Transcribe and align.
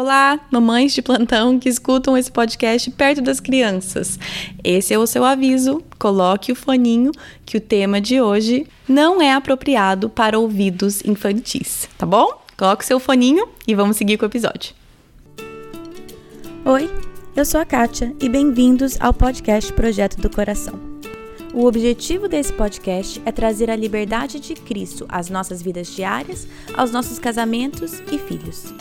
Olá, 0.00 0.38
mamães 0.48 0.92
de 0.92 1.02
plantão 1.02 1.58
que 1.58 1.68
escutam 1.68 2.16
esse 2.16 2.30
podcast 2.30 2.88
perto 2.92 3.20
das 3.20 3.40
crianças. 3.40 4.16
Esse 4.62 4.94
é 4.94 4.98
o 4.98 5.08
seu 5.08 5.24
aviso. 5.24 5.82
Coloque 5.98 6.52
o 6.52 6.54
foninho 6.54 7.10
que 7.44 7.56
o 7.56 7.60
tema 7.60 8.00
de 8.00 8.20
hoje 8.20 8.64
não 8.88 9.20
é 9.20 9.32
apropriado 9.32 10.08
para 10.08 10.38
ouvidos 10.38 11.04
infantis, 11.04 11.88
tá 11.98 12.06
bom? 12.06 12.40
Coloque 12.56 12.86
seu 12.86 13.00
foninho 13.00 13.48
e 13.66 13.74
vamos 13.74 13.96
seguir 13.96 14.18
com 14.18 14.24
o 14.24 14.28
episódio. 14.28 14.72
Oi, 16.64 16.88
eu 17.34 17.44
sou 17.44 17.60
a 17.60 17.64
Kátia 17.64 18.14
e 18.20 18.28
bem-vindos 18.28 18.96
ao 19.00 19.12
podcast 19.12 19.72
Projeto 19.72 20.20
do 20.20 20.30
Coração. 20.30 20.78
O 21.52 21.64
objetivo 21.64 22.28
desse 22.28 22.52
podcast 22.52 23.20
é 23.26 23.32
trazer 23.32 23.68
a 23.68 23.74
liberdade 23.74 24.38
de 24.38 24.54
Cristo 24.54 25.06
às 25.08 25.28
nossas 25.28 25.60
vidas 25.60 25.88
diárias, 25.88 26.46
aos 26.76 26.92
nossos 26.92 27.18
casamentos 27.18 28.00
e 28.12 28.16
filhos. 28.16 28.72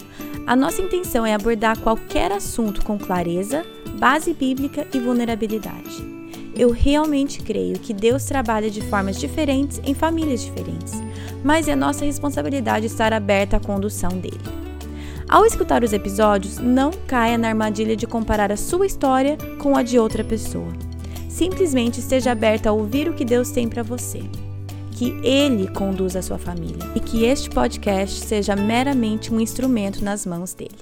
A 0.48 0.55
nossa 0.55 0.82
intenção 0.82 1.25
é 1.25 1.34
abordar 1.34 1.77
qualquer 1.77 2.32
assunto 2.32 2.82
com 2.86 2.97
clareza, 2.97 3.65
base 4.00 4.33
bíblica 4.33 4.88
e 4.93 4.97
vulnerabilidade. 4.97 6.07
Eu 6.55 6.71
realmente 6.71 7.43
creio 7.43 7.78
que 7.78 7.93
Deus 7.93 8.24
trabalha 8.24 8.69
de 8.69 8.79
formas 8.79 9.19
diferentes 9.19 9.82
em 9.83 9.93
famílias 9.93 10.41
diferentes, 10.41 10.93
mas 11.43 11.68
é 11.68 11.75
nossa 11.75 12.05
responsabilidade 12.05 12.86
estar 12.86 13.11
aberta 13.11 13.57
à 13.57 13.60
condução 13.60 14.18
dele. 14.18 14.39
Ao 15.28 15.46
escutar 15.46 15.83
os 15.83 15.91
episódios, 15.91 16.60
não 16.60 16.91
caia 17.05 17.38
na 17.38 17.50
armadilha 17.50 17.97
de 17.97 18.07
comparar 18.07 18.50
a 18.50 18.55
sua 18.55 18.86
história 18.86 19.38
com 19.60 19.75
a 19.75 19.83
de 19.83 20.00
outra 20.00 20.24
pessoa. 20.24 20.71
Simplesmente 21.27 22.00
esteja 22.00 22.32
aberta 22.32 22.69
a 22.69 22.71
ouvir 22.71 23.10
o 23.10 23.14
que 23.14 23.25
Deus 23.25 23.52
tem 23.52 23.68
para 23.68 23.83
você 23.83 24.21
que 24.97 25.15
Ele 25.21 25.68
conduza 25.68 26.18
a 26.18 26.21
sua 26.24 26.39
família 26.39 26.89
e 26.96 27.00
que 27.00 27.24
este 27.24 27.51
podcast 27.51 28.25
seja 28.25 28.55
meramente 28.55 29.32
um 29.32 29.39
instrumento 29.39 30.04
nas 30.04 30.25
mãos 30.25 30.55
dele. 30.55 30.79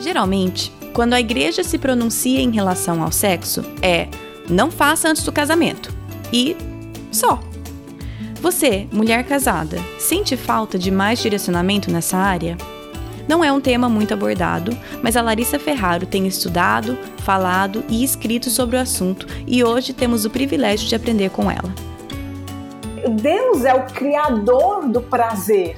Geralmente, 0.00 0.72
quando 0.92 1.12
a 1.12 1.20
igreja 1.20 1.62
se 1.62 1.78
pronuncia 1.78 2.40
em 2.40 2.50
relação 2.50 3.00
ao 3.00 3.12
sexo, 3.12 3.62
é 3.80 4.08
não 4.48 4.68
faça 4.68 5.08
antes 5.08 5.22
do 5.22 5.30
casamento 5.30 5.94
e 6.32 6.56
só. 7.12 7.38
Você, 8.42 8.88
mulher 8.90 9.24
casada, 9.24 9.78
sente 9.96 10.36
falta 10.36 10.76
de 10.76 10.90
mais 10.90 11.20
direcionamento 11.20 11.88
nessa 11.88 12.16
área? 12.16 12.56
Não 13.30 13.44
é 13.44 13.52
um 13.52 13.60
tema 13.60 13.88
muito 13.88 14.12
abordado, 14.12 14.76
mas 15.04 15.16
a 15.16 15.22
Larissa 15.22 15.56
Ferraro 15.56 16.04
tem 16.04 16.26
estudado, 16.26 16.98
falado 17.18 17.84
e 17.88 18.02
escrito 18.02 18.50
sobre 18.50 18.76
o 18.76 18.80
assunto 18.80 19.24
e 19.46 19.62
hoje 19.62 19.92
temos 19.92 20.24
o 20.24 20.30
privilégio 20.30 20.88
de 20.88 20.96
aprender 20.96 21.30
com 21.30 21.48
ela. 21.48 21.72
Deus 23.22 23.64
é 23.64 23.72
o 23.72 23.86
criador 23.86 24.88
do 24.88 25.00
prazer, 25.00 25.76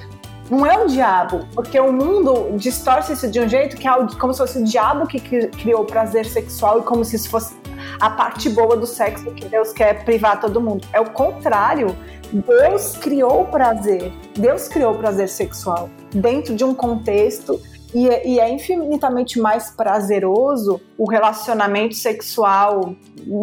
não 0.49 0.65
é 0.65 0.83
o 0.83 0.87
diabo, 0.87 1.47
porque 1.53 1.79
o 1.79 1.93
mundo 1.93 2.57
distorce 2.57 3.13
isso 3.13 3.29
de 3.29 3.39
um 3.39 3.47
jeito 3.47 3.77
que 3.77 3.87
é 3.87 3.91
como 4.19 4.33
se 4.33 4.39
fosse 4.39 4.57
o 4.57 4.63
diabo 4.63 5.05
que 5.05 5.19
criou 5.19 5.83
o 5.83 5.85
prazer 5.85 6.25
sexual 6.25 6.79
e 6.79 6.81
como 6.81 7.05
se 7.05 7.17
isso 7.17 7.29
fosse 7.29 7.55
a 8.01 8.09
parte 8.09 8.49
boa 8.49 8.75
do 8.75 8.87
sexo 8.87 9.29
que 9.29 9.45
Deus 9.47 9.71
quer 9.71 10.03
privar 10.03 10.39
todo 10.39 10.59
mundo. 10.59 10.87
É 10.91 10.99
o 10.99 11.11
contrário. 11.11 11.95
Deus 12.31 12.97
criou 12.97 13.43
o 13.43 13.45
prazer. 13.45 14.11
Deus 14.35 14.67
criou 14.67 14.95
o 14.95 14.97
prazer 14.97 15.29
sexual 15.29 15.87
dentro 16.13 16.55
de 16.55 16.63
um 16.63 16.73
contexto 16.73 17.59
e, 17.93 18.09
é, 18.09 18.27
e, 18.27 18.39
é 18.39 18.51
infinitamente 18.51 19.39
mais 19.39 19.69
prazeroso 19.69 20.81
o 20.97 21.07
relacionamento 21.07 21.93
sexual 21.93 22.95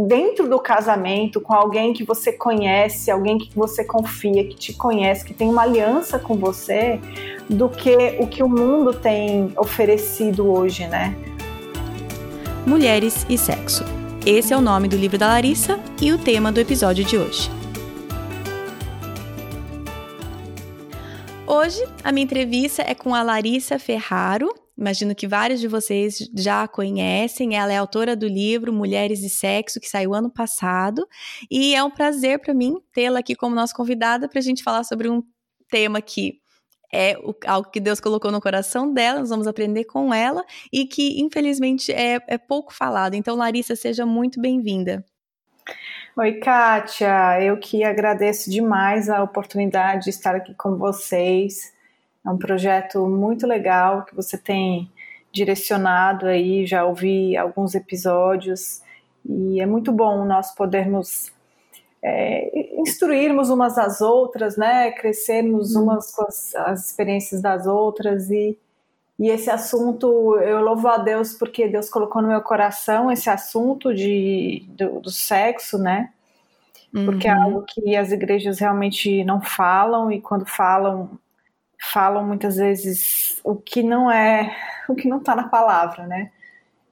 dentro 0.08 0.48
do 0.48 0.58
casamento 0.58 1.40
com 1.40 1.54
alguém 1.54 1.92
que 1.92 2.02
você 2.02 2.32
conhece, 2.32 3.10
alguém 3.10 3.38
que 3.38 3.50
você 3.54 3.84
confia, 3.84 4.44
que 4.44 4.56
te 4.56 4.72
conhece, 4.72 5.24
que 5.24 5.32
tem 5.32 5.48
uma 5.48 5.62
aliança 5.62 6.18
com 6.18 6.34
você, 6.34 7.00
do 7.48 7.68
que 7.68 8.16
o 8.18 8.26
que 8.26 8.42
o 8.42 8.48
mundo 8.48 8.92
tem 8.92 9.52
oferecido 9.56 10.50
hoje, 10.50 10.86
né? 10.88 11.16
Mulheres 12.66 13.24
e 13.28 13.38
sexo. 13.38 13.84
Esse 14.26 14.52
é 14.52 14.56
o 14.56 14.60
nome 14.60 14.88
do 14.88 14.96
livro 14.96 15.16
da 15.16 15.28
Larissa 15.28 15.78
e 16.00 16.12
o 16.12 16.18
tema 16.18 16.52
do 16.52 16.60
episódio 16.60 17.04
de 17.04 17.16
hoje. 17.16 17.59
Hoje, 21.52 21.82
a 22.04 22.12
minha 22.12 22.22
entrevista 22.22 22.80
é 22.86 22.94
com 22.94 23.12
a 23.12 23.24
Larissa 23.24 23.76
Ferraro. 23.76 24.54
Imagino 24.78 25.16
que 25.16 25.26
vários 25.26 25.58
de 25.58 25.66
vocês 25.66 26.30
já 26.32 26.62
a 26.62 26.68
conhecem. 26.68 27.56
Ela 27.56 27.72
é 27.72 27.76
autora 27.76 28.14
do 28.14 28.28
livro 28.28 28.72
Mulheres 28.72 29.20
e 29.24 29.28
Sexo, 29.28 29.80
que 29.80 29.88
saiu 29.88 30.14
ano 30.14 30.32
passado. 30.32 31.04
E 31.50 31.74
é 31.74 31.82
um 31.82 31.90
prazer 31.90 32.38
para 32.38 32.54
mim 32.54 32.76
tê-la 32.92 33.18
aqui 33.18 33.34
como 33.34 33.52
nossa 33.52 33.74
convidada 33.74 34.28
para 34.28 34.38
a 34.38 34.42
gente 34.42 34.62
falar 34.62 34.84
sobre 34.84 35.10
um 35.10 35.24
tema 35.68 36.00
que 36.00 36.38
é 36.94 37.16
algo 37.44 37.68
que 37.68 37.80
Deus 37.80 37.98
colocou 37.98 38.30
no 38.30 38.40
coração 38.40 38.94
dela, 38.94 39.18
nós 39.18 39.30
vamos 39.30 39.48
aprender 39.48 39.86
com 39.86 40.14
ela 40.14 40.44
e 40.72 40.86
que, 40.86 41.20
infelizmente, 41.20 41.90
é, 41.90 42.20
é 42.28 42.38
pouco 42.38 42.72
falado. 42.72 43.14
Então, 43.14 43.34
Larissa, 43.34 43.74
seja 43.74 44.06
muito 44.06 44.40
bem-vinda. 44.40 45.04
Oi, 46.20 46.34
Kátia. 46.34 47.40
Eu 47.42 47.56
que 47.56 47.82
agradeço 47.82 48.50
demais 48.50 49.08
a 49.08 49.22
oportunidade 49.22 50.04
de 50.04 50.10
estar 50.10 50.34
aqui 50.34 50.52
com 50.52 50.76
vocês. 50.76 51.72
É 52.22 52.28
um 52.28 52.36
projeto 52.36 53.06
muito 53.06 53.46
legal 53.46 54.04
que 54.04 54.14
você 54.14 54.36
tem 54.36 54.92
direcionado 55.32 56.26
aí, 56.26 56.66
já 56.66 56.84
ouvi 56.84 57.38
alguns 57.38 57.74
episódios 57.74 58.82
e 59.24 59.62
é 59.62 59.64
muito 59.64 59.90
bom 59.92 60.26
nós 60.26 60.54
podermos 60.54 61.32
é, 62.04 62.50
instruirmos 62.78 63.48
umas 63.48 63.78
às 63.78 64.02
outras, 64.02 64.58
né? 64.58 64.90
Crescermos 64.90 65.74
uhum. 65.74 65.84
umas 65.84 66.14
com 66.14 66.24
as, 66.24 66.54
as 66.54 66.90
experiências 66.90 67.40
das 67.40 67.66
outras 67.66 68.30
e 68.30 68.58
e 69.20 69.28
esse 69.28 69.50
assunto, 69.50 70.38
eu 70.38 70.62
louvo 70.62 70.88
a 70.88 70.96
Deus 70.96 71.34
porque 71.34 71.68
Deus 71.68 71.90
colocou 71.90 72.22
no 72.22 72.28
meu 72.28 72.40
coração 72.40 73.12
esse 73.12 73.28
assunto 73.28 73.94
de, 73.94 74.64
do, 74.70 74.98
do 74.98 75.10
sexo, 75.10 75.76
né? 75.76 76.10
Porque 76.90 77.28
é 77.28 77.34
uhum. 77.34 77.38
é 77.38 77.42
algo 77.42 77.64
que 77.68 77.94
as 77.94 78.12
igrejas 78.12 78.58
realmente 78.58 79.22
não 79.24 79.42
falam 79.42 80.10
e 80.10 80.22
quando 80.22 80.46
falam, 80.46 81.18
falam 81.92 82.26
muitas 82.26 82.56
vezes 82.56 83.38
o 83.44 83.54
que 83.54 83.82
não 83.82 84.10
é, 84.10 84.56
o 84.88 84.94
que 84.94 85.06
não 85.06 85.18
está 85.18 85.36
na 85.36 85.48
palavra, 85.48 86.06
né? 86.06 86.32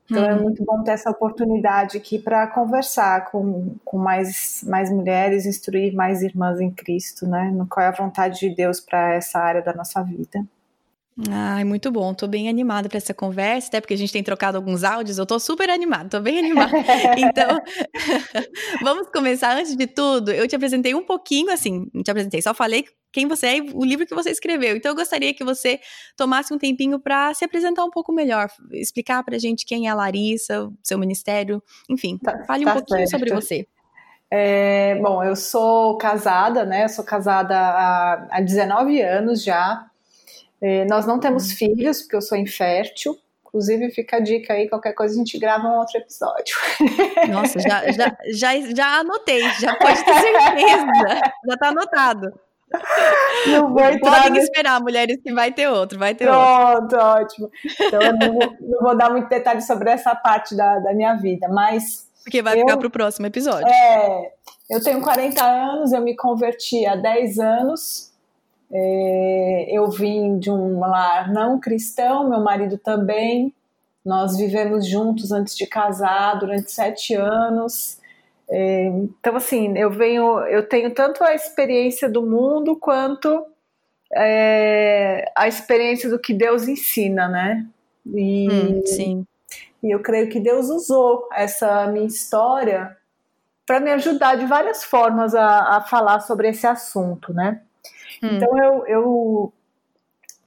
Então 0.05 0.23
é 0.23 0.35
uhum. 0.35 0.39
é 0.39 0.43
muito 0.43 0.63
bom 0.63 0.83
ter 0.83 0.91
essa 0.91 1.09
oportunidade 1.09 1.97
aqui 1.97 2.19
para 2.19 2.47
conversar 2.49 3.31
com, 3.31 3.75
com 3.83 3.97
mais, 3.97 4.63
mais 4.69 4.91
mulheres, 4.91 5.47
instruir 5.47 5.95
mais 5.95 6.21
irmãs 6.21 6.61
em 6.61 6.71
Cristo, 6.71 7.27
né? 7.27 7.51
No 7.51 7.67
qual 7.67 7.87
é 7.87 7.89
a 7.89 7.93
vontade 7.93 8.41
de 8.41 8.55
Deus 8.55 8.81
para 8.81 9.15
essa 9.15 9.39
área 9.39 9.63
da 9.63 9.73
nossa 9.73 10.03
vida. 10.03 10.47
Ai, 11.29 11.65
muito 11.65 11.91
bom. 11.91 12.15
Tô 12.15 12.29
bem 12.29 12.49
animada 12.49 12.89
para 12.89 12.99
essa 12.99 13.13
conversa, 13.13 13.69
até 13.69 13.81
porque 13.81 13.95
a 13.95 13.97
gente 13.97 14.13
tem 14.13 14.23
trocado 14.23 14.57
alguns 14.57 14.85
áudios. 14.85 15.19
Eu 15.19 15.27
tô 15.27 15.41
super 15.41 15.69
animada, 15.69 16.09
tô 16.09 16.21
bem 16.21 16.39
animada. 16.39 16.71
Então, 17.19 17.59
vamos 18.83 19.09
começar. 19.09 19.57
Antes 19.57 19.77
de 19.77 19.87
tudo, 19.87 20.31
eu 20.31 20.47
te 20.47 20.55
apresentei 20.55 20.95
um 20.95 21.03
pouquinho 21.03 21.53
assim, 21.53 21.91
não 21.93 22.03
te 22.03 22.11
apresentei, 22.11 22.41
só 22.41 22.55
falei 22.55 22.85
quem 23.13 23.27
você 23.27 23.47
é 23.47 23.57
e 23.57 23.71
o 23.75 23.85
livro 23.85 24.07
que 24.07 24.15
você 24.15 24.31
escreveu. 24.31 24.77
Então, 24.77 24.93
eu 24.93 24.97
gostaria 24.97 25.35
que 25.35 25.43
você 25.43 25.81
tomasse 26.17 26.55
um 26.55 26.59
tempinho 26.59 27.01
para 27.01 27.35
se 27.35 27.45
apresentar 27.45 27.85
um 27.85 27.91
pouco 27.91 28.13
melhor, 28.13 28.49
explicar 28.73 29.25
pra 29.25 29.39
gente 29.39 29.67
quem 29.67 29.89
é 29.89 29.91
a 29.91 29.95
Larissa, 29.95 30.71
seu 30.83 30.99
ministério, 30.99 31.63
enfim, 31.89 32.19
tá, 32.19 32.45
fale 32.45 32.65
tá 32.65 32.71
um 32.71 32.75
pouquinho 32.75 33.09
certo. 33.09 33.11
sobre 33.11 33.35
você. 33.35 33.67
É, 34.31 34.95
bom, 34.97 35.25
eu 35.25 35.35
sou 35.35 35.97
casada, 35.97 36.65
né? 36.65 36.85
Eu 36.85 36.89
sou 36.91 37.05
casada 37.05 37.59
há, 37.59 38.29
há 38.31 38.41
19 38.41 39.01
anos 39.01 39.43
já. 39.43 39.89
É, 40.61 40.85
nós 40.87 41.07
não 41.07 41.21
temos 41.21 41.51
uhum. 41.51 41.57
filhos, 41.57 42.03
porque 42.03 42.17
eu 42.17 42.23
sou 42.23 42.37
infértil. 42.37 43.17
Inclusive, 43.47 43.91
fica 43.91 44.17
a 44.17 44.21
dica 44.21 44.53
aí, 44.53 44.69
qualquer 44.69 44.93
coisa 44.93 45.15
a 45.15 45.19
gente 45.19 45.39
grava 45.39 45.69
um 45.69 45.79
outro 45.79 45.97
episódio. 45.99 46.55
Nossa, 47.31 47.59
já, 47.61 47.89
já, 47.93 48.17
já, 48.27 48.61
já 48.75 48.99
anotei, 48.99 49.41
já 49.59 49.75
pode 49.77 50.05
ter 50.05 50.15
certeza. 50.15 51.21
já 51.47 51.57
tá 51.57 51.69
anotado. 51.69 52.39
Não 53.47 53.73
vou 53.73 53.83
entrar 53.83 54.23
Podem 54.25 54.43
esperar, 54.43 54.81
mulheres, 54.81 55.19
que 55.23 55.33
vai 55.33 55.51
ter 55.51 55.69
outro, 55.69 55.99
vai 55.99 56.15
ter 56.15 56.27
Pronto, 56.27 56.83
outro. 56.83 56.99
ótimo. 56.99 57.51
Então, 57.81 58.03
eu 58.03 58.13
não 58.13 58.33
vou, 58.35 58.57
não 58.61 58.81
vou, 58.81 58.97
dar 58.97 59.11
muito 59.11 59.29
detalhe 59.29 59.63
sobre 59.63 59.91
essa 59.91 60.15
parte 60.15 60.55
da, 60.55 60.79
da 60.81 60.93
minha 60.93 61.15
vida, 61.15 61.49
mas... 61.49 62.07
Porque 62.23 62.43
vai 62.43 62.57
eu, 62.57 62.61
ficar 62.61 62.77
para 62.77 62.87
o 62.87 62.91
próximo 62.91 63.27
episódio. 63.27 63.67
É, 63.67 64.33
eu 64.69 64.83
tenho 64.83 65.01
40 65.01 65.43
anos, 65.43 65.93
eu 65.93 66.03
me 66.03 66.15
converti 66.15 66.85
há 66.85 66.95
10 66.95 67.39
anos, 67.39 68.08
é, 68.71 69.67
eu 69.71 69.91
vim 69.91 70.39
de 70.39 70.51
um 70.51 70.81
lar 70.81 71.33
não 71.33 71.59
cristão, 71.59 72.29
meu 72.29 72.41
marido 72.41 72.77
também. 72.77 73.55
Nós 74.05 74.37
vivemos 74.37 74.87
juntos 74.87 75.33
antes 75.33 75.57
de 75.57 75.67
casar 75.67 76.39
durante 76.39 76.71
sete 76.71 77.15
anos. 77.15 77.99
É, 78.51 78.85
então, 78.87 79.37
assim, 79.37 79.77
eu 79.77 79.91
venho, 79.91 80.41
eu 80.47 80.67
tenho 80.67 80.91
tanto 80.93 81.23
a 81.23 81.35
experiência 81.35 82.09
do 82.09 82.23
mundo 82.23 82.77
quanto 82.77 83.45
é, 84.15 85.31
a 85.37 85.47
experiência 85.47 86.09
do 86.09 86.19
que 86.19 86.33
Deus 86.33 86.67
ensina, 86.69 87.29
né? 87.29 87.67
E, 88.07 88.49
hum, 88.51 88.83
sim. 88.87 89.27
E 89.83 89.91
eu 89.95 90.01
creio 90.01 90.29
que 90.29 90.41
Deus 90.41 90.69
usou 90.69 91.29
essa 91.33 91.87
minha 91.87 92.07
história 92.07 92.97
para 93.67 93.81
me 93.81 93.93
ajudar 93.93 94.37
de 94.37 94.47
várias 94.47 94.83
formas 94.83 95.35
a, 95.35 95.77
a 95.77 95.81
falar 95.83 96.21
sobre 96.21 96.49
esse 96.49 96.67
assunto, 96.67 97.35
né? 97.35 97.61
Hum. 98.23 98.37
Então 98.37 98.59
eu, 98.59 98.87
eu 98.87 99.53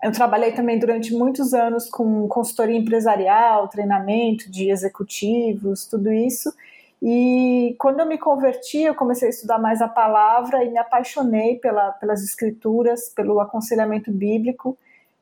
eu 0.04 0.12
trabalhei 0.12 0.52
também 0.52 0.80
durante 0.80 1.14
muitos 1.14 1.54
anos 1.54 1.88
com 1.88 2.28
consultoria 2.28 2.78
empresarial, 2.78 3.68
treinamento 3.68 4.50
de 4.50 4.72
executivos, 4.72 5.86
tudo 5.86 6.12
isso. 6.12 6.52
E 7.00 7.76
quando 7.78 8.00
eu 8.00 8.08
me 8.08 8.18
converti, 8.18 8.80
eu 8.80 8.96
comecei 8.96 9.28
a 9.28 9.32
estudar 9.32 9.60
mais 9.60 9.80
a 9.80 9.88
palavra 9.88 10.64
e 10.64 10.72
me 10.72 10.78
apaixonei 10.80 11.58
pela, 11.58 11.92
pelas 11.94 12.24
escrituras, 12.24 13.10
pelo 13.10 13.40
aconselhamento 13.40 14.12
bíblico. 14.12 14.76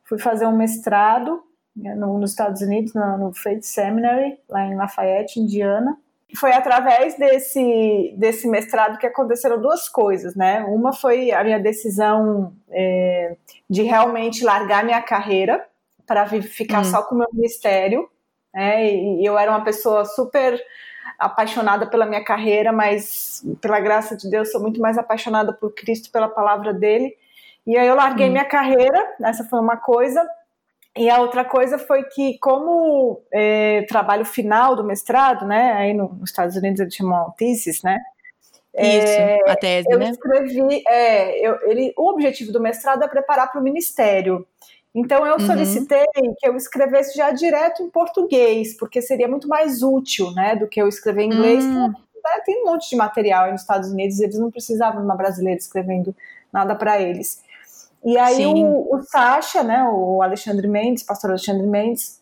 Fui 0.06 0.18
fazer 0.18 0.45
um 0.45 0.56
mestrado 0.56 1.44
né, 1.75 1.94
no, 1.95 2.18
nos 2.18 2.31
Estados 2.31 2.62
Unidos, 2.62 2.94
no, 2.94 3.18
no 3.18 3.34
Faith 3.34 3.63
Seminary, 3.63 4.38
lá 4.48 4.66
em 4.66 4.75
Lafayette, 4.75 5.42
Indiana 5.42 5.98
foi 6.36 6.52
através 6.52 7.18
desse, 7.18 8.14
desse 8.18 8.48
mestrado 8.48 8.98
que 8.98 9.08
aconteceram 9.08 9.60
duas 9.60 9.90
coisas, 9.90 10.36
né? 10.36 10.64
Uma 10.68 10.94
foi 10.94 11.31
a 11.31 11.44
minha 11.44 11.60
decisão 11.60 12.54
é, 12.70 13.36
de 13.70 13.81
realmente 13.81 14.44
largar 14.44 14.84
minha 14.84 15.02
carreira 15.02 15.66
para 16.06 16.28
ficar 16.28 16.81
hum. 16.81 16.86
só 16.86 17.04
com 17.04 17.16
o 17.16 17.18
meu 17.18 17.28
ministério, 17.34 18.10
né? 18.54 18.94
E 18.94 19.26
eu 19.26 19.38
era 19.38 19.52
uma 19.52 19.64
pessoa 19.64 20.06
super 20.06 20.60
apaixonada 21.18 21.88
pela 21.88 22.06
minha 22.06 22.24
carreira, 22.24 22.72
mas 22.72 23.44
pela 23.60 23.80
graça 23.80 24.16
de 24.16 24.30
Deus 24.30 24.52
sou 24.52 24.62
muito 24.62 24.80
mais 24.80 24.98
apaixonada 24.98 25.52
por 25.52 25.74
Cristo, 25.74 26.12
pela 26.12 26.30
palavra 26.30 26.74
dele. 26.74 27.16
E 27.66 27.78
aí 27.78 27.88
eu 27.88 27.96
larguei 27.96 28.28
hum. 28.30 28.31
minha 28.31 28.46
carreira, 28.46 29.16
essa 29.24 29.44
foi 29.44 29.60
uma 29.60 29.78
coisa. 29.78 30.28
E 31.00 31.10
a 31.10 31.22
outra 31.22 31.46
coisa 31.46 31.78
foi 31.78 32.04
que, 32.04 32.38
como 32.40 33.22
é, 33.31 33.84
trabalho 33.84 34.25
final 34.25 34.75
do 34.75 34.84
mestrado, 34.84 35.48
né, 35.48 35.72
aí 35.72 35.94
no, 35.94 36.10
nos 36.10 36.30
Estados 36.30 36.57
Unidos 36.57 36.81
eles 36.81 36.94
chamam 36.94 37.34
thesis, 37.38 37.81
né? 37.81 37.98
Isso, 38.78 39.13
é, 39.13 39.40
a 39.48 39.56
tese, 39.56 39.88
eu 39.90 39.98
né? 39.98 40.10
Escrevi, 40.10 40.84
é, 40.86 41.48
eu, 41.48 41.57
ele, 41.69 41.94
o 41.98 42.10
objetivo 42.10 42.51
do 42.51 42.60
mestrado 42.60 43.01
é 43.01 43.07
preparar 43.07 43.50
para 43.50 43.62
o 43.62 43.63
ministério. 43.63 44.46
Então 44.94 45.25
eu 45.25 45.36
uhum. 45.36 45.48
solicitei 45.48 46.04
que 46.38 46.46
eu 46.46 46.57
escrevesse 46.57 47.16
já 47.16 47.31
direto 47.31 47.81
em 47.81 47.90
português, 47.90 48.75
porque 48.75 49.02
seria 49.02 49.28
muito 49.30 49.48
mais 49.48 49.81
útil, 49.81 50.30
né, 50.31 50.57
do 50.57 50.68
que 50.68 50.81
eu 50.81 50.88
escrever 50.90 51.24
em 51.24 51.28
inglês. 51.28 51.63
Uhum. 51.63 51.94
Tem 52.45 52.62
um 52.62 52.66
monte 52.66 52.90
de 52.90 52.98
material 52.98 53.45
aí 53.45 53.54
nos 53.54 53.62
Estados 53.62 53.90
Unidos, 53.90 54.19
eles 54.19 54.38
não 54.38 54.52
precisavam 54.52 55.00
de 55.00 55.06
uma 55.06 55.16
brasileira 55.16 55.57
escrevendo 55.57 56.13
nada 56.52 56.75
para 56.75 57.02
eles. 57.02 57.42
E 58.04 58.18
aí 58.18 58.46
o, 58.46 58.96
o 58.96 59.01
Sacha, 59.01 59.62
né, 59.62 59.84
o 59.84 60.22
Alexandre 60.22 60.68
Mendes, 60.68 61.04
pastor 61.04 61.31
Alexandre 61.31 61.68
Mendes, 61.68 62.22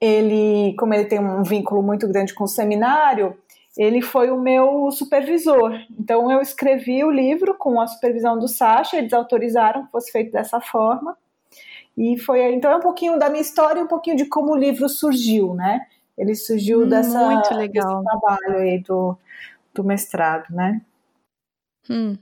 ele, 0.00 0.74
como 0.78 0.94
ele 0.94 1.06
tem 1.06 1.18
um 1.18 1.42
vínculo 1.42 1.82
muito 1.82 2.06
grande 2.06 2.34
com 2.34 2.44
o 2.44 2.48
seminário, 2.48 3.36
ele 3.76 4.02
foi 4.02 4.30
o 4.30 4.40
meu 4.40 4.90
supervisor. 4.90 5.72
Então 5.98 6.30
eu 6.30 6.40
escrevi 6.40 7.04
o 7.04 7.10
livro 7.10 7.54
com 7.56 7.80
a 7.80 7.86
supervisão 7.86 8.38
do 8.38 8.48
Sacha, 8.48 8.96
eles 8.96 9.12
autorizaram 9.12 9.86
que 9.86 9.92
fosse 9.92 10.10
feito 10.12 10.32
dessa 10.32 10.60
forma. 10.60 11.16
E 11.96 12.18
foi 12.18 12.54
então 12.54 12.70
é 12.70 12.76
um 12.76 12.80
pouquinho 12.80 13.18
da 13.18 13.28
minha 13.28 13.40
história, 13.40 13.82
um 13.82 13.88
pouquinho 13.88 14.16
de 14.16 14.26
como 14.26 14.52
o 14.52 14.56
livro 14.56 14.88
surgiu, 14.88 15.54
né? 15.54 15.86
Ele 16.16 16.34
surgiu 16.34 16.86
dessa 16.86 17.26
muito 17.26 17.54
legal. 17.54 18.02
desse 18.02 18.04
trabalho 18.04 18.58
aí 18.58 18.78
do, 18.80 19.16
do 19.72 19.84
mestrado, 19.84 20.46
né? 20.50 20.80
Hum. 21.88 22.18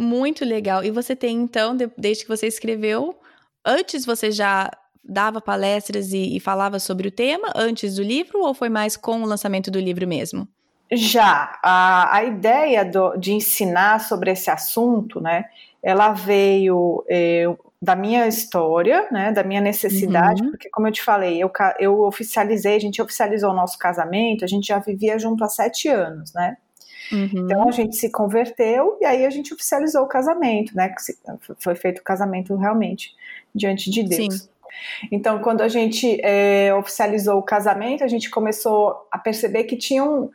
Muito 0.00 0.44
legal. 0.44 0.84
E 0.84 0.92
você 0.92 1.16
tem, 1.16 1.36
então, 1.38 1.76
desde 1.96 2.22
que 2.22 2.28
você 2.28 2.46
escreveu, 2.46 3.18
antes 3.66 4.06
você 4.06 4.30
já 4.30 4.70
dava 5.02 5.40
palestras 5.40 6.12
e, 6.12 6.36
e, 6.36 6.38
falava 6.38 6.78
sobre 6.78 7.08
o 7.08 7.10
tema, 7.10 7.50
antes 7.56 7.96
do 7.96 8.02
livro, 8.02 8.40
ou 8.40 8.54
foi 8.54 8.68
mais 8.68 8.96
com 8.96 9.22
o 9.22 9.26
lançamento 9.26 9.72
do 9.72 9.80
livro 9.80 10.06
mesmo? 10.06 10.46
Já. 10.92 11.58
A, 11.64 12.16
a 12.16 12.22
ideia 12.22 12.84
do, 12.84 13.16
de 13.16 13.32
ensinar 13.32 13.98
sobre 14.00 14.30
esse 14.30 14.48
assunto, 14.48 15.20
né, 15.20 15.46
ela 15.82 16.12
veio 16.12 17.04
é, 17.08 17.46
da 17.82 17.96
minha 17.96 18.28
história, 18.28 19.08
né, 19.10 19.32
da 19.32 19.42
minha 19.42 19.60
necessidade, 19.60 20.44
uhum. 20.44 20.50
porque, 20.50 20.70
como 20.70 20.86
eu 20.86 20.92
te 20.92 21.02
falei, 21.02 21.42
eu, 21.42 21.50
eu 21.80 22.02
oficializei, 22.02 22.76
a 22.76 22.80
gente 22.80 23.02
oficializou 23.02 23.50
o 23.50 23.56
nosso 23.56 23.76
casamento, 23.76 24.44
a 24.44 24.48
gente 24.48 24.68
já 24.68 24.78
vivia 24.78 25.18
junto 25.18 25.42
há 25.42 25.48
sete 25.48 25.88
anos, 25.88 26.32
né? 26.32 26.56
Uhum. 27.12 27.44
Então 27.44 27.68
a 27.68 27.72
gente 27.72 27.96
se 27.96 28.10
converteu 28.10 28.98
e 29.00 29.04
aí 29.04 29.24
a 29.24 29.30
gente 29.30 29.52
oficializou 29.52 30.02
o 30.02 30.08
casamento, 30.08 30.74
né? 30.76 30.88
Que 30.88 31.14
foi 31.58 31.74
feito 31.74 31.98
o 32.00 32.04
casamento 32.04 32.54
realmente 32.56 33.14
diante 33.54 33.90
de 33.90 34.02
Deus. 34.02 34.34
Sim. 34.34 34.48
Então, 35.10 35.40
quando 35.40 35.62
a 35.62 35.68
gente 35.68 36.20
é, 36.22 36.72
oficializou 36.74 37.38
o 37.38 37.42
casamento, 37.42 38.04
a 38.04 38.08
gente 38.08 38.30
começou 38.30 39.06
a 39.10 39.18
perceber 39.18 39.64
que 39.64 39.76
tinham. 39.76 40.30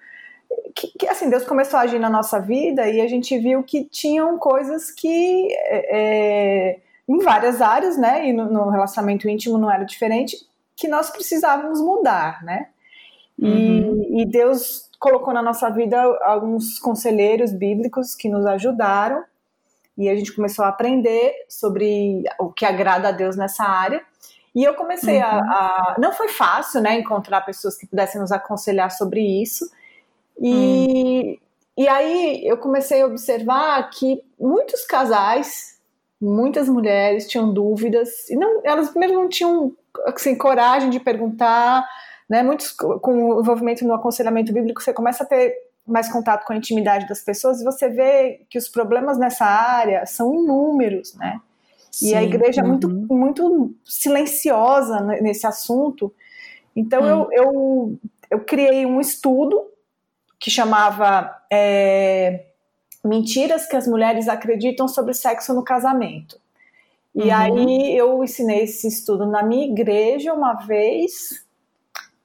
Que, 0.75 0.87
que, 0.99 1.07
assim, 1.07 1.29
Deus 1.29 1.43
começou 1.43 1.79
a 1.79 1.83
agir 1.83 1.99
na 1.99 2.09
nossa 2.09 2.39
vida 2.39 2.87
e 2.89 2.99
a 2.99 3.07
gente 3.07 3.37
viu 3.37 3.63
que 3.63 3.85
tinham 3.85 4.37
coisas 4.37 4.91
que. 4.91 5.47
É 5.51 6.77
em 7.07 7.19
várias 7.19 7.61
áreas, 7.61 7.97
né? 7.97 8.27
E 8.27 8.33
no, 8.33 8.49
no, 8.49 8.69
relacionamento 8.69 9.29
íntimo 9.29 9.57
não 9.57 9.71
era 9.71 9.83
diferente, 9.83 10.37
que 10.75 10.87
nós 10.87 11.09
precisávamos 11.09 11.81
mudar, 11.81 12.43
né? 12.43 12.67
E, 13.37 13.45
uhum. 13.45 14.19
e 14.19 14.25
Deus 14.25 14.89
colocou 15.03 15.33
na 15.33 15.41
nossa 15.41 15.69
vida 15.69 16.01
alguns 16.21 16.79
conselheiros 16.79 17.51
bíblicos 17.51 18.15
que 18.15 18.29
nos 18.29 18.45
ajudaram 18.45 19.21
e 19.97 20.07
a 20.07 20.15
gente 20.15 20.33
começou 20.33 20.63
a 20.63 20.69
aprender 20.69 21.33
sobre 21.49 22.23
o 22.39 22.49
que 22.49 22.65
agrada 22.65 23.09
a 23.09 23.11
Deus 23.11 23.35
nessa 23.35 23.65
área. 23.65 24.01
E 24.55 24.63
eu 24.63 24.73
comecei 24.75 25.17
uhum. 25.17 25.23
a, 25.23 25.39
a, 25.39 25.95
Não 25.99 26.13
foi 26.13 26.29
fácil, 26.29 26.79
né, 26.79 26.97
encontrar 26.97 27.41
pessoas 27.41 27.77
que 27.77 27.85
pudessem 27.85 28.21
nos 28.21 28.31
aconselhar 28.31 28.91
sobre 28.91 29.19
isso. 29.19 29.69
E, 30.39 30.49
uhum. 30.53 31.37
e 31.83 31.87
aí 31.89 32.47
eu 32.47 32.55
comecei 32.55 33.01
a 33.01 33.05
observar 33.05 33.89
que 33.89 34.23
muitos 34.39 34.85
casais, 34.85 35.81
muitas 36.19 36.69
mulheres 36.69 37.27
tinham 37.27 37.53
dúvidas, 37.53 38.29
e 38.29 38.37
não, 38.37 38.61
elas 38.63 38.95
mesmo 38.95 39.19
não 39.19 39.27
tinham 39.27 39.75
assim, 40.05 40.33
coragem 40.33 40.89
de 40.89 40.99
perguntar 41.01 41.85
né? 42.33 42.41
Muitos 42.41 42.71
com 42.71 43.35
o 43.35 43.41
envolvimento 43.41 43.85
no 43.85 43.93
aconselhamento 43.93 44.51
bíblico, 44.51 44.81
você 44.81 44.91
começa 44.91 45.23
a 45.23 45.27
ter 45.27 45.55
mais 45.85 46.11
contato 46.11 46.45
com 46.45 46.53
a 46.53 46.55
intimidade 46.55 47.07
das 47.07 47.21
pessoas 47.21 47.61
e 47.61 47.63
você 47.63 47.87
vê 47.87 48.41
que 48.49 48.57
os 48.57 48.67
problemas 48.67 49.19
nessa 49.19 49.45
área 49.45 50.03
são 50.07 50.33
inúmeros, 50.33 51.13
né? 51.13 51.39
Sim, 51.91 52.09
e 52.09 52.15
a 52.15 52.23
igreja 52.23 52.61
é 52.61 52.63
muito, 52.63 52.87
uhum. 52.87 53.05
muito 53.07 53.75
silenciosa 53.85 54.99
nesse 55.21 55.45
assunto. 55.45 56.11
Então 56.75 57.05
eu, 57.05 57.27
eu, 57.31 57.99
eu 58.31 58.39
criei 58.39 58.83
um 58.83 58.99
estudo 58.99 59.67
que 60.39 60.49
chamava 60.49 61.39
é, 61.51 62.45
Mentiras 63.05 63.67
que 63.67 63.75
as 63.75 63.85
mulheres 63.85 64.27
acreditam 64.27 64.87
sobre 64.87 65.13
sexo 65.13 65.53
no 65.53 65.63
casamento. 65.63 66.41
E 67.13 67.25
uhum. 67.25 67.35
aí 67.35 67.95
eu 67.95 68.23
ensinei 68.23 68.63
esse 68.63 68.87
estudo 68.87 69.27
na 69.27 69.43
minha 69.43 69.67
igreja 69.67 70.33
uma 70.33 70.53
vez, 70.53 71.42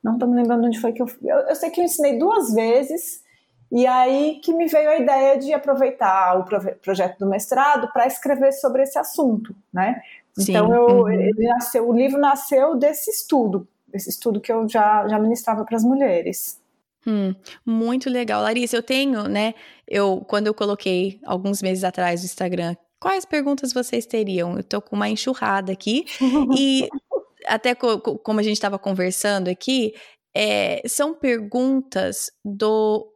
não 0.03 0.15
estou 0.15 0.29
me 0.29 0.37
lembrando 0.37 0.67
onde 0.67 0.81
foi 0.81 0.93
que 0.93 1.03
eu, 1.03 1.07
eu. 1.23 1.37
Eu 1.39 1.55
sei 1.55 1.71
que 1.71 1.81
eu 1.81 1.85
ensinei 1.85 2.19
duas 2.19 2.53
vezes, 2.53 3.23
e 3.71 3.87
aí 3.87 4.41
que 4.43 4.53
me 4.55 4.67
veio 4.67 4.91
a 4.91 4.99
ideia 4.99 5.39
de 5.39 5.53
aproveitar 5.53 6.39
o 6.39 6.45
projeto 6.81 7.19
do 7.19 7.27
mestrado 7.27 7.93
para 7.93 8.07
escrever 8.07 8.53
sobre 8.53 8.83
esse 8.83 8.99
assunto, 8.99 9.55
né? 9.73 10.01
Sim. 10.39 10.53
Então 10.53 10.75
eu, 10.75 10.87
uhum. 11.01 11.11
ele 11.11 11.49
nasceu, 11.49 11.89
o 11.89 11.93
livro 11.93 12.19
nasceu 12.19 12.77
desse 12.77 13.11
estudo, 13.11 13.69
desse 13.87 14.09
estudo 14.09 14.41
que 14.41 14.53
eu 14.53 14.69
já, 14.69 15.07
já 15.09 15.19
ministrava 15.19 15.65
para 15.65 15.77
as 15.77 15.85
mulheres. 15.85 16.61
Hum, 17.07 17.35
muito 17.65 18.11
legal, 18.11 18.43
Larissa. 18.43 18.77
Eu 18.77 18.83
tenho, 18.83 19.25
né? 19.29 19.55
Eu 19.87 20.25
quando 20.27 20.47
eu 20.47 20.55
coloquei 20.55 21.21
alguns 21.25 21.63
meses 21.63 21.85
atrás 21.85 22.21
no 22.21 22.27
Instagram, 22.27 22.77
quais 23.01 23.25
perguntas 23.25 23.73
vocês 23.73 24.07
teriam? 24.07 24.57
Eu 24.57 24.65
tô 24.65 24.81
com 24.81 24.97
uma 24.97 25.09
enxurrada 25.09 25.73
aqui 25.73 26.05
e 26.57 26.89
até 27.49 27.75
co 27.75 27.99
como 28.01 28.41
a 28.41 28.43
gente 28.43 28.55
estava 28.55 28.79
conversando 28.79 29.49
aqui, 29.49 29.95
é, 30.35 30.83
são 30.87 31.15
perguntas 31.15 32.31
do 32.45 33.11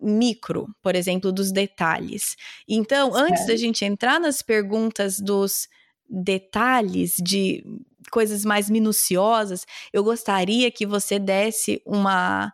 micro, 0.00 0.66
por 0.82 0.94
exemplo, 0.94 1.32
dos 1.32 1.52
detalhes. 1.52 2.36
Então, 2.68 3.12
certo. 3.12 3.24
antes 3.24 3.46
da 3.46 3.56
gente 3.56 3.84
entrar 3.84 4.18
nas 4.18 4.42
perguntas 4.42 5.18
dos 5.18 5.68
detalhes 6.08 7.14
de 7.22 7.62
coisas 8.10 8.44
mais 8.44 8.68
minuciosas, 8.68 9.66
eu 9.92 10.02
gostaria 10.02 10.70
que 10.70 10.86
você 10.86 11.18
desse 11.18 11.80
uma 11.86 12.52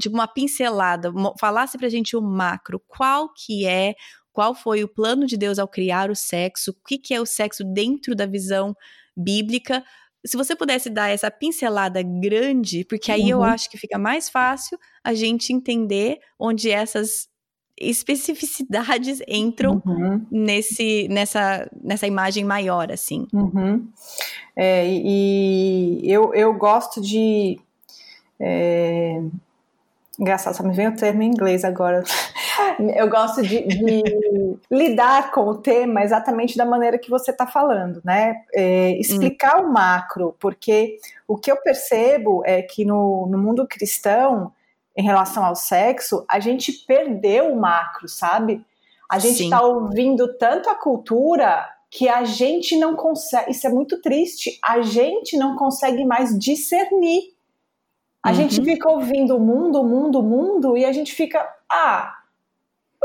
tipo 0.00 0.14
uma 0.14 0.26
pincelada, 0.26 1.12
falasse 1.38 1.76
pra 1.76 1.88
gente 1.88 2.16
o 2.16 2.22
macro, 2.22 2.80
qual 2.88 3.32
que 3.32 3.66
é, 3.66 3.94
qual 4.32 4.54
foi 4.54 4.82
o 4.82 4.88
plano 4.88 5.26
de 5.26 5.36
Deus 5.36 5.58
ao 5.58 5.68
criar 5.68 6.10
o 6.10 6.16
sexo, 6.16 6.70
o 6.70 6.74
que, 6.86 6.98
que 6.98 7.14
é 7.14 7.20
o 7.20 7.26
sexo 7.26 7.62
dentro 7.62 8.14
da 8.14 8.26
visão 8.26 8.74
bíblica, 9.16 9.84
se 10.26 10.36
você 10.36 10.56
pudesse 10.56 10.90
dar 10.90 11.08
essa 11.08 11.30
pincelada 11.30 12.02
grande, 12.02 12.84
porque 12.84 13.12
aí 13.12 13.22
uhum. 13.22 13.28
eu 13.28 13.42
acho 13.42 13.70
que 13.70 13.78
fica 13.78 13.98
mais 13.98 14.28
fácil 14.28 14.78
a 15.02 15.14
gente 15.14 15.52
entender 15.52 16.18
onde 16.38 16.70
essas 16.70 17.28
especificidades 17.78 19.20
entram 19.28 19.82
uhum. 19.84 20.26
nesse, 20.30 21.06
nessa, 21.08 21.70
nessa 21.82 22.06
imagem 22.06 22.44
maior, 22.44 22.90
assim. 22.90 23.26
Uhum. 23.32 23.86
É, 24.56 24.86
e 24.88 26.00
eu, 26.04 26.32
eu 26.34 26.54
gosto 26.54 27.00
de. 27.00 27.58
É, 28.40 29.22
engraçado, 30.18 30.56
só 30.56 30.62
me 30.62 30.74
vem 30.74 30.88
o 30.88 30.96
termo 30.96 31.22
em 31.22 31.28
inglês 31.28 31.64
agora. 31.64 32.02
Eu 32.96 33.08
gosto 33.08 33.42
de, 33.42 33.62
de 33.62 34.02
lidar 34.70 35.30
com 35.30 35.42
o 35.42 35.58
tema 35.58 36.02
exatamente 36.02 36.56
da 36.56 36.64
maneira 36.64 36.98
que 36.98 37.10
você 37.10 37.30
está 37.30 37.46
falando, 37.46 38.00
né? 38.04 38.42
É, 38.54 38.90
explicar 38.98 39.60
hum. 39.60 39.68
o 39.68 39.72
macro, 39.72 40.34
porque 40.40 40.96
o 41.28 41.36
que 41.36 41.50
eu 41.50 41.56
percebo 41.56 42.42
é 42.44 42.62
que 42.62 42.84
no, 42.84 43.26
no 43.26 43.38
mundo 43.38 43.66
cristão, 43.66 44.52
em 44.96 45.02
relação 45.02 45.44
ao 45.44 45.54
sexo, 45.54 46.24
a 46.28 46.40
gente 46.40 46.72
perdeu 46.86 47.52
o 47.52 47.60
macro, 47.60 48.08
sabe? 48.08 48.64
A 49.08 49.18
gente 49.18 49.44
está 49.44 49.62
ouvindo 49.62 50.36
tanto 50.36 50.68
a 50.68 50.74
cultura 50.74 51.68
que 51.90 52.08
a 52.08 52.24
gente 52.24 52.76
não 52.76 52.96
consegue. 52.96 53.50
Isso 53.50 53.66
é 53.66 53.70
muito 53.70 54.00
triste. 54.00 54.58
A 54.64 54.82
gente 54.82 55.36
não 55.36 55.56
consegue 55.56 56.04
mais 56.04 56.36
discernir. 56.38 57.35
A 58.26 58.30
uhum. 58.30 58.34
gente 58.34 58.60
fica 58.60 58.90
ouvindo 58.90 59.36
o 59.36 59.40
mundo, 59.40 59.80
o 59.80 59.84
mundo, 59.84 60.18
o 60.18 60.22
mundo, 60.22 60.76
e 60.76 60.84
a 60.84 60.90
gente 60.90 61.14
fica, 61.14 61.48
ah, 61.70 62.12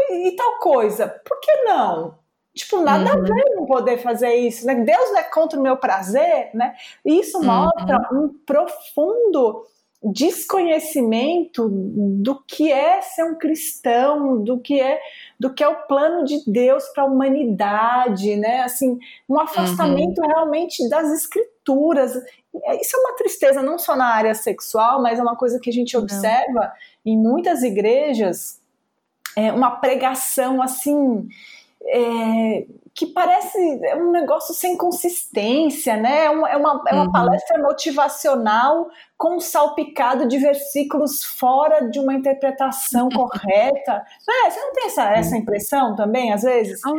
e 0.09 0.31
tal 0.31 0.57
coisa, 0.57 1.07
por 1.07 1.39
que 1.39 1.61
não? 1.61 2.15
Tipo, 2.55 2.81
nada 2.81 3.13
uhum. 3.13 3.19
a 3.19 3.21
ver 3.21 3.55
não 3.55 3.65
poder 3.67 3.99
fazer 3.99 4.33
isso, 4.33 4.65
né? 4.65 4.73
Deus 4.73 5.11
não 5.11 5.19
é 5.19 5.23
contra 5.23 5.59
o 5.59 5.61
meu 5.61 5.77
prazer, 5.77 6.49
né? 6.55 6.73
E 7.05 7.19
isso 7.19 7.37
uhum. 7.37 7.45
mostra 7.45 8.09
um 8.11 8.29
profundo 8.43 9.63
desconhecimento 10.03 11.69
do 11.69 12.43
que 12.47 12.71
é 12.71 12.99
ser 13.01 13.23
um 13.23 13.37
cristão, 13.37 14.43
do 14.43 14.59
que 14.59 14.81
é 14.81 14.99
do 15.39 15.53
que 15.53 15.63
é 15.63 15.67
o 15.67 15.87
plano 15.87 16.25
de 16.25 16.41
Deus 16.47 16.83
para 16.89 17.03
a 17.03 17.05
humanidade, 17.05 18.35
né? 18.37 18.63
Assim, 18.63 18.97
um 19.29 19.39
afastamento 19.39 20.19
uhum. 20.19 20.27
realmente 20.27 20.89
das 20.89 21.11
escrituras. 21.11 22.15
É, 22.63 22.81
isso 22.81 22.95
é 22.95 22.99
uma 22.99 23.15
tristeza 23.15 23.61
não 23.61 23.77
só 23.77 23.95
na 23.95 24.07
área 24.07 24.33
sexual, 24.35 25.01
mas 25.01 25.19
é 25.19 25.21
uma 25.21 25.35
coisa 25.35 25.59
que 25.59 25.69
a 25.69 25.73
gente 25.73 25.95
observa 25.95 26.71
em 27.05 27.17
muitas 27.17 27.63
igrejas, 27.63 28.59
é 29.35 29.51
uma 29.51 29.71
pregação 29.71 30.61
assim 30.61 31.27
é, 31.83 32.65
que 32.93 33.07
parece 33.07 33.57
um 33.95 34.11
negócio 34.11 34.53
sem 34.53 34.77
consistência, 34.77 35.95
né? 35.95 36.25
É 36.25 36.29
uma, 36.29 36.49
é 36.49 36.57
uma, 36.57 36.83
é 36.87 36.93
uma 36.93 37.05
uhum. 37.05 37.11
palestra 37.11 37.57
motivacional 37.59 38.89
com 39.17 39.37
um 39.37 39.39
salpicado 39.39 40.27
de 40.27 40.37
versículos 40.37 41.23
fora 41.23 41.89
de 41.89 41.99
uma 41.99 42.13
interpretação 42.13 43.07
correta. 43.15 44.05
É, 44.45 44.49
você 44.49 44.59
não 44.59 44.73
tem 44.73 44.85
essa, 44.85 45.03
essa 45.13 45.37
impressão 45.37 45.95
também, 45.95 46.33
às 46.33 46.43
vezes? 46.43 46.81
Ah, 46.85 46.91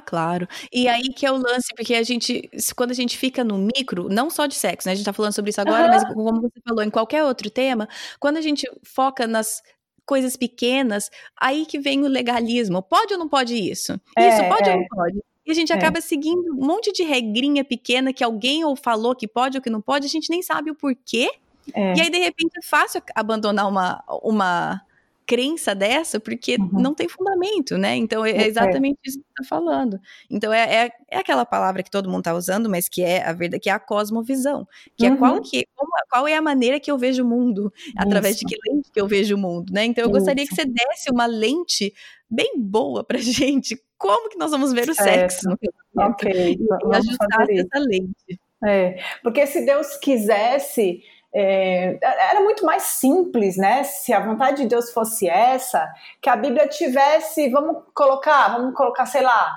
claro. 0.00 0.48
E 0.72 0.88
aí 0.88 1.08
que 1.14 1.26
é 1.26 1.30
o 1.30 1.36
lance, 1.36 1.72
porque 1.76 1.94
a 1.94 2.02
gente, 2.02 2.50
quando 2.74 2.90
a 2.90 2.94
gente 2.94 3.16
fica 3.16 3.44
no 3.44 3.58
micro, 3.58 4.08
não 4.08 4.30
só 4.30 4.46
de 4.46 4.54
sexo, 4.54 4.88
né? 4.88 4.92
A 4.92 4.94
gente 4.94 5.04
tá 5.04 5.12
falando 5.12 5.32
sobre 5.32 5.50
isso 5.50 5.60
agora, 5.60 5.84
uhum. 5.84 5.90
mas 5.90 6.14
como 6.14 6.40
você 6.40 6.60
falou, 6.66 6.82
em 6.82 6.90
qualquer 6.90 7.24
outro 7.24 7.50
tema, 7.50 7.88
quando 8.18 8.36
a 8.36 8.40
gente 8.40 8.68
foca 8.82 9.26
nas 9.26 9.62
coisas 10.06 10.36
pequenas, 10.36 11.10
aí 11.38 11.66
que 11.66 11.78
vem 11.78 12.04
o 12.04 12.08
legalismo. 12.08 12.82
Pode 12.82 13.12
ou 13.12 13.18
não 13.18 13.28
pode 13.28 13.54
isso? 13.54 14.00
É, 14.16 14.28
isso 14.28 14.48
pode 14.48 14.70
é. 14.70 14.72
ou 14.72 14.80
não 14.80 14.86
pode? 14.86 15.20
E 15.44 15.50
a 15.50 15.54
gente 15.54 15.72
é. 15.72 15.76
acaba 15.76 16.00
seguindo 16.00 16.52
um 16.52 16.66
monte 16.66 16.92
de 16.92 17.02
regrinha 17.02 17.64
pequena 17.64 18.12
que 18.12 18.24
alguém 18.24 18.64
ou 18.64 18.74
falou 18.74 19.14
que 19.14 19.28
pode 19.28 19.58
ou 19.58 19.62
que 19.62 19.70
não 19.70 19.80
pode, 19.80 20.06
a 20.06 20.08
gente 20.08 20.30
nem 20.30 20.42
sabe 20.42 20.70
o 20.70 20.74
porquê. 20.74 21.30
É. 21.74 21.94
E 21.96 22.00
aí, 22.00 22.10
de 22.10 22.18
repente, 22.18 22.52
é 22.56 22.66
fácil 22.66 23.02
abandonar 23.14 23.68
uma, 23.68 24.02
uma 24.22 24.80
crença 25.26 25.74
dessa, 25.74 26.20
porque 26.20 26.56
uhum. 26.56 26.70
não 26.72 26.94
tem 26.94 27.08
fundamento, 27.08 27.76
né? 27.76 27.96
Então 27.96 28.24
é, 28.24 28.30
é 28.30 28.46
exatamente 28.46 28.98
isso 29.04 29.18
que 29.18 29.24
você 29.24 29.42
está 29.42 29.56
falando. 29.56 30.00
Então 30.30 30.52
é, 30.52 30.86
é, 30.86 30.92
é, 31.10 31.18
aquela 31.18 31.44
palavra 31.44 31.82
que 31.82 31.90
todo 31.90 32.08
mundo 32.08 32.20
está 32.20 32.34
usando, 32.34 32.70
mas 32.70 32.88
que 32.88 33.02
é 33.02 33.26
a 33.26 33.32
verdade, 33.32 33.60
que 33.60 33.68
é 33.68 33.72
a 33.72 33.80
cosmovisão, 33.80 34.66
que 34.96 35.06
uhum. 35.06 35.14
é 35.14 35.16
qual 35.16 35.34
uhum. 35.34 35.42
que 35.42 35.66
qual 36.08 36.28
é 36.28 36.36
a 36.36 36.42
maneira 36.42 36.78
que 36.78 36.90
eu 36.90 36.96
vejo 36.96 37.24
o 37.24 37.26
mundo, 37.26 37.72
através 37.96 38.36
isso. 38.36 38.46
de 38.46 38.54
que 38.54 38.70
lente 38.70 38.90
que 38.92 39.00
eu 39.00 39.08
vejo 39.08 39.34
o 39.34 39.38
mundo, 39.38 39.72
né? 39.72 39.84
Então 39.84 40.04
eu 40.04 40.10
isso. 40.10 40.18
gostaria 40.18 40.46
que 40.46 40.54
você 40.54 40.64
desse 40.64 41.10
uma 41.10 41.26
lente 41.26 41.92
bem 42.30 42.54
boa 42.56 43.02
pra 43.02 43.18
gente, 43.18 43.76
como 43.98 44.28
que 44.28 44.38
nós 44.38 44.50
vamos 44.52 44.72
ver 44.72 44.88
o 44.88 44.94
certo. 44.94 45.32
sexo 45.32 45.48
no 45.48 45.58
Ok, 46.04 46.30
e 46.30 46.96
ajustar 46.96 47.50
essa 47.50 47.78
lente. 47.78 48.40
É, 48.64 48.98
porque 49.22 49.46
se 49.46 49.66
Deus 49.66 49.96
quisesse 49.96 51.02
é, 51.38 51.98
era 52.00 52.40
muito 52.40 52.64
mais 52.64 52.82
simples, 52.84 53.58
né? 53.58 53.84
Se 53.84 54.10
a 54.10 54.20
vontade 54.20 54.62
de 54.62 54.68
Deus 54.68 54.90
fosse 54.90 55.28
essa, 55.28 55.86
que 56.22 56.30
a 56.30 56.36
Bíblia 56.36 56.66
tivesse, 56.66 57.50
vamos 57.50 57.82
colocar, 57.92 58.56
vamos 58.56 58.74
colocar, 58.74 59.04
sei 59.04 59.20
lá, 59.20 59.52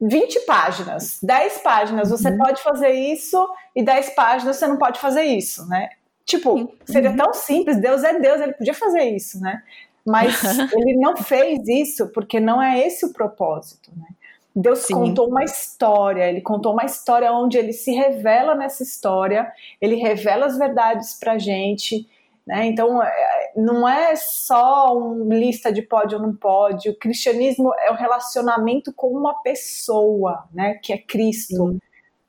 20 0.00 0.40
páginas, 0.46 1.18
10 1.22 1.58
páginas 1.58 2.08
você 2.08 2.30
uhum. 2.30 2.38
pode 2.38 2.62
fazer 2.62 2.90
isso 2.90 3.46
e 3.76 3.84
10 3.84 4.14
páginas 4.14 4.56
você 4.56 4.66
não 4.66 4.78
pode 4.78 4.98
fazer 4.98 5.24
isso, 5.24 5.68
né? 5.68 5.90
Tipo, 6.24 6.52
uhum. 6.52 6.72
seria 6.86 7.14
tão 7.14 7.34
simples, 7.34 7.78
Deus 7.78 8.02
é 8.02 8.18
Deus, 8.18 8.40
ele 8.40 8.54
podia 8.54 8.74
fazer 8.74 9.02
isso, 9.10 9.38
né? 9.42 9.62
Mas 10.06 10.42
ele 10.72 10.96
não 10.96 11.18
fez 11.18 11.68
isso 11.68 12.08
porque 12.08 12.40
não 12.40 12.62
é 12.62 12.86
esse 12.86 13.04
o 13.04 13.12
propósito, 13.12 13.90
né? 13.94 14.06
Deus 14.54 14.80
Sim. 14.80 14.94
contou 14.94 15.28
uma 15.28 15.44
história, 15.44 16.28
ele 16.28 16.40
contou 16.40 16.72
uma 16.72 16.84
história 16.84 17.32
onde 17.32 17.56
ele 17.56 17.72
se 17.72 17.90
revela 17.92 18.54
nessa 18.54 18.82
história, 18.82 19.50
ele 19.80 19.96
revela 19.96 20.46
as 20.46 20.58
verdades 20.58 21.18
pra 21.18 21.38
gente, 21.38 22.06
né? 22.46 22.66
Então, 22.66 23.02
é, 23.02 23.52
não 23.56 23.88
é 23.88 24.14
só 24.14 24.96
uma 24.96 25.34
lista 25.34 25.72
de 25.72 25.80
pode 25.80 26.14
ou 26.14 26.20
não 26.20 26.34
pode, 26.34 26.90
o 26.90 26.98
cristianismo 26.98 27.72
é 27.78 27.90
o 27.90 27.94
relacionamento 27.94 28.92
com 28.92 29.08
uma 29.08 29.34
pessoa, 29.42 30.44
né? 30.52 30.74
Que 30.74 30.92
é 30.92 30.98
Cristo. 30.98 31.70
Sim. 31.70 31.80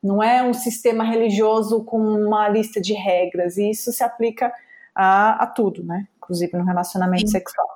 Não 0.02 0.22
é 0.22 0.44
um 0.44 0.54
sistema 0.54 1.04
religioso 1.04 1.84
com 1.84 1.98
uma 1.98 2.48
lista 2.48 2.80
de 2.80 2.94
regras, 2.94 3.58
e 3.58 3.70
isso 3.70 3.92
se 3.92 4.04
aplica 4.04 4.54
a, 4.94 5.44
a 5.44 5.48
tudo, 5.48 5.84
né? 5.84 6.08
Inclusive 6.18 6.58
no 6.58 6.64
relacionamento 6.64 7.28
Sim. 7.28 7.32
sexual. 7.32 7.68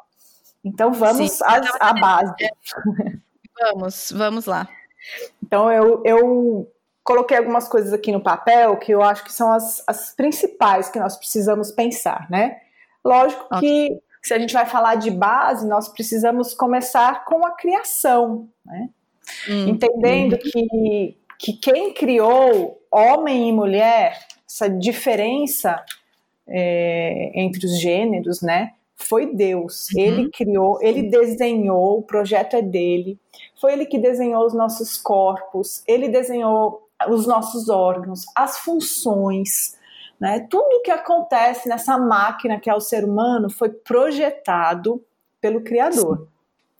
Então, 0.63 0.91
vamos 0.91 1.41
à 1.41 1.93
base. 1.93 2.33
Vamos, 3.59 4.11
vamos 4.15 4.45
lá. 4.45 4.67
Então 5.43 5.71
eu, 5.71 6.01
eu 6.05 6.71
coloquei 7.03 7.37
algumas 7.37 7.67
coisas 7.67 7.93
aqui 7.93 8.11
no 8.11 8.21
papel 8.21 8.77
que 8.77 8.91
eu 8.91 9.01
acho 9.01 9.23
que 9.23 9.33
são 9.33 9.51
as, 9.51 9.83
as 9.87 10.13
principais 10.13 10.89
que 10.89 10.99
nós 10.99 11.15
precisamos 11.15 11.71
pensar, 11.71 12.29
né? 12.29 12.59
Lógico 13.03 13.45
okay. 13.45 13.59
que 13.59 14.01
se 14.21 14.33
a 14.33 14.39
gente 14.39 14.53
vai 14.53 14.65
falar 14.65 14.95
de 14.95 15.09
base, 15.09 15.65
nós 15.65 15.87
precisamos 15.87 16.53
começar 16.53 17.23
com 17.23 17.45
a 17.45 17.51
criação, 17.51 18.49
né? 18.65 18.89
Hum, 19.49 19.69
Entendendo 19.69 20.35
hum. 20.35 20.39
que, 20.39 21.17
que 21.39 21.53
quem 21.53 21.93
criou 21.93 22.81
homem 22.91 23.49
e 23.49 23.53
mulher, 23.53 24.19
essa 24.45 24.69
diferença 24.69 25.83
é, 26.47 27.31
entre 27.35 27.65
os 27.65 27.79
gêneros, 27.79 28.41
né? 28.41 28.73
Foi 28.97 29.33
Deus. 29.33 29.87
Uhum. 29.93 30.01
Ele 30.01 30.29
criou, 30.31 30.79
ele 30.81 31.03
desenhou, 31.03 31.99
o 31.99 32.01
projeto 32.01 32.55
é 32.55 32.61
dele. 32.61 33.17
Foi 33.61 33.73
ele 33.73 33.85
que 33.85 33.99
desenhou 33.99 34.45
os 34.45 34.53
nossos 34.53 34.97
corpos, 34.97 35.83
ele 35.87 36.09
desenhou 36.09 36.89
os 37.07 37.27
nossos 37.27 37.69
órgãos, 37.69 38.25
as 38.35 38.57
funções, 38.57 39.77
né? 40.19 40.47
Tudo 40.49 40.81
que 40.81 40.89
acontece 40.89 41.69
nessa 41.69 41.95
máquina 41.97 42.59
que 42.59 42.69
é 42.69 42.73
o 42.73 42.81
ser 42.81 43.05
humano 43.05 43.51
foi 43.51 43.69
projetado 43.69 45.03
pelo 45.39 45.61
Criador. 45.61 46.27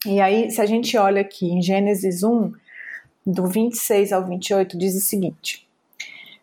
Sim. 0.02 0.14
E 0.14 0.20
aí, 0.20 0.50
se 0.50 0.60
a 0.60 0.66
gente 0.66 0.96
olha 0.96 1.20
aqui 1.20 1.46
em 1.46 1.62
Gênesis 1.62 2.24
1, 2.24 2.52
do 3.24 3.46
26 3.46 4.12
ao 4.12 4.24
28, 4.24 4.76
diz 4.76 4.96
o 4.96 5.00
seguinte: 5.00 5.68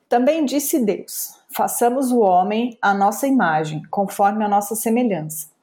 Também 0.07 0.45
disse 0.45 0.79
Deus: 0.79 1.37
façamos 1.49 2.13
o 2.13 2.19
homem 2.19 2.77
à 2.81 2.93
nossa 2.93 3.27
imagem, 3.27 3.81
conforme 3.91 4.45
a 4.45 4.47
nossa 4.47 4.73
semelhança 4.73 5.54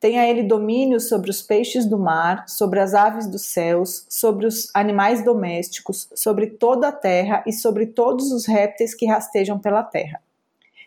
Tenha 0.00 0.26
ele 0.26 0.42
domínio 0.42 0.98
sobre 0.98 1.30
os 1.30 1.42
peixes 1.42 1.84
do 1.84 1.98
mar, 1.98 2.48
sobre 2.48 2.80
as 2.80 2.94
aves 2.94 3.26
dos 3.26 3.42
céus, 3.42 4.06
sobre 4.08 4.46
os 4.46 4.70
animais 4.72 5.22
domésticos, 5.22 6.08
sobre 6.14 6.46
toda 6.46 6.88
a 6.88 6.92
terra 6.92 7.44
e 7.46 7.52
sobre 7.52 7.84
todos 7.84 8.32
os 8.32 8.46
répteis 8.46 8.94
que 8.94 9.04
rastejam 9.04 9.58
pela 9.58 9.82
terra. 9.82 10.22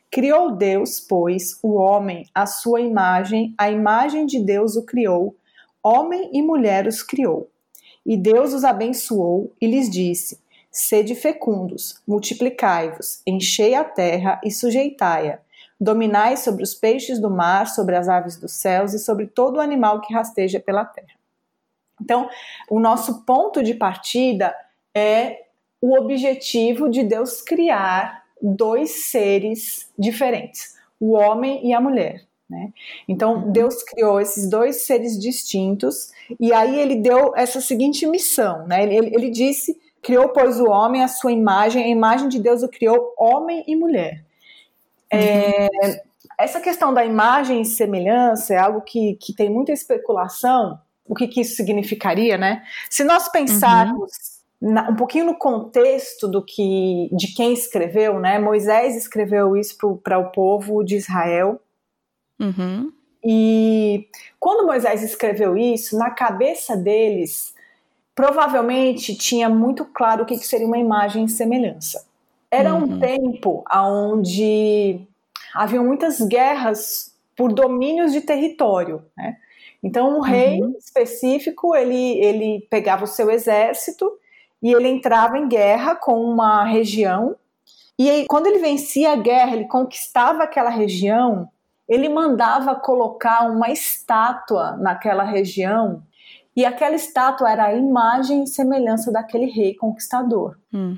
Criou 0.09 0.55
Deus, 0.55 0.99
pois, 0.99 1.59
o 1.61 1.75
homem 1.75 2.27
à 2.33 2.47
sua 2.47 2.81
imagem, 2.81 3.53
a 3.55 3.69
imagem 3.69 4.25
de 4.25 4.39
Deus 4.39 4.75
o 4.75 4.83
criou, 4.83 5.35
homem 5.83 6.31
e 6.33 6.41
mulher 6.41 6.87
os 6.87 7.03
criou. 7.03 7.51
E 8.03 8.17
Deus 8.17 8.51
os 8.51 8.63
abençoou 8.63 9.51
e 9.61 9.67
lhes 9.67 9.91
disse: 9.91 10.39
Sede 10.71 11.13
fecundos, 11.13 12.01
multiplicai-vos, 12.07 13.21
enchei 13.27 13.75
a 13.75 13.83
terra 13.83 14.41
e 14.43 14.49
sujeitai-a 14.49 15.42
Dominai 15.83 16.37
sobre 16.37 16.63
os 16.63 16.73
peixes 16.73 17.19
do 17.19 17.29
mar, 17.29 17.67
sobre 17.67 17.95
as 17.95 18.07
aves 18.07 18.37
dos 18.37 18.53
céus 18.53 18.93
e 18.93 18.99
sobre 18.99 19.27
todo 19.27 19.59
animal 19.59 20.01
que 20.01 20.13
rasteja 20.13 20.59
pela 20.59 20.85
terra. 20.85 21.15
Então, 22.01 22.29
o 22.69 22.79
nosso 22.79 23.23
ponto 23.25 23.61
de 23.61 23.73
partida 23.73 24.55
é 24.95 25.43
o 25.81 25.97
objetivo 25.97 26.89
de 26.89 27.03
Deus 27.03 27.41
criar 27.41 28.23
dois 28.41 29.05
seres 29.05 29.89
diferentes, 29.97 30.77
o 30.99 31.11
homem 31.11 31.67
e 31.67 31.73
a 31.73 31.81
mulher. 31.81 32.23
Né? 32.49 32.71
Então, 33.07 33.35
uhum. 33.35 33.51
Deus 33.51 33.83
criou 33.83 34.19
esses 34.19 34.49
dois 34.49 34.85
seres 34.85 35.19
distintos 35.19 36.11
e 36.39 36.53
aí 36.53 36.79
ele 36.79 36.97
deu 36.97 37.33
essa 37.35 37.59
seguinte 37.59 38.05
missão. 38.05 38.67
Né? 38.67 38.83
Ele, 38.83 38.95
ele, 38.95 39.15
ele 39.15 39.29
disse: 39.29 39.79
criou, 40.01 40.29
pois, 40.29 40.59
o 40.59 40.69
homem 40.69 41.03
a 41.03 41.07
sua 41.07 41.31
imagem, 41.31 41.83
a 41.83 41.87
imagem 41.87 42.27
de 42.27 42.39
Deus 42.39 42.61
o 42.61 42.69
criou, 42.69 43.13
homem 43.17 43.63
e 43.67 43.75
mulher. 43.75 44.23
É, 45.13 45.67
essa 46.37 46.59
questão 46.59 46.93
da 46.93 47.05
imagem 47.05 47.61
e 47.61 47.65
semelhança 47.65 48.53
é 48.53 48.57
algo 48.57 48.81
que, 48.81 49.15
que 49.15 49.33
tem 49.33 49.49
muita 49.49 49.71
especulação. 49.71 50.79
O 51.05 51.13
que, 51.13 51.27
que 51.27 51.41
isso 51.41 51.55
significaria, 51.55 52.37
né? 52.37 52.63
Se 52.89 53.03
nós 53.03 53.27
pensarmos 53.29 54.11
uhum. 54.61 54.73
na, 54.73 54.89
um 54.89 54.95
pouquinho 54.95 55.25
no 55.25 55.35
contexto 55.35 56.27
do 56.27 56.43
que 56.43 57.09
de 57.11 57.33
quem 57.33 57.53
escreveu, 57.53 58.19
né? 58.19 58.39
Moisés 58.39 58.95
escreveu 58.95 59.55
isso 59.55 59.77
para 60.03 60.17
o 60.17 60.31
povo 60.31 60.83
de 60.83 60.95
Israel. 60.95 61.59
Uhum. 62.39 62.91
E 63.23 64.07
quando 64.39 64.65
Moisés 64.65 65.01
escreveu 65.03 65.57
isso, 65.57 65.97
na 65.97 66.09
cabeça 66.09 66.75
deles, 66.75 67.53
provavelmente 68.15 69.15
tinha 69.15 69.49
muito 69.49 69.85
claro 69.85 70.23
o 70.23 70.25
que, 70.25 70.37
que 70.37 70.45
seria 70.45 70.67
uma 70.67 70.77
imagem 70.77 71.25
e 71.25 71.29
semelhança. 71.29 72.05
Era 72.53 72.75
uhum. 72.75 72.83
um 72.83 72.99
tempo 72.99 73.63
onde 73.73 75.07
haviam 75.55 75.83
muitas 75.83 76.21
guerras 76.21 77.11
por 77.35 77.51
domínios 77.51 78.11
de 78.11 78.21
território, 78.21 79.03
né? 79.17 79.37
Então, 79.81 80.17
um 80.17 80.21
rei 80.21 80.61
uhum. 80.61 80.75
específico, 80.77 81.75
ele, 81.75 82.17
ele 82.23 82.67
pegava 82.69 83.03
o 83.03 83.07
seu 83.07 83.29
exército 83.29 84.09
e 84.61 84.71
ele 84.71 84.87
entrava 84.87 85.37
em 85.37 85.47
guerra 85.47 85.95
com 85.95 86.23
uma 86.23 86.63
região. 86.63 87.35
E 87.99 88.09
aí, 88.09 88.25
quando 88.27 88.47
ele 88.47 88.59
vencia 88.59 89.11
a 89.11 89.15
guerra, 89.15 89.55
ele 89.55 89.67
conquistava 89.67 90.43
aquela 90.43 90.69
região, 90.69 91.49
ele 91.89 92.07
mandava 92.07 92.75
colocar 92.75 93.49
uma 93.51 93.71
estátua 93.71 94.77
naquela 94.77 95.23
região. 95.23 96.01
E 96.55 96.63
aquela 96.63 96.95
estátua 96.95 97.51
era 97.51 97.65
a 97.65 97.73
imagem 97.73 98.43
e 98.43 98.47
semelhança 98.47 99.11
daquele 99.11 99.47
rei 99.47 99.73
conquistador. 99.75 100.55
Hum. 100.71 100.97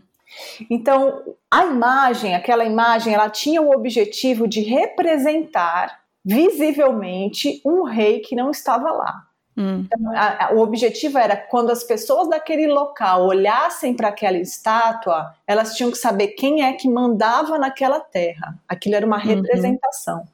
Então, 0.70 1.24
a 1.50 1.66
imagem, 1.66 2.36
aquela 2.36 2.66
imagem, 2.66 3.14
ela 3.14 3.30
tinha 3.30 3.62
o 3.62 3.72
objetivo 3.72 4.48
de 4.48 4.62
representar 4.62 6.00
visivelmente 6.24 7.62
um 7.64 7.84
rei 7.84 8.20
que 8.20 8.36
não 8.36 8.50
estava 8.50 8.92
lá. 8.92 9.24
Hum. 9.58 9.86
Então, 9.86 10.12
a, 10.12 10.48
a, 10.48 10.54
o 10.54 10.60
objetivo 10.60 11.18
era 11.18 11.38
quando 11.38 11.70
as 11.70 11.84
pessoas 11.84 12.28
daquele 12.28 12.68
local 12.68 13.26
olhassem 13.26 13.94
para 13.94 14.10
aquela 14.10 14.38
estátua, 14.38 15.34
elas 15.48 15.76
tinham 15.76 15.92
que 15.92 15.98
saber 15.98 16.30
quem 16.30 16.64
é 16.64 16.74
que 16.74 16.90
mandava 16.90 17.58
naquela 17.58 18.00
terra. 18.00 18.58
Aquilo 18.68 18.96
era 18.96 19.06
uma 19.06 19.18
uhum. 19.18 19.24
representação. 19.24 20.18
Uhum. 20.18 20.26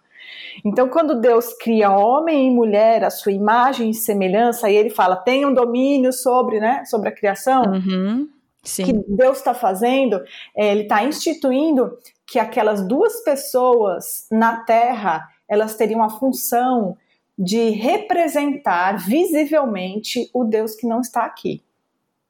Então, 0.65 0.89
quando 0.89 1.19
Deus 1.19 1.53
cria 1.53 1.91
homem 1.91 2.47
e 2.47 2.51
mulher, 2.51 3.03
a 3.03 3.09
sua 3.09 3.31
imagem 3.31 3.91
e 3.91 3.93
semelhança, 3.93 4.69
e 4.69 4.75
ele 4.75 4.89
fala, 4.89 5.15
tem 5.15 5.45
um 5.45 5.53
domínio 5.53 6.11
sobre, 6.11 6.59
né, 6.59 6.83
sobre 6.85 7.09
a 7.09 7.11
criação, 7.11 7.63
uhum. 7.63 8.27
Que 8.63 8.93
Deus 9.07 9.39
está 9.39 9.53
fazendo, 9.53 10.21
é, 10.55 10.71
ele 10.71 10.83
está 10.83 11.03
instituindo 11.03 11.97
que 12.27 12.37
aquelas 12.37 12.87
duas 12.87 13.23
pessoas 13.23 14.27
na 14.31 14.57
terra 14.63 15.27
elas 15.49 15.75
teriam 15.75 16.01
a 16.01 16.09
função 16.09 16.97
de 17.37 17.71
representar 17.71 18.97
visivelmente 18.97 20.29
o 20.33 20.43
Deus 20.43 20.75
que 20.75 20.87
não 20.87 21.01
está 21.01 21.25
aqui. 21.25 21.61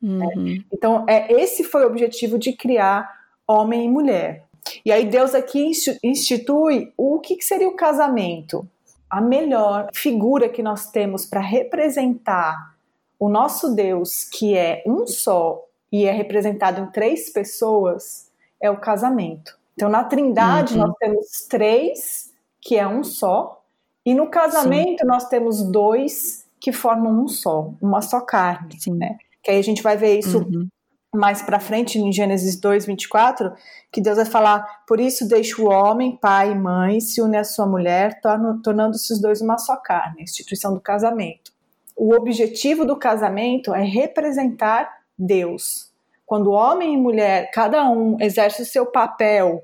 Né? 0.01 0.25
Uhum. 0.35 0.63
Então, 0.71 1.05
é, 1.07 1.31
esse 1.33 1.63
foi 1.63 1.83
o 1.83 1.87
objetivo 1.87 2.39
de 2.39 2.53
criar 2.53 3.07
homem 3.47 3.85
e 3.85 3.89
mulher. 3.89 4.45
E 4.85 4.91
aí 4.91 5.05
Deus 5.05 5.35
aqui 5.35 5.71
institui 6.03 6.93
o 6.97 7.19
que 7.19 7.41
seria 7.41 7.67
o 7.67 7.75
casamento. 7.75 8.67
A 9.09 9.19
melhor 9.19 9.89
figura 9.93 10.47
que 10.47 10.63
nós 10.63 10.89
temos 10.89 11.25
para 11.25 11.41
representar 11.41 12.75
o 13.19 13.29
nosso 13.29 13.75
Deus, 13.75 14.23
que 14.23 14.55
é 14.55 14.81
um 14.87 15.05
só 15.05 15.63
e 15.91 16.05
é 16.05 16.11
representado 16.11 16.81
em 16.81 16.91
três 16.91 17.31
pessoas, 17.31 18.29
é 18.61 18.69
o 18.69 18.79
casamento. 18.79 19.59
Então, 19.73 19.89
na 19.89 20.03
Trindade, 20.03 20.75
uhum. 20.75 20.87
nós 20.87 20.95
temos 20.97 21.27
três 21.49 22.31
que 22.61 22.77
é 22.77 22.87
um 22.87 23.03
só, 23.03 23.63
e 24.05 24.13
no 24.13 24.29
casamento 24.29 25.01
Sim. 25.01 25.07
nós 25.07 25.27
temos 25.27 25.63
dois 25.63 26.45
que 26.59 26.71
formam 26.71 27.23
um 27.23 27.27
só, 27.27 27.73
uma 27.81 28.01
só 28.01 28.21
carne, 28.21 28.79
Sim. 28.79 28.93
né? 28.93 29.17
Que 29.43 29.51
aí 29.51 29.57
a 29.57 29.63
gente 29.63 29.81
vai 29.81 29.97
ver 29.97 30.19
isso 30.19 30.39
uhum. 30.39 30.67
mais 31.13 31.41
para 31.41 31.59
frente 31.59 31.97
em 31.97 32.11
Gênesis 32.11 32.59
2, 32.59 32.85
24, 32.85 33.51
que 33.91 33.99
Deus 33.99 34.17
vai 34.17 34.25
falar: 34.25 34.83
por 34.87 34.99
isso 34.99 35.27
deixa 35.27 35.59
o 35.59 35.69
homem, 35.69 36.15
pai 36.15 36.51
e 36.51 36.55
mãe, 36.55 36.99
se 36.99 37.21
une 37.21 37.37
à 37.37 37.43
sua 37.43 37.65
mulher, 37.65 38.21
tornando-se 38.63 39.11
os 39.11 39.19
dois 39.19 39.41
uma 39.41 39.57
só 39.57 39.75
carne, 39.75 40.19
a 40.19 40.23
instituição 40.23 40.73
do 40.73 40.79
casamento. 40.79 41.51
O 41.95 42.13
objetivo 42.13 42.85
do 42.85 42.97
casamento 42.97 43.73
é 43.73 43.83
representar 43.83 45.00
Deus. 45.21 45.91
Quando 46.25 46.51
homem 46.51 46.93
e 46.93 46.97
mulher, 46.97 47.51
cada 47.51 47.89
um 47.89 48.17
exerce 48.19 48.61
o 48.61 48.65
seu 48.65 48.85
papel 48.85 49.63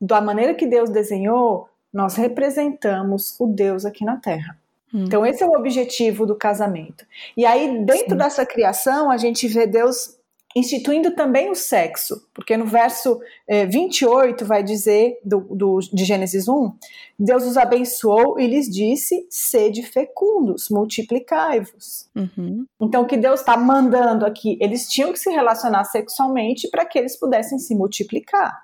da 0.00 0.20
maneira 0.20 0.54
que 0.54 0.66
Deus 0.66 0.90
desenhou, 0.90 1.68
nós 1.92 2.16
representamos 2.16 3.38
o 3.38 3.46
Deus 3.46 3.84
aqui 3.84 4.04
na 4.04 4.16
Terra. 4.16 4.56
Hum. 4.92 5.04
Então, 5.04 5.24
esse 5.26 5.42
é 5.42 5.46
o 5.46 5.58
objetivo 5.58 6.26
do 6.26 6.36
casamento. 6.36 7.04
E 7.36 7.44
aí, 7.44 7.84
dentro 7.84 8.10
Sim. 8.10 8.16
dessa 8.16 8.46
criação, 8.46 9.10
a 9.10 9.16
gente 9.16 9.48
vê 9.48 9.66
Deus 9.66 10.18
instituindo 10.54 11.12
também 11.12 11.50
o 11.50 11.54
sexo, 11.54 12.26
porque 12.34 12.56
no 12.56 12.66
verso 12.66 13.20
eh, 13.48 13.66
28 13.66 14.44
vai 14.44 14.62
dizer, 14.62 15.18
do, 15.24 15.40
do, 15.40 15.78
de 15.80 16.04
Gênesis 16.04 16.48
1, 16.48 16.72
Deus 17.18 17.44
os 17.44 17.56
abençoou 17.56 18.38
e 18.38 18.46
lhes 18.46 18.68
disse: 18.68 19.26
sede 19.30 19.82
fecundos, 19.82 20.68
multiplicai-vos. 20.68 22.08
Uhum. 22.14 22.66
Então, 22.80 23.02
o 23.02 23.06
que 23.06 23.16
Deus 23.16 23.40
está 23.40 23.56
mandando 23.56 24.26
aqui? 24.26 24.58
Eles 24.60 24.88
tinham 24.88 25.12
que 25.12 25.18
se 25.18 25.30
relacionar 25.30 25.84
sexualmente 25.84 26.68
para 26.68 26.84
que 26.84 26.98
eles 26.98 27.18
pudessem 27.18 27.58
se 27.58 27.74
multiplicar. 27.74 28.62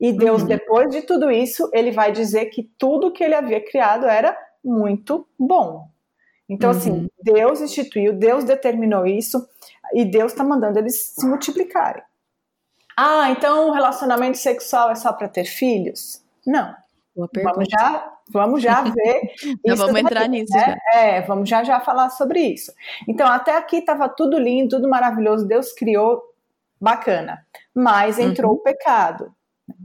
E 0.00 0.12
Deus, 0.12 0.42
uhum. 0.42 0.48
depois 0.48 0.90
de 0.90 1.02
tudo 1.02 1.30
isso, 1.30 1.70
ele 1.72 1.90
vai 1.90 2.12
dizer 2.12 2.46
que 2.46 2.64
tudo 2.76 3.12
que 3.12 3.22
ele 3.22 3.34
havia 3.34 3.64
criado 3.64 4.06
era 4.06 4.36
muito 4.62 5.26
bom. 5.38 5.88
Então, 6.48 6.70
assim, 6.70 6.90
uhum. 6.90 6.96
assim, 6.96 7.08
Deus 7.22 7.60
instituiu, 7.60 8.12
Deus 8.12 8.44
determinou 8.44 9.06
isso, 9.06 9.46
e 9.92 10.04
Deus 10.04 10.32
está 10.32 10.44
mandando 10.44 10.78
eles 10.78 11.12
se 11.14 11.26
multiplicarem. 11.26 12.02
Ah, 12.96 13.30
então 13.30 13.68
o 13.68 13.72
relacionamento 13.72 14.38
sexual 14.38 14.90
é 14.90 14.94
só 14.94 15.12
para 15.12 15.28
ter 15.28 15.44
filhos? 15.44 16.22
Não. 16.46 16.74
Vamos 17.16 17.68
já, 17.70 18.12
vamos 18.28 18.62
já 18.62 18.82
ver. 18.82 19.32
já 19.64 19.74
vamos 19.74 20.00
entrar 20.00 20.28
nisso. 20.28 20.52
Né? 20.52 20.76
Já. 20.92 20.98
É, 20.98 21.20
vamos 21.22 21.48
já 21.48 21.62
já 21.62 21.80
falar 21.80 22.10
sobre 22.10 22.40
isso. 22.40 22.72
Então, 23.08 23.26
até 23.26 23.56
aqui 23.56 23.76
estava 23.76 24.08
tudo 24.08 24.38
lindo, 24.38 24.76
tudo 24.76 24.88
maravilhoso, 24.88 25.46
Deus 25.46 25.72
criou, 25.72 26.22
bacana. 26.80 27.44
Mas 27.74 28.18
entrou 28.18 28.52
uhum. 28.52 28.58
o 28.58 28.62
pecado. 28.62 29.32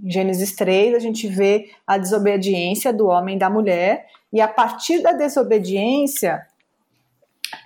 Em 0.03 0.11
Gênesis 0.11 0.55
3, 0.55 0.95
a 0.95 0.99
gente 0.99 1.27
vê 1.27 1.69
a 1.85 1.97
desobediência 1.97 2.91
do 2.91 3.07
homem 3.07 3.35
e 3.35 3.39
da 3.39 3.49
mulher, 3.49 4.07
e 4.33 4.41
a 4.41 4.47
partir 4.47 5.01
da 5.01 5.11
desobediência, 5.11 6.45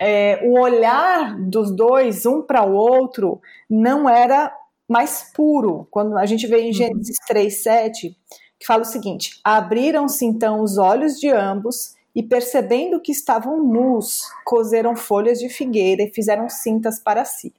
é, 0.00 0.40
o 0.44 0.58
olhar 0.58 1.36
dos 1.40 1.74
dois, 1.74 2.26
um 2.26 2.42
para 2.42 2.64
o 2.64 2.74
outro, 2.74 3.40
não 3.68 4.08
era 4.08 4.52
mais 4.88 5.30
puro. 5.34 5.86
Quando 5.90 6.16
a 6.16 6.26
gente 6.26 6.46
vê 6.46 6.62
em 6.62 6.66
uhum. 6.66 6.72
Gênesis 6.72 7.16
3, 7.26 7.62
7, 7.62 8.16
que 8.58 8.66
fala 8.66 8.82
o 8.82 8.86
seguinte: 8.86 9.40
Abriram-se 9.42 10.24
então 10.24 10.60
os 10.60 10.78
olhos 10.78 11.18
de 11.18 11.28
ambos, 11.30 11.94
e 12.14 12.22
percebendo 12.22 13.00
que 13.00 13.10
estavam 13.10 13.62
nus, 13.62 14.22
coseram 14.44 14.94
folhas 14.94 15.38
de 15.38 15.48
figueira 15.48 16.02
e 16.02 16.12
fizeram 16.12 16.48
cintas 16.48 17.00
para 17.00 17.24
si. 17.24 17.52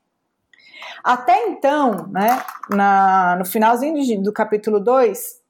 Até 1.03 1.47
então, 1.47 2.07
né, 2.07 2.41
na, 2.69 3.35
no 3.37 3.45
finalzinho 3.45 4.21
do 4.23 4.31
capítulo 4.31 4.79
2, 4.79 5.41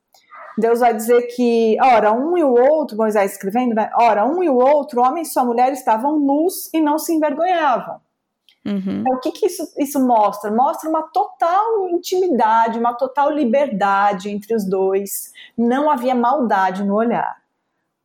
Deus 0.57 0.79
vai 0.79 0.93
dizer 0.93 1.23
que, 1.35 1.77
ora, 1.81 2.13
um 2.13 2.37
e 2.37 2.43
o 2.43 2.53
outro, 2.53 2.97
Moisés 2.97 3.33
escrevendo, 3.33 3.75
né? 3.75 3.89
Ora, 3.95 4.25
um 4.25 4.43
e 4.43 4.49
o 4.49 4.55
outro, 4.55 5.01
homem 5.01 5.23
e 5.23 5.25
sua 5.25 5.43
mulher, 5.43 5.73
estavam 5.73 6.17
nus 6.17 6.73
e 6.73 6.79
não 6.79 6.97
se 6.97 7.13
envergonhavam. 7.13 7.99
Uhum. 8.65 9.01
Então, 9.01 9.13
o 9.13 9.19
que, 9.19 9.31
que 9.31 9.45
isso, 9.45 9.71
isso 9.77 9.99
mostra? 9.99 10.49
Mostra 10.51 10.89
uma 10.89 11.03
total 11.03 11.87
intimidade, 11.89 12.79
uma 12.79 12.93
total 12.93 13.29
liberdade 13.29 14.29
entre 14.29 14.55
os 14.55 14.65
dois. 14.65 15.31
Não 15.57 15.89
havia 15.89 16.15
maldade 16.15 16.83
no 16.83 16.95
olhar. 16.95 17.37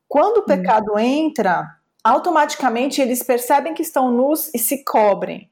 Quando 0.09 0.39
o 0.39 0.41
uhum. 0.41 0.47
pecado 0.47 0.99
entra, 0.99 1.77
automaticamente 2.05 3.01
eles 3.01 3.23
percebem 3.23 3.73
que 3.73 3.83
estão 3.83 4.11
nus 4.11 4.53
e 4.53 4.59
se 4.59 4.85
cobrem. 4.85 5.49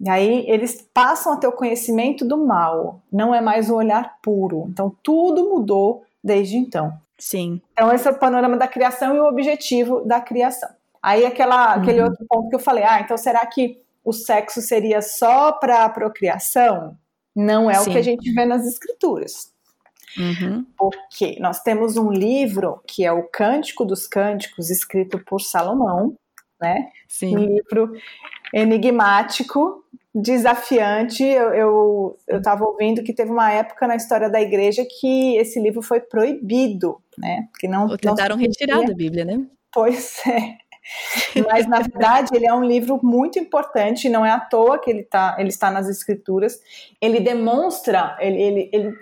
E 0.00 0.08
aí 0.08 0.44
eles 0.48 0.88
passam 0.94 1.32
a 1.32 1.36
ter 1.36 1.48
o 1.48 1.52
conhecimento 1.52 2.24
do 2.24 2.38
mal, 2.38 3.02
não 3.12 3.34
é 3.34 3.40
mais 3.40 3.68
um 3.68 3.74
olhar 3.74 4.18
puro. 4.22 4.66
Então 4.70 4.94
tudo 5.02 5.50
mudou 5.50 6.04
desde 6.22 6.56
então. 6.56 6.92
Sim. 7.18 7.60
Então 7.72 7.92
esse 7.92 8.06
é 8.06 8.10
o 8.10 8.18
panorama 8.18 8.56
da 8.56 8.68
criação 8.68 9.14
e 9.14 9.20
o 9.20 9.26
objetivo 9.26 10.04
da 10.04 10.20
criação. 10.20 10.70
Aí 11.02 11.24
aquela, 11.24 11.74
uhum. 11.74 11.82
aquele 11.82 12.02
outro 12.02 12.24
ponto 12.28 12.48
que 12.48 12.54
eu 12.54 12.60
falei, 12.60 12.84
ah, 12.84 13.00
então 13.00 13.16
será 13.16 13.44
que 13.46 13.80
o 14.04 14.12
sexo 14.12 14.60
seria 14.60 15.02
só 15.02 15.52
para 15.52 15.88
procriação? 15.90 16.96
Não 17.34 17.70
é 17.70 17.74
Sim. 17.74 17.90
o 17.90 17.92
que 17.92 17.98
a 17.98 18.02
gente 18.02 18.32
vê 18.32 18.44
nas 18.44 18.66
escrituras. 18.66 19.52
Uhum. 20.16 20.66
Porque 20.76 21.36
nós 21.40 21.60
temos 21.60 21.96
um 21.96 22.10
livro 22.10 22.82
que 22.86 23.04
é 23.04 23.12
o 23.12 23.24
Cântico 23.24 23.84
dos 23.84 24.06
Cânticos, 24.06 24.70
escrito 24.70 25.18
por 25.18 25.40
Salomão, 25.40 26.16
né? 26.60 26.90
Sim. 27.06 27.36
Um 27.36 27.44
livro 27.44 27.92
enigmático 28.52 29.84
desafiante. 30.14 31.22
Eu 31.24 32.16
estava 32.28 32.64
ouvindo 32.64 33.02
que 33.02 33.12
teve 33.12 33.30
uma 33.30 33.50
época 33.52 33.86
na 33.86 33.96
história 33.96 34.28
da 34.28 34.40
igreja 34.40 34.86
que 35.00 35.36
esse 35.36 35.60
livro 35.60 35.82
foi 35.82 36.00
proibido, 36.00 37.00
né? 37.16 37.48
Que 37.58 37.68
não, 37.68 37.86
Ou 37.86 37.98
tentaram 37.98 38.36
não 38.36 38.42
retirar 38.42 38.82
da 38.84 38.94
Bíblia, 38.94 39.24
né? 39.24 39.46
Pois 39.72 40.20
é. 40.26 40.56
Mas, 41.46 41.66
na 41.66 41.80
verdade, 41.80 42.34
ele 42.34 42.46
é 42.46 42.54
um 42.54 42.64
livro 42.64 42.98
muito 43.02 43.38
importante, 43.38 44.08
não 44.08 44.24
é 44.24 44.30
à 44.30 44.40
toa 44.40 44.78
que 44.78 44.90
ele, 44.90 45.02
tá, 45.02 45.36
ele 45.38 45.50
está 45.50 45.70
nas 45.70 45.88
escrituras. 45.88 46.60
Ele 47.00 47.20
demonstra, 47.20 48.16
ele, 48.20 48.40
ele, 48.40 48.70
ele 48.72 48.94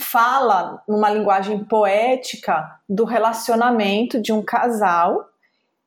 fala 0.00 0.82
numa 0.88 1.10
linguagem 1.10 1.64
poética 1.64 2.78
do 2.88 3.04
relacionamento 3.04 4.20
de 4.20 4.32
um 4.32 4.42
casal 4.42 5.28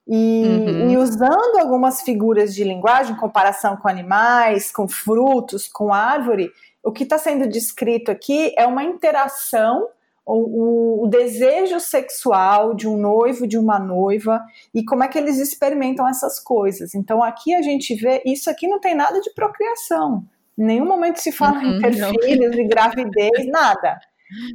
e, 0.08 0.44
uhum. 0.46 0.92
e, 0.92 0.98
usando 0.98 1.58
algumas 1.60 2.02
figuras 2.02 2.54
de 2.54 2.64
linguagem, 2.64 3.16
comparação 3.16 3.76
com 3.76 3.88
animais, 3.88 4.72
com 4.72 4.88
frutos, 4.88 5.68
com 5.68 5.92
árvore, 5.92 6.52
o 6.84 6.92
que 6.92 7.04
está 7.04 7.18
sendo 7.18 7.48
descrito 7.48 8.12
aqui 8.12 8.54
é 8.56 8.68
uma 8.68 8.84
interação, 8.84 9.88
o, 10.24 11.04
o, 11.04 11.08
desejo 11.08 11.80
sexual 11.80 12.76
de 12.76 12.88
um 12.88 12.98
noivo, 12.98 13.48
de 13.48 13.58
uma 13.58 13.80
noiva, 13.80 14.44
e 14.74 14.86
como 14.86 15.04
é 15.04 15.08
que 15.08 15.18
eles 15.18 15.40
experimentam 15.40 16.08
essas 16.08 16.40
coisas. 16.40 16.94
Então 16.94 17.24
aqui 17.24 17.56
a 17.56 17.62
gente 17.64 17.96
vê, 17.96 18.22
isso 18.26 18.50
aqui 18.50 18.68
não 18.68 18.80
tem 18.80 18.94
nada 18.94 19.20
de 19.20 19.32
procriação. 19.34 20.24
Em 20.58 20.66
nenhum 20.66 20.86
momento 20.86 21.18
se 21.18 21.32
fala 21.32 21.58
uhum, 21.58 21.78
em 21.78 21.82
ter 21.82 21.94
filhos, 21.94 22.56
de 22.56 22.64
gravidez, 22.64 23.48
nada. 23.48 24.00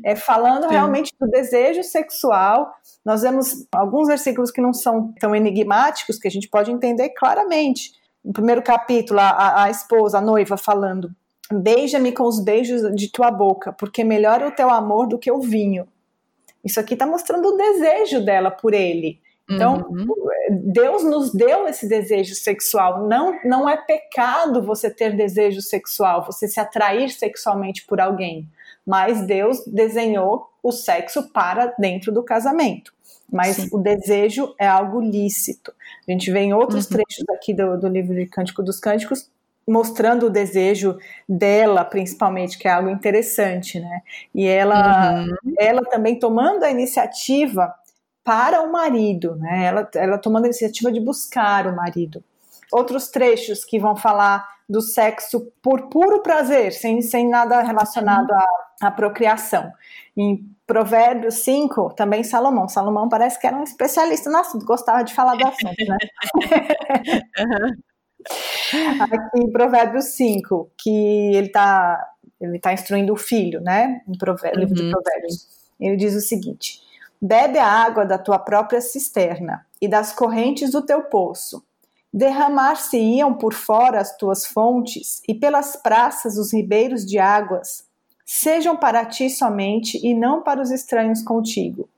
É 0.04 0.16
falando 0.16 0.64
Sim. 0.64 0.70
realmente 0.70 1.12
do 1.18 1.28
desejo 1.28 1.82
sexual. 1.82 2.72
Nós 3.04 3.22
vemos 3.22 3.66
alguns 3.72 4.08
versículos 4.08 4.50
que 4.50 4.60
não 4.60 4.72
são 4.72 5.12
tão 5.18 5.34
enigmáticos, 5.34 6.18
que 6.18 6.28
a 6.28 6.30
gente 6.30 6.48
pode 6.48 6.70
entender 6.70 7.10
claramente. 7.10 7.92
No 8.24 8.32
primeiro 8.32 8.62
capítulo, 8.62 9.20
a, 9.20 9.64
a 9.64 9.70
esposa, 9.70 10.18
a 10.18 10.20
noiva, 10.20 10.56
falando: 10.56 11.10
Beija-me 11.52 12.12
com 12.12 12.24
os 12.24 12.42
beijos 12.42 12.94
de 12.94 13.10
tua 13.10 13.30
boca, 13.30 13.72
porque 13.72 14.04
melhor 14.04 14.42
é 14.42 14.46
o 14.46 14.54
teu 14.54 14.70
amor 14.70 15.06
do 15.06 15.18
que 15.18 15.30
o 15.30 15.40
vinho. 15.40 15.86
Isso 16.62 16.78
aqui 16.78 16.94
está 16.94 17.06
mostrando 17.06 17.48
o 17.48 17.56
desejo 17.56 18.24
dela 18.24 18.50
por 18.50 18.74
ele. 18.74 19.18
Então, 19.48 19.86
uhum. 19.90 20.06
Deus 20.50 21.02
nos 21.02 21.32
deu 21.32 21.66
esse 21.66 21.88
desejo 21.88 22.34
sexual. 22.34 23.08
Não, 23.08 23.36
não 23.44 23.68
é 23.68 23.76
pecado 23.76 24.62
você 24.62 24.88
ter 24.88 25.16
desejo 25.16 25.60
sexual, 25.60 26.24
você 26.24 26.46
se 26.46 26.60
atrair 26.60 27.08
sexualmente 27.10 27.84
por 27.86 28.00
alguém 28.00 28.48
mas 28.90 29.24
Deus 29.24 29.64
desenhou 29.68 30.50
o 30.60 30.72
sexo 30.72 31.32
para 31.32 31.72
dentro 31.78 32.10
do 32.10 32.24
casamento. 32.24 32.92
Mas 33.32 33.54
Sim. 33.54 33.68
o 33.72 33.78
desejo 33.78 34.52
é 34.58 34.66
algo 34.66 35.00
lícito. 35.00 35.72
A 36.08 36.10
gente 36.10 36.28
vê 36.32 36.40
em 36.40 36.52
outros 36.52 36.86
uhum. 36.86 36.96
trechos 36.96 37.24
aqui 37.28 37.54
do, 37.54 37.78
do 37.78 37.86
livro 37.86 38.12
de 38.12 38.26
Cântico 38.26 38.64
dos 38.64 38.80
Cânticos 38.80 39.30
mostrando 39.68 40.26
o 40.26 40.30
desejo 40.30 40.98
dela, 41.28 41.84
principalmente, 41.84 42.58
que 42.58 42.66
é 42.66 42.72
algo 42.72 42.90
interessante, 42.90 43.78
né? 43.78 44.02
E 44.34 44.44
ela, 44.48 45.20
uhum. 45.20 45.54
ela 45.56 45.82
também 45.82 46.18
tomando 46.18 46.64
a 46.64 46.70
iniciativa 46.72 47.72
para 48.24 48.62
o 48.62 48.72
marido, 48.72 49.36
né? 49.36 49.66
Ela, 49.66 49.88
ela 49.94 50.18
tomando 50.18 50.46
a 50.46 50.48
iniciativa 50.48 50.90
de 50.90 50.98
buscar 50.98 51.68
o 51.68 51.76
marido. 51.76 52.24
Outros 52.72 53.08
trechos 53.08 53.64
que 53.64 53.78
vão 53.78 53.96
falar 53.96 54.46
do 54.68 54.80
sexo 54.80 55.52
por 55.60 55.88
puro 55.88 56.22
prazer, 56.22 56.72
sem, 56.72 57.02
sem 57.02 57.28
nada 57.28 57.60
relacionado 57.60 58.30
à, 58.30 58.46
à 58.82 58.90
procriação. 58.90 59.72
Em 60.16 60.48
Provérbios 60.64 61.34
5, 61.42 61.94
também 61.94 62.22
Salomão. 62.22 62.68
Salomão 62.68 63.08
parece 63.08 63.40
que 63.40 63.46
era 63.48 63.56
um 63.56 63.64
especialista 63.64 64.30
no 64.30 64.38
assunto, 64.38 64.64
gostava 64.64 65.02
de 65.02 65.12
falar 65.12 65.34
do 65.34 65.44
assunto, 65.48 65.74
né? 65.88 65.98
Aqui 69.00 69.40
em 69.40 69.50
Provérbios 69.50 70.04
5, 70.16 70.70
que 70.78 71.34
ele 71.34 71.48
está 71.48 72.06
ele 72.40 72.58
tá 72.58 72.72
instruindo 72.72 73.12
o 73.12 73.16
filho, 73.16 73.60
né? 73.60 74.00
Em 74.06 74.12
livro 74.58 74.74
de 74.74 74.82
uhum. 74.82 74.92
Provérbios. 74.92 75.48
Ele 75.80 75.96
diz 75.96 76.14
o 76.14 76.20
seguinte: 76.20 76.80
Bebe 77.20 77.58
a 77.58 77.66
água 77.66 78.06
da 78.06 78.16
tua 78.16 78.38
própria 78.38 78.80
cisterna 78.80 79.66
e 79.80 79.88
das 79.88 80.12
correntes 80.12 80.70
do 80.70 80.80
teu 80.80 81.02
poço 81.02 81.62
Derramar-se-iam 82.12 83.34
por 83.34 83.54
fora 83.54 84.00
as 84.00 84.16
tuas 84.16 84.44
fontes, 84.44 85.22
e 85.28 85.34
pelas 85.34 85.76
praças 85.76 86.36
os 86.36 86.52
ribeiros 86.52 87.06
de 87.06 87.18
águas. 87.18 87.84
Sejam 88.26 88.76
para 88.76 89.04
ti 89.04 89.30
somente, 89.30 89.98
e 90.04 90.14
não 90.14 90.42
para 90.42 90.60
os 90.60 90.70
estranhos 90.70 91.22
contigo. 91.22 91.88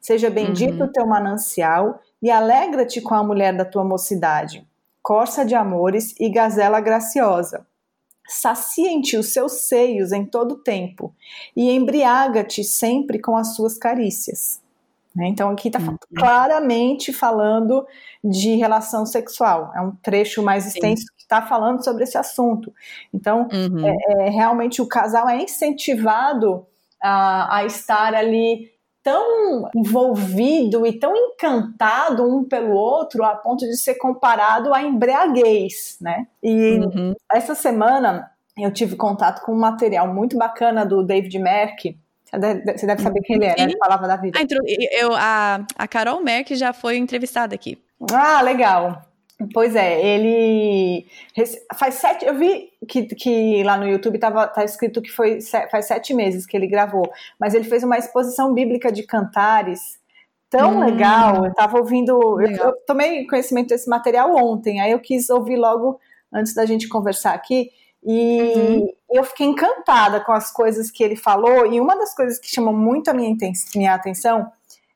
Seja 0.00 0.30
bendito 0.30 0.80
uhum. 0.80 0.86
o 0.86 0.92
teu 0.92 1.06
manancial, 1.06 2.00
e 2.22 2.30
alegra-te 2.30 3.00
com 3.00 3.14
a 3.14 3.22
mulher 3.22 3.56
da 3.56 3.64
tua 3.64 3.84
mocidade, 3.84 4.66
corça 5.02 5.44
de 5.44 5.54
amores 5.54 6.14
e 6.18 6.28
gazela 6.30 6.80
graciosa. 6.80 7.66
Saciem-te 8.26 9.16
os 9.16 9.32
seus 9.32 9.62
seios 9.62 10.12
em 10.12 10.24
todo 10.24 10.52
o 10.52 10.62
tempo, 10.62 11.14
e 11.56 11.70
embriaga-te 11.70 12.62
sempre 12.62 13.18
com 13.18 13.36
as 13.36 13.54
suas 13.54 13.78
carícias. 13.78 14.60
Né? 15.18 15.26
Então, 15.26 15.50
aqui 15.50 15.66
está 15.66 15.80
uhum. 15.80 15.98
claramente 16.16 17.12
falando 17.12 17.84
de 18.22 18.54
relação 18.54 19.04
sexual. 19.04 19.72
É 19.74 19.80
um 19.80 19.90
trecho 19.90 20.44
mais 20.44 20.64
extenso 20.64 21.02
Sim. 21.02 21.08
que 21.16 21.22
está 21.22 21.42
falando 21.42 21.82
sobre 21.82 22.04
esse 22.04 22.16
assunto. 22.16 22.72
Então, 23.12 23.48
uhum. 23.52 23.84
é, 23.84 23.96
é, 24.26 24.30
realmente 24.30 24.80
o 24.80 24.86
casal 24.86 25.28
é 25.28 25.42
incentivado 25.42 26.64
a, 27.02 27.56
a 27.56 27.64
estar 27.64 28.14
ali 28.14 28.70
tão 29.02 29.68
envolvido 29.74 30.86
e 30.86 30.92
tão 30.92 31.16
encantado 31.16 32.22
um 32.22 32.44
pelo 32.44 32.74
outro 32.74 33.24
a 33.24 33.34
ponto 33.34 33.64
de 33.64 33.76
ser 33.76 33.96
comparado 33.96 34.72
à 34.72 34.82
embriaguez, 34.82 35.96
né? 36.00 36.28
E 36.40 36.78
uhum. 36.78 37.14
essa 37.32 37.56
semana 37.56 38.30
eu 38.56 38.72
tive 38.72 38.94
contato 38.94 39.44
com 39.44 39.52
um 39.52 39.58
material 39.58 40.14
muito 40.14 40.38
bacana 40.38 40.86
do 40.86 41.02
David 41.02 41.36
Merck, 41.40 41.98
você 42.30 42.86
deve 42.86 43.02
saber 43.02 43.20
quem 43.22 43.36
ele 43.36 43.46
é, 43.46 43.56
né? 43.56 43.64
Ele 43.64 43.78
falava 43.78 44.06
da 44.06 44.16
vida. 44.16 44.38
Ah, 44.38 44.46
eu, 44.92 45.14
a, 45.14 45.64
a 45.76 45.88
Carol 45.88 46.22
Merck 46.22 46.54
já 46.54 46.72
foi 46.72 46.96
entrevistada 46.96 47.54
aqui. 47.54 47.78
Ah, 48.12 48.42
legal. 48.42 49.02
Pois 49.54 49.76
é, 49.76 50.04
ele 50.04 51.06
faz 51.76 51.94
sete. 51.94 52.24
Eu 52.24 52.34
vi 52.36 52.70
que, 52.88 53.04
que 53.04 53.62
lá 53.62 53.76
no 53.76 53.86
YouTube 53.86 54.18
tava, 54.18 54.48
tá 54.48 54.64
escrito 54.64 55.00
que 55.00 55.10
foi 55.10 55.38
faz 55.70 55.86
sete 55.86 56.12
meses 56.12 56.44
que 56.44 56.56
ele 56.56 56.66
gravou, 56.66 57.08
mas 57.38 57.54
ele 57.54 57.64
fez 57.64 57.84
uma 57.84 57.96
exposição 57.96 58.52
bíblica 58.52 58.90
de 58.90 59.04
cantares 59.04 59.98
tão 60.50 60.78
hum, 60.78 60.84
legal. 60.84 61.44
Eu 61.44 61.54
tava 61.54 61.78
ouvindo, 61.78 62.40
eu, 62.40 62.50
eu, 62.50 62.72
tomei 62.84 63.26
conhecimento 63.28 63.68
desse 63.68 63.88
material 63.88 64.34
ontem, 64.34 64.80
aí 64.80 64.90
eu 64.90 64.98
quis 64.98 65.30
ouvir 65.30 65.56
logo 65.56 66.00
antes 66.32 66.52
da 66.52 66.66
gente 66.66 66.88
conversar 66.88 67.32
aqui. 67.32 67.70
E 68.04 68.40
uhum. 68.40 68.88
eu 69.10 69.24
fiquei 69.24 69.46
encantada 69.46 70.20
com 70.20 70.32
as 70.32 70.52
coisas 70.52 70.90
que 70.90 71.02
ele 71.02 71.16
falou, 71.16 71.66
e 71.66 71.80
uma 71.80 71.96
das 71.96 72.14
coisas 72.14 72.38
que 72.38 72.48
chamou 72.48 72.72
muito 72.72 73.08
a 73.08 73.14
minha, 73.14 73.36
minha 73.74 73.94
atenção 73.94 74.50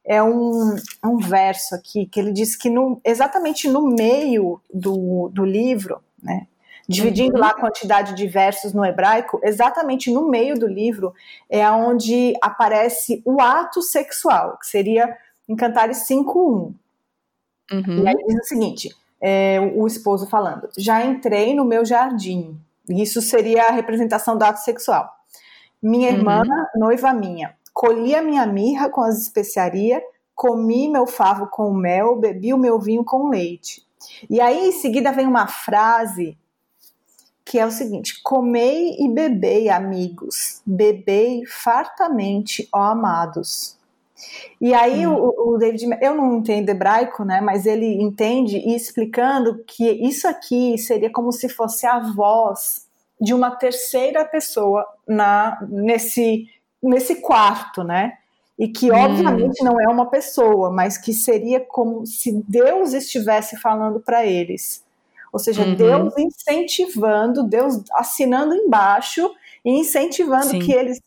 é 0.04 0.22
um, 0.22 0.76
um 1.04 1.18
verso 1.18 1.74
aqui, 1.74 2.06
que 2.06 2.18
ele 2.18 2.32
diz 2.32 2.56
que 2.56 2.68
no, 2.68 3.00
exatamente 3.04 3.68
no 3.68 3.82
meio 3.88 4.60
do, 4.72 5.28
do 5.32 5.44
livro, 5.44 6.02
né, 6.22 6.46
dividindo 6.88 7.34
uhum. 7.34 7.40
lá 7.40 7.50
a 7.50 7.60
quantidade 7.60 8.14
de 8.14 8.26
versos 8.26 8.72
no 8.72 8.84
hebraico, 8.84 9.40
exatamente 9.42 10.10
no 10.10 10.28
meio 10.28 10.58
do 10.58 10.66
livro 10.66 11.14
é 11.48 11.68
onde 11.70 12.34
aparece 12.42 13.22
o 13.24 13.40
ato 13.40 13.80
sexual, 13.80 14.58
que 14.58 14.66
seria 14.66 15.16
em 15.48 15.54
Cantares 15.54 16.08
5.1. 16.08 16.74
Uhum. 17.72 18.02
E 18.02 18.08
aí 18.08 18.16
diz 18.26 18.36
o 18.36 18.44
seguinte, 18.44 18.94
é, 19.20 19.60
o 19.74 19.86
esposo 19.86 20.28
falando, 20.28 20.68
já 20.76 21.04
entrei 21.04 21.54
no 21.54 21.64
meu 21.64 21.84
jardim, 21.84 22.58
isso 22.88 23.22
seria 23.22 23.68
a 23.68 23.72
representação 23.72 24.36
do 24.36 24.42
ato 24.42 24.60
sexual. 24.60 25.08
Minha 25.82 26.10
uhum. 26.10 26.16
irmã, 26.16 26.42
noiva 26.76 27.12
minha, 27.12 27.54
colhi 27.72 28.14
a 28.14 28.22
minha 28.22 28.46
mirra 28.46 28.88
com 28.88 29.02
as 29.02 29.20
especiarias, 29.20 30.02
comi 30.34 30.88
meu 30.88 31.06
favo 31.06 31.46
com 31.48 31.72
mel, 31.72 32.16
bebi 32.16 32.52
o 32.52 32.58
meu 32.58 32.78
vinho 32.78 33.04
com 33.04 33.28
leite. 33.28 33.86
E 34.28 34.40
aí, 34.40 34.68
em 34.68 34.72
seguida, 34.72 35.12
vem 35.12 35.26
uma 35.26 35.46
frase 35.46 36.36
que 37.44 37.58
é 37.58 37.66
o 37.66 37.70
seguinte: 37.70 38.20
Comei 38.22 38.96
e 38.98 39.08
bebei, 39.08 39.68
amigos, 39.68 40.62
bebei 40.64 41.44
fartamente, 41.46 42.68
ó 42.72 42.82
amados. 42.82 43.76
E 44.60 44.72
aí 44.74 45.06
hum. 45.06 45.14
o, 45.14 45.54
o, 45.54 45.58
David, 45.58 45.86
eu 46.00 46.14
não 46.14 46.36
entendo 46.36 46.68
hebraico, 46.68 47.24
né? 47.24 47.40
Mas 47.40 47.66
ele 47.66 47.86
entende 48.02 48.56
e 48.56 48.74
explicando 48.74 49.62
que 49.66 49.88
isso 49.90 50.26
aqui 50.28 50.76
seria 50.78 51.10
como 51.10 51.32
se 51.32 51.48
fosse 51.48 51.86
a 51.86 51.98
voz 51.98 52.86
de 53.20 53.32
uma 53.32 53.50
terceira 53.50 54.24
pessoa 54.24 54.86
na 55.06 55.58
nesse 55.68 56.46
nesse 56.82 57.16
quarto, 57.16 57.84
né? 57.84 58.14
E 58.58 58.68
que 58.68 58.90
hum. 58.90 58.94
obviamente 58.94 59.62
não 59.64 59.80
é 59.80 59.88
uma 59.88 60.06
pessoa, 60.06 60.70
mas 60.70 60.98
que 60.98 61.12
seria 61.12 61.60
como 61.60 62.06
se 62.06 62.42
Deus 62.48 62.92
estivesse 62.92 63.56
falando 63.56 64.00
para 64.00 64.26
eles. 64.26 64.84
Ou 65.32 65.38
seja, 65.38 65.64
uhum. 65.64 65.74
Deus 65.74 66.14
incentivando, 66.18 67.42
Deus 67.42 67.82
assinando 67.94 68.54
embaixo 68.54 69.30
e 69.64 69.70
incentivando 69.70 70.48
Sim. 70.48 70.58
que 70.58 70.72
eles 70.72 71.00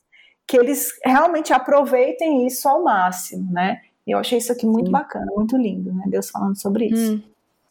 que 0.48 0.58
eles 0.58 0.90
realmente 1.04 1.54
aproveitem 1.54 2.46
isso 2.46 2.68
ao 2.68 2.84
máximo, 2.84 3.52
né? 3.52 3.82
E 4.06 4.12
eu 4.12 4.20
achei 4.20 4.38
isso 4.38 4.52
aqui 4.52 4.66
muito 4.66 4.88
Sim. 4.88 4.92
bacana, 4.92 5.32
muito 5.36 5.58
lindo, 5.58 5.92
né? 5.94 6.04
Deus 6.08 6.30
falando 6.30 6.60
sobre 6.60 6.86
isso. 6.86 7.24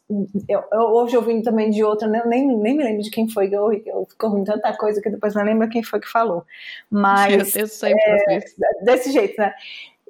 Hum. 0.09 0.27
eu, 0.47 0.63
eu, 0.71 0.81
hoje 0.81 1.15
ouvindo 1.15 1.43
também 1.43 1.69
de 1.69 1.83
outra, 1.83 2.07
nem, 2.07 2.27
nem, 2.27 2.47
nem 2.57 2.77
me 2.77 2.83
lembro 2.83 3.01
de 3.01 3.09
quem 3.09 3.29
foi, 3.29 3.47
eu, 3.47 3.71
eu 3.71 4.05
fico 4.09 4.27
ouvindo 4.27 4.45
tanta 4.45 4.75
coisa 4.75 5.01
que 5.01 5.09
depois 5.09 5.33
não 5.33 5.43
lembro 5.43 5.69
quem 5.69 5.81
foi 5.81 5.99
que 5.99 6.07
falou. 6.07 6.43
Mas. 6.89 7.55
Eu, 7.55 7.65
eu 7.65 7.95
é, 7.95 8.39
desse 8.83 9.11
jeito, 9.11 9.39
né? 9.39 9.53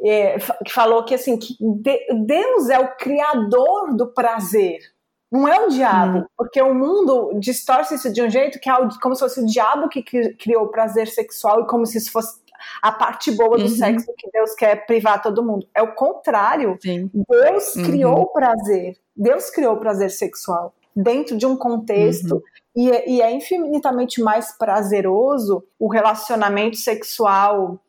É, 0.03 0.37
que 0.65 0.73
falou 0.73 1.05
que 1.05 1.15
assim 1.15 1.37
que 1.37 1.55
Deus 1.61 2.69
é 2.69 2.77
o 2.77 2.97
criador 2.97 3.95
do 3.95 4.07
prazer, 4.07 4.79
não 5.31 5.47
é 5.47 5.65
o 5.65 5.69
diabo, 5.69 6.19
hum. 6.19 6.25
porque 6.35 6.61
o 6.61 6.73
mundo 6.73 7.31
distorce 7.39 7.95
isso 7.95 8.11
de 8.11 8.21
um 8.21 8.29
jeito 8.29 8.59
que 8.59 8.69
é 8.69 8.73
como 9.01 9.15
se 9.15 9.21
fosse 9.21 9.39
o 9.39 9.45
diabo 9.45 9.87
que 9.87 10.03
criou 10.33 10.65
o 10.65 10.69
prazer 10.69 11.07
sexual 11.07 11.61
e 11.61 11.67
como 11.67 11.85
se 11.85 11.97
isso 11.97 12.11
fosse 12.11 12.39
a 12.81 12.91
parte 12.91 13.31
boa 13.31 13.57
do 13.57 13.63
uhum. 13.63 13.69
sexo 13.69 14.13
que 14.17 14.29
Deus 14.31 14.53
quer 14.55 14.85
privar 14.85 15.21
todo 15.21 15.43
mundo. 15.43 15.67
É 15.73 15.81
o 15.81 15.93
contrário. 15.93 16.77
Sim. 16.81 17.09
Deus 17.29 17.75
uhum. 17.75 17.83
criou 17.83 18.21
o 18.21 18.27
prazer. 18.27 18.97
Deus 19.15 19.49
criou 19.49 19.75
o 19.75 19.79
prazer 19.79 20.11
sexual 20.11 20.73
dentro 20.95 21.37
de 21.37 21.45
um 21.45 21.57
contexto 21.57 22.35
uhum. 22.35 22.41
e, 22.75 22.91
é, 22.91 23.09
e, 23.09 23.21
é 23.21 23.31
infinitamente 23.31 24.21
mais 24.21 24.57
prazeroso 24.57 25.63
o 25.77 25.89
relacionamento 25.89 26.77
sexual 26.77 27.79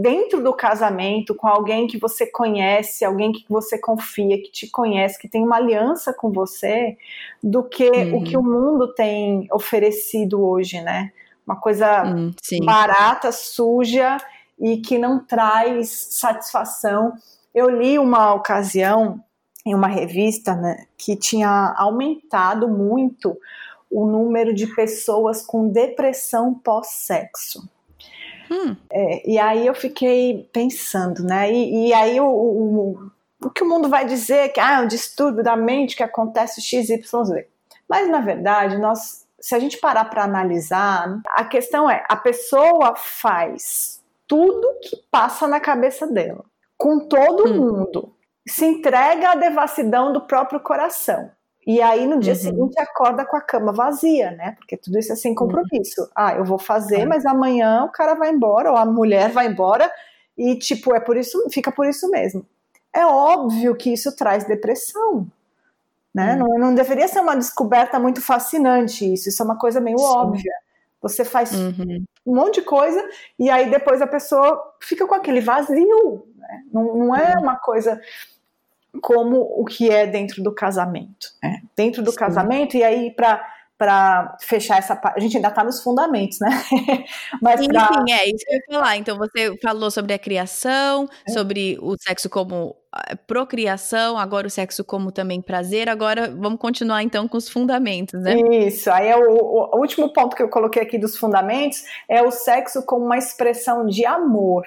dentro 0.00 0.42
do 0.42 0.52
casamento 0.54 1.34
com 1.34 1.46
alguém 1.46 1.86
que 1.86 1.98
você 1.98 2.26
conhece, 2.26 3.04
alguém 3.04 3.32
que 3.32 3.44
você 3.48 3.78
confia, 3.78 4.40
que 4.40 4.50
te 4.50 4.70
conhece, 4.70 5.18
que 5.18 5.28
tem 5.28 5.42
uma 5.42 5.56
aliança 5.56 6.12
com 6.12 6.30
você, 6.30 6.96
do 7.42 7.62
que 7.62 7.88
uhum. 7.88 8.18
o 8.18 8.24
que 8.24 8.36
o 8.36 8.42
mundo 8.42 8.94
tem 8.94 9.46
oferecido 9.52 10.42
hoje, 10.42 10.80
né? 10.80 11.12
Uma 11.46 11.60
coisa 11.60 12.04
uhum, 12.04 12.32
barata, 12.64 13.30
suja 13.32 14.16
e 14.58 14.78
que 14.78 14.98
não 14.98 15.24
traz 15.24 16.08
satisfação. 16.10 17.12
Eu 17.54 17.68
li 17.68 17.98
uma 17.98 18.34
ocasião 18.34 19.22
em 19.66 19.74
uma 19.74 19.88
revista 19.88 20.54
né, 20.54 20.84
que 20.96 21.16
tinha 21.16 21.74
aumentado 21.76 22.68
muito 22.68 23.36
o 23.90 24.06
número 24.06 24.52
de 24.52 24.66
pessoas 24.74 25.40
com 25.40 25.68
depressão 25.68 26.52
pós-sexo. 26.52 27.68
Hum. 28.50 28.76
É, 28.90 29.30
e 29.30 29.38
aí 29.38 29.66
eu 29.66 29.74
fiquei 29.74 30.48
pensando, 30.52 31.22
né? 31.22 31.50
E, 31.50 31.88
e 31.88 31.94
aí 31.94 32.20
o, 32.20 32.26
o, 32.26 33.10
o, 33.42 33.50
que 33.50 33.62
o 33.62 33.68
mundo 33.68 33.88
vai 33.88 34.04
dizer 34.04 34.36
é 34.36 34.48
que 34.48 34.60
ah, 34.60 34.80
é 34.80 34.84
um 34.84 34.88
distúrbio 34.88 35.42
da 35.42 35.56
mente 35.56 35.96
que 35.96 36.02
acontece 36.02 36.60
XYZ. 36.60 37.46
Mas 37.88 38.10
na 38.10 38.20
verdade, 38.20 38.76
nós, 38.78 39.23
se 39.44 39.54
a 39.54 39.58
gente 39.58 39.76
parar 39.76 40.06
para 40.06 40.24
analisar, 40.24 41.20
a 41.36 41.44
questão 41.44 41.90
é: 41.90 42.02
a 42.08 42.16
pessoa 42.16 42.94
faz 42.96 44.02
tudo 44.26 44.66
que 44.80 44.96
passa 45.10 45.46
na 45.46 45.60
cabeça 45.60 46.06
dela, 46.06 46.46
com 46.78 47.06
todo 47.06 47.46
hum. 47.46 47.54
mundo 47.54 48.14
se 48.48 48.64
entrega 48.64 49.32
à 49.32 49.34
devassidão 49.34 50.14
do 50.14 50.22
próprio 50.22 50.60
coração. 50.60 51.30
E 51.66 51.82
aí 51.82 52.06
no 52.06 52.20
dia 52.20 52.32
uhum. 52.32 52.38
seguinte 52.38 52.80
acorda 52.80 53.26
com 53.26 53.36
a 53.36 53.40
cama 53.42 53.70
vazia, 53.70 54.30
né? 54.30 54.52
Porque 54.52 54.78
tudo 54.78 54.98
isso 54.98 55.12
é 55.12 55.16
sem 55.16 55.34
compromisso. 55.34 56.00
Uhum. 56.00 56.08
Ah, 56.14 56.34
eu 56.34 56.44
vou 56.46 56.58
fazer, 56.58 57.04
mas 57.04 57.26
amanhã 57.26 57.84
o 57.84 57.92
cara 57.92 58.14
vai 58.14 58.30
embora 58.30 58.70
ou 58.70 58.78
a 58.78 58.86
mulher 58.86 59.30
vai 59.30 59.48
embora 59.48 59.92
e 60.38 60.56
tipo 60.56 60.94
é 60.94 61.00
por 61.00 61.18
isso, 61.18 61.38
fica 61.50 61.70
por 61.70 61.86
isso 61.86 62.10
mesmo. 62.10 62.46
É 62.94 63.04
óbvio 63.04 63.76
que 63.76 63.92
isso 63.92 64.16
traz 64.16 64.44
depressão, 64.44 65.26
né? 66.14 66.34
Uhum. 66.34 66.38
Não, 66.38 66.58
não, 66.58 66.74
deveria 66.74 67.08
ser 67.08 67.20
uma 67.20 67.34
descoberta 67.34 67.98
muito 67.98 68.20
fascinante 68.20 69.12
isso. 69.12 69.28
Isso 69.28 69.42
é 69.42 69.44
uma 69.44 69.58
coisa 69.58 69.80
meio 69.80 69.98
Sim. 69.98 70.04
óbvia. 70.04 70.52
Você 71.02 71.24
faz 71.24 71.52
uhum. 71.52 72.04
um 72.24 72.34
monte 72.36 72.60
de 72.60 72.62
coisa 72.62 73.02
e 73.38 73.50
aí 73.50 73.68
depois 73.68 74.00
a 74.00 74.06
pessoa 74.06 74.74
fica 74.80 75.06
com 75.06 75.14
aquele 75.14 75.40
vazio. 75.40 76.26
Né? 76.36 76.62
Não, 76.72 76.96
não 76.96 77.16
é 77.16 77.34
uhum. 77.34 77.42
uma 77.42 77.56
coisa 77.56 78.00
como 79.02 79.40
o 79.40 79.64
que 79.64 79.90
é 79.90 80.06
dentro 80.06 80.42
do 80.42 80.52
casamento. 80.52 81.28
Né? 81.42 81.60
Dentro 81.76 82.02
do 82.02 82.12
Sim. 82.12 82.16
casamento, 82.16 82.76
e 82.76 82.84
aí 82.84 83.10
para 83.10 83.44
para 83.76 84.36
fechar 84.40 84.78
essa 84.78 84.94
parte. 84.94 85.18
A 85.18 85.20
gente 85.20 85.36
ainda 85.36 85.48
está 85.48 85.64
nos 85.64 85.82
fundamentos, 85.82 86.38
né? 86.40 86.48
Mas 87.42 87.60
sim, 87.60 87.68
pra... 87.68 87.88
sim, 87.88 88.12
é 88.12 88.26
isso 88.26 88.44
que 88.44 88.52
eu 88.52 88.56
ia 88.56 88.64
falar. 88.70 88.96
Então, 88.96 89.18
você 89.18 89.56
falou 89.62 89.90
sobre 89.90 90.12
a 90.12 90.18
criação, 90.18 91.08
é. 91.26 91.32
sobre 91.32 91.76
o 91.80 91.96
sexo 91.98 92.30
como 92.30 92.76
procriação, 93.26 94.16
agora 94.16 94.46
o 94.46 94.50
sexo 94.50 94.84
como 94.84 95.10
também 95.10 95.42
prazer. 95.42 95.88
Agora 95.88 96.30
vamos 96.30 96.60
continuar 96.60 97.02
então 97.02 97.26
com 97.26 97.36
os 97.36 97.48
fundamentos, 97.48 98.22
né? 98.22 98.36
Isso. 98.66 98.90
Aí 98.90 99.08
é 99.08 99.16
o, 99.16 99.72
o 99.74 99.78
último 99.78 100.12
ponto 100.12 100.36
que 100.36 100.42
eu 100.42 100.48
coloquei 100.48 100.82
aqui 100.82 100.96
dos 100.96 101.16
fundamentos 101.16 101.82
é 102.08 102.22
o 102.22 102.30
sexo 102.30 102.84
como 102.84 103.04
uma 103.04 103.18
expressão 103.18 103.86
de 103.86 104.06
amor. 104.06 104.64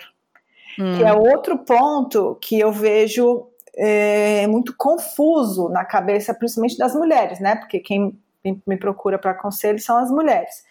Hum. 0.80 0.98
Que 0.98 1.04
é 1.04 1.13
outro 1.13 1.58
ponto 1.60 2.38
que 2.41 2.60
eu 2.60 2.72
vejo 2.72 3.48
é, 3.76 4.46
muito 4.48 4.76
confuso 4.76 5.70
na 5.70 5.86
cabeça, 5.86 6.34
principalmente 6.34 6.78
das 6.78 6.93
mulheres, 6.93 7.39
né? 7.39 7.56
Porque 7.56 7.80
quem 7.80 8.20
me 8.65 8.77
procura 8.77 9.17
para 9.17 9.33
conselho 9.33 9.79
são 9.79 9.97
as 9.97 10.12
mulheres. 10.12 10.63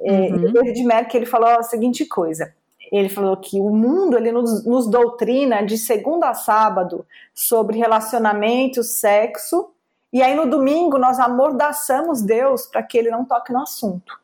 É, 0.00 0.12
uhum. 0.12 0.48
E 0.48 0.52
David 0.52 0.84
Merck 0.84 1.14
ele 1.14 1.26
falou 1.26 1.48
a 1.48 1.62
seguinte 1.62 2.04
coisa. 2.06 2.54
Ele 2.90 3.08
falou 3.08 3.36
que 3.36 3.60
o 3.60 3.70
mundo 3.70 4.16
ele 4.16 4.32
nos, 4.32 4.64
nos 4.64 4.88
doutrina 4.88 5.62
de 5.62 5.78
segunda 5.78 6.30
a 6.30 6.34
sábado 6.34 7.06
sobre 7.32 7.78
relacionamento, 7.78 8.82
sexo, 8.82 9.70
e 10.12 10.22
aí 10.22 10.34
no 10.34 10.46
domingo 10.46 10.98
nós 10.98 11.20
amordaçamos 11.20 12.20
Deus 12.20 12.66
para 12.66 12.82
que 12.82 12.98
ele 12.98 13.10
não 13.10 13.24
toque 13.24 13.52
no 13.52 13.62
assunto. 13.62 14.19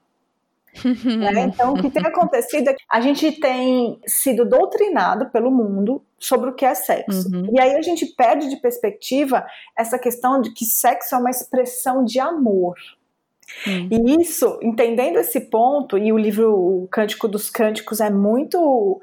Né? 0.85 1.47
Então, 1.57 1.75
o 1.75 1.81
que 1.81 1.91
tem 1.91 2.05
acontecido 2.05 2.69
é 2.69 2.75
que 2.75 2.85
a 2.91 3.01
gente 3.01 3.33
tem 3.33 4.01
sido 4.07 4.45
doutrinado 4.45 5.31
pelo 5.31 5.51
mundo 5.51 6.03
sobre 6.19 6.51
o 6.51 6.55
que 6.55 6.65
é 6.65 6.75
sexo. 6.75 7.29
Uhum. 7.33 7.51
E 7.53 7.61
aí 7.61 7.75
a 7.75 7.83
gente 7.83 8.07
perde 8.07 8.49
de 8.49 8.57
perspectiva 8.57 9.47
essa 9.77 9.99
questão 9.99 10.41
de 10.41 10.53
que 10.53 10.65
sexo 10.65 11.15
é 11.15 11.19
uma 11.19 11.31
expressão 11.31 12.05
de 12.05 12.19
amor. 12.19 12.75
E 13.67 14.21
isso, 14.21 14.59
entendendo 14.63 15.19
esse 15.19 15.41
ponto, 15.41 15.97
e 15.97 16.13
o 16.13 16.19
livro 16.19 16.53
O 16.53 16.89
Cântico 16.89 17.29
dos 17.29 17.49
Cânticos 17.49 18.01
é 18.01 18.11
muito 18.11 19.01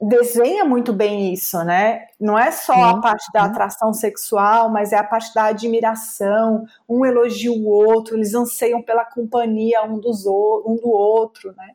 desenha 0.00 0.64
muito 0.64 0.92
bem 0.92 1.32
isso, 1.32 1.62
né? 1.64 2.06
Não 2.20 2.38
é 2.38 2.50
só 2.50 2.72
a 2.72 3.00
parte 3.00 3.30
da 3.32 3.44
atração 3.44 3.92
sexual, 3.92 4.68
mas 4.68 4.92
é 4.92 4.96
a 4.96 5.04
parte 5.04 5.32
da 5.34 5.44
admiração, 5.44 6.66
um 6.88 7.04
elogia 7.04 7.52
o 7.52 7.66
outro, 7.66 8.16
eles 8.16 8.34
anseiam 8.34 8.82
pela 8.82 9.04
companhia 9.04 9.82
um, 9.84 9.98
dos, 9.98 10.26
um 10.26 10.76
do 10.80 10.90
outro, 10.90 11.54
né? 11.56 11.70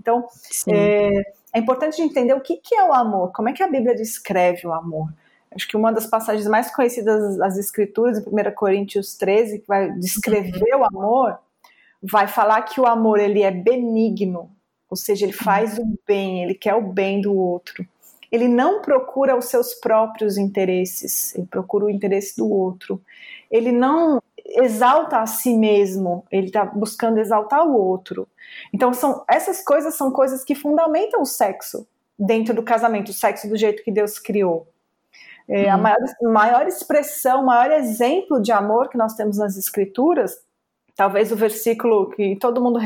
Então, 0.00 0.26
é, 0.68 1.10
é, 1.54 1.58
importante 1.58 2.00
entender 2.00 2.34
o 2.34 2.40
que, 2.40 2.56
que 2.56 2.74
é 2.74 2.84
o 2.84 2.92
amor, 2.92 3.32
como 3.32 3.48
é 3.48 3.52
que 3.52 3.62
a 3.62 3.68
Bíblia 3.68 3.94
descreve 3.94 4.66
o 4.66 4.72
amor. 4.72 5.12
Acho 5.54 5.68
que 5.68 5.76
uma 5.76 5.92
das 5.92 6.06
passagens 6.06 6.46
mais 6.46 6.74
conhecidas 6.74 7.36
das 7.36 7.58
Escrituras, 7.58 8.18
em 8.18 8.30
1 8.30 8.54
Coríntios 8.54 9.14
13, 9.16 9.60
que 9.60 9.66
vai 9.68 9.90
descrever 9.92 10.74
uhum. 10.74 10.80
o 10.80 10.84
amor, 10.84 11.38
vai 12.02 12.26
falar 12.26 12.62
que 12.62 12.80
o 12.80 12.86
amor 12.86 13.20
ele 13.20 13.42
é 13.42 13.50
benigno, 13.50 14.50
ou 14.92 14.96
seja, 14.96 15.24
ele 15.24 15.32
faz 15.32 15.78
o 15.78 15.98
bem, 16.06 16.42
ele 16.42 16.52
quer 16.52 16.74
o 16.74 16.82
bem 16.82 17.22
do 17.22 17.34
outro. 17.34 17.82
Ele 18.30 18.46
não 18.46 18.82
procura 18.82 19.34
os 19.34 19.46
seus 19.46 19.72
próprios 19.72 20.36
interesses, 20.36 21.34
ele 21.34 21.46
procura 21.46 21.86
o 21.86 21.90
interesse 21.90 22.36
do 22.36 22.46
outro. 22.46 23.00
Ele 23.50 23.72
não 23.72 24.22
exalta 24.44 25.20
a 25.20 25.26
si 25.26 25.56
mesmo, 25.56 26.26
ele 26.30 26.48
está 26.48 26.66
buscando 26.66 27.18
exaltar 27.18 27.66
o 27.66 27.74
outro. 27.74 28.28
Então, 28.70 28.92
são, 28.92 29.24
essas 29.26 29.64
coisas 29.64 29.94
são 29.94 30.10
coisas 30.10 30.44
que 30.44 30.54
fundamentam 30.54 31.22
o 31.22 31.26
sexo 31.26 31.88
dentro 32.18 32.52
do 32.52 32.62
casamento, 32.62 33.12
o 33.12 33.14
sexo 33.14 33.48
do 33.48 33.56
jeito 33.56 33.82
que 33.82 33.90
Deus 33.90 34.18
criou. 34.18 34.68
É, 35.48 35.68
hum. 35.68 35.72
A 35.72 35.78
maior, 35.78 35.98
maior 36.20 36.66
expressão, 36.66 37.40
o 37.40 37.46
maior 37.46 37.70
exemplo 37.70 38.42
de 38.42 38.52
amor 38.52 38.90
que 38.90 38.98
nós 38.98 39.14
temos 39.14 39.38
nas 39.38 39.56
Escrituras 39.56 40.38
talvez 40.96 41.32
o 41.32 41.36
versículo 41.36 42.10
que 42.10 42.36
todo 42.36 42.60
mundo 42.60 42.78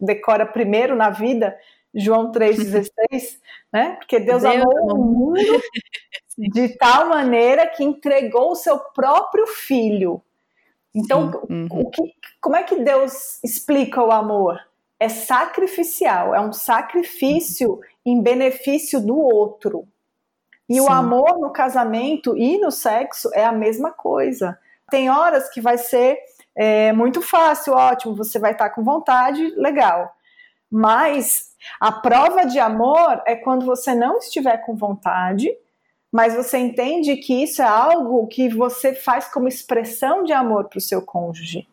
decora 0.00 0.46
primeiro 0.46 0.94
na 0.96 1.10
vida, 1.10 1.56
João 1.94 2.32
3,16, 2.32 2.90
né? 3.72 3.96
Porque 3.96 4.18
Deus, 4.18 4.42
Deus 4.42 4.54
amou 4.54 4.94
o 4.94 5.04
mundo 5.04 5.36
de 6.38 6.68
tal 6.76 7.08
maneira 7.08 7.66
que 7.66 7.84
entregou 7.84 8.52
o 8.52 8.56
seu 8.56 8.78
próprio 8.78 9.46
filho. 9.46 10.22
Então, 10.94 11.42
uhum. 11.48 11.68
o 11.70 11.90
que, 11.90 12.02
como 12.40 12.56
é 12.56 12.62
que 12.62 12.76
Deus 12.76 13.42
explica 13.42 14.02
o 14.02 14.12
amor? 14.12 14.60
É 15.00 15.08
sacrificial, 15.08 16.34
é 16.34 16.40
um 16.40 16.52
sacrifício 16.52 17.80
em 18.04 18.22
benefício 18.22 19.00
do 19.00 19.16
outro. 19.16 19.86
E 20.68 20.74
Sim. 20.74 20.80
o 20.80 20.90
amor 20.90 21.38
no 21.38 21.50
casamento 21.50 22.36
e 22.36 22.58
no 22.58 22.70
sexo 22.70 23.30
é 23.34 23.44
a 23.44 23.52
mesma 23.52 23.90
coisa. 23.90 24.58
Tem 24.90 25.10
horas 25.10 25.48
que 25.48 25.60
vai 25.60 25.78
ser 25.78 26.18
é 26.54 26.92
muito 26.92 27.22
fácil, 27.22 27.72
ótimo, 27.72 28.14
você 28.14 28.38
vai 28.38 28.52
estar 28.52 28.70
com 28.70 28.82
vontade, 28.82 29.42
legal. 29.56 30.14
Mas 30.70 31.52
a 31.80 31.92
prova 31.92 32.44
de 32.44 32.58
amor 32.58 33.22
é 33.26 33.36
quando 33.36 33.66
você 33.66 33.94
não 33.94 34.18
estiver 34.18 34.58
com 34.58 34.74
vontade, 34.74 35.50
mas 36.10 36.34
você 36.34 36.58
entende 36.58 37.16
que 37.16 37.42
isso 37.42 37.62
é 37.62 37.66
algo 37.66 38.26
que 38.26 38.48
você 38.48 38.94
faz 38.94 39.28
como 39.28 39.48
expressão 39.48 40.24
de 40.24 40.32
amor 40.32 40.68
para 40.68 40.78
o 40.78 40.80
seu 40.80 41.00
cônjuge. 41.02 41.66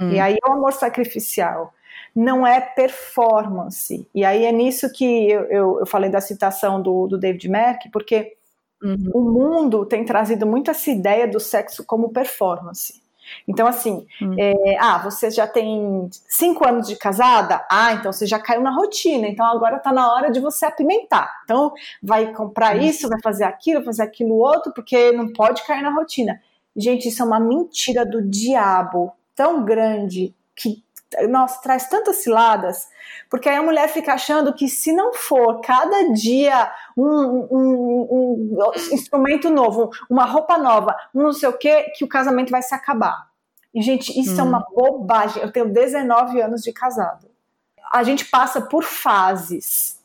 Hum. 0.00 0.10
E 0.10 0.20
aí 0.20 0.36
é 0.42 0.48
o 0.48 0.52
amor 0.52 0.72
sacrificial. 0.72 1.72
Não 2.14 2.44
é 2.46 2.60
performance. 2.60 4.08
E 4.12 4.24
aí 4.24 4.44
é 4.44 4.52
nisso 4.52 4.92
que 4.92 5.30
eu, 5.30 5.44
eu, 5.44 5.80
eu 5.80 5.86
falei 5.86 6.10
da 6.10 6.20
citação 6.20 6.82
do, 6.82 7.06
do 7.06 7.18
David 7.18 7.48
Merck, 7.48 7.88
porque 7.90 8.36
uhum. 8.82 9.10
o 9.14 9.20
mundo 9.20 9.86
tem 9.86 10.04
trazido 10.04 10.44
muito 10.44 10.70
essa 10.70 10.90
ideia 10.90 11.28
do 11.28 11.38
sexo 11.38 11.84
como 11.84 12.10
performance. 12.10 13.00
Então, 13.46 13.66
assim, 13.66 14.06
hum. 14.20 14.34
é, 14.38 14.76
ah, 14.78 14.98
você 14.98 15.30
já 15.30 15.46
tem 15.46 16.08
cinco 16.28 16.66
anos 16.66 16.86
de 16.86 16.96
casada? 16.96 17.64
Ah, 17.70 17.92
então 17.92 18.12
você 18.12 18.26
já 18.26 18.38
caiu 18.38 18.60
na 18.60 18.74
rotina, 18.74 19.26
então 19.26 19.46
agora 19.46 19.78
tá 19.78 19.92
na 19.92 20.12
hora 20.12 20.30
de 20.30 20.40
você 20.40 20.66
apimentar. 20.66 21.30
Então, 21.44 21.72
vai 22.02 22.32
comprar 22.32 22.76
hum. 22.76 22.80
isso, 22.80 23.08
vai 23.08 23.20
fazer 23.22 23.44
aquilo, 23.44 23.84
fazer 23.84 24.02
aquilo 24.02 24.36
outro, 24.36 24.72
porque 24.72 25.12
não 25.12 25.32
pode 25.32 25.64
cair 25.66 25.82
na 25.82 25.94
rotina. 25.94 26.40
Gente, 26.76 27.08
isso 27.08 27.22
é 27.22 27.26
uma 27.26 27.40
mentira 27.40 28.06
do 28.06 28.22
diabo 28.22 29.12
tão 29.34 29.64
grande 29.64 30.34
que 30.54 30.82
nossa, 31.28 31.60
traz 31.62 31.88
tantas 31.88 32.16
ciladas, 32.16 32.86
porque 33.30 33.48
aí 33.48 33.56
a 33.56 33.62
mulher 33.62 33.88
fica 33.88 34.12
achando 34.12 34.52
que 34.52 34.68
se 34.68 34.92
não 34.92 35.14
for 35.14 35.60
cada 35.60 36.12
dia 36.12 36.70
um, 36.96 37.06
um, 37.50 38.08
um, 38.10 38.72
instrumento 38.92 39.48
novo, 39.48 39.90
uma 40.10 40.24
roupa 40.24 40.58
nova, 40.58 40.94
um 41.14 41.22
não 41.22 41.32
sei 41.32 41.48
o 41.48 41.56
que, 41.56 41.84
que 41.96 42.04
o 42.04 42.08
casamento 42.08 42.50
vai 42.50 42.62
se 42.62 42.74
acabar. 42.74 43.28
E, 43.74 43.80
gente, 43.80 44.18
isso 44.18 44.36
hum. 44.36 44.40
é 44.40 44.42
uma 44.42 44.66
bobagem. 44.74 45.42
Eu 45.42 45.52
tenho 45.52 45.72
19 45.72 46.40
anos 46.40 46.62
de 46.62 46.72
casado. 46.72 47.28
A 47.92 48.02
gente 48.02 48.26
passa 48.26 48.60
por 48.60 48.82
fases, 48.82 49.98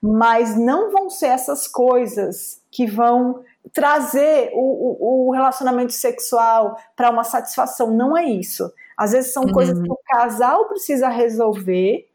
mas 0.00 0.56
não 0.56 0.92
vão 0.92 1.10
ser 1.10 1.26
essas 1.26 1.66
coisas 1.66 2.60
que 2.70 2.86
vão 2.86 3.42
trazer 3.72 4.50
o, 4.52 4.58
o, 4.58 5.28
o 5.28 5.32
relacionamento 5.32 5.92
sexual 5.92 6.76
para 6.94 7.10
uma 7.10 7.24
satisfação. 7.24 7.90
Não 7.90 8.16
é 8.16 8.24
isso 8.24 8.70
às 8.96 9.12
vezes 9.12 9.32
são 9.32 9.44
uhum. 9.44 9.52
coisas 9.52 9.80
que 9.80 9.90
o 9.90 9.98
casal 10.06 10.66
precisa 10.66 11.08
resolver 11.08 12.08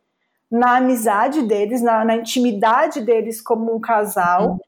na 0.51 0.77
amizade 0.77 1.43
deles, 1.43 1.81
na, 1.81 2.03
na 2.03 2.15
intimidade 2.15 3.01
deles 3.01 3.41
como 3.41 3.75
um 3.75 3.79
casal, 3.79 4.51
uhum. 4.51 4.59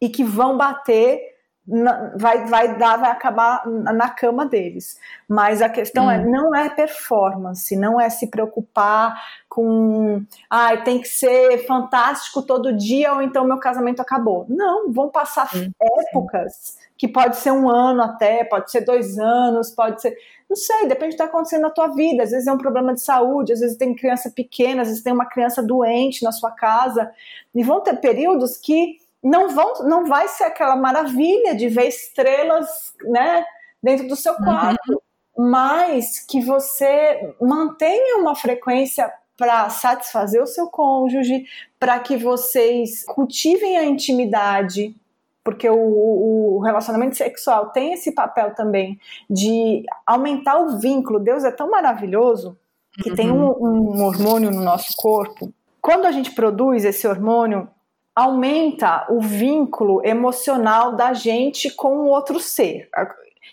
e 0.00 0.08
que 0.08 0.24
vão 0.24 0.56
bater 0.56 1.30
na, 1.70 2.12
vai, 2.16 2.46
vai 2.46 2.76
dar, 2.76 2.96
vai 2.96 3.10
acabar 3.10 3.64
na 3.66 4.08
cama 4.08 4.44
deles. 4.44 4.98
Mas 5.28 5.62
a 5.62 5.68
questão 5.68 6.06
hum. 6.06 6.10
é, 6.10 6.24
não 6.24 6.54
é 6.54 6.68
performance, 6.68 7.76
não 7.76 8.00
é 8.00 8.10
se 8.10 8.26
preocupar 8.26 9.14
com, 9.48 10.24
ah, 10.48 10.76
tem 10.78 11.00
que 11.00 11.08
ser 11.08 11.64
fantástico 11.66 12.42
todo 12.42 12.76
dia 12.76 13.12
ou 13.14 13.22
então 13.22 13.44
meu 13.44 13.58
casamento 13.58 14.00
acabou. 14.00 14.46
Não, 14.48 14.92
vão 14.92 15.08
passar 15.08 15.48
hum. 15.54 15.70
épocas 15.80 16.78
que 16.96 17.06
pode 17.08 17.36
ser 17.36 17.52
um 17.52 17.70
ano 17.70 18.02
até, 18.02 18.44
pode 18.44 18.70
ser 18.70 18.82
dois 18.82 19.18
anos, 19.18 19.70
pode 19.70 20.02
ser, 20.02 20.16
não 20.50 20.56
sei, 20.56 20.88
depende 20.88 21.14
do 21.14 21.16
que 21.16 21.22
está 21.22 21.26
acontecendo 21.26 21.62
na 21.62 21.70
tua 21.70 21.86
vida. 21.86 22.24
Às 22.24 22.32
vezes 22.32 22.48
é 22.48 22.52
um 22.52 22.58
problema 22.58 22.92
de 22.92 23.00
saúde, 23.00 23.52
às 23.52 23.60
vezes 23.60 23.76
tem 23.76 23.94
criança 23.94 24.28
pequena, 24.28 24.82
às 24.82 24.88
vezes 24.88 25.02
tem 25.02 25.12
uma 25.12 25.28
criança 25.28 25.62
doente 25.62 26.24
na 26.24 26.32
sua 26.32 26.50
casa 26.50 27.12
e 27.54 27.62
vão 27.62 27.80
ter 27.80 27.94
períodos 28.00 28.56
que 28.56 28.98
não 29.22 29.48
vão, 29.50 29.84
não 29.84 30.06
vai 30.06 30.26
ser 30.26 30.44
aquela 30.44 30.74
maravilha 30.74 31.54
de 31.54 31.68
ver 31.68 31.86
estrelas, 31.86 32.92
né, 33.04 33.44
dentro 33.80 34.08
do 34.08 34.16
seu 34.16 34.34
quarto, 34.34 35.00
uhum. 35.36 35.50
mas 35.50 36.18
que 36.18 36.40
você 36.40 37.34
mantenha 37.40 38.16
uma 38.16 38.34
frequência 38.34 39.12
para 39.36 39.70
satisfazer 39.70 40.42
o 40.42 40.46
seu 40.46 40.66
cônjuge, 40.66 41.44
para 41.78 42.00
que 42.00 42.16
vocês 42.16 43.04
cultivem 43.04 43.78
a 43.78 43.84
intimidade, 43.84 44.94
porque 45.42 45.68
o, 45.68 46.56
o, 46.56 46.58
relacionamento 46.60 47.16
sexual 47.16 47.70
tem 47.70 47.92
esse 47.94 48.12
papel 48.12 48.54
também 48.54 48.98
de 49.28 49.84
aumentar 50.06 50.58
o 50.58 50.78
vínculo. 50.78 51.18
Deus 51.18 51.44
é 51.44 51.50
tão 51.50 51.70
maravilhoso 51.70 52.58
que 53.02 53.10
uhum. 53.10 53.16
tem 53.16 53.30
um, 53.30 53.46
um 53.46 54.04
hormônio 54.04 54.50
no 54.50 54.62
nosso 54.62 54.94
corpo. 54.96 55.52
Quando 55.80 56.04
a 56.04 56.12
gente 56.12 56.32
produz 56.32 56.84
esse 56.84 57.06
hormônio, 57.06 57.68
aumenta 58.14 59.06
o 59.08 59.20
vínculo 59.20 60.04
emocional 60.04 60.94
da 60.94 61.14
gente 61.14 61.70
com 61.70 61.98
o 62.00 62.08
outro 62.08 62.38
ser. 62.38 62.90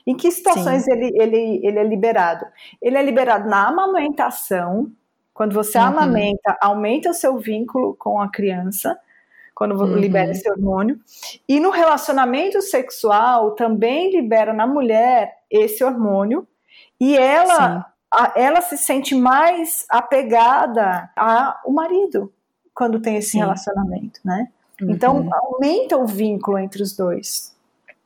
Em 0.05 0.15
que 0.15 0.29
situações 0.29 0.87
ele, 0.87 1.11
ele, 1.15 1.61
ele 1.65 1.79
é 1.79 1.83
liberado? 1.83 2.45
Ele 2.81 2.97
é 2.97 3.01
liberado 3.01 3.49
na 3.49 3.67
amamentação. 3.67 4.91
Quando 5.33 5.53
você 5.53 5.77
uhum. 5.77 5.85
amamenta, 5.85 6.57
aumenta 6.61 7.11
o 7.11 7.13
seu 7.13 7.37
vínculo 7.37 7.95
com 7.95 8.19
a 8.19 8.29
criança, 8.29 8.99
quando 9.57 9.71
uhum. 9.71 9.95
libera 9.95 10.29
esse 10.29 10.47
hormônio. 10.47 10.99
E 11.49 11.59
no 11.59 11.71
relacionamento 11.71 12.61
sexual, 12.61 13.55
também 13.55 14.11
libera 14.11 14.53
na 14.53 14.67
mulher 14.67 15.35
esse 15.49 15.83
hormônio. 15.83 16.47
E 16.99 17.17
ela, 17.17 17.91
a, 18.13 18.33
ela 18.35 18.61
se 18.61 18.77
sente 18.77 19.15
mais 19.15 19.83
apegada 19.89 21.09
ao 21.15 21.71
marido 21.71 22.31
quando 22.71 23.01
tem 23.01 23.15
esse 23.15 23.31
Sim. 23.31 23.39
relacionamento, 23.39 24.19
né? 24.23 24.47
Então, 24.79 25.15
uhum. 25.15 25.23
Então, 25.25 25.39
aumenta 25.39 25.97
o 25.97 26.05
vínculo 26.05 26.59
entre 26.59 26.83
os 26.83 26.95
dois. 26.95 27.51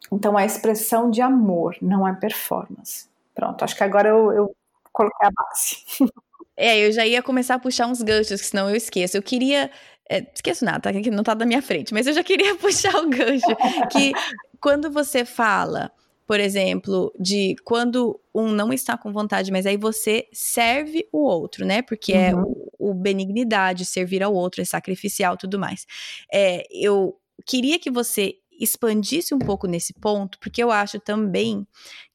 Então, 0.10 0.40
é 0.40 0.44
a 0.44 0.46
expressão 0.46 1.12
de 1.12 1.22
amor, 1.22 1.76
não 1.82 2.08
é 2.08 2.14
performance. 2.14 3.10
Pronto, 3.36 3.62
acho 3.66 3.76
que 3.76 3.84
agora 3.84 4.08
eu, 4.08 4.32
eu 4.32 4.56
coloquei 4.94 5.28
a 5.28 5.32
base. 5.32 5.84
É, 6.62 6.78
eu 6.86 6.92
já 6.92 7.04
ia 7.08 7.24
começar 7.24 7.56
a 7.56 7.60
puxar 7.60 7.88
uns 7.88 8.04
ganchos, 8.04 8.40
senão 8.42 8.70
eu 8.70 8.76
esqueço. 8.76 9.18
Eu 9.18 9.24
queria. 9.24 9.72
É, 10.12 10.28
esqueço 10.36 10.66
nada, 10.66 10.80
tá? 10.80 10.94
Que 10.94 11.10
não 11.10 11.24
tá 11.24 11.34
da 11.34 11.46
minha 11.46 11.62
frente, 11.62 11.94
mas 11.94 12.06
eu 12.06 12.14
já 12.14 12.24
queria 12.24 12.56
puxar 12.60 12.96
o 12.98 13.10
gancho. 13.10 13.56
que 13.92 14.12
quando 14.60 14.92
você 14.92 15.24
fala 15.24 15.92
por 16.32 16.40
exemplo, 16.40 17.14
de 17.20 17.58
quando 17.66 18.18
um 18.34 18.54
não 18.54 18.72
está 18.72 18.98
com 18.98 19.12
vontade, 19.12 19.52
mas 19.52 19.66
aí 19.66 19.76
você 19.76 20.30
serve 20.32 21.06
o 21.12 21.26
outro, 21.26 21.66
né? 21.66 21.82
Porque 21.82 22.14
é 22.14 22.34
uhum. 22.34 22.40
é 22.40 22.46
o, 22.80 22.92
o, 22.92 22.94
benignidade, 22.94 23.84
servir 23.84 24.24
ao 24.24 24.34
outro, 24.34 24.62
é 24.62 24.64
sacrificial 24.64 25.36
tudo 25.36 25.60
mais. 25.60 25.86
É, 26.32 26.66
eu 26.72 27.20
queria 27.46 27.78
que 27.78 27.92
você 27.92 28.36
expandisse 28.58 29.36
um 29.36 29.40
pouco 29.40 29.68
nesse 29.68 29.92
ponto, 29.92 30.40
porque 30.40 30.64
eu 30.64 30.72
acho 30.72 31.02
também 31.02 31.68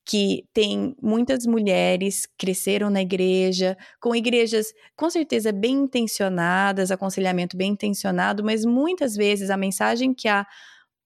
que 0.07 0.45
tem 0.55 0.97
muitas 1.03 1.45
mulheres 1.45 2.29
cresceram 2.39 2.89
na 2.89 3.03
igreja, 3.03 3.77
com 4.01 4.15
igrejas 4.15 4.73
com 4.97 5.11
certeza 5.11 5.51
bem 5.51 5.75
intencionadas, 5.75 6.93
aconselhamento 6.93 7.57
bem 7.57 7.73
intencionado, 7.73 8.45
mas 8.45 8.65
muitas 8.65 9.17
vezes 9.17 9.51
a 9.51 9.57
mensagem 9.57 10.15
que 10.15 10.29
a 10.29 10.47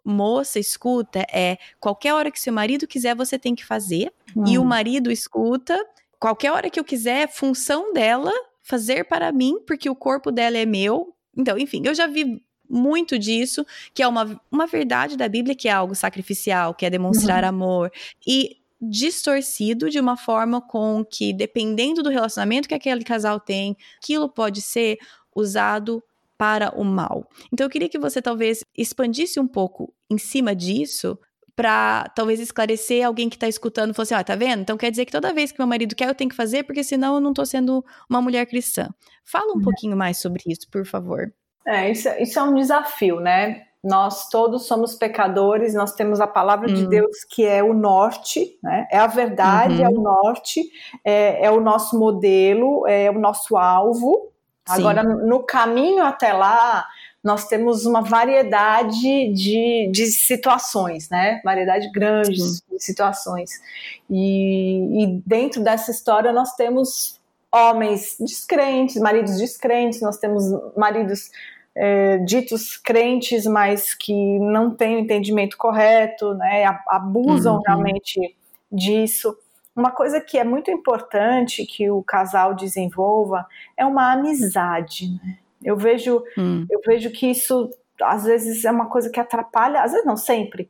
moça 0.05 0.59
escuta 0.59 1.25
é 1.33 1.57
qualquer 1.81 2.13
hora 2.13 2.31
que 2.31 2.39
seu 2.39 2.53
marido 2.53 2.87
quiser, 2.87 3.17
você 3.17 3.39
tem 3.39 3.55
que 3.55 3.65
fazer. 3.65 4.13
Hum. 4.37 4.45
E 4.47 4.59
o 4.59 4.65
marido 4.65 5.11
escuta 5.11 5.83
qualquer 6.19 6.53
hora 6.53 6.69
que 6.69 6.79
eu 6.79 6.85
quiser, 6.85 7.27
função 7.33 7.95
dela 7.95 8.33
fazer 8.63 9.05
para 9.05 9.33
mim, 9.33 9.59
porque 9.67 9.89
o 9.89 9.97
corpo 9.97 10.31
dela 10.31 10.59
é 10.59 10.67
meu. 10.67 11.15
Então, 11.35 11.59
enfim, 11.59 11.83
eu 11.87 11.95
já 11.95 12.07
vi 12.07 12.43
muito 12.69 13.19
disso, 13.19 13.67
que 13.95 14.03
é 14.03 14.07
uma, 14.07 14.41
uma 14.51 14.67
verdade 14.67 15.17
da 15.17 15.29
Bíblia, 15.29 15.57
que 15.57 15.69
é 15.69 15.73
algo 15.73 15.95
sacrificial, 15.95 16.75
que 16.75 16.85
é 16.85 16.91
demonstrar 16.91 17.43
uhum. 17.43 17.49
amor. 17.49 17.93
E 18.27 18.60
distorcido 18.81 19.91
de 19.91 20.01
uma 20.01 20.17
forma 20.17 20.61
com 20.61 21.05
que, 21.05 21.33
dependendo 21.33 22.03
do 22.03 22.09
relacionamento 22.09 22.69
que 22.69 22.75
aquele 22.75 23.05
casal 23.05 23.39
tem, 23.39 23.77
aquilo 24.03 24.29
pode 24.29 24.63
ser 24.63 24.99
usado 25.35 26.03
para 26.39 26.71
o 26.75 26.85
mal. 26.85 27.29
Então 27.53 27.67
eu 27.67 27.71
queria 27.71 27.89
que 27.89 27.99
você 27.99 28.23
talvez 28.23 28.65
expandisse 28.77 29.39
um 29.39 29.47
pouco 29.47 29.93
em 30.11 30.17
cima 30.17 30.55
disso 30.55 31.19
para 31.55 32.09
talvez 32.17 32.41
esclarecer 32.41 33.05
alguém 33.05 33.29
que 33.29 33.37
está 33.37 33.47
escutando, 33.47 33.93
fosse, 33.93 34.15
assim, 34.15 34.19
ó, 34.19 34.23
ah, 34.23 34.25
tá 34.25 34.35
vendo? 34.35 34.63
Então 34.63 34.79
quer 34.79 34.91
dizer 34.91 35.05
que 35.05 35.13
toda 35.13 35.35
vez 35.35 35.53
que 35.53 35.59
meu 35.61 35.67
marido 35.67 35.95
quer 35.95 36.09
eu 36.09 36.15
tenho 36.15 36.31
que 36.31 36.37
fazer, 36.37 36.63
porque 36.63 36.83
senão 36.83 37.17
eu 37.17 37.21
não 37.21 37.33
estou 37.33 37.45
sendo 37.45 37.85
uma 38.09 38.23
mulher 38.23 38.47
cristã. 38.47 38.89
Fala 39.23 39.53
um 39.53 39.57
uhum. 39.57 39.63
pouquinho 39.63 39.95
mais 39.95 40.17
sobre 40.17 40.43
isso, 40.47 40.67
por 40.71 40.87
favor. 40.87 41.31
É, 41.67 41.91
isso, 41.91 42.09
isso 42.19 42.39
é 42.39 42.43
um 42.43 42.55
desafio, 42.55 43.21
né? 43.21 43.67
Nós 43.83 44.29
todos 44.29 44.67
somos 44.67 44.95
pecadores, 44.95 45.75
nós 45.75 45.95
temos 45.95 46.21
a 46.21 46.27
palavra 46.27 46.69
de 46.69 46.85
hum. 46.85 46.89
Deus 46.89 47.25
que 47.25 47.47
é 47.47 47.63
o 47.63 47.73
norte, 47.73 48.59
né? 48.63 48.87
é 48.91 48.99
a 48.99 49.07
verdade, 49.07 49.79
uhum. 49.79 49.85
é 49.85 49.89
o 49.89 50.01
norte, 50.01 50.63
é, 51.05 51.47
é, 51.47 51.51
o 51.51 51.61
nosso 51.61 51.99
modelo, 51.99 52.87
é 52.87 53.11
o 53.11 53.19
nosso 53.19 53.57
alvo, 53.57 54.31
Agora, 54.71 55.03
no 55.03 55.43
caminho 55.43 56.05
até 56.05 56.33
lá, 56.33 56.87
nós 57.23 57.47
temos 57.47 57.85
uma 57.85 58.03
variedade 58.03 59.33
de, 59.33 59.91
de 59.93 60.07
situações, 60.07 61.09
né? 61.11 61.41
Variedade 61.45 61.91
grande 61.91 62.41
Sim. 62.41 62.61
de 62.71 62.83
situações. 62.83 63.51
E, 64.09 65.03
e 65.03 65.23
dentro 65.27 65.63
dessa 65.63 65.91
história 65.91 66.33
nós 66.33 66.55
temos 66.55 67.19
homens 67.53 68.17
descrentes, 68.21 68.97
maridos 68.97 69.39
descrentes, 69.39 70.01
nós 70.01 70.19
temos 70.19 70.45
maridos 70.77 71.31
é, 71.75 72.19
ditos 72.19 72.77
crentes, 72.77 73.47
mas 73.47 73.95
que 73.95 74.39
não 74.39 74.71
têm 74.71 74.97
o 74.97 74.99
entendimento 74.99 75.57
correto, 75.57 76.35
né? 76.35 76.65
Abusam 76.89 77.57
uhum. 77.57 77.63
realmente 77.67 78.37
disso. 78.71 79.37
Uma 79.75 79.91
coisa 79.91 80.21
que 80.21 80.37
é 80.37 80.45
muito 80.45 80.71
importante 80.71 81.65
que 81.65 81.91
o 81.91 82.03
casal 82.03 82.55
desenvolva 82.55 83.47
é 83.77 83.87
uma 83.87 84.13
amizade. 84.13 85.11
Né? 85.25 85.39
Eu 85.63 85.77
vejo, 85.77 86.23
hum. 86.37 86.67
eu 86.69 86.81
vejo 86.85 87.11
que 87.11 87.31
isso 87.31 87.71
às 88.03 88.25
vezes 88.25 88.65
é 88.65 88.71
uma 88.71 88.87
coisa 88.87 89.11
que 89.11 89.21
atrapalha, 89.21 89.83
às 89.83 89.93
vezes 89.93 90.07
não 90.07 90.17
sempre. 90.17 90.69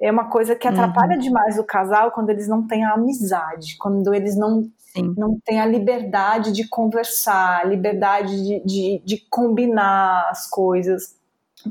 É 0.00 0.10
uma 0.10 0.30
coisa 0.30 0.56
que 0.56 0.66
atrapalha 0.66 1.14
uhum. 1.16 1.20
demais 1.20 1.58
o 1.58 1.64
casal 1.64 2.10
quando 2.10 2.30
eles 2.30 2.48
não 2.48 2.66
têm 2.66 2.84
a 2.84 2.94
amizade, 2.94 3.76
quando 3.78 4.14
eles 4.14 4.34
não, 4.36 4.70
não 5.16 5.38
têm 5.44 5.60
a 5.60 5.66
liberdade 5.66 6.52
de 6.52 6.66
conversar, 6.66 7.60
a 7.60 7.64
liberdade 7.64 8.34
de, 8.42 8.64
de, 8.64 9.02
de 9.04 9.26
combinar 9.28 10.26
as 10.30 10.48
coisas. 10.48 11.14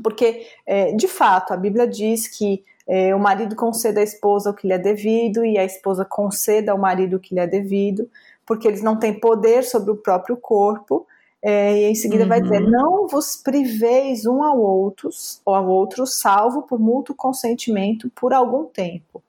Porque, 0.02 0.46
é, 0.64 0.92
de 0.92 1.08
fato, 1.08 1.52
a 1.52 1.56
Bíblia 1.56 1.86
diz 1.88 2.28
que 2.28 2.64
é, 2.86 3.14
o 3.14 3.18
marido 3.18 3.56
conceda 3.56 4.00
à 4.00 4.04
esposa 4.04 4.50
o 4.50 4.54
que 4.54 4.66
lhe 4.66 4.72
é 4.72 4.78
devido 4.78 5.44
e 5.44 5.58
a 5.58 5.64
esposa 5.64 6.04
conceda 6.04 6.72
ao 6.72 6.78
marido 6.78 7.16
o 7.16 7.20
que 7.20 7.34
lhe 7.34 7.40
é 7.40 7.46
devido, 7.46 8.08
porque 8.46 8.66
eles 8.66 8.82
não 8.82 8.96
têm 8.96 9.18
poder 9.18 9.64
sobre 9.64 9.90
o 9.90 9.96
próprio 9.96 10.36
corpo. 10.36 11.06
É, 11.42 11.78
e 11.78 11.84
em 11.84 11.94
seguida 11.94 12.24
uhum. 12.24 12.28
vai 12.28 12.40
dizer: 12.40 12.62
uhum. 12.62 12.70
Não 12.70 13.08
vos 13.08 13.36
priveis 13.36 14.26
um 14.26 14.42
ao 14.42 14.58
outros, 14.60 15.40
ou 15.44 15.54
ao 15.54 15.66
outro, 15.68 16.06
salvo 16.06 16.62
por 16.62 16.78
mútuo 16.78 17.14
consentimento 17.14 18.10
por 18.14 18.32
algum 18.32 18.64
tempo, 18.64 19.22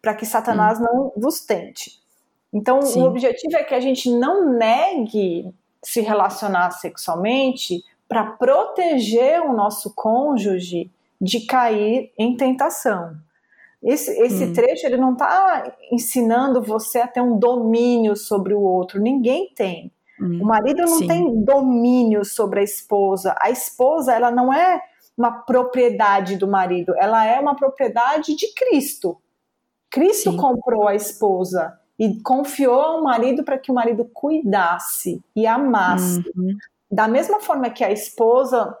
para 0.00 0.14
que 0.14 0.24
Satanás 0.24 0.78
uhum. 0.78 0.84
não 0.84 1.12
vos 1.16 1.40
tente. 1.40 2.00
Então, 2.52 2.82
Sim. 2.82 3.02
o 3.02 3.04
objetivo 3.06 3.56
é 3.56 3.64
que 3.64 3.74
a 3.74 3.80
gente 3.80 4.10
não 4.10 4.52
negue 4.52 5.52
se 5.82 6.00
relacionar 6.00 6.70
sexualmente 6.72 7.84
para 8.08 8.24
proteger 8.24 9.40
o 9.40 9.52
nosso 9.52 9.94
cônjuge 9.94 10.90
de 11.20 11.46
cair 11.46 12.12
em 12.18 12.36
tentação. 12.36 13.16
Esse, 13.82 14.10
esse 14.22 14.44
hum. 14.44 14.52
trecho 14.52 14.86
ele 14.86 14.96
não 14.96 15.12
está 15.12 15.74
ensinando 15.90 16.60
você 16.60 16.98
a 16.98 17.06
ter 17.06 17.20
um 17.20 17.38
domínio 17.38 18.14
sobre 18.14 18.52
o 18.52 18.60
outro. 18.60 19.00
Ninguém 19.00 19.52
tem. 19.54 19.90
Hum. 20.20 20.42
O 20.42 20.46
marido 20.46 20.82
não 20.82 20.98
Sim. 20.98 21.06
tem 21.06 21.44
domínio 21.44 22.24
sobre 22.24 22.60
a 22.60 22.62
esposa. 22.62 23.34
A 23.40 23.50
esposa 23.50 24.12
ela 24.12 24.30
não 24.30 24.52
é 24.52 24.80
uma 25.16 25.30
propriedade 25.30 26.36
do 26.36 26.46
marido. 26.46 26.94
Ela 26.96 27.24
é 27.24 27.38
uma 27.40 27.54
propriedade 27.54 28.34
de 28.34 28.52
Cristo. 28.54 29.20
Cristo 29.90 30.30
Sim. 30.30 30.36
comprou 30.36 30.86
a 30.86 30.94
esposa 30.94 31.78
e 31.98 32.20
confiou 32.22 32.80
ao 32.80 33.02
marido 33.02 33.44
para 33.44 33.58
que 33.58 33.70
o 33.70 33.74
marido 33.74 34.08
cuidasse 34.12 35.22
e 35.36 35.46
amasse. 35.46 36.24
Uhum. 36.34 36.56
Da 36.90 37.06
mesma 37.06 37.40
forma 37.40 37.68
que 37.70 37.84
a 37.84 37.92
esposa 37.92 38.74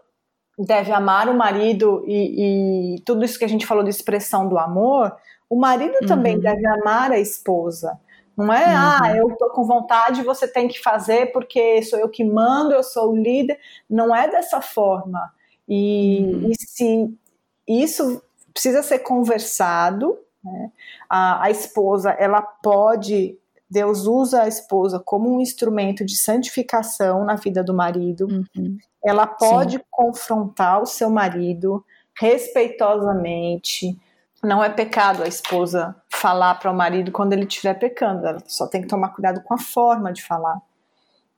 deve 0.58 0.92
amar 0.92 1.28
o 1.28 1.34
marido 1.34 2.02
e, 2.06 2.96
e, 2.96 3.00
tudo 3.02 3.24
isso 3.24 3.38
que 3.38 3.44
a 3.44 3.48
gente 3.48 3.66
falou 3.66 3.82
de 3.82 3.90
expressão 3.90 4.48
do 4.48 4.58
amor, 4.58 5.14
o 5.48 5.56
marido 5.56 5.96
uhum. 6.00 6.06
também 6.06 6.38
deve 6.38 6.66
amar 6.66 7.12
a 7.12 7.18
esposa. 7.18 7.98
Não 8.40 8.52
é, 8.52 8.66
uhum. 8.66 8.74
ah, 8.76 9.16
eu 9.16 9.36
tô 9.36 9.50
com 9.50 9.64
vontade, 9.64 10.22
você 10.22 10.46
tem 10.46 10.68
que 10.68 10.80
fazer 10.80 11.32
porque 11.32 11.82
sou 11.82 11.98
eu 11.98 12.08
que 12.08 12.24
mando, 12.24 12.72
eu 12.72 12.82
sou 12.82 13.12
o 13.12 13.16
líder. 13.16 13.58
Não 13.88 14.14
é 14.14 14.30
dessa 14.30 14.60
forma. 14.60 15.32
E, 15.68 16.20
uhum. 16.22 16.50
e 16.50 16.54
se 16.58 17.18
isso 17.66 18.22
precisa 18.52 18.82
ser 18.82 19.00
conversado, 19.00 20.18
né? 20.44 20.72
A, 21.08 21.44
a 21.44 21.50
esposa, 21.50 22.10
ela 22.10 22.40
pode 22.42 23.38
Deus 23.70 24.04
usa 24.04 24.42
a 24.42 24.48
esposa 24.48 24.98
como 24.98 25.32
um 25.32 25.40
instrumento 25.40 26.04
de 26.04 26.16
santificação 26.16 27.24
na 27.24 27.36
vida 27.36 27.62
do 27.62 27.72
marido. 27.72 28.26
Uhum. 28.26 28.76
Ela 29.02 29.28
pode 29.28 29.76
Sim. 29.76 29.84
confrontar 29.88 30.82
o 30.82 30.86
seu 30.86 31.08
marido 31.08 31.84
respeitosamente. 32.18 33.96
Não 34.42 34.64
é 34.64 34.70
pecado 34.70 35.22
a 35.22 35.28
esposa 35.28 35.94
falar 36.08 36.54
para 36.54 36.70
o 36.70 36.76
marido 36.76 37.12
quando 37.12 37.32
ele 37.32 37.44
estiver 37.44 37.74
pecando. 37.74 38.26
Ela 38.26 38.42
só 38.46 38.66
tem 38.66 38.80
que 38.80 38.88
tomar 38.88 39.10
cuidado 39.10 39.42
com 39.42 39.54
a 39.54 39.58
forma 39.58 40.12
de 40.12 40.22
falar. 40.22 40.60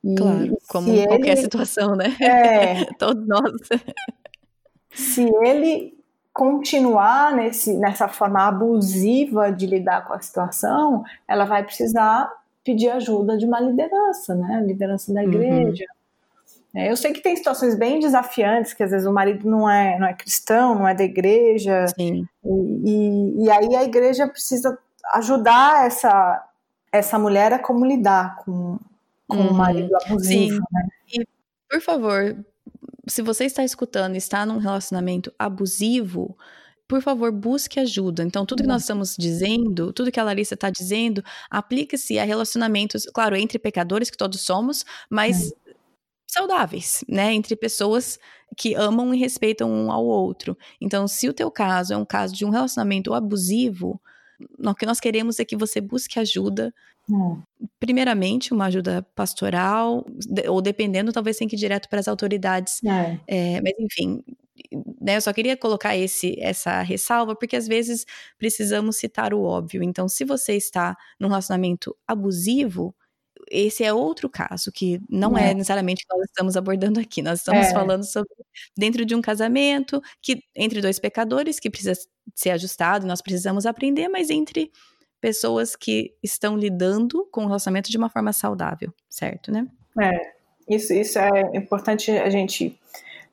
E 0.04 0.14
claro, 0.14 0.58
como 0.68 0.92
em 0.92 1.06
qualquer 1.06 1.32
ele, 1.32 1.42
situação, 1.42 1.94
né? 1.94 2.16
É, 2.20 2.84
Todos 2.98 3.26
nós. 3.26 3.52
Se 4.90 5.22
ele 5.44 5.96
continuar 6.32 7.34
nesse, 7.34 7.74
nessa 7.74 8.08
forma 8.08 8.46
abusiva 8.46 9.52
de 9.52 9.66
lidar 9.66 10.06
com 10.06 10.14
a 10.14 10.20
situação, 10.20 11.04
ela 11.28 11.44
vai 11.44 11.62
precisar 11.62 12.30
pedir 12.64 12.88
ajuda 12.90 13.36
de 13.36 13.44
uma 13.44 13.60
liderança, 13.60 14.34
né? 14.34 14.62
Liderança 14.66 15.12
da 15.12 15.20
uhum. 15.20 15.28
igreja. 15.28 15.84
Uhum. 15.84 16.01
É, 16.74 16.90
eu 16.90 16.96
sei 16.96 17.12
que 17.12 17.20
tem 17.20 17.36
situações 17.36 17.74
bem 17.74 18.00
desafiantes, 18.00 18.72
que 18.72 18.82
às 18.82 18.90
vezes 18.90 19.06
o 19.06 19.12
marido 19.12 19.48
não 19.48 19.68
é, 19.68 19.98
não 19.98 20.06
é 20.06 20.14
cristão, 20.14 20.74
não 20.74 20.88
é 20.88 20.94
da 20.94 21.04
igreja. 21.04 21.86
Sim. 21.88 22.26
E, 22.44 22.90
e, 22.90 23.44
e 23.44 23.50
aí 23.50 23.76
a 23.76 23.84
igreja 23.84 24.26
precisa 24.26 24.78
ajudar 25.14 25.86
essa, 25.86 26.42
essa 26.90 27.18
mulher 27.18 27.52
a 27.52 27.58
como 27.58 27.84
lidar 27.84 28.36
com, 28.36 28.78
com 29.28 29.36
uhum. 29.36 29.48
o 29.48 29.54
marido 29.54 29.94
abusivo. 30.04 30.56
Sim. 30.56 30.60
Né? 30.72 30.88
E, 31.12 31.26
por 31.70 31.80
favor, 31.82 32.36
se 33.06 33.20
você 33.20 33.44
está 33.44 33.62
escutando 33.62 34.14
e 34.14 34.18
está 34.18 34.46
num 34.46 34.58
relacionamento 34.58 35.32
abusivo, 35.38 36.36
por 36.88 37.00
favor, 37.00 37.32
busque 37.32 37.80
ajuda. 37.80 38.22
Então, 38.22 38.44
tudo 38.44 38.62
que 38.62 38.68
nós 38.68 38.82
estamos 38.82 39.16
dizendo, 39.18 39.92
tudo 39.94 40.12
que 40.12 40.20
a 40.20 40.24
Larissa 40.24 40.52
está 40.52 40.68
dizendo, 40.68 41.24
aplica-se 41.50 42.18
a 42.18 42.24
relacionamentos, 42.24 43.06
claro, 43.14 43.34
entre 43.34 43.58
pecadores, 43.58 44.10
que 44.10 44.16
todos 44.16 44.42
somos, 44.42 44.84
mas 45.08 45.50
é. 45.50 45.54
Saudáveis, 46.32 47.04
né? 47.08 47.32
Entre 47.32 47.54
pessoas 47.56 48.18
que 48.56 48.74
amam 48.74 49.14
e 49.14 49.18
respeitam 49.18 49.70
um 49.70 49.90
ao 49.90 50.04
outro. 50.04 50.56
Então, 50.80 51.08
se 51.08 51.28
o 51.28 51.32
teu 51.32 51.50
caso 51.50 51.94
é 51.94 51.96
um 51.96 52.04
caso 52.04 52.34
de 52.34 52.44
um 52.44 52.50
relacionamento 52.50 53.14
abusivo, 53.14 54.00
o 54.58 54.74
que 54.74 54.86
nós 54.86 55.00
queremos 55.00 55.38
é 55.38 55.44
que 55.44 55.56
você 55.56 55.80
busque 55.80 56.18
ajuda 56.18 56.74
é. 57.10 57.66
Primeiramente, 57.80 58.52
uma 58.52 58.66
ajuda 58.66 59.06
pastoral, 59.14 60.06
ou 60.48 60.62
dependendo, 60.62 61.12
talvez 61.12 61.36
tenha 61.36 61.48
que 61.48 61.56
ir 61.56 61.58
direto 61.58 61.88
para 61.88 62.00
as 62.00 62.08
autoridades. 62.08 62.80
É. 62.84 63.18
É, 63.26 63.60
mas, 63.60 63.72
enfim, 63.78 64.22
né, 65.00 65.16
eu 65.16 65.20
só 65.20 65.32
queria 65.32 65.56
colocar 65.56 65.96
esse, 65.96 66.36
essa 66.40 66.80
ressalva, 66.82 67.34
porque 67.34 67.56
às 67.56 67.66
vezes 67.66 68.06
precisamos 68.38 68.96
citar 68.96 69.34
o 69.34 69.42
óbvio. 69.42 69.82
Então, 69.82 70.08
se 70.08 70.24
você 70.24 70.54
está 70.56 70.96
num 71.18 71.28
relacionamento 71.28 71.96
abusivo, 72.06 72.94
esse 73.52 73.84
é 73.84 73.92
outro 73.92 74.30
caso, 74.30 74.72
que 74.72 74.98
não 75.10 75.36
é, 75.36 75.50
é 75.50 75.54
necessariamente 75.54 76.06
que 76.06 76.16
nós 76.16 76.24
estamos 76.24 76.56
abordando 76.56 76.98
aqui. 76.98 77.20
Nós 77.20 77.40
estamos 77.40 77.66
é. 77.66 77.72
falando 77.72 78.02
sobre 78.04 78.30
dentro 78.76 79.04
de 79.04 79.14
um 79.14 79.20
casamento, 79.20 80.00
que 80.22 80.42
entre 80.56 80.80
dois 80.80 80.98
pecadores, 80.98 81.60
que 81.60 81.68
precisa 81.68 81.92
ser 82.34 82.50
ajustado, 82.50 83.06
nós 83.06 83.20
precisamos 83.20 83.66
aprender, 83.66 84.08
mas 84.08 84.30
entre 84.30 84.72
pessoas 85.20 85.76
que 85.76 86.14
estão 86.22 86.56
lidando 86.56 87.28
com 87.30 87.44
o 87.44 87.46
relacionamento 87.46 87.90
de 87.90 87.98
uma 87.98 88.08
forma 88.08 88.32
saudável, 88.32 88.92
certo, 89.08 89.52
né? 89.52 89.68
É, 90.00 90.32
isso, 90.68 90.92
isso 90.94 91.18
é 91.18 91.56
importante 91.56 92.10
a 92.10 92.30
gente 92.30 92.76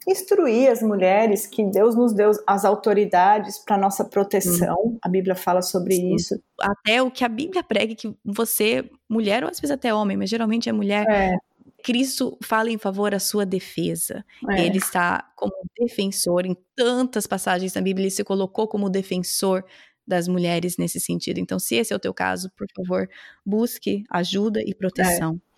instruir 0.07 0.71
as 0.71 0.81
mulheres 0.81 1.45
que 1.45 1.63
Deus 1.63 1.95
nos 1.95 2.13
deu 2.13 2.31
as 2.47 2.65
autoridades 2.65 3.59
para 3.59 3.77
nossa 3.77 4.03
proteção. 4.05 4.77
Hum. 4.85 4.97
A 5.01 5.09
Bíblia 5.09 5.35
fala 5.35 5.61
sobre 5.61 5.95
Sim. 5.95 6.15
isso. 6.15 6.41
Até 6.59 7.01
o 7.01 7.11
que 7.11 7.23
a 7.23 7.29
Bíblia 7.29 7.63
prega 7.63 7.95
que 7.95 8.15
você, 8.23 8.89
mulher 9.09 9.43
ou 9.43 9.49
às 9.49 9.59
vezes 9.59 9.73
até 9.73 9.93
homem, 9.93 10.17
mas 10.17 10.29
geralmente 10.29 10.69
é 10.69 10.71
mulher, 10.71 11.05
é. 11.09 11.35
Cristo 11.83 12.37
fala 12.43 12.69
em 12.69 12.77
favor 12.77 13.11
da 13.11 13.19
sua 13.19 13.45
defesa. 13.45 14.25
É. 14.49 14.65
Ele 14.65 14.77
está 14.77 15.29
como 15.35 15.53
defensor 15.77 16.45
em 16.45 16.55
tantas 16.75 17.27
passagens 17.27 17.73
da 17.73 17.81
Bíblia, 17.81 18.05
ele 18.05 18.11
se 18.11 18.23
colocou 18.23 18.67
como 18.67 18.89
defensor 18.89 19.63
das 20.05 20.27
mulheres 20.27 20.75
nesse 20.77 20.99
sentido. 20.99 21.39
Então, 21.39 21.59
se 21.59 21.75
esse 21.75 21.93
é 21.93 21.95
o 21.95 21.99
teu 21.99 22.13
caso, 22.13 22.49
por 22.57 22.67
favor, 22.75 23.07
busque 23.45 24.03
ajuda 24.09 24.61
e 24.65 24.73
proteção. 24.73 25.39
É. 25.45 25.48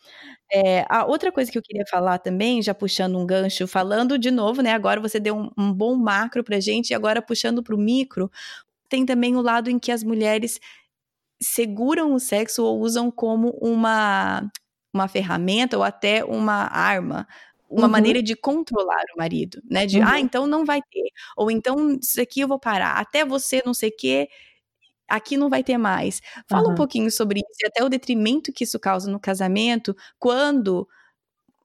É, 0.52 0.86
a 0.90 1.06
outra 1.06 1.32
coisa 1.32 1.52
que 1.52 1.58
eu 1.58 1.62
queria 1.62 1.86
falar 1.90 2.20
também, 2.20 2.62
já 2.62 2.74
puxando 2.74 3.18
um 3.18 3.26
gancho, 3.26 3.68
falando 3.68 4.18
de 4.18 4.32
novo, 4.32 4.62
né? 4.62 4.74
Agora 4.74 5.00
você 5.00 5.20
deu 5.20 5.36
um, 5.38 5.50
um 5.58 5.74
bom 5.74 5.96
macro 5.96 6.44
pra 6.44 6.60
gente, 6.60 6.92
e 6.92 6.94
agora 6.94 7.22
puxando 7.22 7.64
pro 7.64 7.78
micro, 7.78 8.32
tem 8.90 9.06
também 9.06 9.36
o 9.36 9.42
lado 9.42 9.70
em 9.70 9.80
que 9.80 9.92
as 9.92 10.04
mulheres 10.04 10.60
seguram 11.42 12.14
o 12.14 12.20
sexo 12.20 12.64
ou 12.64 12.80
usam 12.80 13.10
como 13.12 13.50
uma, 13.62 14.52
uma 14.94 15.08
ferramenta 15.08 15.78
ou 15.78 15.84
até 15.84 16.24
uma 16.26 16.68
arma 16.72 17.28
uma 17.72 17.86
uhum. 17.86 17.90
maneira 17.92 18.22
de 18.22 18.36
controlar 18.36 19.04
o 19.16 19.18
marido, 19.18 19.62
né? 19.70 19.86
De, 19.86 20.02
ah, 20.02 20.06
uhum. 20.06 20.12
ah, 20.12 20.20
então 20.20 20.46
não 20.46 20.66
vai 20.66 20.82
ter. 20.82 21.10
Ou 21.38 21.50
então, 21.50 21.98
isso 22.02 22.22
aqui 22.22 22.42
eu 22.42 22.48
vou 22.48 22.60
parar. 22.60 23.00
Até 23.00 23.24
você 23.24 23.64
não 23.66 23.74
sei 23.74 23.90
o 23.90 23.96
quê, 23.98 24.28
aqui 25.16 25.38
não 25.38 25.50
vai 25.50 25.64
ter 25.64 25.78
mais. 25.78 26.22
Fala 26.48 26.68
uhum. 26.68 26.74
um 26.74 26.76
pouquinho 26.76 27.12
sobre 27.12 27.40
isso 27.40 27.60
e 27.64 27.68
até 27.68 27.84
o 27.84 27.90
detrimento 27.90 28.52
que 28.52 28.64
isso 28.64 28.80
causa 28.80 29.10
no 29.10 29.20
casamento, 29.20 29.96
quando 30.20 30.88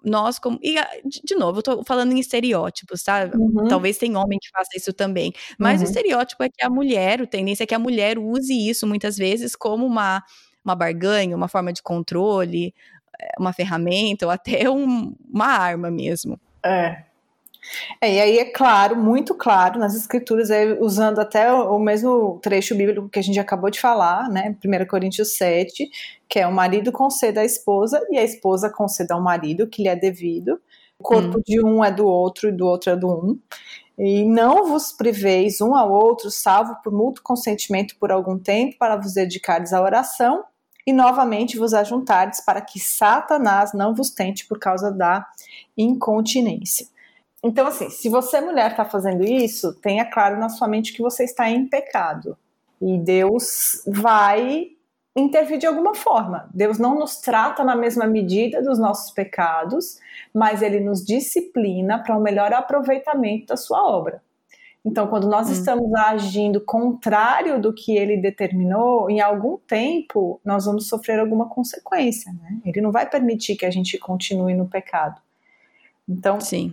nós 0.04 0.38
como 0.38 0.56
e 0.62 0.76
de 1.24 1.34
novo 1.34 1.58
eu 1.58 1.62
tô 1.64 1.84
falando 1.84 2.12
em 2.12 2.20
estereótipos 2.20 3.02
tá 3.02 3.28
uhum. 3.34 3.66
talvez 3.66 3.98
tem 3.98 4.14
homem 4.14 4.38
que 4.38 4.48
faça 4.50 4.70
isso 4.76 4.92
também 4.92 5.32
mas 5.58 5.80
uhum. 5.80 5.86
o 5.86 5.90
estereótipo 5.90 6.44
é 6.44 6.48
que 6.48 6.64
a 6.64 6.70
mulher 6.70 7.20
o 7.20 7.26
tendência 7.26 7.64
é 7.64 7.66
que 7.66 7.74
a 7.74 7.78
mulher 7.78 8.16
use 8.16 8.52
isso 8.52 8.86
muitas 8.86 9.16
vezes 9.16 9.56
como 9.56 9.84
uma 9.84 10.22
uma 10.64 10.76
barganha 10.76 11.34
uma 11.34 11.48
forma 11.48 11.72
de 11.72 11.82
controle 11.82 12.72
uma 13.38 13.52
ferramenta 13.52 14.26
ou 14.26 14.32
até 14.32 14.68
um, 14.70 15.14
uma 15.32 15.46
arma 15.46 15.90
mesmo. 15.90 16.40
É. 16.64 17.04
é. 18.00 18.14
E 18.14 18.20
aí 18.20 18.38
é 18.38 18.44
claro, 18.44 18.96
muito 18.96 19.34
claro 19.34 19.78
nas 19.78 19.94
escrituras, 19.94 20.50
é, 20.50 20.76
usando 20.80 21.18
até 21.18 21.52
o, 21.52 21.76
o 21.76 21.78
mesmo 21.78 22.38
trecho 22.42 22.74
bíblico 22.74 23.08
que 23.08 23.18
a 23.18 23.22
gente 23.22 23.38
acabou 23.38 23.70
de 23.70 23.80
falar, 23.80 24.28
né? 24.28 24.56
1 24.64 24.86
Coríntios 24.86 25.36
7, 25.36 25.88
que 26.28 26.38
é 26.38 26.46
o 26.46 26.52
marido 26.52 26.92
conceda 26.92 27.40
à 27.40 27.44
esposa 27.44 28.00
e 28.10 28.18
a 28.18 28.24
esposa 28.24 28.70
conceda 28.70 29.14
ao 29.14 29.22
marido, 29.22 29.66
que 29.66 29.82
lhe 29.82 29.88
é 29.88 29.96
devido. 29.96 30.60
O 30.98 31.02
corpo 31.02 31.38
hum. 31.38 31.42
de 31.46 31.64
um 31.64 31.84
é 31.84 31.90
do 31.90 32.06
outro 32.06 32.48
e 32.48 32.52
do 32.52 32.66
outro 32.66 32.90
é 32.90 32.96
do 32.96 33.08
um. 33.08 33.38
E 33.98 34.24
não 34.24 34.66
vos 34.66 34.92
priveis 34.92 35.60
um 35.60 35.74
ao 35.74 35.90
outro, 35.90 36.30
salvo 36.30 36.76
por 36.82 36.92
mútuo 36.92 37.24
consentimento 37.24 37.96
por 37.98 38.12
algum 38.12 38.38
tempo, 38.38 38.76
para 38.78 38.96
vos 38.96 39.14
dedicares 39.14 39.72
à 39.72 39.80
oração 39.80 40.44
e 40.86 40.92
novamente 40.92 41.58
vos 41.58 41.74
ajuntardes 41.74 42.40
para 42.40 42.60
que 42.60 42.78
Satanás 42.78 43.72
não 43.72 43.94
vos 43.94 44.10
tente 44.10 44.46
por 44.46 44.58
causa 44.58 44.90
da 44.92 45.26
incontinência. 45.76 46.86
Então, 47.44 47.66
assim, 47.66 47.90
se 47.90 48.08
você, 48.08 48.40
mulher, 48.40 48.72
está 48.72 48.84
fazendo 48.84 49.22
isso, 49.24 49.74
tenha 49.80 50.04
claro 50.04 50.38
na 50.38 50.48
sua 50.48 50.66
mente 50.66 50.92
que 50.92 51.02
você 51.02 51.24
está 51.24 51.48
em 51.48 51.68
pecado. 51.68 52.36
E 52.80 52.98
Deus 52.98 53.82
vai 53.86 54.68
intervir 55.14 55.58
de 55.58 55.66
alguma 55.66 55.94
forma. 55.94 56.48
Deus 56.52 56.78
não 56.78 56.98
nos 56.98 57.16
trata 57.16 57.64
na 57.64 57.74
mesma 57.74 58.06
medida 58.06 58.62
dos 58.62 58.78
nossos 58.78 59.10
pecados, 59.10 59.98
mas 60.32 60.60
ele 60.60 60.80
nos 60.80 61.04
disciplina 61.04 62.02
para 62.02 62.14
o 62.16 62.20
um 62.20 62.22
melhor 62.22 62.52
aproveitamento 62.52 63.46
da 63.46 63.56
sua 63.56 63.82
obra. 63.82 64.22
Então, 64.84 65.08
quando 65.08 65.26
nós 65.26 65.48
hum. 65.48 65.52
estamos 65.52 65.92
agindo 65.94 66.60
contrário 66.60 67.60
do 67.60 67.72
que 67.72 67.96
ele 67.96 68.18
determinou, 68.18 69.10
em 69.10 69.20
algum 69.20 69.56
tempo 69.56 70.40
nós 70.44 70.66
vamos 70.66 70.86
sofrer 70.86 71.18
alguma 71.18 71.48
consequência. 71.48 72.32
Né? 72.32 72.58
Ele 72.64 72.80
não 72.80 72.92
vai 72.92 73.08
permitir 73.08 73.56
que 73.56 73.66
a 73.66 73.70
gente 73.70 73.98
continue 73.98 74.54
no 74.54 74.68
pecado. 74.68 75.20
Então, 76.08 76.40
Sim. 76.40 76.72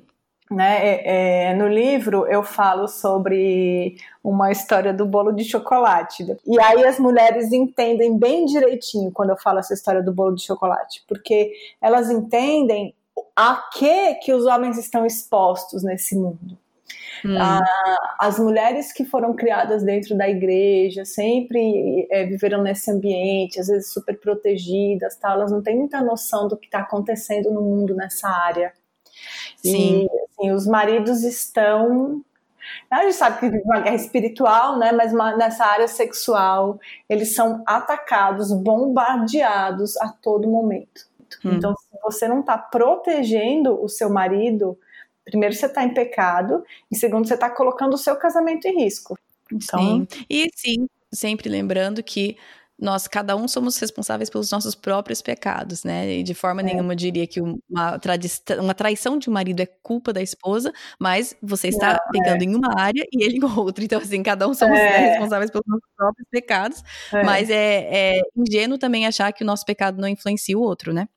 Né, 0.54 0.86
é, 0.86 1.48
é, 1.50 1.56
no 1.56 1.68
livro 1.68 2.28
eu 2.28 2.44
falo 2.44 2.88
sobre 2.88 3.96
uma 4.24 4.52
história 4.52 4.94
do 4.94 5.06
bolo 5.06 5.32
de 5.32 5.44
chocolate. 5.44 6.24
E 6.46 6.62
aí 6.62 6.86
as 6.86 7.00
mulheres 7.00 7.52
entendem 7.52 8.18
bem 8.20 8.46
direitinho 8.46 9.12
quando 9.12 9.32
eu 9.32 9.38
falo 9.38 9.60
essa 9.60 9.74
história 9.74 10.04
do 10.04 10.14
bolo 10.14 10.36
de 10.36 10.44
chocolate, 10.44 11.04
porque 11.08 11.54
elas 11.82 12.12
entendem 12.12 12.94
a 13.36 13.64
que 13.74 14.16
que 14.16 14.32
os 14.32 14.46
homens 14.46 14.78
estão 14.78 15.06
expostos 15.06 15.84
nesse 15.84 16.16
mundo. 16.16 16.58
Hum. 17.26 17.38
Ah, 17.40 18.16
as 18.20 18.38
mulheres 18.38 18.92
que 18.92 19.06
foram 19.06 19.34
criadas 19.34 19.82
dentro 19.84 20.16
da 20.18 20.28
igreja 20.28 21.06
sempre 21.06 22.08
é, 22.12 22.26
viveram 22.26 22.62
nesse 22.62 22.92
ambiente, 22.92 23.60
às 23.60 23.68
vezes 23.68 23.92
super 23.92 24.20
protegidas, 24.20 25.16
tá? 25.16 25.32
elas 25.32 25.52
não 25.52 25.62
têm 25.62 25.78
muita 25.78 26.02
noção 26.02 26.48
do 26.48 26.58
que 26.58 26.66
está 26.66 26.80
acontecendo 26.80 27.50
no 27.50 27.62
mundo 27.62 27.96
nessa 27.96 28.28
área. 28.28 28.74
Sim. 29.58 30.04
E 30.04 30.10
assim, 30.24 30.52
os 30.52 30.68
maridos 30.68 31.24
estão. 31.24 32.24
A 32.90 33.04
gente 33.04 33.16
sabe 33.16 33.40
que 33.40 33.50
vive 33.50 33.64
uma 33.66 33.82
guerra 33.82 33.96
espiritual, 33.96 34.80
né? 34.80 34.92
Mas 34.92 35.14
nessa 35.38 35.66
área 35.66 35.88
sexual, 35.88 36.80
eles 37.10 37.36
são 37.36 37.62
atacados, 37.66 38.52
bombardeados 38.54 39.98
a 39.98 40.10
todo 40.10 40.48
momento. 40.48 41.08
Hum. 41.44 41.54
Então, 41.56 41.76
se 41.76 42.00
você 42.02 42.28
não 42.28 42.40
está 42.40 42.58
protegendo 42.58 43.82
o 43.84 43.90
seu 43.90 44.10
marido, 44.10 44.78
primeiro 45.26 45.54
você 45.54 45.66
está 45.66 45.84
em 45.84 45.94
pecado, 45.94 46.64
e 46.92 46.96
segundo 46.96 47.28
você 47.28 47.34
está 47.34 47.50
colocando 47.50 47.94
o 47.96 47.98
seu 47.98 48.16
casamento 48.16 48.66
em 48.66 48.84
risco. 48.84 49.18
Então, 49.52 49.80
sim. 49.80 50.08
E 50.30 50.50
sim, 50.56 50.88
sempre 51.12 51.50
lembrando 51.50 52.02
que 52.02 52.38
nós 52.84 53.08
cada 53.08 53.34
um 53.34 53.48
somos 53.48 53.78
responsáveis 53.78 54.30
pelos 54.30 54.52
nossos 54.52 54.76
próprios 54.76 55.22
pecados, 55.22 55.86
né? 55.86 56.18
E 56.18 56.22
de 56.22 56.34
forma 56.34 56.60
é. 56.60 56.66
nenhuma 56.66 56.92
eu 56.92 56.98
diria 56.98 57.26
que 57.26 57.40
uma, 57.40 57.98
uma 58.60 58.74
traição 58.74 59.18
de 59.18 59.30
um 59.30 59.34
marido 59.34 59.62
é 59.62 59.66
culpa 59.66 60.12
da 60.12 60.22
esposa, 60.22 60.74
mas 61.00 61.34
você 61.42 61.70
está 61.70 61.94
Não, 61.94 62.12
pegando 62.12 62.42
é. 62.42 62.46
em 62.46 62.54
uma 62.54 62.78
área 62.78 63.06
e 63.10 63.24
ele 63.24 63.38
em 63.38 63.44
outra. 63.58 63.86
Então, 63.86 64.02
assim, 64.02 64.22
cada 64.22 64.46
um 64.50 64.54
somos 64.54 64.78
é. 64.78 65.12
responsáveis 65.12 65.50
pelos 65.50 65.66
nossos 65.66 65.90
próprios 65.96 66.28
pecados, 66.30 66.84
é. 67.14 67.24
mas 67.24 67.50
é, 67.50 68.18
é 68.18 68.22
ingênuo 68.36 68.78
também 68.78 69.08
achar 69.08 69.32
que 69.32 69.44
o 69.44 69.48
nosso 69.48 69.66
pecado 69.66 70.02
não 70.02 70.08
influencia 70.08 70.58
o 70.58 70.62
outro, 70.62 70.92
né? 70.92 71.08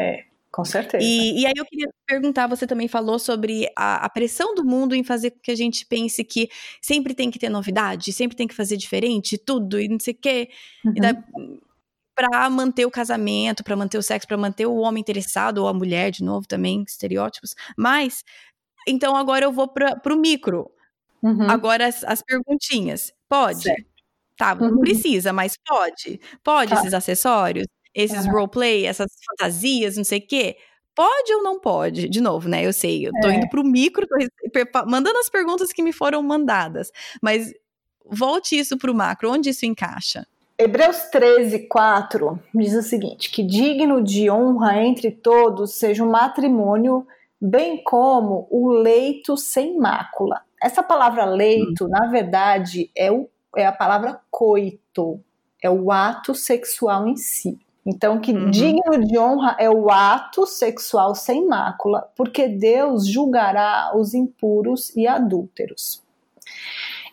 É. 0.00 0.31
Com 0.52 0.66
certeza. 0.66 1.02
E, 1.02 1.40
e, 1.40 1.46
aí 1.46 1.54
eu 1.56 1.64
queria 1.64 1.88
perguntar, 2.06 2.46
você 2.46 2.66
também 2.66 2.86
falou 2.86 3.18
sobre 3.18 3.66
a, 3.74 4.04
a, 4.04 4.08
pressão 4.10 4.54
do 4.54 4.62
mundo 4.62 4.94
em 4.94 5.02
fazer 5.02 5.30
com 5.30 5.38
que 5.40 5.50
a 5.50 5.56
gente 5.56 5.86
pense 5.86 6.22
que 6.22 6.50
sempre 6.80 7.14
tem 7.14 7.30
que 7.30 7.38
ter 7.38 7.48
novidade, 7.48 8.12
sempre 8.12 8.36
tem 8.36 8.46
que 8.46 8.54
fazer 8.54 8.76
diferente, 8.76 9.38
tudo, 9.38 9.80
e 9.80 9.88
não 9.88 9.98
sei 9.98 10.12
o 10.12 10.18
quê. 10.18 10.50
Uhum. 10.84 11.58
Para 12.14 12.50
manter 12.50 12.84
o 12.84 12.90
casamento, 12.90 13.64
para 13.64 13.74
manter 13.74 13.96
o 13.96 14.02
sexo, 14.02 14.28
para 14.28 14.36
manter 14.36 14.66
o 14.66 14.76
homem 14.76 15.00
interessado, 15.00 15.56
ou 15.58 15.68
a 15.68 15.72
mulher, 15.72 16.10
de 16.10 16.22
novo, 16.22 16.46
também, 16.46 16.84
estereótipos. 16.86 17.54
Mas, 17.74 18.22
então 18.86 19.16
agora 19.16 19.46
eu 19.46 19.52
vou 19.52 19.66
para 19.66 20.12
o 20.12 20.16
micro. 20.16 20.70
Uhum. 21.22 21.48
Agora 21.48 21.86
as, 21.86 22.04
as, 22.04 22.20
perguntinhas. 22.20 23.10
Pode? 23.26 23.62
Certo. 23.62 23.86
Tá, 24.36 24.54
não 24.54 24.72
uhum. 24.72 24.80
precisa, 24.80 25.32
mas 25.32 25.56
pode. 25.66 26.20
Pode 26.44 26.74
tá. 26.74 26.80
esses 26.80 26.92
acessórios? 26.92 27.66
Esses 27.94 28.26
uhum. 28.26 28.32
roleplay, 28.32 28.86
essas 28.86 29.10
fantasias, 29.26 29.96
não 29.96 30.04
sei 30.04 30.18
o 30.18 30.26
quê. 30.26 30.56
Pode 30.94 31.32
ou 31.34 31.42
não 31.42 31.58
pode? 31.58 32.08
De 32.08 32.20
novo, 32.20 32.48
né? 32.48 32.66
Eu 32.66 32.72
sei, 32.72 33.06
eu 33.06 33.12
tô 33.22 33.28
é. 33.28 33.36
indo 33.36 33.48
pro 33.48 33.64
micro, 33.64 34.06
tô 34.06 34.86
mandando 34.86 35.18
as 35.18 35.30
perguntas 35.30 35.72
que 35.72 35.82
me 35.82 35.92
foram 35.92 36.22
mandadas. 36.22 36.90
Mas 37.22 37.52
volte 38.04 38.58
isso 38.58 38.76
pro 38.76 38.94
macro, 38.94 39.30
onde 39.30 39.50
isso 39.50 39.64
encaixa? 39.64 40.26
Hebreus 40.58 41.04
13, 41.10 41.66
4 41.66 42.38
diz 42.54 42.74
o 42.74 42.82
seguinte: 42.82 43.30
que 43.30 43.42
digno 43.42 44.02
de 44.02 44.30
honra 44.30 44.82
entre 44.82 45.10
todos 45.10 45.74
seja 45.74 46.04
o 46.04 46.10
matrimônio, 46.10 47.06
bem 47.40 47.82
como 47.82 48.46
o 48.50 48.68
leito 48.70 49.36
sem 49.36 49.76
mácula. 49.76 50.42
Essa 50.62 50.82
palavra 50.82 51.24
leito, 51.24 51.86
hum. 51.86 51.88
na 51.88 52.06
verdade, 52.08 52.90
é, 52.96 53.10
o, 53.10 53.28
é 53.56 53.66
a 53.66 53.72
palavra 53.72 54.20
coito, 54.30 55.20
é 55.60 55.68
o 55.68 55.90
ato 55.90 56.34
sexual 56.34 57.08
em 57.08 57.16
si. 57.16 57.58
Então, 57.84 58.20
que 58.20 58.32
uhum. 58.32 58.50
digno 58.50 59.04
de 59.04 59.18
honra 59.18 59.56
é 59.58 59.68
o 59.68 59.90
ato 59.90 60.46
sexual 60.46 61.14
sem 61.14 61.46
mácula, 61.46 62.08
porque 62.16 62.46
Deus 62.48 63.06
julgará 63.06 63.92
os 63.96 64.14
impuros 64.14 64.94
e 64.96 65.06
adúlteros. 65.06 66.02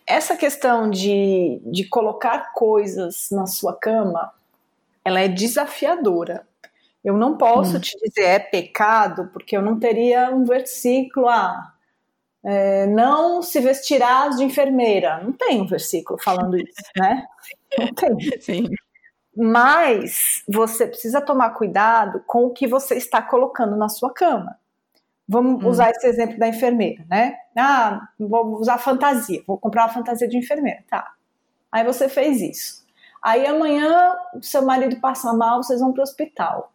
Essa 0.05 0.35
questão 0.35 0.89
de, 0.89 1.59
de 1.65 1.87
colocar 1.87 2.53
coisas 2.53 3.29
na 3.31 3.47
sua 3.47 3.75
cama, 3.75 4.31
ela 5.03 5.19
é 5.19 5.27
desafiadora. 5.27 6.47
Eu 7.03 7.17
não 7.17 7.37
posso 7.37 7.75
uhum. 7.75 7.79
te 7.79 7.97
dizer 8.03 8.25
é 8.25 8.39
pecado, 8.39 9.29
porque 9.33 9.57
eu 9.57 9.61
não 9.61 9.79
teria 9.79 10.29
um 10.31 10.43
versículo, 10.43 11.27
ah, 11.27 11.73
é, 12.43 12.85
não 12.87 13.41
se 13.41 13.59
vestirás 13.59 14.37
de 14.37 14.43
enfermeira. 14.43 15.21
Não 15.23 15.31
tem 15.31 15.61
um 15.61 15.65
versículo 15.65 16.19
falando 16.21 16.57
isso, 16.57 16.91
né? 16.97 17.25
Não 17.77 17.93
tem. 17.93 18.17
Sim. 18.41 18.65
Mas 19.41 20.43
você 20.45 20.85
precisa 20.85 21.21
tomar 21.21 21.51
cuidado 21.51 22.21
com 22.27 22.47
o 22.47 22.49
que 22.49 22.67
você 22.67 22.95
está 22.95 23.21
colocando 23.21 23.77
na 23.77 23.87
sua 23.87 24.13
cama. 24.13 24.59
Vamos 25.25 25.63
hum. 25.63 25.67
usar 25.69 25.91
esse 25.91 26.05
exemplo 26.05 26.37
da 26.37 26.49
enfermeira, 26.49 27.05
né? 27.09 27.37
Ah, 27.57 28.09
vou 28.19 28.57
usar 28.59 28.77
fantasia, 28.77 29.41
vou 29.47 29.57
comprar 29.57 29.83
uma 29.83 29.93
fantasia 29.93 30.27
de 30.27 30.37
enfermeira, 30.37 30.83
tá. 30.89 31.13
Aí 31.71 31.85
você 31.85 32.09
fez 32.09 32.41
isso. 32.41 32.85
Aí 33.23 33.45
amanhã 33.45 34.13
seu 34.41 34.61
marido 34.65 34.99
passa 34.99 35.31
mal, 35.31 35.63
vocês 35.63 35.79
vão 35.79 35.93
para 35.93 36.01
o 36.01 36.03
hospital. 36.03 36.73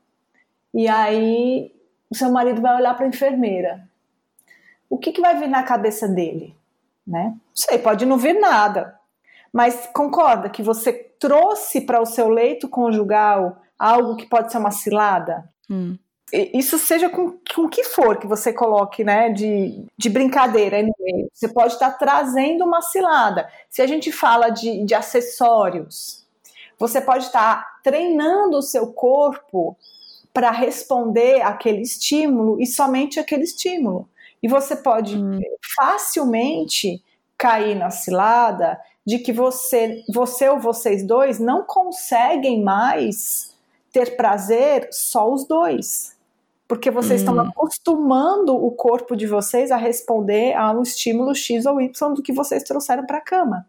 E 0.73 0.89
aí 0.89 1.71
o 2.09 2.15
seu 2.15 2.31
marido 2.31 2.63
vai 2.63 2.77
olhar 2.77 2.95
para 2.95 3.05
a 3.05 3.09
enfermeira. 3.11 3.87
O 4.89 4.97
que, 4.97 5.13
que 5.13 5.21
vai 5.21 5.37
vir 5.39 5.49
na 5.49 5.63
cabeça 5.65 6.09
dele? 6.09 6.57
Né? 7.07 7.25
Não 7.25 7.41
sei, 7.53 7.79
pode 7.79 8.07
não 8.07 8.17
vir 8.17 8.41
nada. 8.41 8.99
Mas 9.55 9.89
concorda 9.95 10.51
que 10.51 10.65
você 10.65 10.93
trouxe 10.93 11.83
para 11.83 12.01
o 12.01 12.05
seu 12.05 12.29
leito 12.29 12.69
conjugal 12.69 13.63
algo 13.79 14.17
que 14.17 14.27
pode 14.27 14.51
ser 14.51 14.59
uma 14.59 14.73
cilada? 14.73 15.49
Hum. 15.71 15.97
Isso 16.33 16.77
seja 16.77 17.09
com, 17.09 17.39
o 17.59 17.69
que 17.69 17.85
for 17.85 18.19
que 18.19 18.27
você 18.27 18.53
coloque, 18.53 19.05
né, 19.05 19.31
de, 19.31 19.87
de 19.97 20.11
brincadeira 20.11 20.83
no 20.83 20.93
meio. 20.99 21.29
Você 21.33 21.47
pode 21.47 21.75
estar 21.75 21.93
tá 21.93 21.97
trazendo 21.97 22.65
uma 22.65 22.83
cilada. 22.83 23.49
Se 23.71 23.81
a 23.81 23.87
gente 23.87 24.11
fala 24.11 24.51
de, 24.51 24.85
de 24.85 24.93
acessórios, 24.93 26.27
você 26.77 27.01
pode 27.01 27.27
estar 27.27 27.63
tá 27.63 27.79
treinando 27.85 28.57
o 28.57 28.63
seu 28.63 28.93
corpo 28.93 29.77
para 30.33 30.51
responder 30.51 31.43
aquele 31.43 31.83
estímulo 31.83 32.61
e 32.61 32.67
somente 32.67 33.21
aquele 33.21 33.45
estímulo. 33.45 34.09
E 34.43 34.49
você 34.49 34.75
pode 34.75 35.17
hum. 35.17 35.39
facilmente 35.77 37.01
cair 37.39 37.77
na 37.77 37.91
cilada 37.91 38.81
de 39.07 39.19
que 39.19 39.33
você, 39.33 40.03
você 40.09 40.49
ou 40.49 40.59
vocês 40.59 41.07
dois 41.07 41.39
não 41.39 41.63
conseguem 41.63 42.63
mais 42.63 43.55
ter 43.93 44.17
prazer 44.17 44.89
só 44.91 45.33
os 45.33 45.47
dois. 45.47 46.17
Porque 46.67 46.91
vocês 46.91 47.21
hum. 47.21 47.25
estão 47.25 47.41
acostumando 47.41 48.55
o 48.57 48.71
corpo 48.73 49.15
de 49.15 49.27
vocês 49.27 49.71
a 49.71 49.77
responder 49.77 50.55
a 50.55 50.73
um 50.73 50.83
estímulo 50.83 51.35
X 51.35 51.67
ou 51.67 51.81
Y 51.81 52.15
do 52.15 52.23
que 52.23 52.33
vocês 52.33 52.63
trouxeram 52.63 53.05
para 53.05 53.19
a 53.19 53.21
cama. 53.21 53.67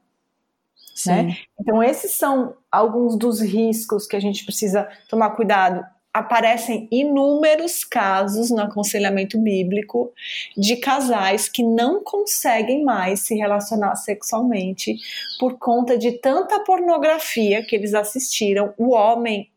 Né? 1.06 1.36
Então, 1.60 1.84
esses 1.84 2.12
são 2.12 2.56
alguns 2.72 3.18
dos 3.18 3.42
riscos 3.42 4.08
que 4.08 4.16
a 4.16 4.20
gente 4.20 4.46
precisa 4.46 4.88
tomar 5.10 5.32
cuidado 5.32 5.86
aparecem 6.16 6.88
inúmeros 6.90 7.84
casos 7.84 8.50
no 8.50 8.62
aconselhamento 8.62 9.38
bíblico 9.38 10.14
de 10.56 10.78
casais 10.78 11.50
que 11.50 11.62
não 11.62 12.02
conseguem 12.02 12.86
mais 12.86 13.20
se 13.20 13.36
relacionar 13.36 13.98
sexualmente 13.98 14.96
por 15.38 15.58
conta 15.60 15.98
de 15.98 16.14
tanta 16.14 16.62
pornografia 16.62 17.66
que 17.66 17.76
eles 17.76 17.94
assistiram. 17.94 18.74
O 18.78 18.94
homem 18.94 19.52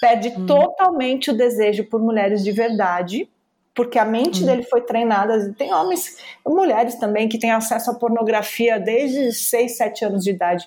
perde 0.00 0.30
hum. 0.30 0.46
totalmente 0.46 1.32
o 1.32 1.36
desejo 1.36 1.84
por 1.84 2.00
mulheres 2.00 2.42
de 2.42 2.50
verdade, 2.50 3.28
porque 3.74 3.98
a 3.98 4.04
mente 4.06 4.42
hum. 4.42 4.46
dele 4.46 4.62
foi 4.62 4.80
treinada. 4.80 5.52
Tem 5.52 5.70
homens, 5.70 6.16
mulheres 6.46 6.94
também, 6.94 7.28
que 7.28 7.38
têm 7.38 7.50
acesso 7.50 7.90
à 7.90 7.94
pornografia 7.94 8.80
desde 8.80 9.34
6, 9.34 9.76
7 9.76 10.04
anos 10.06 10.24
de 10.24 10.30
idade. 10.30 10.66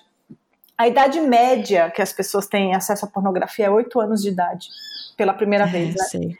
A 0.78 0.86
idade 0.86 1.20
média 1.20 1.90
que 1.90 2.00
as 2.00 2.12
pessoas 2.12 2.46
têm 2.46 2.72
acesso 2.72 3.04
à 3.04 3.08
pornografia 3.08 3.66
é 3.66 3.70
8 3.70 4.00
anos 4.00 4.22
de 4.22 4.28
idade 4.28 4.68
pela 5.16 5.34
primeira 5.34 5.66
vez, 5.66 5.94
né? 6.14 6.34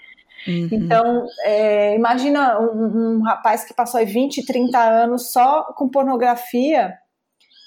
Uhum. 0.46 0.68
Então, 0.70 1.26
é, 1.42 1.94
imagina 1.94 2.58
um, 2.60 3.18
um, 3.18 3.22
rapaz 3.22 3.64
que 3.64 3.72
passou 3.72 3.98
aí 3.98 4.06
20, 4.06 4.44
30 4.44 4.78
anos 4.78 5.32
só 5.32 5.64
com 5.74 5.88
pornografia. 5.88 6.94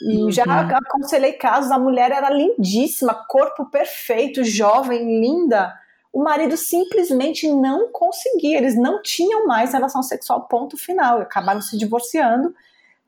E 0.01 0.17
uhum. 0.17 0.31
já 0.31 0.43
aconselhei 0.43 1.33
casos, 1.33 1.71
a 1.71 1.79
mulher 1.79 2.11
era 2.11 2.29
lindíssima, 2.29 3.25
corpo 3.27 3.65
perfeito, 3.65 4.43
jovem, 4.43 5.19
linda. 5.19 5.73
O 6.13 6.23
marido 6.23 6.55
simplesmente 6.55 7.51
não 7.51 7.91
conseguia, 7.91 8.57
eles 8.57 8.75
não 8.75 9.01
tinham 9.01 9.47
mais 9.47 9.73
relação 9.73 10.03
sexual, 10.03 10.47
ponto 10.47 10.77
final. 10.77 11.19
Acabaram 11.21 11.61
se 11.61 11.77
divorciando, 11.77 12.53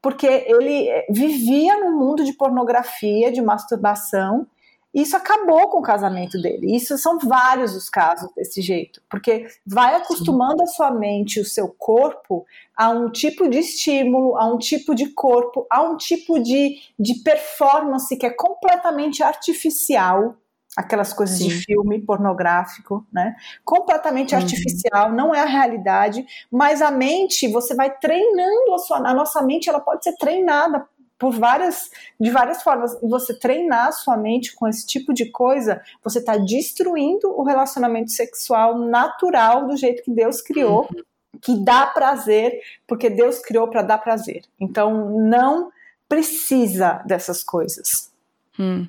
porque 0.01 0.25
ele 0.25 0.89
vivia 1.11 1.77
no 1.77 1.91
mundo 1.95 2.23
de 2.23 2.33
pornografia, 2.33 3.31
de 3.31 3.41
masturbação, 3.41 4.47
isso 4.93 5.15
acabou 5.15 5.69
com 5.69 5.79
o 5.79 5.83
casamento 5.83 6.41
dele. 6.41 6.75
Isso 6.75 6.97
são 6.97 7.19
vários 7.19 7.75
os 7.75 7.89
casos 7.89 8.31
desse 8.35 8.61
jeito, 8.61 9.01
porque 9.09 9.45
vai 9.65 9.95
acostumando 9.95 10.63
a 10.63 10.67
sua 10.67 10.91
mente, 10.91 11.39
o 11.39 11.45
seu 11.45 11.69
corpo, 11.69 12.45
a 12.75 12.89
um 12.89 13.11
tipo 13.11 13.47
de 13.47 13.59
estímulo, 13.59 14.35
a 14.35 14.45
um 14.51 14.57
tipo 14.57 14.95
de 14.95 15.07
corpo, 15.09 15.67
a 15.69 15.83
um 15.83 15.95
tipo 15.95 16.39
de, 16.39 16.77
de 16.99 17.15
performance 17.23 18.15
que 18.17 18.25
é 18.25 18.31
completamente 18.31 19.21
artificial. 19.21 20.35
Aquelas 20.77 21.11
coisas 21.11 21.37
Sim. 21.39 21.47
de 21.47 21.65
filme 21.65 21.99
pornográfico, 21.99 23.05
né? 23.11 23.35
Completamente 23.65 24.33
uhum. 24.33 24.41
artificial, 24.41 25.11
não 25.11 25.33
é 25.33 25.41
a 25.41 25.45
realidade, 25.45 26.25
mas 26.49 26.81
a 26.81 26.91
mente, 26.91 27.47
você 27.47 27.75
vai 27.75 27.95
treinando 27.97 28.73
a 28.73 28.77
sua. 28.77 28.97
A 28.97 29.13
nossa 29.13 29.41
mente, 29.41 29.67
ela 29.67 29.79
pode 29.79 30.03
ser 30.03 30.15
treinada 30.15 30.87
por 31.19 31.33
várias, 31.33 31.91
de 32.19 32.31
várias 32.31 32.63
formas. 32.63 32.97
E 33.03 33.07
você 33.07 33.37
treinar 33.37 33.87
a 33.89 33.91
sua 33.91 34.15
mente 34.15 34.55
com 34.55 34.65
esse 34.67 34.87
tipo 34.87 35.13
de 35.13 35.25
coisa, 35.25 35.81
você 36.01 36.19
está 36.19 36.37
destruindo 36.37 37.29
o 37.37 37.43
relacionamento 37.43 38.11
sexual 38.11 38.79
natural 38.79 39.67
do 39.67 39.75
jeito 39.75 40.01
que 40.01 40.11
Deus 40.11 40.41
criou, 40.41 40.87
uhum. 40.91 41.03
que 41.41 41.57
dá 41.57 41.85
prazer, 41.85 42.61
porque 42.87 43.09
Deus 43.09 43.39
criou 43.39 43.67
para 43.67 43.81
dar 43.81 43.97
prazer. 43.97 44.45
Então, 44.57 45.19
não 45.19 45.69
precisa 46.07 47.03
dessas 47.05 47.43
coisas. 47.43 48.09
Hum. 48.57 48.87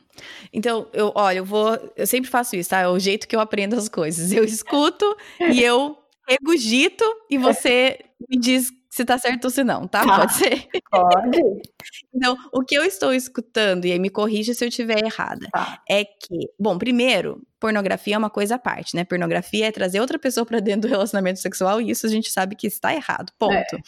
Então, 0.52 0.86
eu, 0.92 1.12
olha, 1.14 1.38
eu 1.38 1.44
vou. 1.44 1.78
Eu 1.96 2.06
sempre 2.06 2.30
faço 2.30 2.56
isso, 2.56 2.70
tá? 2.70 2.80
É 2.80 2.88
o 2.88 2.98
jeito 2.98 3.28
que 3.28 3.36
eu 3.36 3.40
aprendo 3.40 3.76
as 3.76 3.88
coisas. 3.88 4.32
Eu 4.32 4.44
escuto 4.44 5.16
e 5.38 5.62
eu 5.62 5.96
regurgito 6.28 7.04
e 7.28 7.38
você 7.38 7.98
me 8.28 8.38
diz 8.38 8.70
se 8.90 9.04
tá 9.04 9.16
certo 9.16 9.44
ou 9.44 9.50
se 9.50 9.62
não, 9.62 9.86
tá? 9.86 10.04
tá. 10.04 10.18
Pode 10.18 10.34
ser? 10.34 10.66
Pode. 10.90 11.38
então, 12.12 12.36
o 12.52 12.64
que 12.64 12.74
eu 12.74 12.84
estou 12.84 13.14
escutando, 13.14 13.84
e 13.84 13.92
aí 13.92 14.00
me 14.00 14.10
corrija 14.10 14.52
se 14.52 14.64
eu 14.64 14.68
estiver 14.68 15.04
errada, 15.04 15.46
tá. 15.52 15.80
é 15.88 16.04
que, 16.04 16.50
bom, 16.58 16.76
primeiro, 16.76 17.40
pornografia 17.60 18.16
é 18.16 18.18
uma 18.18 18.28
coisa 18.28 18.56
à 18.56 18.58
parte, 18.58 18.96
né? 18.96 19.04
Pornografia 19.04 19.68
é 19.68 19.70
trazer 19.70 20.00
outra 20.00 20.18
pessoa 20.18 20.44
para 20.44 20.58
dentro 20.58 20.82
do 20.82 20.88
relacionamento 20.88 21.38
sexual 21.38 21.80
e 21.80 21.90
isso 21.90 22.04
a 22.04 22.10
gente 22.10 22.32
sabe 22.32 22.56
que 22.56 22.66
está 22.66 22.92
errado, 22.92 23.32
ponto. 23.38 23.54
É. 23.54 23.78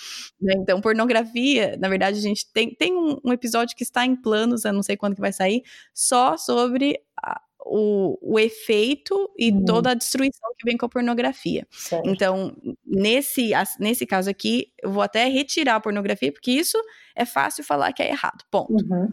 Né? 0.40 0.54
Então, 0.58 0.80
pornografia, 0.80 1.76
na 1.80 1.88
verdade, 1.88 2.18
a 2.18 2.22
gente 2.22 2.46
tem, 2.52 2.72
tem 2.72 2.94
um, 2.94 3.18
um, 3.24 3.32
episódio 3.32 3.76
que 3.76 3.82
está 3.82 4.06
em 4.06 4.14
planos, 4.14 4.64
eu 4.64 4.72
não 4.72 4.84
sei 4.84 4.96
quando 4.96 5.16
que 5.16 5.20
vai 5.20 5.32
sair, 5.32 5.62
só 5.92 6.36
sobre 6.36 7.00
a, 7.20 7.40
o, 7.64 8.18
o 8.20 8.38
efeito 8.38 9.30
e 9.38 9.50
uhum. 9.50 9.64
toda 9.64 9.90
a 9.90 9.94
destruição 9.94 10.50
que 10.58 10.64
vem 10.64 10.76
com 10.76 10.86
a 10.86 10.88
pornografia. 10.88 11.66
Certo. 11.70 12.08
Então, 12.08 12.56
nesse, 12.84 13.50
nesse 13.78 14.06
caso 14.06 14.28
aqui, 14.28 14.72
eu 14.82 14.90
vou 14.90 15.02
até 15.02 15.26
retirar 15.28 15.76
a 15.76 15.80
pornografia, 15.80 16.32
porque 16.32 16.50
isso 16.50 16.78
é 17.14 17.24
fácil 17.24 17.64
falar 17.64 17.92
que 17.92 18.02
é 18.02 18.10
errado. 18.10 18.44
Ponto. 18.50 18.72
Uhum. 18.72 19.12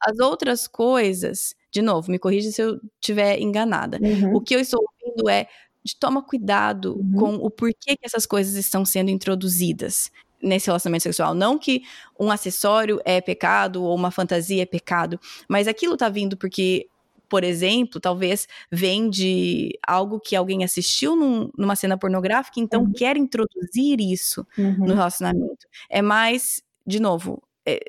As 0.00 0.18
outras 0.18 0.66
coisas, 0.66 1.54
de 1.70 1.82
novo, 1.82 2.10
me 2.10 2.18
corrija 2.18 2.50
se 2.50 2.62
eu 2.62 2.80
estiver 3.00 3.38
enganada. 3.40 3.98
Uhum. 4.02 4.36
O 4.36 4.40
que 4.40 4.54
eu 4.54 4.60
estou 4.60 4.82
ouvindo 4.82 5.28
é 5.28 5.46
de 5.84 5.94
toma 5.96 6.22
cuidado 6.22 6.96
uhum. 6.96 7.12
com 7.12 7.34
o 7.36 7.50
porquê 7.50 7.96
que 7.96 8.06
essas 8.06 8.24
coisas 8.24 8.54
estão 8.54 8.84
sendo 8.84 9.10
introduzidas 9.10 10.10
nesse 10.42 10.66
relacionamento 10.66 11.02
sexual. 11.02 11.34
Não 11.34 11.58
que 11.58 11.82
um 12.18 12.30
acessório 12.30 13.00
é 13.04 13.20
pecado 13.20 13.82
ou 13.82 13.94
uma 13.94 14.10
fantasia 14.10 14.62
é 14.62 14.66
pecado, 14.66 15.18
mas 15.48 15.66
aquilo 15.66 15.96
tá 15.96 16.08
vindo 16.08 16.36
porque 16.36 16.86
por 17.34 17.42
exemplo, 17.42 18.00
talvez 18.00 18.46
vem 18.70 19.10
de 19.10 19.76
algo 19.84 20.20
que 20.20 20.36
alguém 20.36 20.62
assistiu 20.62 21.16
num, 21.16 21.50
numa 21.58 21.74
cena 21.74 21.98
pornográfica, 21.98 22.60
então 22.60 22.82
uhum. 22.82 22.92
quer 22.92 23.16
introduzir 23.16 24.00
isso 24.00 24.46
uhum. 24.56 24.76
no 24.78 24.94
relacionamento. 24.94 25.66
É 25.90 26.00
mais, 26.00 26.62
de 26.86 27.00
novo, 27.00 27.42
é, 27.66 27.80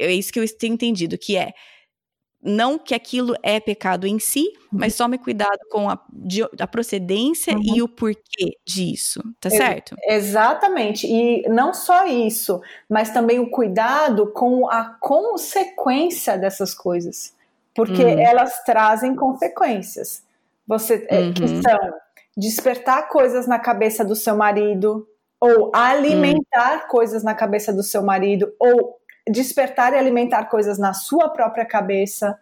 é 0.00 0.12
isso 0.12 0.32
que 0.32 0.40
eu 0.40 0.58
tenho 0.58 0.74
entendido, 0.74 1.16
que 1.16 1.36
é 1.36 1.52
não 2.42 2.76
que 2.76 2.92
aquilo 2.92 3.36
é 3.40 3.60
pecado 3.60 4.04
em 4.04 4.18
si, 4.18 4.48
uhum. 4.72 4.80
mas 4.80 4.96
tome 4.96 5.16
cuidado 5.16 5.60
com 5.70 5.88
a, 5.88 6.04
de, 6.12 6.42
a 6.42 6.66
procedência 6.66 7.54
uhum. 7.54 7.76
e 7.76 7.80
o 7.80 7.86
porquê 7.86 8.56
disso, 8.66 9.22
tá 9.38 9.48
certo? 9.48 9.94
Exatamente. 10.08 11.06
E 11.06 11.48
não 11.48 11.72
só 11.72 12.04
isso, 12.04 12.60
mas 12.90 13.12
também 13.12 13.38
o 13.38 13.48
cuidado 13.48 14.32
com 14.32 14.68
a 14.68 14.86
consequência 14.98 16.36
dessas 16.36 16.74
coisas 16.74 17.37
porque 17.74 18.04
uhum. 18.04 18.18
elas 18.18 18.62
trazem 18.64 19.14
consequências. 19.14 20.22
Você 20.66 21.06
é, 21.08 21.20
uhum. 21.20 21.34
que 21.34 21.48
são 21.48 21.78
despertar 22.36 23.08
coisas 23.08 23.46
na 23.46 23.58
cabeça 23.58 24.04
do 24.04 24.14
seu 24.14 24.36
marido, 24.36 25.06
ou 25.40 25.70
alimentar 25.74 26.82
uhum. 26.82 26.88
coisas 26.88 27.24
na 27.24 27.34
cabeça 27.34 27.72
do 27.72 27.82
seu 27.82 28.02
marido, 28.02 28.52
ou 28.58 28.98
despertar 29.28 29.92
e 29.92 29.96
alimentar 29.96 30.44
coisas 30.44 30.78
na 30.78 30.92
sua 30.92 31.28
própria 31.28 31.64
cabeça, 31.64 32.38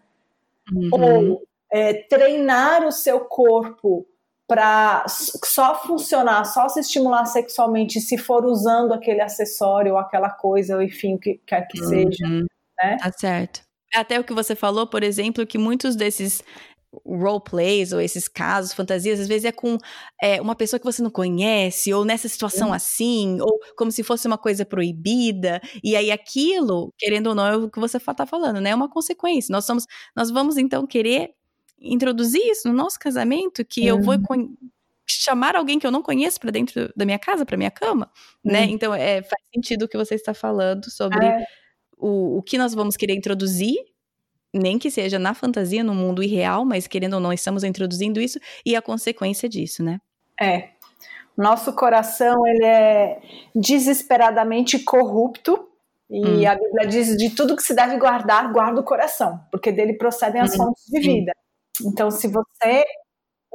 uhum. 0.72 0.91
ou 0.93 1.43
é, 1.72 1.95
treinar 1.95 2.85
o 2.87 2.93
seu 2.93 3.20
corpo 3.20 4.07
para 4.47 5.05
só 5.09 5.74
funcionar, 5.83 6.45
só 6.45 6.68
se 6.68 6.81
estimular 6.81 7.27
sexualmente 7.27 8.01
se 8.01 8.16
for 8.16 8.45
usando 8.45 8.93
aquele 8.93 9.20
acessório 9.20 9.95
ou 9.95 9.99
aquela 9.99 10.31
coisa, 10.31 10.77
ou 10.77 10.83
enfim, 10.83 11.14
o 11.14 11.18
que 11.18 11.41
quer 11.45 11.66
que 11.66 11.79
seja. 11.85 12.24
Uhum. 12.24 12.47
Né? 12.79 12.97
Tá 13.01 13.11
certo. 13.12 13.66
Até 13.97 14.20
o 14.20 14.24
que 14.24 14.34
você 14.34 14.55
falou, 14.55 14.86
por 14.86 15.03
exemplo, 15.03 15.47
que 15.47 15.59
muitos 15.59 15.97
desses 15.97 16.42
roleplays 17.05 17.92
ou 17.92 18.01
esses 18.01 18.28
casos, 18.28 18.72
fantasias, 18.72 19.20
às 19.20 19.28
vezes 19.28 19.44
é 19.44 19.53
com 19.53 19.76
é, 20.22 20.40
uma 20.40 20.55
pessoa 20.55 20.78
que 20.78 20.86
você 20.86 21.03
não 21.03 21.11
conhece, 21.11 21.92
ou 21.92 22.05
nessa 22.05 22.28
situação 22.28 22.72
assim, 22.72 23.38
ou 23.40 23.59
como 23.76 23.90
se 23.90 24.03
fosse 24.03 24.26
uma 24.26 24.38
coisa 24.38 24.64
proibida, 24.64 25.61
e 25.82 25.97
aí 25.97 26.11
aquilo, 26.11 26.92
querendo 26.99 27.28
ou 27.28 27.34
não, 27.34 27.47
é 27.47 27.57
o 27.57 27.70
que 27.70 27.80
você 27.80 27.97
está 27.97 28.26
falando, 28.26 28.61
né? 28.61 28.70
É 28.70 28.74
uma 28.74 28.88
consequência. 28.88 29.53
Nós 29.53 29.64
somos, 29.64 29.84
nós 30.14 30.30
vamos 30.30 30.57
então 30.57 30.86
querer 30.86 31.30
introduzir 31.78 32.42
isso 32.47 32.68
no 32.68 32.74
nosso 32.74 32.99
casamento, 32.99 33.64
que 33.64 33.82
uhum. 33.82 33.86
eu 33.99 34.03
vou 34.03 34.14
uhum. 34.14 34.57
chamar 35.07 35.57
alguém 35.57 35.78
que 35.78 35.86
eu 35.86 35.90
não 35.90 36.03
conheço 36.03 36.40
para 36.40 36.51
dentro 36.51 36.92
da 36.97 37.05
minha 37.05 37.18
casa, 37.18 37.44
para 37.44 37.57
minha 37.57 37.70
cama, 37.70 38.11
né? 38.44 38.64
uhum. 38.64 38.70
Então 38.70 38.94
é, 38.94 39.22
faz 39.22 39.42
sentido 39.55 39.84
o 39.84 39.88
que 39.88 39.97
você 39.97 40.14
está 40.14 40.32
falando 40.32 40.90
sobre 40.90 41.24
é 41.24 41.47
o, 41.97 42.38
o 42.38 42.42
que 42.42 42.59
nós 42.59 42.74
vamos 42.74 42.97
querer 42.97 43.14
introduzir, 43.14 43.76
nem 44.53 44.78
que 44.78 44.90
seja 44.90 45.18
na 45.18 45.34
fantasia, 45.34 45.84
no 45.84 45.94
mundo 45.94 46.22
irreal, 46.22 46.64
mas 46.64 46.86
querendo 46.86 47.14
ou 47.14 47.20
não, 47.20 47.32
estamos 47.32 47.64
introduzindo 47.64 48.20
isso 48.20 48.38
e 48.64 48.74
a 48.74 48.82
consequência 48.82 49.49
disso, 49.49 49.82
né? 49.82 50.01
É. 50.40 50.70
Nosso 51.36 51.72
coração, 51.74 52.47
ele 52.47 52.64
é 52.64 53.20
desesperadamente 53.55 54.78
corrupto 54.78 55.68
e 56.09 56.24
hum. 56.24 56.49
a 56.49 56.55
Bíblia 56.55 56.86
diz 56.86 57.16
de 57.16 57.30
tudo 57.30 57.57
que 57.57 57.62
se 57.62 57.74
deve 57.74 57.99
guardar, 57.99 58.53
guarda 58.53 58.80
o 58.80 58.84
coração, 58.84 59.40
porque 59.51 59.72
dele 59.72 59.94
procedem 59.94 60.40
as 60.40 60.55
hum. 60.55 60.59
fontes 60.59 60.84
de 60.86 61.01
vida. 61.01 61.32
Então, 61.84 62.11
se 62.11 62.28
você 62.28 62.84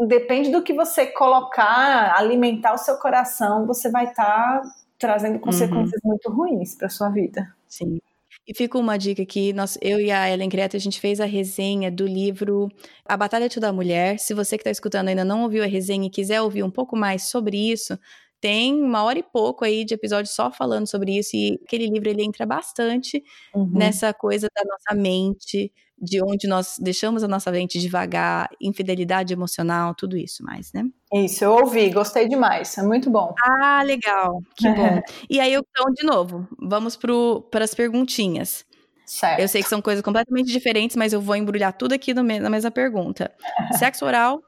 depende 0.07 0.51
do 0.51 0.61
que 0.61 0.73
você 0.73 1.07
colocar, 1.07 2.15
alimentar 2.15 2.73
o 2.73 2.77
seu 2.77 2.97
coração, 2.97 3.65
você 3.65 3.89
vai 3.89 4.05
estar 4.05 4.61
tá 4.61 4.61
trazendo 4.99 5.39
consequências 5.39 5.99
uhum. 6.03 6.11
muito 6.11 6.29
ruins 6.31 6.75
para 6.75 6.89
sua 6.89 7.09
vida. 7.09 7.53
Sim. 7.67 7.99
E 8.47 8.55
fica 8.55 8.77
uma 8.77 8.97
dica 8.97 9.21
aqui, 9.21 9.53
nós, 9.53 9.77
eu 9.81 9.99
e 9.99 10.09
a 10.11 10.27
Ellen 10.29 10.49
Creta, 10.49 10.75
a 10.75 10.79
gente 10.79 10.99
fez 10.99 11.19
a 11.19 11.25
resenha 11.25 11.91
do 11.91 12.07
livro 12.07 12.69
A 13.05 13.15
Batalha 13.15 13.47
da 13.47 13.71
Mulher. 13.71 14.17
Se 14.17 14.33
você 14.33 14.57
que 14.57 14.61
está 14.61 14.71
escutando 14.71 15.09
ainda 15.09 15.23
não 15.23 15.43
ouviu 15.43 15.63
a 15.63 15.67
resenha 15.67 16.07
e 16.07 16.09
quiser 16.09 16.41
ouvir 16.41 16.63
um 16.63 16.71
pouco 16.71 16.97
mais 16.97 17.29
sobre 17.29 17.71
isso, 17.71 17.97
tem 18.41 18.73
uma 18.73 19.03
hora 19.03 19.19
e 19.19 19.23
pouco 19.23 19.63
aí 19.63 19.85
de 19.85 19.93
episódio 19.93 20.31
só 20.31 20.51
falando 20.51 20.87
sobre 20.89 21.15
isso 21.17 21.35
e 21.35 21.59
aquele 21.63 21.85
livro 21.85 22.09
ele 22.09 22.23
entra 22.23 22.43
bastante 22.43 23.23
uhum. 23.53 23.69
nessa 23.71 24.11
coisa 24.11 24.47
da 24.55 24.63
nossa 24.65 24.99
mente, 24.99 25.71
de 26.01 26.23
onde 26.23 26.47
nós 26.47 26.77
deixamos 26.79 27.23
a 27.23 27.27
nossa 27.27 27.51
mente 27.51 27.79
devagar, 27.79 28.49
infidelidade 28.59 29.31
emocional, 29.31 29.93
tudo 29.93 30.17
isso 30.17 30.43
mais, 30.43 30.73
né? 30.73 30.85
Isso, 31.13 31.43
eu 31.43 31.51
ouvi, 31.51 31.91
gostei 31.91 32.27
demais, 32.27 32.75
é 32.77 32.83
muito 32.83 33.09
bom. 33.09 33.35
Ah, 33.61 33.83
legal, 33.83 34.41
que 34.55 34.67
bom. 34.73 35.01
e 35.29 35.39
aí, 35.39 35.53
então, 35.53 35.93
de 35.93 36.03
novo, 36.03 36.47
vamos 36.59 36.97
para 36.97 37.63
as 37.63 37.75
perguntinhas. 37.75 38.65
Certo. 39.05 39.39
Eu 39.39 39.47
sei 39.47 39.61
que 39.61 39.69
são 39.69 39.81
coisas 39.81 40.03
completamente 40.03 40.51
diferentes, 40.51 40.95
mas 40.95 41.13
eu 41.13 41.21
vou 41.21 41.35
embrulhar 41.35 41.73
tudo 41.73 41.93
aqui 41.93 42.13
na 42.13 42.49
mesma 42.49 42.71
pergunta. 42.71 43.31
Sexo 43.77 44.05
oral, 44.05 44.41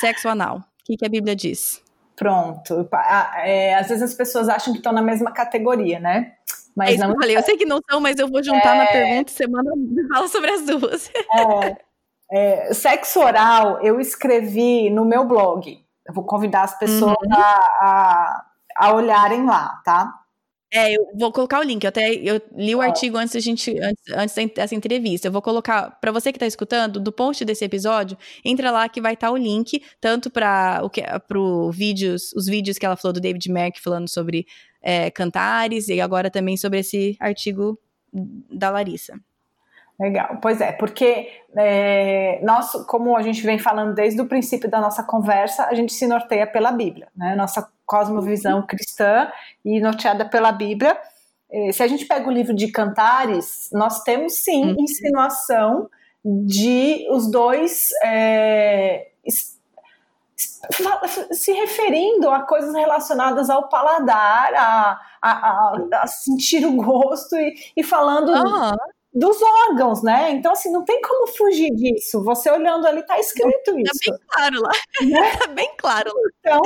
sexo 0.00 0.28
anal. 0.28 0.58
O 0.58 0.84
que, 0.84 0.96
que 0.96 1.06
a 1.06 1.08
Bíblia 1.08 1.36
diz? 1.36 1.82
Pronto. 2.16 2.88
É, 3.44 3.74
às 3.74 3.88
vezes 3.88 4.02
as 4.02 4.14
pessoas 4.14 4.48
acham 4.48 4.72
que 4.72 4.78
estão 4.78 4.92
na 4.92 5.02
mesma 5.02 5.32
categoria, 5.32 6.00
né? 6.00 6.32
Mas 6.76 6.96
é 6.96 6.98
não. 6.98 7.10
Eu, 7.10 7.16
falei. 7.16 7.36
eu 7.36 7.42
sei 7.42 7.56
que 7.56 7.64
não 7.64 7.80
são, 7.90 8.00
mas 8.00 8.18
eu 8.18 8.28
vou 8.28 8.42
juntar 8.44 8.76
é... 8.76 8.78
na 8.78 8.86
pergunta 8.86 9.32
e 9.32 10.08
fala 10.08 10.28
sobre 10.28 10.50
as 10.50 10.66
duas. 10.66 11.10
É, 11.32 11.76
é, 12.30 12.74
sexo 12.74 13.20
oral, 13.20 13.80
eu 13.80 13.98
escrevi 13.98 14.90
no 14.90 15.04
meu 15.04 15.24
blog. 15.24 15.82
Eu 16.06 16.14
vou 16.14 16.24
convidar 16.24 16.62
as 16.62 16.78
pessoas 16.78 17.16
uhum. 17.24 17.34
a, 17.34 17.66
a, 17.80 18.46
a 18.76 18.94
olharem 18.94 19.44
lá, 19.46 19.80
tá? 19.84 20.12
É, 20.76 20.94
eu 20.94 21.06
vou 21.14 21.32
colocar 21.32 21.58
o 21.60 21.62
link. 21.62 21.82
Eu 21.82 21.88
até 21.88 22.12
eu 22.12 22.38
li 22.54 22.74
o 22.74 22.82
artigo 22.82 23.16
antes 23.16 23.32
da 23.32 23.40
gente 23.40 23.74
antes, 23.80 24.36
antes 24.36 24.54
dessa 24.54 24.74
entrevista. 24.74 25.28
Eu 25.28 25.32
vou 25.32 25.40
colocar 25.40 25.90
para 26.00 26.12
você 26.12 26.30
que 26.30 26.36
está 26.36 26.46
escutando, 26.46 27.00
do 27.00 27.10
post 27.10 27.42
desse 27.46 27.64
episódio, 27.64 28.16
entra 28.44 28.70
lá 28.70 28.86
que 28.86 29.00
vai 29.00 29.14
estar 29.14 29.28
tá 29.28 29.32
o 29.32 29.38
link 29.38 29.82
tanto 29.98 30.30
para 30.30 30.82
vídeos, 31.72 32.32
os 32.34 32.44
vídeos 32.44 32.76
que 32.76 32.84
ela 32.84 32.96
falou 32.96 33.14
do 33.14 33.20
David 33.20 33.50
Merck 33.50 33.80
falando 33.80 34.06
sobre 34.08 34.46
é, 34.82 35.10
cantares 35.10 35.88
e 35.88 35.98
agora 35.98 36.30
também 36.30 36.58
sobre 36.58 36.80
esse 36.80 37.16
artigo 37.18 37.78
da 38.12 38.68
Larissa. 38.68 39.18
Legal, 39.98 40.38
pois 40.42 40.60
é, 40.60 40.72
porque 40.72 41.30
é, 41.56 42.38
nós, 42.44 42.70
como 42.86 43.16
a 43.16 43.22
gente 43.22 43.42
vem 43.42 43.58
falando 43.58 43.94
desde 43.94 44.20
o 44.20 44.26
princípio 44.26 44.70
da 44.70 44.78
nossa 44.78 45.02
conversa, 45.02 45.64
a 45.64 45.74
gente 45.74 45.94
se 45.94 46.06
norteia 46.06 46.46
pela 46.46 46.70
Bíblia, 46.70 47.08
né? 47.16 47.34
Nossa 47.34 47.66
cosmovisão 47.86 48.66
cristã 48.66 49.30
e 49.64 49.80
norteada 49.80 50.24
pela 50.28 50.52
Bíblia. 50.52 50.98
É, 51.50 51.72
se 51.72 51.82
a 51.82 51.86
gente 51.86 52.04
pega 52.04 52.28
o 52.28 52.32
livro 52.32 52.54
de 52.54 52.68
Cantares, 52.68 53.68
nós 53.72 54.02
temos 54.02 54.34
sim 54.34 54.72
uhum. 54.72 54.76
insinuação 54.80 55.88
de 56.24 57.06
os 57.10 57.30
dois 57.30 57.90
é, 58.02 59.08
se 61.30 61.52
referindo 61.52 62.28
a 62.30 62.40
coisas 62.40 62.74
relacionadas 62.74 63.48
ao 63.48 63.68
paladar, 63.68 64.52
a, 64.54 65.00
a, 65.22 65.30
a, 65.30 65.88
a 66.02 66.06
sentir 66.08 66.66
o 66.66 66.74
gosto 66.74 67.36
e, 67.36 67.54
e 67.76 67.82
falando 67.84 68.32
uhum 68.32 68.76
dos 69.16 69.38
órgãos, 69.42 70.02
né? 70.02 70.30
Então, 70.32 70.52
assim, 70.52 70.70
não 70.70 70.84
tem 70.84 71.00
como 71.00 71.26
fugir 71.28 71.74
disso. 71.74 72.22
Você 72.22 72.50
olhando 72.50 72.86
ali, 72.86 73.02
tá 73.02 73.18
escrito 73.18 73.72
tá 73.72 73.80
isso. 73.80 74.10
Tá 74.10 74.12
bem 74.12 74.20
claro 74.28 74.60
lá. 74.60 74.70
Né? 75.00 75.36
Tá 75.38 75.46
bem 75.48 75.70
claro 75.78 76.10
lá. 76.14 76.30
Então, 76.38 76.62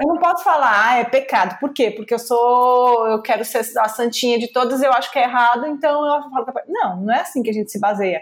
eu 0.00 0.08
não 0.08 0.18
posso 0.18 0.44
falar, 0.44 0.88
ah, 0.88 0.98
é 0.98 1.04
pecado. 1.04 1.58
Por 1.58 1.72
quê? 1.72 1.90
Porque 1.90 2.12
eu 2.12 2.18
sou, 2.18 3.06
eu 3.08 3.22
quero 3.22 3.44
ser 3.46 3.64
a 3.78 3.88
santinha 3.88 4.38
de 4.38 4.48
todas, 4.48 4.82
eu 4.82 4.92
acho 4.92 5.10
que 5.10 5.18
é 5.18 5.22
errado, 5.22 5.66
então 5.66 6.04
eu 6.04 6.30
falo 6.30 6.44
que 6.44 6.58
é 6.58 6.64
Não, 6.68 7.00
não 7.00 7.14
é 7.14 7.20
assim 7.20 7.42
que 7.42 7.48
a 7.48 7.54
gente 7.54 7.72
se 7.72 7.80
baseia. 7.80 8.20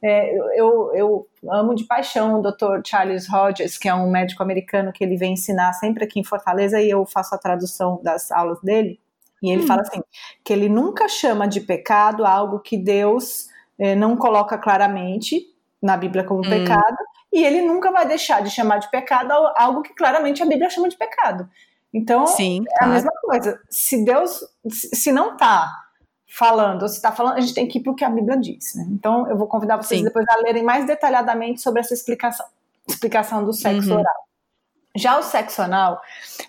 É, 0.00 0.36
eu, 0.54 0.94
eu 0.94 1.26
amo 1.50 1.74
de 1.74 1.84
paixão 1.84 2.38
o 2.38 2.42
Dr. 2.42 2.80
Charles 2.84 3.26
Rogers, 3.28 3.76
que 3.76 3.88
é 3.88 3.94
um 3.94 4.08
médico 4.08 4.42
americano 4.42 4.92
que 4.92 5.02
ele 5.02 5.16
vem 5.16 5.32
ensinar 5.32 5.72
sempre 5.72 6.04
aqui 6.04 6.20
em 6.20 6.24
Fortaleza 6.24 6.80
e 6.80 6.88
eu 6.90 7.04
faço 7.04 7.34
a 7.34 7.38
tradução 7.38 8.00
das 8.04 8.30
aulas 8.30 8.60
dele. 8.60 9.00
E 9.42 9.50
ele 9.50 9.62
hum. 9.62 9.66
fala 9.66 9.82
assim: 9.82 10.00
que 10.44 10.52
ele 10.52 10.68
nunca 10.68 11.08
chama 11.08 11.46
de 11.46 11.60
pecado 11.60 12.24
algo 12.24 12.60
que 12.60 12.76
Deus 12.76 13.48
eh, 13.78 13.94
não 13.94 14.16
coloca 14.16 14.56
claramente 14.58 15.46
na 15.82 15.96
Bíblia 15.96 16.24
como 16.24 16.40
hum. 16.40 16.48
pecado, 16.48 16.96
e 17.32 17.44
ele 17.44 17.62
nunca 17.62 17.90
vai 17.92 18.06
deixar 18.06 18.42
de 18.42 18.50
chamar 18.50 18.78
de 18.78 18.90
pecado 18.90 19.32
algo 19.56 19.82
que 19.82 19.94
claramente 19.94 20.42
a 20.42 20.46
Bíblia 20.46 20.70
chama 20.70 20.88
de 20.88 20.96
pecado. 20.96 21.48
Então, 21.92 22.26
Sim, 22.26 22.62
é 22.62 22.78
claro. 22.78 22.92
a 22.92 22.94
mesma 22.94 23.12
coisa. 23.22 23.60
Se 23.70 24.04
Deus, 24.04 24.44
se 24.68 25.12
não 25.12 25.32
está 25.32 25.70
falando, 26.26 26.82
ou 26.82 26.88
se 26.88 26.96
está 26.96 27.12
falando, 27.12 27.36
a 27.36 27.40
gente 27.40 27.54
tem 27.54 27.66
que 27.66 27.78
ir 27.78 27.82
para 27.82 27.92
o 27.92 27.94
que 27.94 28.04
a 28.04 28.10
Bíblia 28.10 28.36
diz. 28.36 28.74
Né? 28.74 28.86
Então, 28.90 29.28
eu 29.28 29.36
vou 29.36 29.46
convidar 29.46 29.76
vocês 29.76 30.00
Sim. 30.00 30.04
depois 30.04 30.26
a 30.28 30.36
lerem 30.42 30.62
mais 30.62 30.86
detalhadamente 30.86 31.60
sobre 31.62 31.80
essa 31.80 31.94
explicação, 31.94 32.46
explicação 32.86 33.44
do 33.44 33.52
sexo 33.52 33.90
uhum. 33.90 34.00
oral. 34.00 34.26
Já 34.94 35.18
o 35.18 35.22
sexo 35.22 35.62
anal 35.62 36.00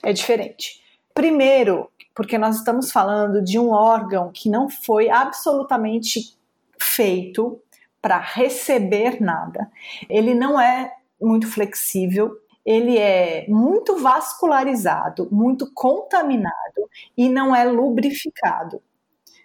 é 0.03 0.11
diferente. 0.11 0.81
Primeiro, 1.13 1.89
porque 2.17 2.35
nós 2.35 2.55
estamos 2.55 2.91
falando 2.91 3.43
de 3.43 3.59
um 3.59 3.69
órgão 3.69 4.31
que 4.33 4.49
não 4.49 4.67
foi 4.67 5.07
absolutamente 5.07 6.35
feito 6.81 7.61
para 8.01 8.17
receber 8.17 9.21
nada. 9.21 9.69
Ele 10.09 10.33
não 10.33 10.59
é 10.59 10.91
muito 11.21 11.47
flexível, 11.47 12.35
ele 12.65 12.97
é 12.97 13.45
muito 13.47 13.97
vascularizado, 13.97 15.27
muito 15.31 15.71
contaminado 15.75 16.89
e 17.15 17.29
não 17.29 17.55
é 17.55 17.63
lubrificado. 17.65 18.81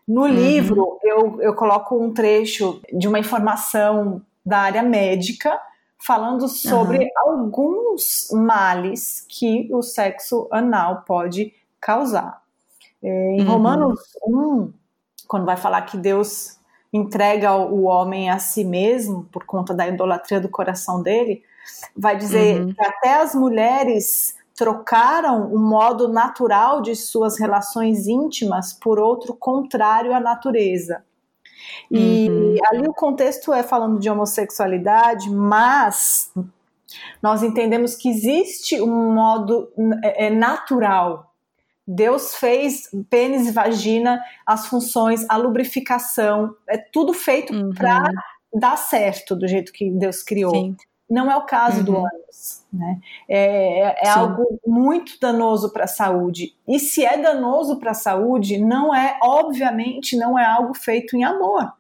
No 0.08 0.22
uhum. 0.22 0.28
livro, 0.28 0.98
eu, 1.02 1.42
eu 1.42 1.54
coloco 1.54 2.02
um 2.02 2.10
trecho 2.10 2.80
de 2.90 3.06
uma 3.06 3.18
informação 3.18 4.22
da 4.46 4.60
área 4.60 4.82
médica 4.82 5.60
falando 5.98 6.48
sobre 6.48 7.04
uhum. 7.04 7.10
alguns 7.16 8.28
males 8.32 9.26
que 9.28 9.68
o 9.70 9.82
sexo 9.82 10.48
anal 10.50 11.02
pode 11.06 11.52
causar. 11.78 12.41
Em 13.02 13.40
uhum. 13.40 13.46
Romanos 13.46 14.00
1, 14.24 14.72
quando 15.26 15.44
vai 15.44 15.56
falar 15.56 15.82
que 15.82 15.96
Deus 15.96 16.58
entrega 16.92 17.54
o 17.56 17.84
homem 17.84 18.30
a 18.30 18.38
si 18.38 18.64
mesmo 18.64 19.24
por 19.32 19.44
conta 19.44 19.74
da 19.74 19.88
idolatria 19.88 20.40
do 20.40 20.48
coração 20.48 21.02
dele, 21.02 21.42
vai 21.96 22.16
dizer 22.16 22.60
uhum. 22.60 22.72
que 22.72 22.84
até 22.84 23.14
as 23.14 23.34
mulheres 23.34 24.36
trocaram 24.54 25.52
o 25.52 25.58
modo 25.58 26.08
natural 26.08 26.82
de 26.82 26.94
suas 26.94 27.38
relações 27.38 28.06
íntimas 28.06 28.72
por 28.72 29.00
outro 29.00 29.34
contrário 29.34 30.14
à 30.14 30.20
natureza. 30.20 31.02
E 31.90 32.28
uhum. 32.28 32.56
ali 32.66 32.86
o 32.86 32.92
contexto 32.92 33.52
é 33.52 33.62
falando 33.62 33.98
de 33.98 34.10
homossexualidade, 34.10 35.30
mas 35.30 36.30
nós 37.22 37.42
entendemos 37.42 37.96
que 37.96 38.10
existe 38.10 38.80
um 38.80 39.12
modo 39.14 39.68
é, 40.04 40.26
é 40.26 40.30
natural 40.30 41.31
Deus 41.86 42.34
fez 42.34 42.88
pênis 43.10 43.48
e 43.48 43.50
vagina, 43.50 44.20
as 44.46 44.66
funções, 44.66 45.26
a 45.28 45.36
lubrificação, 45.36 46.54
é 46.68 46.78
tudo 46.78 47.12
feito 47.12 47.52
uhum. 47.52 47.74
para 47.74 48.08
dar 48.54 48.76
certo 48.76 49.34
do 49.34 49.48
jeito 49.48 49.72
que 49.72 49.90
Deus 49.90 50.22
criou. 50.22 50.54
Sim. 50.54 50.76
Não 51.10 51.30
é 51.30 51.36
o 51.36 51.44
caso 51.44 51.78
uhum. 51.78 51.84
do 51.84 51.96
ânus, 51.98 52.64
né? 52.72 52.98
É, 53.28 53.80
é, 53.80 53.96
é 54.04 54.08
algo 54.08 54.58
muito 54.66 55.18
danoso 55.20 55.70
para 55.70 55.84
a 55.84 55.88
saúde. 55.88 56.54
E 56.66 56.78
se 56.78 57.04
é 57.04 57.18
danoso 57.18 57.78
para 57.78 57.90
a 57.90 57.94
saúde, 57.94 58.56
não 58.58 58.94
é, 58.94 59.18
obviamente, 59.22 60.16
não 60.16 60.38
é 60.38 60.46
algo 60.46 60.72
feito 60.72 61.16
em 61.16 61.24
amor. 61.24 61.70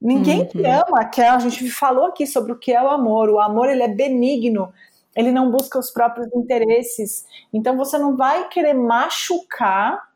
Ninguém 0.00 0.40
uhum. 0.40 0.46
que 0.46 0.66
ama, 0.66 1.04
que 1.04 1.20
a 1.20 1.38
gente 1.38 1.70
falou 1.70 2.06
aqui 2.06 2.26
sobre 2.26 2.52
o 2.52 2.58
que 2.58 2.72
é 2.72 2.82
o 2.82 2.88
amor. 2.88 3.28
O 3.28 3.38
amor 3.38 3.68
ele 3.68 3.82
é 3.82 3.88
benigno, 3.88 4.72
ele 5.16 5.32
não 5.32 5.50
busca 5.50 5.78
os 5.78 5.90
próprios 5.90 6.28
interesses. 6.34 7.26
Então 7.52 7.76
você 7.76 7.98
não 7.98 8.16
vai 8.16 8.48
querer 8.48 8.74
machucar 8.74 10.08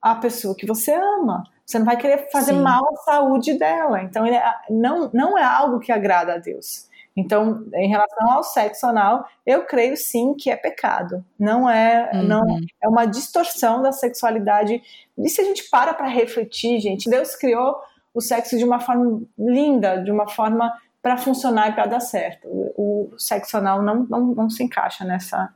a 0.00 0.14
pessoa 0.14 0.54
que 0.54 0.66
você 0.66 0.92
ama. 0.94 1.44
Você 1.64 1.78
não 1.78 1.86
vai 1.86 1.96
querer 1.96 2.30
fazer 2.30 2.52
Sim. 2.52 2.60
mal 2.60 2.86
à 2.92 2.96
saúde 2.98 3.54
dela. 3.54 4.02
Então 4.02 4.26
ele 4.26 4.36
é, 4.36 4.54
não, 4.70 5.10
não 5.12 5.36
é 5.36 5.42
algo 5.42 5.80
que 5.80 5.90
agrada 5.90 6.34
a 6.34 6.38
Deus. 6.38 6.86
Então, 7.16 7.64
em 7.74 7.88
relação 7.88 8.30
ao 8.30 8.44
sexo 8.44 8.86
anal, 8.86 9.26
eu 9.46 9.64
creio 9.64 9.96
sim 9.96 10.34
que 10.34 10.50
é 10.50 10.56
pecado. 10.56 11.24
Não 11.38 11.68
é, 11.68 12.10
uhum. 12.12 12.22
não 12.22 12.44
é 12.82 12.88
uma 12.88 13.06
distorção 13.06 13.80
da 13.80 13.90
sexualidade. 13.90 14.82
E 15.16 15.28
se 15.30 15.40
a 15.40 15.44
gente 15.44 15.68
para 15.70 15.94
para 15.94 16.08
refletir, 16.08 16.78
gente, 16.78 17.08
Deus 17.08 17.34
criou 17.34 17.74
o 18.12 18.20
sexo 18.20 18.58
de 18.58 18.64
uma 18.64 18.80
forma 18.80 19.22
linda, 19.38 20.02
de 20.02 20.10
uma 20.10 20.28
forma 20.28 20.72
para 21.06 21.16
funcionar 21.16 21.70
e 21.70 21.72
para 21.72 21.86
dar 21.86 22.00
certo. 22.00 22.48
O, 22.48 23.14
sexo 23.16 23.56
anal 23.56 23.80
não, 23.80 24.04
não, 24.10 24.34
não 24.34 24.50
se 24.50 24.64
encaixa 24.64 25.04
nessa. 25.04 25.54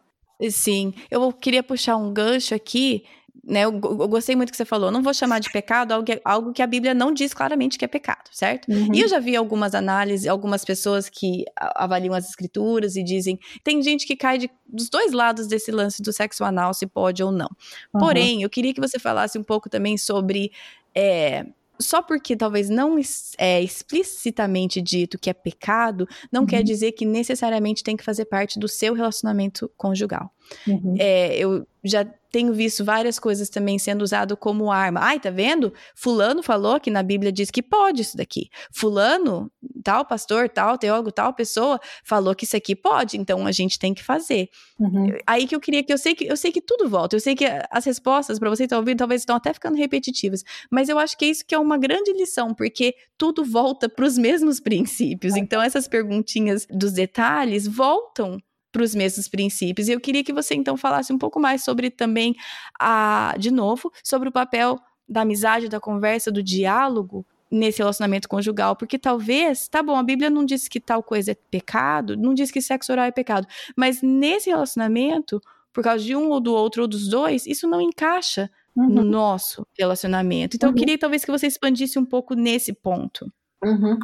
Sim, 0.49 0.95
eu 1.11 1.33
queria 1.33 1.61
puxar 1.61 1.97
um 1.97 2.13
gancho 2.13 2.55
aqui 2.55 3.05
né, 3.43 3.65
eu, 3.65 3.73
gostei 3.73 4.37
muito 4.37 4.51
que 4.51 4.57
você 4.57 4.67
falou, 4.67 4.91
não 4.91 5.03
vou 5.03 5.15
chamar 5.15 5.41
de 5.41 5.51
pecado 5.51 5.93
algo 5.93 6.05
que, 6.05 6.21
algo 6.25 6.53
que 6.53 6.63
a 6.63 6.67
Bíblia 6.67 6.93
não 6.95 7.13
diz 7.13 7.33
claramente 7.33 7.79
que 7.79 7.85
é 7.85 7.89
pecado, 7.89 8.29
certo? 8.31 8.71
Uhum. 8.71 8.95
E 8.95 9.01
eu 9.01 9.09
já 9.09 9.19
vi 9.19 9.35
algumas 9.35 9.75
análises, 9.75 10.29
algumas 10.29 10.65
pessoas 10.65 11.09
que 11.09 11.45
avaliam 11.57 12.15
as 12.15 12.29
escrituras 12.29 12.95
e 12.95 13.03
dizem, 13.03 13.39
tem 13.65 13.83
gente 13.83 14.07
que 14.07 14.15
cai 14.15 14.39
de, 14.39 14.51
dos 14.69 14.89
dois 14.89 15.13
lados 15.13 15.49
desse 15.49 15.73
lance 15.73 16.01
do 16.01 16.13
sexo 16.13 16.45
anal, 16.45 16.73
se 16.75 16.87
pode 16.87 17.25
ou 17.25 17.33
não. 17.33 17.49
Uhum. 17.93 18.01
Porém, 18.01 18.43
eu 18.43 18.51
queria 18.51 18.75
que 18.75 18.81
você 18.81 19.01
falasse 19.01 19.39
um 19.39 19.43
pouco 19.43 19.69
também 19.69 19.97
sobre 19.97 20.53
é, 20.95 21.47
só 21.81 22.03
porque 22.03 22.37
talvez 22.37 22.69
não 22.69 22.99
é 23.39 23.61
explicitamente 23.63 24.81
dito 24.81 25.19
que 25.19 25.31
é 25.31 25.33
pecado, 25.33 26.07
não 26.31 26.43
uhum. 26.43 26.47
quer 26.47 26.63
dizer 26.63 26.93
que 26.93 27.05
necessariamente 27.05 27.83
tem 27.83 27.97
que 27.97 28.05
fazer 28.05 28.27
parte 28.27 28.59
do 28.59 28.69
seu 28.69 28.95
relacionamento 28.95 29.71
conjugal. 29.77 30.33
Uhum. 30.67 30.95
É, 30.99 31.37
eu 31.37 31.67
já 31.83 32.05
tenho 32.31 32.53
visto 32.53 32.85
várias 32.85 33.19
coisas 33.19 33.49
também 33.49 33.79
sendo 33.79 34.03
usado 34.03 34.37
como 34.37 34.71
arma. 34.71 35.01
Ai, 35.03 35.19
tá 35.19 35.31
vendo? 35.31 35.73
Fulano 35.95 36.43
falou 36.43 36.79
que 36.79 36.91
na 36.91 37.03
Bíblia 37.03 37.33
diz 37.33 37.51
que 37.51 37.63
pode 37.63 38.03
isso 38.03 38.17
daqui. 38.17 38.49
Fulano, 38.73 39.51
tal 39.83 40.05
pastor, 40.05 40.49
tal 40.49 40.79
teólogo, 40.79 41.11
tal 41.11 41.35
pessoa 41.35 41.81
falou 42.05 42.35
que 42.35 42.45
isso 42.45 42.57
aqui 42.57 42.77
pode, 42.77 43.17
então 43.17 43.47
a 43.47 43.53
gente 43.53 43.79
tem 43.79 43.93
que 43.93 44.03
fazer. 44.03 44.49
Uhum. 44.79 45.11
Aí 45.27 45.47
que 45.47 45.57
eu 45.57 45.61
queria 45.61 45.83
que 45.83 45.93
eu 45.93 45.99
sei 45.99 46.15
que 46.15 46.27
eu 46.27 46.37
sei 46.37 46.53
que 46.53 46.61
tudo 46.61 46.89
volta. 46.89 47.17
Eu 47.17 47.21
sei 47.21 47.35
que 47.35 47.47
as 47.71 47.85
respostas 47.85 48.39
para 48.39 48.49
você 48.49 48.65
estar 48.65 48.79
ouvindo 48.79 48.99
talvez 48.99 49.23
estão 49.23 49.37
até 49.37 49.53
ficando 49.53 49.77
repetitivas, 49.77 50.45
mas 50.71 50.89
eu 50.89 50.99
acho 50.99 51.19
que 51.19 51.25
é 51.25 51.29
isso 51.29 51.45
que 51.45 51.55
é 51.55 51.59
uma 51.59 51.79
grande 51.79 52.13
lição, 52.13 52.55
porque 52.55 52.95
tudo 53.19 53.45
volta 53.45 53.89
para 53.89 54.05
os 54.05 54.17
mesmos 54.17 54.61
princípios. 54.61 55.35
Então 55.37 55.61
essas 55.61 55.89
perguntinhas 55.89 56.67
dos 56.71 56.93
detalhes 56.93 57.67
voltam 57.67 58.41
para 58.73 58.83
os 58.83 58.95
mesmos 58.95 59.29
princípios. 59.29 59.89
E 59.89 59.93
eu 59.93 60.01
queria 60.01 60.25
que 60.25 60.33
você 60.33 60.55
então 60.55 60.77
falasse 60.77 61.13
um 61.13 61.19
pouco 61.19 61.41
mais 61.41 61.63
sobre 61.65 61.91
também 61.91 62.35
a, 62.79 63.35
de 63.39 63.51
novo, 63.51 63.93
sobre 64.03 64.29
o 64.29 64.33
papel 64.33 64.79
da 65.09 65.23
amizade, 65.23 65.69
da 65.69 65.81
conversa, 65.81 66.31
do 66.31 66.43
diálogo 66.43 67.27
nesse 67.51 67.79
relacionamento 67.79 68.29
conjugal, 68.29 68.77
porque 68.77 68.97
talvez, 68.97 69.67
tá 69.67 69.83
bom, 69.83 69.97
a 69.97 70.03
Bíblia 70.05 70.31
não 70.31 70.45
diz 70.45 70.69
que 70.69 70.79
tal 70.79 71.03
coisa 71.03 71.33
é 71.33 71.35
pecado, 71.35 72.17
não 72.17 72.33
diz 72.33 72.51
que 72.51 72.63
sexo 72.63 72.93
oral 72.93 73.07
é 73.07 73.11
pecado, 73.11 73.47
mas 73.77 74.01
nesse 74.03 74.49
relacionamento, 74.49 75.41
por 75.73 75.83
causa 75.83 76.05
de 76.05 76.15
um 76.15 76.29
ou 76.29 76.39
do 76.39 76.55
outro 76.55 76.83
ou 76.83 76.89
dos 76.89 77.09
dois, 77.09 77.47
isso 77.47 77.67
não 77.67 77.81
encaixa 77.81 78.49
uhum. 78.77 78.89
no 78.89 79.03
nosso 79.03 79.67
relacionamento. 79.77 80.57
Então, 80.57 80.69
uhum. 80.69 80.77
eu 80.77 80.79
queria 80.79 80.99
talvez 80.99 81.25
que 81.25 81.31
você 81.31 81.49
expandisse 81.49 81.99
um 81.99 82.05
pouco 82.05 82.35
nesse 82.35 82.73
ponto. 82.73 83.31
Uhum. 83.63 83.99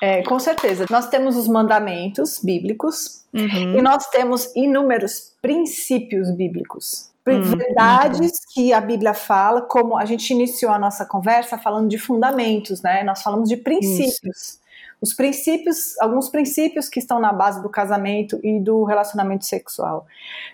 É, 0.00 0.22
com 0.22 0.38
certeza. 0.38 0.86
Nós 0.90 1.08
temos 1.08 1.36
os 1.36 1.48
mandamentos 1.48 2.40
bíblicos 2.42 3.24
uhum. 3.32 3.78
e 3.78 3.82
nós 3.82 4.06
temos 4.08 4.54
inúmeros 4.54 5.32
princípios 5.40 6.30
bíblicos. 6.30 7.10
Uhum. 7.26 7.56
Verdades 7.56 8.40
que 8.52 8.72
a 8.72 8.80
Bíblia 8.80 9.14
fala, 9.14 9.62
como 9.62 9.96
a 9.96 10.04
gente 10.04 10.30
iniciou 10.30 10.70
a 10.70 10.78
nossa 10.78 11.06
conversa 11.06 11.56
falando 11.56 11.88
de 11.88 11.96
fundamentos, 11.96 12.82
né? 12.82 13.02
Nós 13.02 13.22
falamos 13.22 13.48
de 13.48 13.56
princípios. 13.56 14.36
Isso. 14.36 14.64
Os 15.00 15.12
princípios, 15.12 15.98
alguns 16.00 16.28
princípios 16.28 16.88
que 16.88 16.98
estão 16.98 17.18
na 17.18 17.32
base 17.32 17.62
do 17.62 17.68
casamento 17.68 18.38
e 18.42 18.60
do 18.60 18.84
relacionamento 18.84 19.44
sexual. 19.44 20.06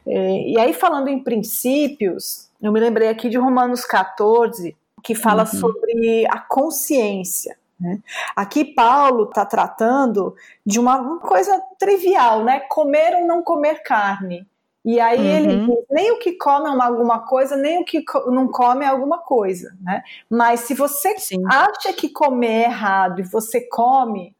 É, 0.06 0.48
e 0.48 0.58
aí, 0.58 0.72
falando 0.72 1.08
em 1.08 1.22
princípios, 1.22 2.48
eu 2.62 2.72
me 2.72 2.80
lembrei 2.80 3.08
aqui 3.08 3.28
de 3.28 3.38
Romanos 3.38 3.84
14, 3.84 4.76
que 5.02 5.14
fala 5.14 5.42
uhum. 5.42 5.60
sobre 5.60 6.26
a 6.28 6.38
consciência. 6.38 7.56
Né? 7.80 7.98
Aqui 8.36 8.64
Paulo 8.64 9.24
está 9.24 9.46
tratando 9.46 10.36
de 10.64 10.78
uma 10.78 11.18
coisa 11.18 11.60
trivial, 11.78 12.44
né? 12.44 12.60
Comer 12.60 13.16
ou 13.16 13.26
não 13.26 13.42
comer 13.42 13.82
carne. 13.82 14.46
E 14.84 14.98
aí 14.98 15.18
uhum. 15.18 15.36
ele 15.36 15.66
diz, 15.66 15.84
nem 15.90 16.10
o 16.12 16.18
que 16.18 16.32
come 16.32 16.68
é 16.68 16.70
uma, 16.70 16.86
alguma 16.86 17.26
coisa, 17.26 17.56
nem 17.56 17.80
o 17.80 17.84
que 17.84 18.02
não 18.26 18.48
come 18.48 18.84
é 18.84 18.88
alguma 18.88 19.18
coisa, 19.18 19.76
né? 19.80 20.02
Mas 20.28 20.60
se 20.60 20.74
você 20.74 21.18
Sim. 21.18 21.42
acha 21.50 21.92
que 21.92 22.08
comer 22.08 22.62
é 22.62 22.64
errado 22.64 23.20
e 23.20 23.24
você 23.24 23.60
come, 23.60 24.34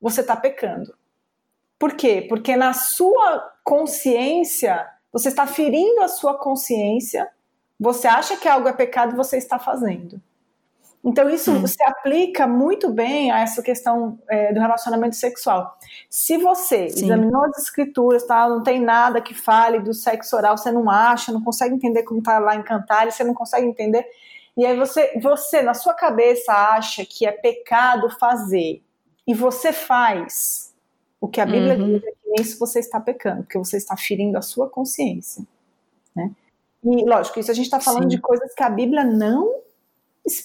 você 0.00 0.20
está 0.20 0.36
pecando. 0.36 0.94
Por 1.78 1.94
quê? 1.94 2.26
Porque 2.28 2.56
na 2.56 2.74
sua 2.74 3.52
consciência, 3.64 4.86
você 5.10 5.28
está 5.28 5.46
ferindo 5.46 6.02
a 6.02 6.08
sua 6.08 6.34
consciência, 6.34 7.30
você 7.78 8.06
acha 8.06 8.36
que 8.36 8.46
algo 8.46 8.68
é 8.68 8.72
pecado, 8.74 9.16
você 9.16 9.38
está 9.38 9.58
fazendo. 9.58 10.20
Então, 11.02 11.30
isso 11.30 11.50
hum. 11.50 11.66
se 11.66 11.82
aplica 11.82 12.46
muito 12.46 12.92
bem 12.92 13.30
a 13.30 13.40
essa 13.40 13.62
questão 13.62 14.18
é, 14.28 14.52
do 14.52 14.60
relacionamento 14.60 15.16
sexual. 15.16 15.78
Se 16.10 16.36
você 16.36 16.90
Sim. 16.90 17.04
examinou 17.06 17.42
as 17.44 17.58
escrituras, 17.58 18.26
tá, 18.26 18.46
não 18.46 18.62
tem 18.62 18.80
nada 18.80 19.20
que 19.20 19.32
fale 19.32 19.80
do 19.80 19.94
sexo 19.94 20.36
oral, 20.36 20.58
você 20.58 20.70
não 20.70 20.90
acha, 20.90 21.32
não 21.32 21.42
consegue 21.42 21.74
entender 21.74 22.02
como 22.02 22.18
está 22.18 22.38
lá 22.38 22.54
em 22.54 22.62
Cantares, 22.62 23.14
você 23.14 23.24
não 23.24 23.32
consegue 23.32 23.66
entender, 23.66 24.06
e 24.56 24.66
aí 24.66 24.76
você, 24.76 25.18
você, 25.22 25.62
na 25.62 25.72
sua 25.72 25.94
cabeça, 25.94 26.52
acha 26.52 27.04
que 27.06 27.24
é 27.24 27.32
pecado 27.32 28.10
fazer, 28.18 28.82
e 29.26 29.32
você 29.32 29.72
faz 29.72 30.74
o 31.18 31.28
que 31.28 31.40
a 31.40 31.46
Bíblia 31.46 31.78
uhum. 31.78 31.94
diz 31.94 32.04
é 32.04 32.10
que 32.10 32.30
nisso 32.30 32.58
você 32.58 32.78
está 32.78 33.00
pecando, 33.00 33.42
porque 33.42 33.58
você 33.58 33.78
está 33.78 33.96
ferindo 33.96 34.36
a 34.36 34.42
sua 34.42 34.68
consciência. 34.68 35.46
Né? 36.14 36.30
E, 36.84 37.04
lógico, 37.04 37.38
isso 37.38 37.50
a 37.50 37.54
gente 37.54 37.66
está 37.66 37.80
falando 37.80 38.02
Sim. 38.02 38.08
de 38.08 38.18
coisas 38.18 38.54
que 38.54 38.62
a 38.62 38.70
Bíblia 38.70 39.04
não 39.04 39.60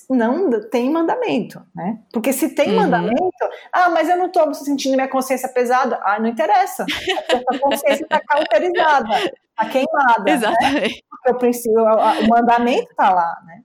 não 0.10 0.70
tem 0.70 0.90
mandamento, 0.90 1.62
né? 1.76 2.00
Porque 2.12 2.34
se 2.34 2.50
tem 2.50 2.70
uhum. 2.70 2.76
mandamento, 2.78 3.50
ah, 3.72 3.90
mas 3.90 4.10
eu 4.10 4.18
não 4.18 4.28
estou 4.28 4.54
sentindo 4.54 4.96
minha 4.96 5.08
consciência 5.08 5.50
pesada, 5.50 6.00
ah, 6.04 6.20
não 6.20 6.28
interessa. 6.28 6.86
A 7.50 7.60
consciência 7.60 8.04
está 8.04 8.20
cauterizada, 8.20 9.18
está 9.18 9.70
queimada. 9.70 10.24
Né? 10.24 10.32
Exatamente. 10.32 10.96
Né? 10.96 11.32
O, 11.32 11.36
princípio, 11.36 11.82
o 11.82 12.28
mandamento 12.28 12.90
está 12.92 13.14
lá, 13.14 13.42
né? 13.46 13.62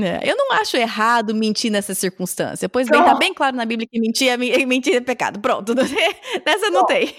É, 0.00 0.30
eu 0.30 0.36
não 0.36 0.52
acho 0.52 0.76
errado 0.76 1.34
mentir 1.34 1.72
nessa 1.72 1.92
circunstância. 1.92 2.68
Pois 2.68 2.88
bem, 2.88 3.00
está 3.00 3.14
bem 3.16 3.34
claro 3.34 3.56
na 3.56 3.64
Bíblia 3.64 3.88
que 3.90 3.98
mentir 3.98 4.28
é, 4.28 4.36
mentir 4.64 4.94
é 4.94 5.00
pecado. 5.00 5.40
Pronto, 5.40 5.74
nessa 6.46 6.70
não, 6.70 6.80
não 6.80 6.86
tem. 6.86 7.12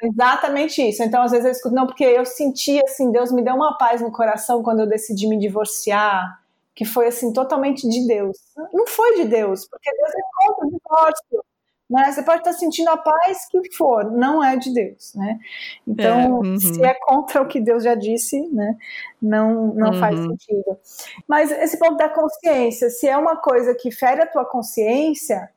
Exatamente 0.00 0.80
isso. 0.80 1.02
Então, 1.02 1.22
às 1.22 1.32
vezes 1.32 1.46
eu 1.46 1.52
escuto, 1.52 1.74
não, 1.74 1.86
porque 1.86 2.04
eu 2.04 2.24
senti 2.24 2.80
assim, 2.84 3.10
Deus 3.10 3.32
me 3.32 3.42
deu 3.42 3.54
uma 3.54 3.76
paz 3.76 4.00
no 4.00 4.12
coração 4.12 4.62
quando 4.62 4.80
eu 4.80 4.86
decidi 4.86 5.26
me 5.26 5.38
divorciar 5.38 6.40
que 6.74 6.84
foi 6.84 7.08
assim 7.08 7.32
totalmente 7.32 7.88
de 7.88 8.06
Deus. 8.06 8.36
Não 8.72 8.86
foi 8.86 9.16
de 9.16 9.24
Deus, 9.24 9.66
porque 9.68 9.90
Deus 9.90 10.10
é 10.10 10.46
contra 10.46 10.66
o 10.66 10.70
divórcio. 10.70 11.44
Né? 11.90 12.12
Você 12.12 12.22
pode 12.22 12.38
estar 12.38 12.52
sentindo 12.52 12.88
a 12.88 12.96
paz 12.96 13.48
que 13.50 13.74
for, 13.76 14.12
não 14.12 14.42
é 14.44 14.56
de 14.56 14.72
Deus, 14.72 15.12
né? 15.16 15.40
Então, 15.84 16.20
é, 16.20 16.28
uhum. 16.28 16.56
se 16.56 16.84
é 16.84 16.94
contra 16.94 17.42
o 17.42 17.48
que 17.48 17.60
Deus 17.60 17.82
já 17.82 17.96
disse, 17.96 18.40
né? 18.52 18.76
Não, 19.20 19.74
não 19.74 19.90
uhum. 19.90 19.98
faz 19.98 20.16
sentido. 20.20 20.78
Mas 21.26 21.50
esse 21.50 21.76
ponto 21.80 21.96
da 21.96 22.08
consciência, 22.08 22.90
se 22.90 23.08
é 23.08 23.16
uma 23.16 23.36
coisa 23.36 23.74
que 23.74 23.90
fere 23.90 24.22
a 24.22 24.26
tua 24.26 24.44
consciência, 24.44 25.50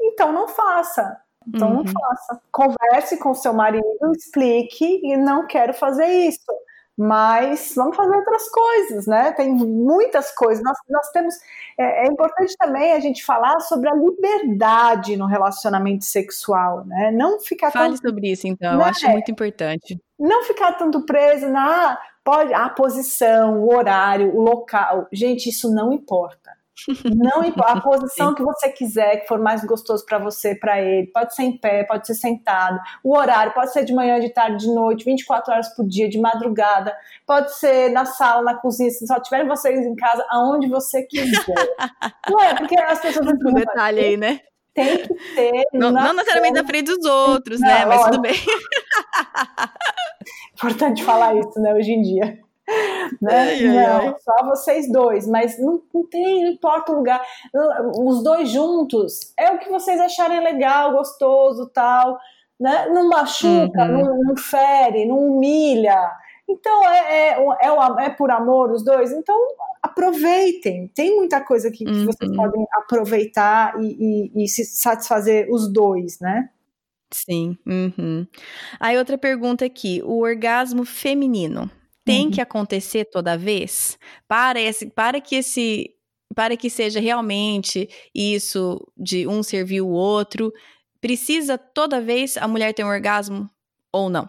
então 0.00 0.32
não 0.32 0.48
faça. 0.48 1.20
Então 1.46 1.68
uhum. 1.68 1.76
não 1.82 1.84
faça. 1.84 2.40
Converse 2.50 3.18
com 3.18 3.34
seu 3.34 3.52
marido, 3.52 3.84
explique 4.16 5.00
e 5.04 5.18
não 5.18 5.46
quero 5.46 5.74
fazer 5.74 6.06
isso 6.06 6.50
mas 6.96 7.72
vamos 7.74 7.96
fazer 7.96 8.16
outras 8.16 8.48
coisas, 8.48 9.06
né? 9.06 9.32
Tem 9.32 9.52
muitas 9.52 10.32
coisas. 10.32 10.62
Nós, 10.62 10.78
nós 10.88 11.10
temos. 11.10 11.34
É, 11.76 12.04
é, 12.04 12.06
importante 12.06 12.54
também 12.56 12.92
a 12.92 13.00
gente 13.00 13.24
falar 13.24 13.58
sobre 13.60 13.88
a 13.88 13.94
liberdade 13.94 15.16
no 15.16 15.26
relacionamento 15.26 16.04
sexual, 16.04 16.84
né? 16.86 17.10
Não 17.10 17.40
ficar. 17.40 17.70
Fale 17.72 17.98
tão, 17.98 18.10
sobre 18.10 18.30
isso, 18.30 18.46
então. 18.46 18.76
Né? 18.76 18.84
Eu 18.84 18.86
acho 18.86 19.08
muito 19.08 19.30
importante. 19.30 20.00
Não 20.18 20.44
ficar 20.44 20.72
tanto 20.74 21.04
preso 21.04 21.48
na 21.48 21.98
pode 22.22 22.54
a 22.54 22.68
posição, 22.70 23.60
o 23.60 23.74
horário, 23.74 24.34
o 24.34 24.40
local. 24.40 25.08
Gente, 25.12 25.48
isso 25.50 25.72
não 25.74 25.92
importa. 25.92 26.52
Não 27.14 27.44
importa 27.44 27.72
a 27.72 27.80
posição 27.82 28.30
Sim. 28.30 28.34
que 28.34 28.42
você 28.42 28.68
quiser, 28.70 29.20
que 29.20 29.28
for 29.28 29.38
mais 29.38 29.64
gostoso 29.64 30.04
para 30.04 30.18
você, 30.18 30.54
para 30.54 30.80
ele. 30.80 31.06
Pode 31.08 31.34
ser 31.34 31.44
em 31.44 31.56
pé, 31.56 31.84
pode 31.84 32.06
ser 32.06 32.14
sentado. 32.14 32.78
O 33.02 33.16
horário 33.16 33.52
pode 33.54 33.72
ser 33.72 33.84
de 33.84 33.94
manhã, 33.94 34.18
de 34.18 34.30
tarde, 34.30 34.66
de 34.66 34.74
noite, 34.74 35.04
24 35.04 35.52
horas 35.52 35.74
por 35.74 35.86
dia, 35.86 36.08
de 36.08 36.18
madrugada. 36.18 36.94
Pode 37.26 37.54
ser 37.56 37.90
na 37.90 38.04
sala, 38.04 38.42
na 38.42 38.54
cozinha, 38.54 38.90
se 38.90 39.06
só 39.06 39.20
tiverem 39.20 39.46
vocês 39.46 39.78
em 39.78 39.94
casa, 39.94 40.24
aonde 40.28 40.68
você 40.68 41.02
quiser. 41.02 41.44
não 42.28 42.40
é, 42.40 42.54
porque 42.54 42.78
as 42.78 43.00
pessoas. 43.00 43.26
Um 43.26 43.54
detalhe 43.54 44.00
aí, 44.00 44.16
né? 44.16 44.40
Tem 44.74 44.98
que 44.98 45.14
ter. 45.36 45.62
Não, 45.72 45.92
não 45.92 46.12
necessariamente 46.14 46.60
na 46.60 46.66
frente 46.66 46.86
dos 46.86 47.04
outros, 47.04 47.60
não, 47.60 47.68
né? 47.68 47.84
Mas 47.86 48.04
tudo 48.06 48.20
bem. 48.20 48.34
Importante 50.52 51.04
falar 51.04 51.36
isso, 51.36 51.60
né, 51.60 51.72
hoje 51.72 51.92
em 51.92 52.02
dia 52.02 52.44
né? 53.20 53.50
Ai, 53.50 53.62
não, 53.62 54.08
ai. 54.08 54.14
só 54.20 54.46
vocês 54.46 54.90
dois, 54.90 55.26
mas 55.26 55.58
não, 55.58 55.82
não, 55.92 56.06
tem, 56.06 56.44
não 56.44 56.50
importa 56.52 56.92
o 56.92 56.96
lugar. 56.96 57.22
Os 57.98 58.22
dois 58.22 58.48
juntos 58.50 59.32
é 59.38 59.50
o 59.50 59.58
que 59.58 59.68
vocês 59.68 60.00
acharem 60.00 60.40
legal, 60.40 60.92
gostoso, 60.92 61.70
tal, 61.70 62.18
né? 62.58 62.88
Não 62.88 63.08
machuca, 63.08 63.82
uhum. 63.82 63.92
não, 63.92 64.22
não, 64.22 64.36
fere, 64.36 65.04
não 65.04 65.18
humilha. 65.18 66.10
Então 66.48 66.88
é, 66.88 66.98
é, 66.98 67.46
é, 67.60 68.06
é, 68.06 68.10
por 68.10 68.30
amor 68.30 68.70
os 68.70 68.84
dois. 68.84 69.12
Então 69.12 69.36
aproveitem. 69.82 70.90
Tem 70.94 71.14
muita 71.16 71.40
coisa 71.40 71.70
que, 71.70 71.84
uhum. 71.84 71.92
que 71.92 72.04
vocês 72.06 72.30
uhum. 72.30 72.36
podem 72.36 72.66
aproveitar 72.74 73.80
e, 73.82 74.30
e, 74.34 74.44
e, 74.44 74.48
se 74.48 74.64
satisfazer 74.64 75.48
os 75.50 75.70
dois, 75.70 76.18
né? 76.20 76.48
Sim. 77.10 77.56
Uhum. 77.66 78.26
Aí 78.80 78.96
outra 78.96 79.18
pergunta 79.18 79.64
aqui: 79.64 80.02
o 80.04 80.20
orgasmo 80.20 80.84
feminino 80.84 81.70
tem 82.04 82.26
uhum. 82.26 82.30
que 82.30 82.40
acontecer 82.40 83.06
toda 83.06 83.38
vez 83.38 83.98
para 84.28 84.60
esse, 84.60 84.90
para 84.90 85.20
que 85.20 85.36
esse 85.36 85.90
para 86.34 86.56
que 86.56 86.68
seja 86.68 86.98
realmente 87.00 87.88
isso 88.12 88.80
de 88.96 89.26
um 89.26 89.42
servir 89.42 89.80
o 89.82 89.88
outro, 89.88 90.52
precisa 91.00 91.56
toda 91.56 92.00
vez 92.00 92.36
a 92.36 92.48
mulher 92.48 92.72
ter 92.74 92.82
um 92.82 92.88
orgasmo 92.88 93.48
ou 93.92 94.10
não? 94.10 94.28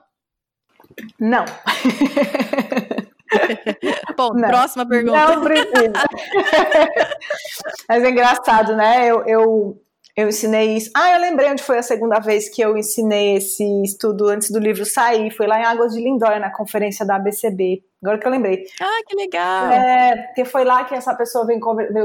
Não. 1.20 1.46
Bom, 4.16 4.34
não. 4.34 4.48
próxima 4.48 4.88
pergunta. 4.88 5.36
Não 5.36 5.44
precisa. 5.44 5.94
Mas 7.90 8.04
é 8.04 8.10
engraçado, 8.10 8.76
né? 8.76 9.10
Eu, 9.10 9.26
eu 9.26 9.85
eu 10.16 10.30
ensinei 10.30 10.78
isso. 10.78 10.90
Ah, 10.96 11.14
eu 11.14 11.20
lembrei 11.20 11.52
onde 11.52 11.62
foi 11.62 11.78
a 11.78 11.84
segunda 11.84 12.20
vez 12.20 12.48
que 12.48 12.62
eu 12.62 12.78
ensinei 12.78 13.36
esse 13.36 13.64
estudo 13.84 14.30
antes 14.30 14.50
do 14.50 14.60
livro 14.60 14.86
sair. 14.86 15.30
Foi 15.30 15.46
lá 15.46 15.60
em 15.60 15.66
Águas 15.66 15.94
de 15.94 16.02
Lindóia, 16.02 16.40
na 16.40 16.50
conferência 16.50 17.06
da 17.06 17.18
ABCB. 17.18 17.84
Agora 18.02 18.18
que 18.18 18.26
eu 18.26 18.32
lembrei. 18.32 18.66
Ah, 18.82 19.02
que 19.06 19.14
legal! 19.14 19.72
É, 19.72 20.16
porque 20.28 20.46
foi 20.46 20.64
lá 20.64 20.86
que 20.86 20.96
essa 20.96 21.14
pessoa 21.14 21.46
veio, 21.46 21.60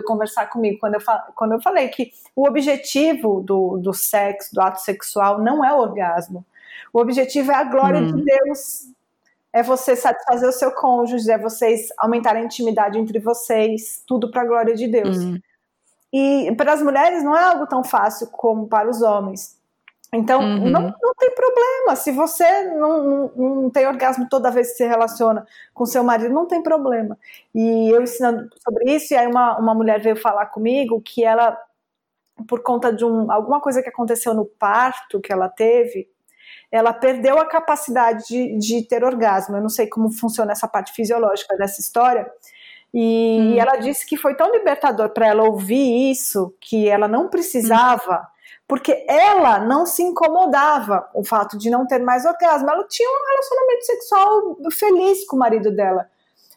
conversar 0.04 0.46
comigo. 0.46 0.80
Quando 0.80 0.94
eu, 0.94 1.00
quando 1.36 1.52
eu 1.52 1.60
falei 1.60 1.86
que 1.88 2.10
o 2.34 2.48
objetivo 2.48 3.42
do, 3.42 3.76
do 3.78 3.92
sexo, 3.92 4.52
do 4.54 4.60
ato 4.60 4.80
sexual, 4.80 5.40
não 5.40 5.64
é 5.64 5.72
o 5.72 5.78
orgasmo. 5.78 6.44
O 6.92 7.00
objetivo 7.00 7.52
é 7.52 7.54
a 7.54 7.64
glória 7.64 8.00
hum. 8.00 8.16
de 8.16 8.24
Deus. 8.24 8.88
É 9.52 9.62
você 9.62 9.94
satisfazer 9.94 10.48
o 10.48 10.52
seu 10.52 10.72
cônjuge, 10.72 11.30
é 11.30 11.38
vocês 11.38 11.88
aumentarem 11.98 12.42
a 12.42 12.44
intimidade 12.44 12.98
entre 12.98 13.20
vocês, 13.20 14.02
tudo 14.04 14.30
para 14.32 14.42
a 14.42 14.46
glória 14.46 14.74
de 14.74 14.88
Deus. 14.88 15.16
Hum. 15.18 15.38
E 16.12 16.52
para 16.56 16.72
as 16.72 16.82
mulheres 16.82 17.22
não 17.22 17.36
é 17.36 17.44
algo 17.44 17.66
tão 17.66 17.84
fácil 17.84 18.28
como 18.28 18.66
para 18.66 18.88
os 18.88 19.00
homens. 19.00 19.58
Então, 20.12 20.40
uhum. 20.40 20.68
não, 20.68 20.82
não 21.00 21.14
tem 21.14 21.32
problema. 21.34 21.94
Se 21.94 22.10
você 22.10 22.64
não, 22.74 23.04
não, 23.04 23.32
não, 23.36 23.70
tem 23.70 23.86
orgasmo 23.86 24.28
toda 24.28 24.50
vez 24.50 24.70
que 24.70 24.78
se 24.78 24.86
relaciona 24.86 25.46
com 25.72 25.86
seu 25.86 26.02
marido, 26.02 26.34
não 26.34 26.46
tem 26.46 26.62
problema. 26.62 27.16
E 27.54 27.90
eu 27.90 28.02
ensinando 28.02 28.48
sobre 28.58 28.92
isso, 28.92 29.14
e 29.14 29.16
aí 29.16 29.26
uma, 29.28 29.56
uma 29.58 29.74
mulher 29.74 30.00
veio 30.00 30.16
falar 30.16 30.46
comigo 30.46 31.00
que 31.00 31.24
ela 31.24 31.56
por 32.48 32.62
conta 32.62 32.90
de 32.90 33.04
um, 33.04 33.30
alguma 33.30 33.60
coisa 33.60 33.82
que 33.82 33.88
aconteceu 33.88 34.32
no 34.32 34.46
parto 34.46 35.20
que 35.20 35.30
ela 35.30 35.46
teve, 35.46 36.08
ela 36.70 36.92
perdeu 36.92 37.38
a 37.38 37.46
capacidade 37.46 38.26
de, 38.28 38.56
de 38.58 38.82
ter 38.82 39.04
orgasmo. 39.04 39.56
Eu 39.56 39.62
não 39.62 39.68
sei 39.68 39.86
como 39.86 40.10
funciona 40.10 40.52
essa 40.52 40.68
parte 40.68 40.92
fisiológica 40.92 41.56
dessa 41.56 41.80
história. 41.80 42.30
E 42.92 43.38
hum. 43.40 43.58
ela 43.58 43.76
disse 43.76 44.06
que 44.06 44.16
foi 44.16 44.34
tão 44.34 44.50
libertador 44.52 45.10
para 45.10 45.28
ela 45.28 45.44
ouvir 45.44 46.10
isso, 46.10 46.54
que 46.60 46.88
ela 46.88 47.06
não 47.06 47.28
precisava, 47.28 48.26
porque 48.66 49.04
ela 49.08 49.60
não 49.60 49.86
se 49.86 50.02
incomodava 50.02 51.08
o 51.14 51.24
fato 51.24 51.56
de 51.56 51.70
não 51.70 51.86
ter 51.86 52.00
mais 52.00 52.24
orgasmo. 52.24 52.68
Ela 52.68 52.84
tinha 52.88 53.08
um 53.08 53.26
relacionamento 53.30 53.86
sexual 53.86 54.56
feliz 54.72 55.26
com 55.26 55.36
o 55.36 55.38
marido 55.38 55.70
dela 55.70 56.08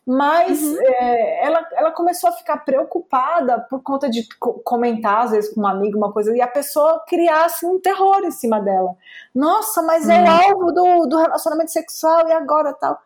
mas 0.05 0.61
uhum. 0.61 0.77
é, 0.81 1.45
ela, 1.45 1.65
ela 1.73 1.91
começou 1.91 2.29
a 2.29 2.33
ficar 2.33 2.57
preocupada 2.57 3.59
por 3.69 3.81
conta 3.81 4.09
de 4.09 4.27
comentar, 4.37 5.25
às 5.25 5.31
vezes, 5.31 5.53
com 5.53 5.61
um 5.61 5.67
amigo, 5.67 5.97
uma 5.97 6.11
coisa, 6.11 6.35
e 6.35 6.41
a 6.41 6.47
pessoa 6.47 7.01
criasse 7.07 7.65
um 7.65 7.79
terror 7.79 8.21
em 8.23 8.31
cima 8.31 8.59
dela. 8.59 8.95
Nossa, 9.33 9.81
mas 9.81 10.09
é 10.09 10.19
o 10.19 10.23
uhum. 10.23 10.31
alvo 10.31 10.71
do, 10.73 11.05
do 11.07 11.17
relacionamento 11.17 11.71
sexual 11.71 12.27
e 12.27 12.33
agora 12.33 12.73
tal. 12.73 12.99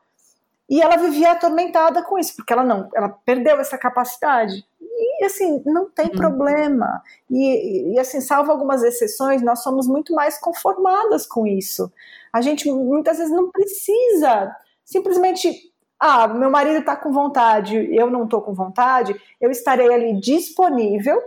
E 0.70 0.82
ela 0.82 0.98
vivia 0.98 1.32
atormentada 1.32 2.04
com 2.04 2.18
isso, 2.18 2.36
porque 2.36 2.52
ela 2.52 2.64
não, 2.64 2.90
ela 2.94 3.10
perdeu 3.26 3.60
essa 3.60 3.78
capacidade. 3.78 4.66
E 4.80 5.26
assim, 5.26 5.62
não 5.66 5.90
tem 5.90 6.08
uhum. 6.08 6.16
problema. 6.16 7.02
E, 7.30 7.94
e, 7.94 8.00
assim, 8.00 8.20
salvo 8.20 8.52
algumas 8.52 8.84
exceções, 8.84 9.42
nós 9.42 9.64
somos 9.64 9.88
muito 9.88 10.14
mais 10.14 10.38
conformadas 10.38 11.26
com 11.26 11.48
isso. 11.48 11.92
A 12.34 12.42
gente 12.42 12.70
muitas 12.72 13.18
vezes 13.18 13.34
não 13.34 13.50
precisa 13.50 14.56
simplesmente 14.84 15.74
ah, 16.00 16.28
meu 16.28 16.50
marido 16.50 16.80
está 16.80 16.96
com 16.96 17.12
vontade, 17.12 17.76
eu 17.92 18.10
não 18.10 18.26
estou 18.26 18.42
com 18.42 18.54
vontade, 18.54 19.20
eu 19.42 19.50
estarei 19.50 19.92
ali 19.92 20.20
disponível. 20.20 21.20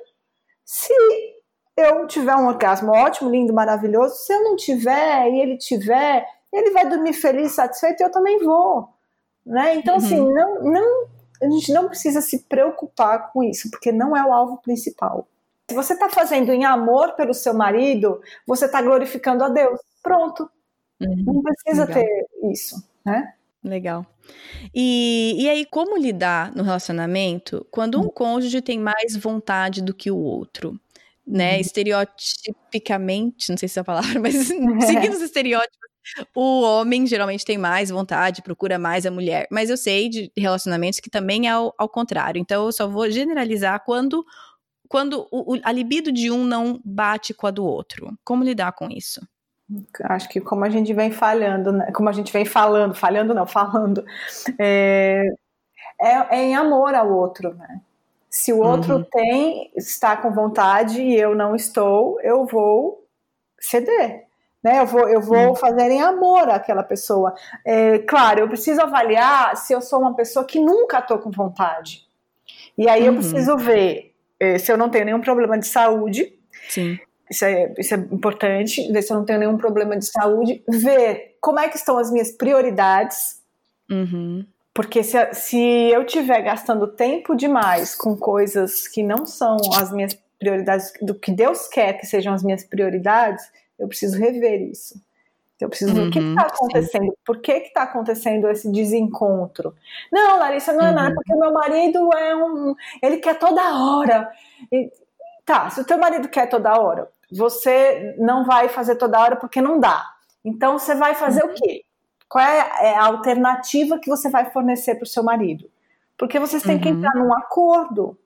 Se 0.64 0.92
eu 1.76 2.06
tiver 2.06 2.36
um 2.36 2.46
orgasmo 2.46 2.92
ótimo, 2.92 3.30
lindo, 3.30 3.52
maravilhoso, 3.52 4.14
se 4.16 4.32
eu 4.32 4.44
não 4.44 4.56
tiver 4.56 5.28
e 5.28 5.40
ele 5.40 5.56
tiver, 5.56 6.24
ele 6.52 6.70
vai 6.70 6.88
dormir 6.88 7.14
feliz, 7.14 7.52
satisfeito 7.52 8.00
e 8.00 8.04
eu 8.04 8.12
também 8.12 8.38
vou. 8.44 8.88
Né? 9.44 9.76
Então, 9.76 9.96
assim, 9.96 10.18
uhum. 10.18 10.26
assim, 10.26 10.34
não, 10.34 10.72
não, 10.72 11.06
a 11.42 11.50
gente 11.50 11.72
não 11.72 11.88
precisa 11.88 12.20
se 12.20 12.40
preocupar 12.44 13.32
com 13.32 13.42
isso, 13.42 13.70
porque 13.70 13.90
não 13.90 14.16
é 14.16 14.24
o 14.24 14.32
alvo 14.32 14.58
principal. 14.58 15.26
Se 15.68 15.74
você 15.74 15.94
está 15.94 16.08
fazendo 16.08 16.52
em 16.52 16.64
amor 16.64 17.14
pelo 17.14 17.32
seu 17.32 17.54
marido, 17.54 18.20
você 18.46 18.66
está 18.66 18.82
glorificando 18.82 19.44
a 19.44 19.48
Deus. 19.48 19.80
Pronto. 20.02 20.50
Uhum. 21.00 21.24
Não 21.26 21.42
precisa 21.42 21.84
Legal. 21.84 22.02
ter 22.02 22.26
isso, 22.50 22.76
né? 23.04 23.34
Legal. 23.62 24.06
E, 24.74 25.36
e 25.38 25.48
aí, 25.48 25.66
como 25.66 25.96
lidar 25.96 26.54
no 26.54 26.62
relacionamento 26.62 27.66
quando 27.70 27.98
um 27.98 28.06
hum. 28.06 28.10
cônjuge 28.10 28.62
tem 28.62 28.78
mais 28.78 29.16
vontade 29.16 29.82
do 29.82 29.94
que 29.94 30.10
o 30.10 30.16
outro? 30.16 30.78
Né? 31.26 31.54
Uhum. 31.54 31.60
Estereotipicamente, 31.60 33.50
não 33.50 33.56
sei 33.56 33.68
se 33.68 33.78
é 33.78 33.82
a 33.82 33.84
palavra, 33.84 34.18
mas 34.18 34.34
seguindo 34.86 35.14
os 35.14 35.22
estereótipos, 35.22 35.89
o 36.34 36.62
homem 36.62 37.06
geralmente 37.06 37.44
tem 37.44 37.58
mais 37.58 37.90
vontade, 37.90 38.42
procura 38.42 38.78
mais 38.78 39.06
a 39.06 39.10
mulher. 39.10 39.46
Mas 39.50 39.70
eu 39.70 39.76
sei 39.76 40.08
de 40.08 40.32
relacionamentos 40.36 41.00
que 41.00 41.10
também 41.10 41.46
é 41.46 41.50
ao, 41.50 41.74
ao 41.76 41.88
contrário. 41.88 42.40
Então, 42.40 42.66
eu 42.66 42.72
só 42.72 42.88
vou 42.88 43.10
generalizar 43.10 43.82
quando, 43.84 44.24
quando 44.88 45.26
o, 45.30 45.58
a 45.62 45.72
libido 45.72 46.10
de 46.10 46.30
um 46.30 46.44
não 46.44 46.80
bate 46.84 47.34
com 47.34 47.46
a 47.46 47.50
do 47.50 47.64
outro. 47.64 48.12
Como 48.24 48.44
lidar 48.44 48.72
com 48.72 48.88
isso? 48.90 49.20
Acho 50.04 50.28
que 50.28 50.40
como 50.40 50.64
a 50.64 50.70
gente 50.70 50.92
vem 50.92 51.12
falhando, 51.12 51.72
né? 51.72 51.92
como 51.92 52.08
a 52.08 52.12
gente 52.12 52.32
vem 52.32 52.44
falando, 52.44 52.94
falhando 52.94 53.32
não, 53.32 53.46
falando, 53.46 54.04
é, 54.58 55.24
é, 56.00 56.36
é 56.36 56.42
em 56.42 56.56
amor 56.56 56.94
ao 56.94 57.12
outro, 57.12 57.54
né? 57.54 57.80
Se 58.28 58.52
o 58.52 58.60
outro 58.60 58.96
uhum. 58.96 59.04
tem, 59.10 59.72
está 59.76 60.16
com 60.16 60.32
vontade 60.32 61.02
e 61.02 61.16
eu 61.16 61.34
não 61.34 61.56
estou, 61.56 62.20
eu 62.20 62.46
vou 62.46 63.04
ceder. 63.60 64.29
Né, 64.62 64.80
eu 64.80 64.86
vou, 64.86 65.08
eu 65.08 65.22
vou 65.22 65.54
fazer 65.54 65.90
em 65.90 66.02
amor 66.02 66.50
àquela 66.50 66.82
pessoa. 66.82 67.34
É, 67.64 67.98
claro, 68.00 68.40
eu 68.40 68.48
preciso 68.48 68.82
avaliar 68.82 69.56
se 69.56 69.72
eu 69.72 69.80
sou 69.80 70.00
uma 70.00 70.14
pessoa 70.14 70.44
que 70.44 70.60
nunca 70.60 70.98
estou 70.98 71.18
com 71.18 71.30
vontade. 71.30 72.06
E 72.76 72.88
aí 72.88 73.02
uhum. 73.02 73.06
eu 73.06 73.14
preciso 73.14 73.56
ver 73.56 74.14
é, 74.38 74.58
se 74.58 74.70
eu 74.70 74.76
não 74.76 74.90
tenho 74.90 75.06
nenhum 75.06 75.20
problema 75.20 75.58
de 75.58 75.66
saúde. 75.66 76.32
Sim. 76.68 76.98
Isso 77.30 77.44
é, 77.44 77.72
isso 77.78 77.94
é 77.94 77.96
importante, 77.98 78.90
ver 78.92 79.02
se 79.02 79.12
eu 79.12 79.16
não 79.16 79.24
tenho 79.24 79.38
nenhum 79.38 79.56
problema 79.56 79.96
de 79.96 80.04
saúde, 80.04 80.64
ver 80.68 81.36
como 81.40 81.60
é 81.60 81.68
que 81.68 81.76
estão 81.76 81.96
as 81.96 82.10
minhas 82.10 82.32
prioridades. 82.32 83.40
Uhum. 83.88 84.44
Porque 84.74 85.02
se, 85.02 85.32
se 85.34 85.58
eu 85.58 86.02
estiver 86.02 86.42
gastando 86.42 86.86
tempo 86.88 87.36
demais 87.36 87.94
com 87.94 88.16
coisas 88.16 88.88
que 88.88 89.02
não 89.02 89.26
são 89.26 89.56
as 89.76 89.92
minhas 89.92 90.18
prioridades, 90.38 90.92
do 91.02 91.14
que 91.14 91.30
Deus 91.30 91.68
quer 91.68 91.94
que 91.94 92.06
sejam 92.06 92.32
as 92.32 92.42
minhas 92.42 92.64
prioridades, 92.64 93.44
eu 93.80 93.88
preciso 93.88 94.18
rever 94.18 94.60
isso. 94.62 95.00
Eu 95.60 95.68
preciso 95.68 95.92
ver 95.92 96.08
o 96.08 96.10
que 96.10 96.18
está 96.18 96.42
uhum, 96.42 96.48
acontecendo, 96.48 97.04
sim. 97.04 97.12
por 97.24 97.38
que 97.40 97.52
está 97.52 97.82
acontecendo 97.82 98.48
esse 98.48 98.70
desencontro. 98.70 99.74
Não, 100.10 100.38
Larissa, 100.38 100.72
não 100.72 100.86
é 100.86 100.88
uhum. 100.88 100.94
nada, 100.94 101.14
porque 101.14 101.34
meu 101.34 101.52
marido 101.52 102.10
é 102.14 102.34
um. 102.34 102.74
Ele 103.02 103.18
quer 103.18 103.38
toda 103.38 103.62
hora. 103.74 104.30
E, 104.72 104.90
tá, 105.44 105.68
se 105.68 105.80
o 105.80 105.84
teu 105.84 105.98
marido 105.98 106.28
quer 106.28 106.48
toda 106.48 106.80
hora, 106.80 107.10
você 107.30 108.14
não 108.18 108.44
vai 108.44 108.68
fazer 108.68 108.96
toda 108.96 109.20
hora 109.20 109.36
porque 109.36 109.60
não 109.60 109.78
dá. 109.78 110.02
Então 110.42 110.78
você 110.78 110.94
vai 110.94 111.14
fazer 111.14 111.44
uhum. 111.44 111.50
o 111.50 111.54
quê? 111.54 111.84
Qual 112.26 112.42
é, 112.44 112.70
é 112.82 112.94
a 112.94 113.04
alternativa 113.04 113.98
que 113.98 114.08
você 114.08 114.30
vai 114.30 114.50
fornecer 114.50 114.94
para 114.94 115.04
o 115.04 115.08
seu 115.08 115.22
marido? 115.22 115.70
Porque 116.16 116.38
vocês 116.38 116.62
têm 116.62 116.76
uhum. 116.76 116.80
que 116.80 116.88
entrar 116.88 117.14
num 117.14 117.34
acordo. 117.34 118.16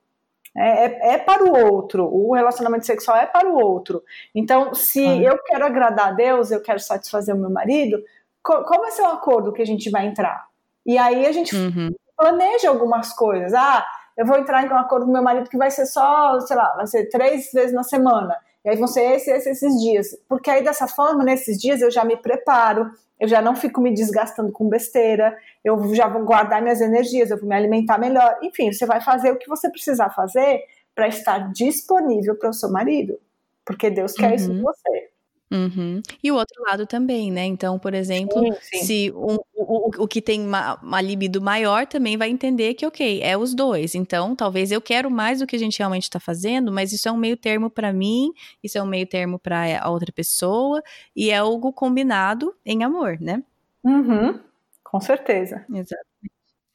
É, 0.56 0.84
é, 0.84 1.14
é, 1.14 1.18
para 1.18 1.42
o 1.42 1.72
outro, 1.72 2.04
o 2.04 2.32
relacionamento 2.32 2.86
sexual 2.86 3.16
é 3.16 3.26
para 3.26 3.48
o 3.48 3.58
outro. 3.60 4.02
Então, 4.34 4.72
se 4.72 5.04
uhum. 5.04 5.22
eu 5.22 5.38
quero 5.42 5.66
agradar 5.66 6.08
a 6.08 6.12
Deus, 6.12 6.50
eu 6.50 6.62
quero 6.62 6.78
satisfazer 6.78 7.34
o 7.34 7.38
meu 7.38 7.50
marido, 7.50 8.00
qual, 8.42 8.64
qual 8.64 8.82
vai 8.82 8.92
ser 8.92 9.02
o 9.02 9.06
acordo 9.06 9.52
que 9.52 9.62
a 9.62 9.66
gente 9.66 9.90
vai 9.90 10.06
entrar? 10.06 10.46
E 10.86 10.96
aí 10.96 11.26
a 11.26 11.32
gente 11.32 11.56
uhum. 11.56 11.90
planeja 12.16 12.68
algumas 12.68 13.12
coisas. 13.12 13.52
Ah, 13.52 13.84
eu 14.16 14.24
vou 14.24 14.38
entrar 14.38 14.64
em 14.64 14.68
um 14.68 14.76
acordo 14.76 15.06
com 15.06 15.12
meu 15.12 15.22
marido 15.22 15.50
que 15.50 15.58
vai 15.58 15.70
ser 15.70 15.86
só, 15.86 16.38
sei 16.40 16.56
lá, 16.56 16.74
vai 16.76 16.86
ser 16.86 17.08
três 17.08 17.50
vezes 17.52 17.74
na 17.74 17.82
semana. 17.82 18.36
E 18.64 18.70
aí 18.70 18.76
vão 18.76 18.86
ser 18.86 19.02
esses, 19.12 19.28
esses, 19.28 19.62
esses 19.62 19.80
dias. 19.80 20.06
Porque 20.28 20.50
aí 20.50 20.62
dessa 20.62 20.86
forma, 20.86 21.24
nesses 21.24 21.60
dias, 21.60 21.82
eu 21.82 21.90
já 21.90 22.04
me 22.04 22.16
preparo, 22.16 22.90
eu 23.18 23.28
já 23.28 23.40
não 23.40 23.54
fico 23.54 23.80
me 23.80 23.94
desgastando 23.94 24.52
com 24.52 24.68
besteira, 24.68 25.36
eu 25.64 25.94
já 25.94 26.08
vou 26.08 26.24
guardar 26.24 26.60
minhas 26.60 26.80
energias, 26.80 27.30
eu 27.30 27.38
vou 27.38 27.48
me 27.48 27.54
alimentar 27.54 27.98
melhor. 27.98 28.38
Enfim, 28.42 28.72
você 28.72 28.86
vai 28.86 29.00
fazer 29.00 29.30
o 29.30 29.38
que 29.38 29.48
você 29.48 29.70
precisar 29.70 30.10
fazer 30.10 30.64
para 30.94 31.08
estar 31.08 31.52
disponível 31.52 32.36
para 32.36 32.50
o 32.50 32.52
seu 32.52 32.70
marido. 32.70 33.18
Porque 33.64 33.90
Deus 33.90 34.12
quer 34.12 34.30
uhum. 34.30 34.34
isso 34.34 34.52
de 34.52 34.60
você. 34.60 35.10
Uhum. 35.54 36.02
E 36.20 36.32
o 36.32 36.34
outro 36.34 36.60
lado 36.64 36.84
também, 36.84 37.30
né? 37.30 37.44
Então, 37.44 37.78
por 37.78 37.94
exemplo, 37.94 38.52
sim, 38.54 38.78
sim. 38.78 38.84
se 38.84 39.12
um, 39.12 39.36
o, 39.54 40.02
o 40.02 40.08
que 40.08 40.20
tem 40.20 40.44
uma, 40.44 40.74
uma 40.82 41.00
libido 41.00 41.40
maior 41.40 41.86
também 41.86 42.16
vai 42.16 42.28
entender 42.28 42.74
que, 42.74 42.84
ok, 42.84 43.20
é 43.22 43.36
os 43.38 43.54
dois. 43.54 43.94
Então, 43.94 44.34
talvez 44.34 44.72
eu 44.72 44.80
quero 44.80 45.08
mais 45.08 45.38
do 45.38 45.46
que 45.46 45.54
a 45.54 45.58
gente 45.58 45.78
realmente 45.78 46.04
está 46.04 46.18
fazendo, 46.18 46.72
mas 46.72 46.92
isso 46.92 47.08
é 47.08 47.12
um 47.12 47.16
meio 47.16 47.36
termo 47.36 47.70
para 47.70 47.92
mim, 47.92 48.32
isso 48.64 48.76
é 48.76 48.82
um 48.82 48.86
meio 48.86 49.06
termo 49.06 49.38
para 49.38 49.80
a 49.80 49.88
outra 49.88 50.12
pessoa, 50.12 50.82
e 51.14 51.30
é 51.30 51.36
algo 51.38 51.72
combinado 51.72 52.52
em 52.66 52.82
amor, 52.82 53.18
né? 53.20 53.40
Uhum. 53.84 54.40
Com 54.82 55.00
certeza. 55.00 55.64
Exato. 55.72 56.04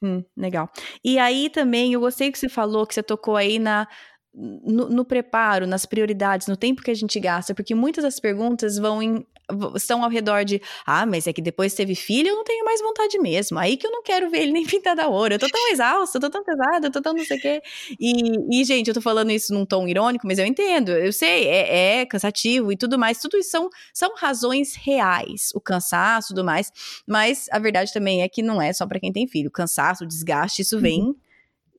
Hum, 0.02 0.24
legal. 0.34 0.70
E 1.04 1.18
aí 1.18 1.50
também, 1.50 1.92
eu 1.92 2.00
gostei 2.00 2.32
que 2.32 2.38
você 2.38 2.48
falou, 2.48 2.86
que 2.86 2.94
você 2.94 3.02
tocou 3.02 3.36
aí 3.36 3.58
na 3.58 3.86
no, 4.32 4.88
no, 4.88 5.04
preparo, 5.04 5.66
nas 5.66 5.84
prioridades, 5.84 6.46
no 6.46 6.56
tempo 6.56 6.82
que 6.82 6.90
a 6.90 6.94
gente 6.94 7.18
gasta, 7.18 7.54
porque 7.54 7.74
muitas 7.74 8.04
das 8.04 8.20
perguntas 8.20 8.78
vão 8.78 9.02
em, 9.02 9.26
estão 9.74 10.04
ao 10.04 10.10
redor 10.10 10.44
de 10.44 10.62
ah, 10.86 11.04
mas 11.04 11.26
é 11.26 11.32
que 11.32 11.42
depois 11.42 11.74
teve 11.74 11.96
filho, 11.96 12.28
eu 12.28 12.36
não 12.36 12.44
tenho 12.44 12.64
mais 12.64 12.80
vontade 12.80 13.18
mesmo. 13.18 13.58
Aí 13.58 13.76
que 13.76 13.86
eu 13.86 13.90
não 13.90 14.02
quero 14.02 14.30
ver 14.30 14.42
ele 14.42 14.52
nem 14.52 14.64
pintar 14.66 14.94
da 14.94 15.08
hora. 15.08 15.34
Eu 15.34 15.38
tô 15.38 15.48
tão 15.48 15.72
exausta, 15.72 16.18
eu 16.18 16.20
tô 16.20 16.30
tão 16.30 16.44
pesada, 16.44 16.86
eu 16.86 16.92
tô 16.92 17.02
tão 17.02 17.12
não 17.12 17.24
sei 17.24 17.38
o 17.38 17.40
quê. 17.40 17.62
E, 17.98 18.60
e, 18.60 18.64
gente, 18.64 18.88
eu 18.88 18.94
tô 18.94 19.00
falando 19.00 19.30
isso 19.32 19.52
num 19.52 19.66
tom 19.66 19.88
irônico, 19.88 20.26
mas 20.26 20.38
eu 20.38 20.46
entendo. 20.46 20.90
Eu 20.90 21.12
sei, 21.12 21.48
é, 21.48 22.00
é 22.00 22.06
cansativo 22.06 22.70
e 22.70 22.76
tudo 22.76 22.98
mais. 22.98 23.18
Tudo 23.18 23.36
isso 23.36 23.50
são, 23.50 23.68
são 23.92 24.14
razões 24.14 24.74
reais. 24.76 25.50
O 25.54 25.60
cansaço 25.60 26.28
e 26.28 26.34
tudo 26.34 26.44
mais. 26.44 26.70
Mas 27.06 27.46
a 27.50 27.58
verdade 27.58 27.92
também 27.92 28.22
é 28.22 28.28
que 28.28 28.42
não 28.42 28.62
é 28.62 28.72
só 28.72 28.86
para 28.86 29.00
quem 29.00 29.12
tem 29.12 29.26
filho. 29.26 29.48
O 29.48 29.52
cansaço, 29.52 30.04
o 30.04 30.06
desgaste, 30.06 30.62
isso 30.62 30.78
vem. 30.78 31.02
Uhum 31.02 31.29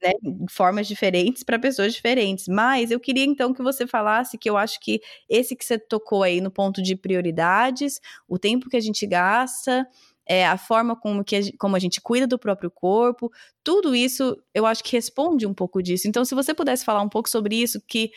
né, 0.01 0.11
formas 0.49 0.87
diferentes 0.87 1.43
para 1.43 1.59
pessoas 1.59 1.93
diferentes. 1.93 2.47
Mas 2.47 2.91
eu 2.91 2.99
queria 2.99 3.25
então 3.25 3.53
que 3.53 3.61
você 3.61 3.85
falasse 3.87 4.37
que 4.37 4.49
eu 4.49 4.57
acho 4.57 4.79
que 4.79 5.01
esse 5.29 5.55
que 5.55 5.65
você 5.65 5.77
tocou 5.77 6.23
aí 6.23 6.41
no 6.41 6.51
ponto 6.51 6.81
de 6.81 6.95
prioridades, 6.95 7.99
o 8.27 8.39
tempo 8.39 8.69
que 8.69 8.77
a 8.77 8.81
gente 8.81 9.05
gasta, 9.05 9.87
é, 10.27 10.45
a 10.47 10.57
forma 10.57 10.95
como, 10.95 11.23
que 11.23 11.35
a, 11.35 11.39
como 11.59 11.75
a 11.75 11.79
gente 11.79 11.99
cuida 12.01 12.27
do 12.27 12.39
próprio 12.39 12.71
corpo, 12.71 13.31
tudo 13.63 13.95
isso 13.95 14.37
eu 14.53 14.65
acho 14.65 14.83
que 14.83 14.93
responde 14.93 15.45
um 15.45 15.53
pouco 15.53 15.81
disso. 15.81 16.07
Então, 16.07 16.23
se 16.23 16.35
você 16.35 16.53
pudesse 16.53 16.85
falar 16.85 17.01
um 17.01 17.09
pouco 17.09 17.29
sobre 17.29 17.55
isso, 17.55 17.81
que 17.87 18.11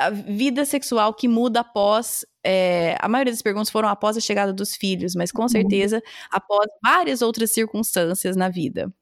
a 0.00 0.10
vida 0.10 0.64
sexual 0.64 1.14
que 1.14 1.28
muda 1.28 1.60
após. 1.60 2.24
É, 2.44 2.96
a 2.98 3.08
maioria 3.08 3.32
das 3.32 3.42
perguntas 3.42 3.70
foram 3.70 3.88
após 3.88 4.16
a 4.16 4.20
chegada 4.20 4.52
dos 4.52 4.74
filhos, 4.74 5.14
mas 5.14 5.30
com 5.30 5.42
uhum. 5.42 5.48
certeza 5.48 6.02
após 6.30 6.66
várias 6.82 7.22
outras 7.22 7.52
circunstâncias 7.52 8.34
na 8.36 8.48
vida. 8.48 8.92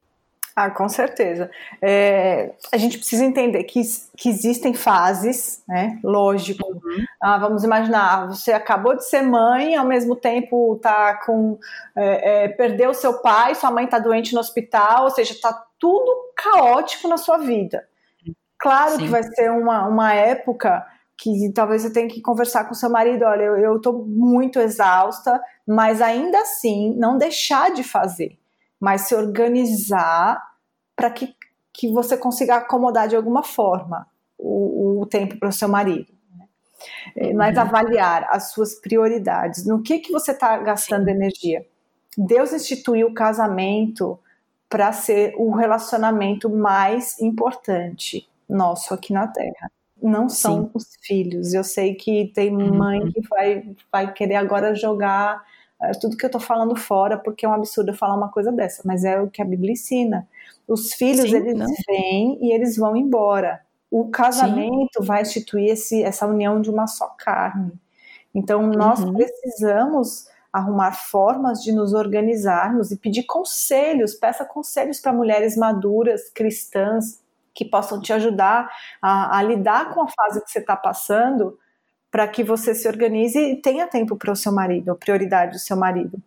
Ah, 0.55 0.69
com 0.69 0.89
certeza. 0.89 1.49
É, 1.81 2.51
a 2.71 2.77
gente 2.77 2.97
precisa 2.97 3.23
entender 3.23 3.63
que, 3.63 3.81
que 4.17 4.29
existem 4.29 4.73
fases, 4.73 5.63
né? 5.67 5.97
Lógico. 6.03 6.67
Uhum. 6.67 7.05
Ah, 7.21 7.37
vamos 7.37 7.63
imaginar, 7.63 8.27
você 8.27 8.51
acabou 8.51 8.95
de 8.95 9.07
ser 9.07 9.21
mãe, 9.21 9.75
ao 9.75 9.85
mesmo 9.85 10.15
tempo 10.15 10.77
tá 10.81 11.15
com. 11.25 11.57
É, 11.95 12.45
é, 12.45 12.47
perdeu 12.49 12.93
seu 12.93 13.21
pai, 13.21 13.55
sua 13.55 13.71
mãe 13.71 13.85
está 13.85 13.97
doente 13.97 14.33
no 14.33 14.41
hospital, 14.41 15.05
ou 15.05 15.09
seja, 15.09 15.31
está 15.31 15.53
tudo 15.79 16.33
caótico 16.35 17.07
na 17.07 17.17
sua 17.17 17.37
vida. 17.37 17.87
Claro 18.59 18.91
Sim. 18.91 18.97
que 18.99 19.07
vai 19.07 19.23
ser 19.23 19.49
uma, 19.51 19.87
uma 19.87 20.13
época 20.13 20.85
que 21.17 21.51
talvez 21.53 21.83
você 21.83 21.93
tenha 21.93 22.09
que 22.09 22.19
conversar 22.19 22.65
com 22.65 22.73
seu 22.73 22.89
marido, 22.89 23.23
olha, 23.23 23.43
eu 23.43 23.77
estou 23.77 24.05
muito 24.05 24.59
exausta, 24.59 25.39
mas 25.67 26.01
ainda 26.01 26.39
assim 26.39 26.95
não 26.97 27.17
deixar 27.17 27.71
de 27.71 27.83
fazer 27.83 28.40
mas 28.81 29.01
se 29.01 29.13
organizar 29.13 30.41
para 30.95 31.11
que, 31.11 31.35
que 31.71 31.91
você 31.91 32.17
consiga 32.17 32.55
acomodar 32.55 33.07
de 33.07 33.15
alguma 33.15 33.43
forma 33.43 34.07
o, 34.39 35.01
o 35.01 35.05
tempo 35.05 35.37
para 35.37 35.49
o 35.49 35.53
seu 35.53 35.69
marido. 35.69 36.11
Né? 36.35 36.45
É, 37.15 37.33
mas 37.33 37.55
uhum. 37.55 37.61
avaliar 37.61 38.27
as 38.31 38.51
suas 38.51 38.73
prioridades, 38.73 39.67
no 39.67 39.83
que, 39.83 39.99
que 39.99 40.11
você 40.11 40.31
está 40.31 40.57
gastando 40.57 41.05
Sim. 41.05 41.11
energia. 41.11 41.63
Deus 42.17 42.51
instituiu 42.51 43.09
o 43.09 43.13
casamento 43.13 44.19
para 44.67 44.91
ser 44.91 45.35
o 45.37 45.51
relacionamento 45.51 46.49
mais 46.49 47.19
importante 47.19 48.27
nosso 48.49 48.93
aqui 48.93 49.13
na 49.13 49.27
Terra. 49.27 49.71
Não 50.01 50.27
são 50.27 50.63
Sim. 50.63 50.71
os 50.73 50.97
filhos. 51.01 51.53
Eu 51.53 51.63
sei 51.63 51.93
que 51.93 52.31
tem 52.33 52.55
uhum. 52.55 52.75
mãe 52.75 53.11
que 53.11 53.21
vai, 53.27 53.75
vai 53.91 54.11
querer 54.11 54.35
agora 54.35 54.73
jogar 54.73 55.43
tudo 55.99 56.15
que 56.15 56.25
eu 56.25 56.29
tô 56.29 56.39
falando 56.39 56.75
fora, 56.75 57.17
porque 57.17 57.45
é 57.45 57.49
um 57.49 57.53
absurdo 57.53 57.91
eu 57.91 57.95
falar 57.95 58.15
uma 58.15 58.29
coisa 58.29 58.51
dessa, 58.51 58.83
mas 58.85 59.03
é 59.03 59.19
o 59.19 59.29
que 59.29 59.41
a 59.41 59.45
Bíblia 59.45 59.71
ensina. 59.71 60.27
Os 60.67 60.93
filhos, 60.93 61.29
Sim, 61.29 61.37
eles 61.37 61.57
não. 61.57 61.67
vêm 61.87 62.37
e 62.41 62.53
eles 62.53 62.77
vão 62.77 62.95
embora. 62.95 63.61
O 63.89 64.09
casamento 64.09 64.99
Sim. 65.01 65.05
vai 65.05 65.21
instituir 65.21 65.71
esse, 65.71 66.03
essa 66.03 66.25
união 66.27 66.61
de 66.61 66.69
uma 66.69 66.87
só 66.87 67.07
carne. 67.17 67.73
Então, 68.33 68.67
nós 68.67 68.99
uhum. 69.01 69.13
precisamos 69.13 70.27
arrumar 70.53 70.91
formas 70.91 71.63
de 71.63 71.71
nos 71.71 71.93
organizarmos 71.93 72.91
e 72.91 72.97
pedir 72.97 73.23
conselhos, 73.23 74.13
peça 74.13 74.45
conselhos 74.45 74.99
para 74.99 75.13
mulheres 75.13 75.55
maduras, 75.55 76.29
cristãs, 76.29 77.21
que 77.53 77.65
possam 77.65 78.01
te 78.01 78.13
ajudar 78.13 78.69
a, 79.01 79.37
a 79.37 79.43
lidar 79.43 79.93
com 79.93 80.01
a 80.01 80.07
fase 80.07 80.43
que 80.43 80.51
você 80.51 80.59
está 80.59 80.75
passando, 80.75 81.57
para 82.11 82.27
que 82.27 82.43
você 82.43 82.75
se 82.75 82.87
organize 82.87 83.39
e 83.39 83.55
tenha 83.55 83.87
tempo 83.87 84.17
para 84.17 84.33
o 84.33 84.35
seu 84.35 84.51
marido, 84.51 84.91
a 84.91 84.95
prioridade 84.95 85.53
do 85.53 85.59
seu 85.59 85.77
marido. 85.77 86.21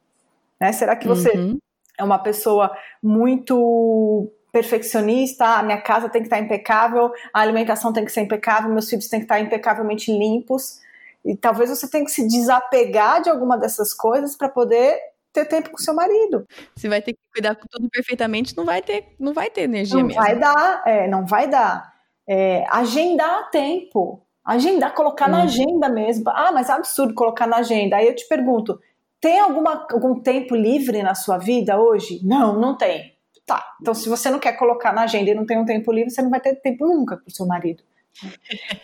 Né? 0.59 0.73
Será 0.73 0.97
que 0.97 1.07
você 1.07 1.31
uhum. 1.37 1.59
é 1.99 2.03
uma 2.03 2.19
pessoa 2.19 2.75
muito 3.03 4.33
perfeccionista? 4.51 5.45
A 5.45 5.63
minha 5.63 5.81
casa 5.81 6.09
tem 6.09 6.23
que 6.23 6.27
estar 6.27 6.39
impecável, 6.39 7.13
a 7.33 7.41
alimentação 7.41 7.93
tem 7.93 8.05
que 8.05 8.11
ser 8.11 8.23
impecável, 8.23 8.71
meus 8.71 8.89
filhos 8.89 9.09
têm 9.09 9.21
que 9.21 9.27
estar 9.27 9.41
impecavelmente 9.41 10.11
limpos. 10.11 10.81
E 11.23 11.37
talvez 11.37 11.69
você 11.69 11.89
tenha 11.89 12.05
que 12.05 12.11
se 12.11 12.27
desapegar 12.27 13.21
de 13.21 13.29
alguma 13.29 13.59
dessas 13.59 13.93
coisas 13.93 14.37
para 14.37 14.49
poder 14.49 14.99
ter 15.35 15.45
tempo 15.47 15.71
com 15.71 15.79
seu 15.79 15.93
marido. 15.93 16.47
Se 16.77 16.89
vai 16.89 17.03
ter 17.03 17.13
que 17.13 17.19
cuidar 17.33 17.57
com 17.57 17.67
tudo 17.69 17.91
perfeitamente, 17.91 18.57
não 18.57 18.65
vai 18.65 18.81
ter, 18.81 19.15
não 19.19 19.35
vai 19.35 19.51
ter 19.51 19.63
energia 19.63 19.99
não 19.99 20.07
mesmo. 20.07 20.21
Não 20.21 20.27
vai 20.27 20.39
dar, 20.39 20.83
é, 20.87 21.09
não 21.09 21.27
vai 21.27 21.49
dar. 21.49 21.95
É, 22.27 22.65
agendar 22.71 23.51
tempo. 23.51 24.25
Agendar, 24.45 24.95
colocar 24.95 25.29
hum. 25.29 25.33
na 25.33 25.43
agenda 25.45 25.89
mesmo. 25.89 26.25
Ah, 26.29 26.53
mas 26.53 26.69
é 26.69 26.73
absurdo 26.73 27.15
colocar 27.15 27.47
na 27.47 27.57
agenda. 27.57 27.97
Aí 27.97 28.07
eu 28.07 28.15
te 28.15 28.27
pergunto: 28.29 28.79
tem 29.21 29.41
alguma, 29.41 29.87
algum 29.91 30.21
tempo 30.21 30.55
livre 30.55 31.03
na 31.03 31.15
sua 31.15 31.39
vida 31.39 31.81
hoje? 31.81 32.21
Não, 32.23 32.61
não 32.61 32.77
tem. 32.77 33.15
Tá. 33.47 33.63
Então, 33.81 33.95
se 33.95 34.09
você 34.09 34.31
não 34.31 34.39
quer 34.39 34.53
colocar 34.53 34.93
na 34.93 35.03
agenda 35.03 35.31
e 35.31 35.35
não 35.35 35.47
tem 35.47 35.59
um 35.59 35.65
tempo 35.65 35.93
livre, 35.93 36.11
você 36.11 36.23
não 36.23 36.31
vai 36.31 36.41
ter 36.41 36.57
tempo 36.57 36.87
nunca 36.87 37.17
para 37.17 37.29
o 37.29 37.31
seu 37.31 37.47
marido. 37.47 37.83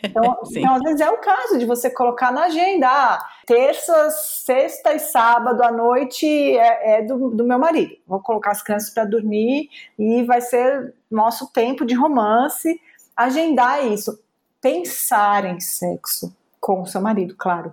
Então, 0.03 0.39
então, 0.51 0.75
às 0.75 0.83
vezes 0.83 1.01
é 1.01 1.11
o 1.11 1.19
caso 1.19 1.59
de 1.59 1.65
você 1.65 1.91
colocar 1.91 2.33
na 2.33 2.45
agenda. 2.45 2.87
Ah, 2.89 3.19
terça, 3.47 4.11
sexta 4.11 4.95
e 4.95 4.99
sábado 4.99 5.63
à 5.63 5.71
noite 5.71 6.27
é, 6.27 6.99
é 6.99 7.03
do, 7.03 7.31
do, 7.31 7.45
meu 7.45 7.59
marido. 7.59 7.95
Vou 8.07 8.21
colocar 8.21 8.51
as 8.51 8.63
crianças 8.63 8.91
para 8.91 9.05
dormir 9.05 9.69
e 9.99 10.23
vai 10.25 10.41
ser 10.41 10.95
nosso 11.11 11.53
tempo 11.53 11.85
de 11.85 11.95
romance. 11.95 12.81
Agendar 13.17 13.87
isso 13.87 14.19
pensar 14.61 15.45
em 15.45 15.61
sexo 15.61 16.35
com 16.61 16.83
o 16.83 16.87
seu 16.87 17.01
marido, 17.01 17.35
claro. 17.37 17.73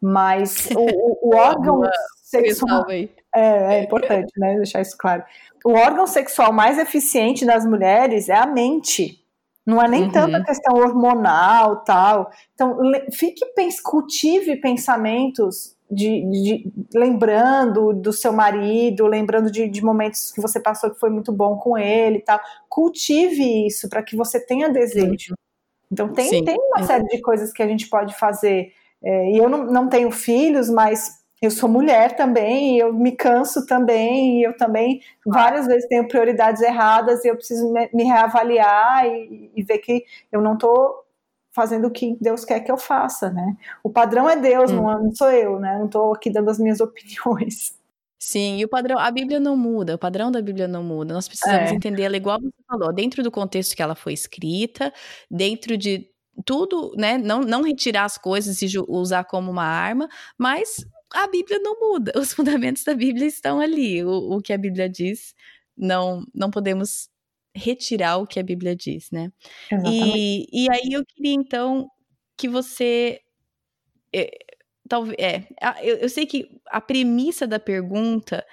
Mas 0.00 0.68
o, 0.76 1.30
o 1.30 1.36
órgão 1.36 1.82
sexual. 2.22 2.86
É, 2.90 3.08
é 3.34 3.82
importante, 3.84 4.32
né? 4.38 4.56
Deixar 4.56 4.80
isso 4.80 4.96
claro. 4.98 5.22
O 5.64 5.72
órgão 5.72 6.06
sexual 6.06 6.52
mais 6.52 6.78
eficiente 6.78 7.44
das 7.44 7.66
mulheres 7.66 8.28
é 8.28 8.36
a 8.36 8.46
mente. 8.46 9.22
Não 9.66 9.82
é 9.82 9.88
nem 9.88 10.04
uhum. 10.04 10.12
tanto 10.12 10.36
a 10.36 10.44
questão 10.44 10.76
hormonal 10.76 11.82
tal. 11.82 12.30
Então, 12.54 12.78
fique, 13.12 13.44
cultive 13.82 14.56
pensamentos 14.56 15.76
de, 15.90 16.24
de, 16.30 16.72
lembrando 16.94 17.92
do 17.92 18.12
seu 18.12 18.32
marido, 18.32 19.06
lembrando 19.06 19.50
de, 19.50 19.68
de, 19.68 19.84
momentos 19.84 20.32
que 20.32 20.40
você 20.40 20.60
passou 20.60 20.90
que 20.90 21.00
foi 21.00 21.10
muito 21.10 21.32
bom 21.32 21.56
com 21.56 21.76
ele 21.76 22.18
e 22.18 22.22
tal. 22.22 22.40
Cultive 22.68 23.66
isso 23.66 23.88
para 23.88 24.02
que 24.02 24.16
você 24.16 24.38
tenha 24.38 24.68
desejo. 24.68 25.34
Então 25.90 26.12
tem, 26.12 26.28
Sim, 26.28 26.44
tem 26.44 26.56
uma 26.56 26.84
série 26.84 27.04
de 27.04 27.20
coisas 27.20 27.52
que 27.52 27.62
a 27.62 27.68
gente 27.68 27.88
pode 27.88 28.14
fazer. 28.14 28.72
É, 29.02 29.30
e 29.30 29.38
eu 29.38 29.48
não, 29.48 29.64
não 29.64 29.88
tenho 29.88 30.10
filhos, 30.10 30.68
mas 30.68 31.24
eu 31.40 31.50
sou 31.50 31.68
mulher 31.68 32.16
também, 32.16 32.78
eu 32.78 32.92
me 32.92 33.12
canso 33.12 33.66
também, 33.66 34.40
e 34.40 34.42
eu 34.44 34.56
também 34.56 35.00
várias 35.24 35.66
vezes 35.66 35.88
tenho 35.88 36.08
prioridades 36.08 36.62
erradas 36.62 37.24
e 37.24 37.28
eu 37.28 37.36
preciso 37.36 37.70
me, 37.72 37.88
me 37.92 38.04
reavaliar 38.04 39.06
e, 39.06 39.52
e, 39.54 39.62
ver 39.62 39.78
que 39.78 40.04
eu 40.32 40.40
não 40.40 40.54
estou 40.54 41.04
fazendo 41.52 41.88
o 41.88 41.90
que 41.90 42.16
Deus 42.20 42.44
quer 42.44 42.60
que 42.60 42.72
eu 42.72 42.78
faça, 42.78 43.30
né? 43.30 43.56
O 43.82 43.90
padrão 43.90 44.28
é 44.28 44.36
Deus, 44.36 44.70
hum. 44.70 44.76
não, 44.76 45.04
não 45.04 45.14
sou 45.14 45.30
eu, 45.30 45.58
né? 45.60 45.78
Não 45.78 45.86
estou 45.86 46.14
aqui 46.14 46.30
dando 46.30 46.50
as 46.50 46.58
minhas 46.58 46.80
opiniões. 46.82 47.75
Sim, 48.18 48.58
e 48.58 48.64
o 48.64 48.68
padrão, 48.68 48.98
a 48.98 49.10
Bíblia 49.10 49.38
não 49.38 49.56
muda, 49.56 49.94
o 49.94 49.98
padrão 49.98 50.30
da 50.30 50.40
Bíblia 50.40 50.66
não 50.66 50.82
muda. 50.82 51.12
Nós 51.12 51.28
precisamos 51.28 51.70
é. 51.70 51.74
entender 51.74 52.02
ela 52.02 52.16
igual 52.16 52.40
você 52.40 52.62
falou, 52.66 52.92
dentro 52.92 53.22
do 53.22 53.30
contexto 53.30 53.76
que 53.76 53.82
ela 53.82 53.94
foi 53.94 54.12
escrita, 54.14 54.92
dentro 55.30 55.76
de 55.76 56.08
tudo, 56.44 56.92
né? 56.96 57.18
Não, 57.18 57.40
não 57.40 57.62
retirar 57.62 58.04
as 58.04 58.18
coisas 58.18 58.60
e 58.62 58.66
usar 58.88 59.24
como 59.24 59.50
uma 59.50 59.64
arma, 59.64 60.08
mas 60.38 60.86
a 61.12 61.26
Bíblia 61.28 61.58
não 61.60 61.78
muda. 61.78 62.12
Os 62.16 62.32
fundamentos 62.32 62.84
da 62.84 62.94
Bíblia 62.94 63.26
estão 63.26 63.60
ali. 63.60 64.02
O, 64.04 64.36
o 64.36 64.42
que 64.42 64.52
a 64.52 64.58
Bíblia 64.58 64.88
diz, 64.88 65.34
não, 65.76 66.24
não 66.34 66.50
podemos 66.50 67.08
retirar 67.54 68.18
o 68.18 68.26
que 68.26 68.38
a 68.38 68.42
Bíblia 68.42 68.76
diz, 68.76 69.10
né? 69.10 69.32
E, 69.86 70.46
e 70.52 70.70
aí 70.70 70.92
eu 70.92 71.04
queria 71.06 71.32
então 71.32 71.88
que 72.36 72.48
você 72.48 73.20
eh, 74.14 74.45
talvez 74.88 75.16
é, 75.18 75.44
eu, 75.82 75.96
eu 75.96 76.08
sei 76.08 76.26
que 76.26 76.48
a 76.68 76.80
premissa 76.80 77.46
da 77.46 77.58
pergunta 77.58 78.44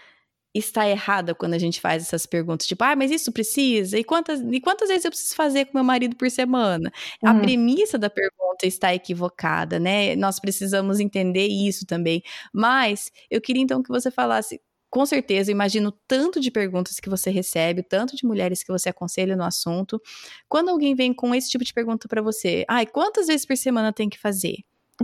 está 0.54 0.88
errada 0.88 1.34
quando 1.34 1.56
a 1.56 1.58
gente 1.58 1.82
faz 1.82 2.04
essas 2.04 2.26
perguntas, 2.26 2.68
tipo, 2.68 2.84
ah, 2.84 2.96
mas 2.96 3.10
isso 3.10 3.32
precisa? 3.32 3.98
E 3.98 4.04
quantas, 4.04 4.40
e 4.40 4.62
quantas 4.62 4.88
vezes 4.90 5.06
eu 5.06 5.12
preciso 5.12 5.36
fazer 5.36 5.66
com 5.66 5.72
meu 5.78 5.84
marido 5.84 6.16
por 6.16 6.30
semana? 6.30 6.92
Uhum. 7.24 7.30
A 7.30 7.36
premissa 7.36 7.98
da 7.98 8.10
pergunta 8.10 8.66
está 8.66 8.94
equivocada, 8.94 9.80
né? 9.80 10.16
Nós 10.16 10.40
precisamos 10.40 11.00
entender 11.00 11.48
isso 11.48 11.86
também. 11.88 12.22
Mas 12.54 13.12
eu 13.32 13.42
queria 13.42 13.64
então 13.64 13.82
que 13.82 13.90
você 13.90 14.12
falasse. 14.12 14.62
Com 14.92 15.08
certeza, 15.08 15.52
imagino 15.52 15.92
tanto 16.08 16.40
de 16.40 16.52
perguntas 16.52 17.00
que 17.00 17.10
você 17.10 17.32
recebe, 17.32 17.82
tanto 17.82 18.16
de 18.16 18.28
mulheres 18.28 18.64
que 18.64 18.72
você 18.72 18.90
aconselha 18.90 19.36
no 19.36 19.44
assunto. 19.44 20.00
Quando 20.48 20.70
alguém 20.70 20.94
vem 20.94 21.12
com 21.12 21.34
esse 21.34 21.50
tipo 21.50 21.66
de 21.66 21.74
pergunta 21.74 22.08
para 22.08 22.22
você, 22.22 22.64
ai, 22.70 22.86
quantas 22.86 23.26
vezes 23.26 23.44
por 23.44 23.58
semana 23.58 23.92
tem 23.92 24.08
que 24.08 24.20
fazer? 24.20 24.58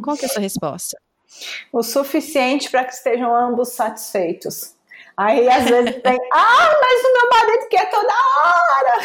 Qual 0.04 0.16
que 0.16 0.26
é 0.26 0.28
a 0.28 0.32
sua 0.32 0.44
resposta? 0.44 0.96
O 1.72 1.84
suficiente 1.84 2.70
para 2.70 2.84
que 2.86 2.94
estejam 2.94 3.34
ambos 3.36 3.70
satisfeitos. 3.70 4.76
Aí 5.16 5.50
às 5.50 5.66
vezes 5.66 6.02
tem, 6.02 6.18
ah, 6.34 6.80
mas 6.82 7.04
o 7.04 7.14
meu 7.14 7.30
marido 7.30 7.68
quer 7.70 7.90
toda 7.90 8.14
hora. 8.42 8.96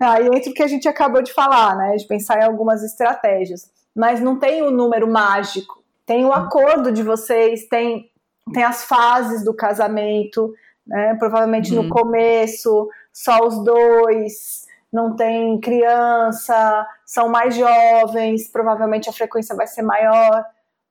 Aí 0.00 0.26
entra 0.26 0.50
o 0.50 0.54
que 0.54 0.62
a 0.62 0.66
gente 0.66 0.88
acabou 0.88 1.22
de 1.22 1.32
falar, 1.32 1.76
né? 1.76 1.96
De 1.96 2.06
pensar 2.06 2.40
em 2.40 2.44
algumas 2.44 2.82
estratégias. 2.82 3.70
Mas 3.94 4.20
não 4.20 4.38
tem 4.38 4.62
o 4.62 4.70
número 4.70 5.08
mágico. 5.08 5.82
Tem 6.04 6.24
o 6.24 6.32
acordo 6.32 6.92
de 6.92 7.02
vocês, 7.02 7.66
tem, 7.68 8.10
tem 8.52 8.62
as 8.62 8.84
fases 8.84 9.44
do 9.44 9.54
casamento, 9.54 10.52
né? 10.86 11.14
Provavelmente 11.18 11.74
uhum. 11.74 11.84
no 11.84 11.88
começo, 11.88 12.88
só 13.12 13.46
os 13.46 13.64
dois 13.64 14.65
não 14.96 15.14
tem 15.14 15.60
criança, 15.60 16.86
são 17.04 17.28
mais 17.28 17.54
jovens, 17.54 18.50
provavelmente 18.50 19.08
a 19.08 19.12
frequência 19.12 19.54
vai 19.54 19.66
ser 19.66 19.82
maior. 19.82 20.42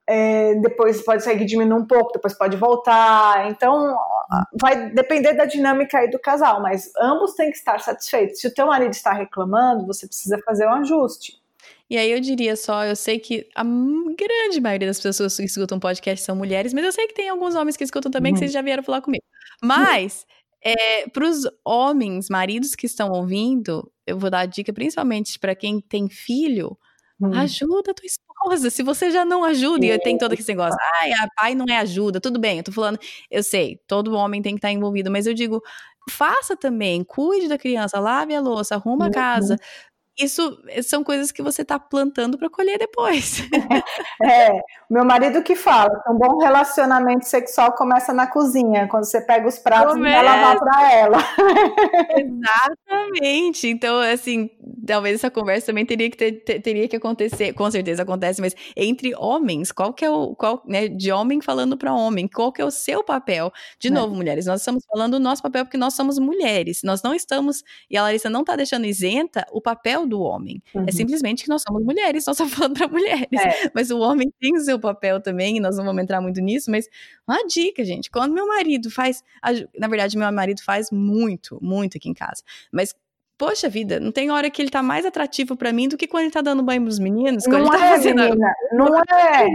É, 0.07 0.53
depois 0.61 1.02
pode 1.02 1.23
seguir 1.23 1.45
diminuir 1.45 1.82
um 1.82 1.88
pouco, 1.88 2.14
depois 2.14 2.38
pode 2.38 2.56
voltar. 2.56 3.49
Então, 3.49 3.98
vai 4.61 4.91
depender 4.91 5.34
da 5.34 5.45
dinâmica 5.45 5.98
aí 5.98 6.10
do 6.10 6.19
casal, 6.19 6.61
mas 6.61 6.91
ambos 7.02 7.34
têm 7.34 7.49
que 7.49 7.57
estar 7.57 7.80
satisfeitos. 7.80 8.40
Se 8.40 8.48
o 8.48 8.53
teu 8.53 8.68
marido 8.68 8.91
está 8.91 9.11
reclamando, 9.11 9.88
você 9.88 10.06
precisa 10.06 10.38
fazer 10.45 10.68
um 10.68 10.73
ajuste. 10.73 11.41
E 11.90 11.98
aí 11.98 12.11
eu 12.11 12.19
diria 12.19 12.56
só, 12.56 12.86
eu 12.86 12.95
sei 12.95 13.19
que 13.19 13.48
a 13.56 13.64
grande 13.64 14.61
maioria 14.61 14.88
das 14.88 14.99
pessoas 14.99 15.36
que 15.36 15.44
escutam 15.44 15.80
podcast 15.80 16.23
são 16.23 16.36
mulheres, 16.36 16.73
mas 16.73 16.86
eu 16.86 16.91
sei 16.91 17.07
que 17.07 17.14
tem 17.14 17.30
alguns 17.30 17.56
homens 17.56 17.76
que 17.76 17.84
escutam 17.84 18.11
também, 18.11 18.32
uhum. 18.32 18.36
que 18.36 18.40
vocês 18.40 18.52
já 18.52 18.61
vieram 18.61 18.84
falar 18.84 19.02
comigo. 19.02 19.23
Mas 19.61 20.26
É, 20.66 21.08
para 21.10 21.30
os 21.30 21.44
homens, 21.64 22.28
maridos 22.28 22.74
que 22.74 22.88
estão 22.88 23.12
ouvindo, 23.12 23.92
eu 24.08 24.18
vou 24.18 24.32
dar 24.32 24.40
a 24.40 24.46
dica 24.48 24.74
principalmente 24.74 25.38
para 25.38 25.54
quem 25.54 25.80
tem 25.80 26.10
filho, 26.10 26.76
hum. 27.22 27.32
ajuda 27.36 27.92
a 27.92 27.94
tua 27.94 28.08
esposa. 28.08 28.72
Se 28.72 28.82
você 28.82 29.12
já 29.12 29.24
não 29.24 29.44
ajuda, 29.44 29.86
é. 29.86 29.90
e 29.90 30.00
tem 30.00 30.18
todo 30.18 30.34
esse 30.34 30.48
negócio, 30.48 30.78
ai, 31.02 31.12
a 31.14 31.28
pai 31.36 31.54
não 31.54 31.66
é 31.70 31.78
ajuda, 31.78 32.20
tudo 32.20 32.40
bem, 32.40 32.58
eu 32.58 32.64
tô 32.64 32.72
falando, 32.72 32.98
eu 33.30 33.44
sei, 33.44 33.80
todo 33.88 34.16
homem 34.16 34.42
tem 34.42 34.56
que 34.56 34.58
estar 34.58 34.72
envolvido, 34.72 35.12
mas 35.12 35.28
eu 35.28 35.36
digo, 35.36 35.62
faça 36.10 36.58
também, 36.58 37.04
cuide 37.04 37.48
da 37.48 37.60
criança, 37.60 38.00
lave 38.00 38.34
a 38.34 38.42
louça, 38.42 38.74
arruma 38.74 39.08
a 39.08 39.12
casa, 39.12 39.58
isso 40.18 40.58
eh, 40.70 40.82
são 40.82 41.04
coisas 41.04 41.32
que 41.32 41.42
você 41.42 41.62
está 41.62 41.78
plantando 41.78 42.38
para 42.38 42.50
colher 42.50 42.78
depois. 42.78 43.42
É, 44.24 44.50
meu 44.90 45.04
marido 45.04 45.44
que 45.44 45.56
fala 45.56 46.02
um 46.10 46.18
bom 46.18 46.38
relacionamento 46.38 47.26
sexual 47.26 47.74
começa 47.74 48.14
na 48.14 48.28
cozinha, 48.28 48.88
quando 48.88 49.04
você 49.04 49.20
pega 49.20 49.48
os 49.48 49.60
pratos 49.60 49.94
começa. 49.94 50.18
e 50.18 50.24
vai 50.24 50.26
lavar 50.26 50.60
para 50.60 50.94
ela. 50.94 51.18
Exatamente. 52.18 53.68
Então, 53.68 54.00
assim, 54.00 54.50
talvez 54.86 55.16
essa 55.16 55.30
conversa 55.30 55.68
também 55.68 55.86
teria 55.86 56.10
que, 56.10 56.18
ter, 56.18 56.32
ter, 56.44 56.62
teria 56.62 56.88
que 56.88 56.96
acontecer, 56.96 57.54
com 57.54 57.70
certeza 57.70 58.04
acontece, 58.04 58.42
mas 58.42 58.56
entre 58.76 59.14
homens, 59.16 59.72
qual 59.72 59.94
que 59.94 60.06
é 60.06 60.10
o, 60.10 60.36
qual, 60.36 60.64
né, 60.66 60.88
de 60.88 61.12
homem 61.12 61.42
falando 61.42 61.78
para 61.78 61.94
homem, 61.94 62.28
qual 62.28 62.52
que 62.52 62.62
é 62.62 62.66
o 62.66 62.72
seu 62.72 63.04
papel? 63.04 63.52
De 63.80 63.90
é. 63.90 63.92
novo, 63.92 64.16
mulheres, 64.16 64.46
nós 64.46 64.62
estamos 64.62 64.84
falando 64.86 65.16
o 65.16 65.20
nosso 65.20 65.42
papel 65.42 65.66
porque 65.66 65.78
nós 65.78 65.94
somos 65.94 66.18
mulheres, 66.18 66.82
nós 66.84 67.04
não 67.04 67.14
estamos, 67.14 67.64
e 67.90 67.98
a 67.98 68.04
Larissa 68.04 68.30
não 68.30 68.42
está 68.42 68.56
deixando 68.56 68.86
isenta 68.86 69.46
o 69.52 69.62
papel 69.62 70.05
do 70.06 70.19
homem. 70.22 70.61
É 70.73 70.77
uhum. 70.77 70.86
É 70.88 70.91
simplesmente 70.91 71.44
que 71.44 71.49
nós 71.49 71.61
somos 71.61 71.84
mulheres, 71.84 72.26
nós 72.26 72.36
estamos 72.36 72.53
falando 72.56 72.77
para 72.77 72.88
mulheres. 72.88 73.27
É. 73.34 73.72
Mas 73.73 73.91
o 73.91 73.99
homem 73.99 74.32
tem 74.40 74.56
o 74.56 74.60
seu 74.60 74.80
papel 74.80 75.22
também, 75.22 75.57
e 75.57 75.60
nós 75.60 75.77
não 75.77 75.86
vamos 75.86 76.02
entrar 76.02 76.22
muito 76.22 76.41
nisso, 76.41 76.72
mas 76.72 76.88
uma 77.27 77.45
dica, 77.48 77.84
gente. 77.84 78.10
Quando 78.10 78.34
meu 78.34 78.48
marido 78.48 78.90
faz. 78.90 79.23
Na 79.77 79.88
verdade, 79.88 80.18
meu 80.18 80.32
marido 80.32 80.61
faz 80.64 80.91
muito, 80.91 81.60
muito 81.61 81.98
aqui 81.98 82.10
em 82.10 82.14
casa. 82.14 82.44
Mas 82.72 82.94
Poxa 83.38 83.68
vida, 83.68 83.99
não 83.99 84.14
tem 84.14 84.32
hora 84.32 84.49
que 84.49 84.61
ele 84.61 84.69
tá 84.69 84.82
mais 84.82 85.06
atrativo 85.06 85.57
para 85.57 85.73
mim 85.73 85.90
do 85.90 85.98
que 85.98 86.07
quando 86.07 86.23
ele 86.23 86.32
tá 86.32 86.40
dando 86.40 86.64
banho 86.64 86.84
pros 86.84 86.99
meninos. 86.99 87.44
Quando 87.44 87.65
não 87.65 87.73
ele 87.73 87.77
tá 87.77 87.86
é, 87.86 87.90
fazendo. 87.90 88.22
Menina, 88.22 88.53
não 88.72 88.98
é. 88.98 89.49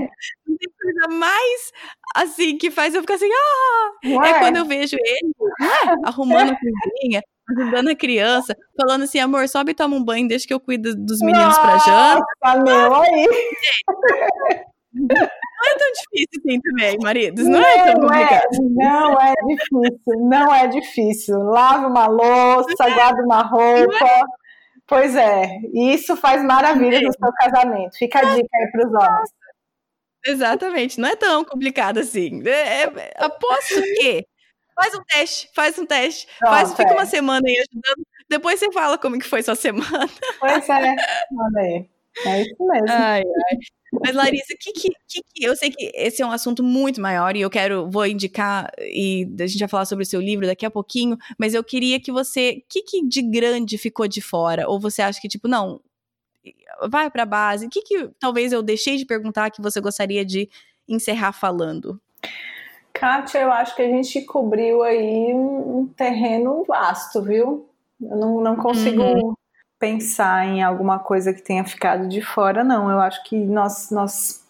Não 0.47 0.57
tem 0.59 0.71
coisa 0.79 1.19
mais 1.19 1.73
assim 2.15 2.59
que 2.59 2.71
faz 2.71 2.95
eu 2.95 3.01
ficar 3.01 3.15
assim, 3.15 3.31
ah! 3.33 3.91
É, 4.05 4.13
é, 4.13 4.39
quando 4.39 4.57
eu 4.57 4.67
vejo 4.67 4.97
ele 5.01 5.33
né, 5.59 5.97
arrumando 6.05 6.53
a 6.53 6.57
cozinha, 6.57 7.23
ajudando 7.59 7.89
a 7.89 7.97
criança, 7.97 8.57
falando 8.77 9.05
assim, 9.05 9.19
amor, 9.19 9.49
sobe 9.49 9.73
e 9.73 9.75
toma 9.75 9.97
um 9.97 10.05
banho, 10.05 10.29
deixa 10.29 10.47
que 10.47 10.55
eu 10.55 10.61
cuido 10.61 10.95
dos 10.95 11.21
meninos 11.21 11.57
Nossa, 11.57 11.61
pra 11.61 11.79
janta. 11.79 12.63
meu, 12.63 12.95
aí. 12.95 13.27
Não 14.93 15.69
é 15.69 15.79
tão 15.79 15.93
difícil 15.93 16.41
assim 16.45 16.61
também, 16.61 16.99
maridos. 17.01 17.45
Não, 17.45 17.61
não 17.61 17.67
é 17.67 17.93
tão 17.93 18.01
complicado. 18.01 18.43
É, 18.43 18.59
não 18.61 19.21
é 19.21 19.35
difícil, 19.47 20.29
não 20.29 20.55
é 20.55 20.69
difícil. 20.69 21.39
Lava 21.39 21.87
uma 21.87 22.07
louça, 22.07 22.89
é. 22.89 22.95
guarda 22.95 23.23
uma 23.23 23.43
roupa. 23.43 24.05
É. 24.05 24.23
Pois 24.87 25.15
é, 25.15 25.59
isso 25.73 26.17
faz 26.17 26.43
maravilha 26.43 27.01
no 27.01 27.13
seu 27.13 27.33
casamento. 27.39 27.97
Fica 27.97 28.19
a 28.19 28.35
dica 28.35 28.49
aí 28.53 28.71
para 28.73 28.89
os 28.89 28.93
homens. 28.93 29.31
Exatamente, 30.27 31.01
não 31.01 31.09
é 31.09 31.17
tão 31.17 31.45
complicado 31.45 31.99
assim. 31.99 32.43
É, 32.45 32.83
é, 32.83 33.13
aposto 33.19 33.81
que 33.99 34.27
Faz 34.81 34.95
um 34.95 35.03
teste, 35.05 35.51
faz 35.55 35.79
um 35.79 35.85
teste. 35.85 36.27
Faz, 36.39 36.73
fica 36.75 36.93
uma 36.93 37.05
semana 37.05 37.47
aí 37.47 37.57
ajudando. 37.59 38.07
Depois 38.31 38.59
você 38.59 38.73
fala 38.73 38.97
como 38.97 39.19
que 39.19 39.27
foi 39.27 39.43
sua 39.43 39.55
semana. 39.57 40.09
Pois 40.39 40.69
é, 40.69 40.97
olha. 41.37 41.87
É 42.25 42.43
isso 42.43 42.67
mesmo. 42.67 42.87
Ai, 42.89 43.23
ai. 43.23 43.59
Mas, 43.93 44.15
Larissa, 44.15 44.55
que, 44.59 44.73
que, 44.73 44.89
que, 45.09 45.23
eu 45.45 45.55
sei 45.57 45.71
que 45.71 45.91
esse 45.95 46.23
é 46.23 46.27
um 46.27 46.31
assunto 46.31 46.63
muito 46.63 47.01
maior 47.01 47.37
e 47.37 47.41
eu 47.41 47.51
quero, 47.51 47.91
vou 47.91 48.07
indicar, 48.07 48.71
e 48.79 49.29
a 49.39 49.47
gente 49.47 49.59
vai 49.59 49.69
falar 49.69 49.85
sobre 49.85 50.05
o 50.05 50.07
seu 50.07 50.21
livro 50.21 50.47
daqui 50.47 50.65
a 50.65 50.71
pouquinho, 50.71 51.17
mas 51.39 51.55
eu 51.55 51.65
queria 51.65 52.01
que 52.01 52.13
você, 52.13 52.63
o 52.63 52.65
que, 52.69 52.83
que 52.83 53.07
de 53.07 53.21
grande 53.21 53.77
ficou 53.79 54.07
de 54.07 54.21
fora? 54.21 54.69
Ou 54.69 54.79
você 54.79 55.03
acha 55.03 55.21
que, 55.21 55.29
tipo, 55.29 55.49
não, 55.49 55.81
vai 56.89 57.11
pra 57.11 57.27
base, 57.27 57.67
o 57.67 57.71
que, 57.71 57.83
que 57.83 58.09
talvez 58.19 58.53
eu 58.53 58.63
deixei 58.63 58.97
de 58.97 59.05
perguntar 59.05 59.51
que 59.51 59.61
você 59.61 59.81
gostaria 59.81 60.25
de 60.25 60.49
encerrar 60.89 61.33
falando? 61.33 62.01
Kátia, 62.93 63.41
eu 63.41 63.53
acho 63.53 63.75
que 63.75 63.83
a 63.83 63.89
gente 63.89 64.23
cobriu 64.23 64.83
aí 64.83 65.35
um, 65.35 65.89
terreno 65.97 66.65
vasto, 66.67 67.23
viu? 67.23 67.67
Eu 68.01 68.17
não, 68.17 68.41
não 68.41 68.57
consigo 68.57 69.03
uhum. 69.03 69.35
pensar 69.79 70.47
em 70.47 70.63
alguma 70.63 70.99
coisa 70.99 71.33
que 71.33 71.43
tenha 71.43 71.65
ficado 71.65 72.09
de 72.09 72.21
fora, 72.21 72.65
não. 72.65 72.91
Eu 72.91 73.01
acho 73.01 73.23
que 73.25 73.37
nós, 73.37 73.91
nós 73.91 74.45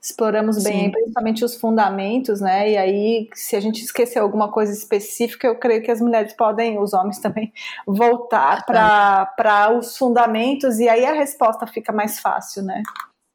exploramos 0.00 0.62
bem, 0.64 0.90
principalmente 0.90 1.44
os 1.44 1.56
fundamentos, 1.56 2.40
né? 2.40 2.70
E 2.70 2.76
aí, 2.76 3.30
se 3.34 3.54
a 3.54 3.60
gente 3.60 3.82
esquecer 3.82 4.18
alguma 4.18 4.50
coisa 4.50 4.72
específica, 4.72 5.46
eu 5.46 5.56
creio 5.56 5.82
que 5.82 5.90
as 5.90 6.00
mulheres 6.00 6.32
podem, 6.32 6.78
os 6.78 6.92
homens 6.92 7.18
também, 7.18 7.52
voltar 7.86 8.66
para 8.66 9.76
os 9.78 9.96
fundamentos 9.96 10.80
e 10.80 10.88
aí 10.88 11.06
a 11.06 11.12
resposta 11.12 11.66
fica 11.66 11.92
mais 11.92 12.18
fácil, 12.18 12.64
né? 12.64 12.82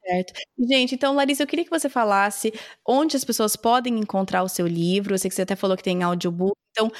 Certo. 0.08 0.32
Gente, 0.58 0.94
então, 0.94 1.14
Larissa, 1.14 1.42
eu 1.42 1.46
queria 1.46 1.64
que 1.66 1.70
você 1.70 1.88
falasse 1.88 2.50
onde 2.86 3.14
as 3.14 3.24
pessoas 3.24 3.56
podem 3.56 3.98
encontrar 3.98 4.42
o 4.42 4.48
seu 4.48 4.66
livro. 4.66 5.12
Eu 5.12 5.18
sei 5.18 5.28
que 5.28 5.34
você 5.34 5.42
até 5.42 5.54
falou 5.54 5.76
que 5.76 5.82
tem 5.82 6.02
audiobook. 6.02 6.56
Então, 6.70 6.90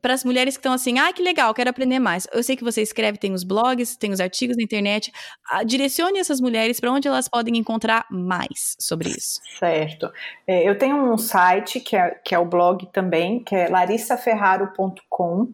para 0.00 0.14
as 0.14 0.24
mulheres 0.24 0.56
que 0.56 0.60
estão 0.60 0.72
assim, 0.72 0.98
ah, 0.98 1.12
que 1.12 1.22
legal, 1.22 1.52
quero 1.52 1.70
aprender 1.70 1.98
mais. 1.98 2.26
Eu 2.32 2.42
sei 2.42 2.56
que 2.56 2.62
você 2.62 2.80
escreve, 2.80 3.18
tem 3.18 3.32
os 3.32 3.42
blogs, 3.42 3.96
tem 3.96 4.12
os 4.12 4.20
artigos 4.20 4.56
na 4.56 4.62
internet. 4.62 5.10
Ah, 5.50 5.64
direcione 5.64 6.18
essas 6.18 6.40
mulheres 6.40 6.78
para 6.78 6.92
onde 6.92 7.08
elas 7.08 7.28
podem 7.28 7.56
encontrar 7.56 8.06
mais 8.10 8.76
sobre 8.78 9.08
isso. 9.08 9.40
Certo. 9.58 10.12
É, 10.46 10.68
eu 10.68 10.78
tenho 10.78 10.96
um 10.96 11.18
site 11.18 11.80
que 11.80 11.96
é, 11.96 12.10
que 12.24 12.32
é 12.34 12.38
o 12.38 12.44
blog 12.44 12.86
também, 12.92 13.42
que 13.42 13.56
é 13.56 13.68
larissaferraro.com. 13.68 15.48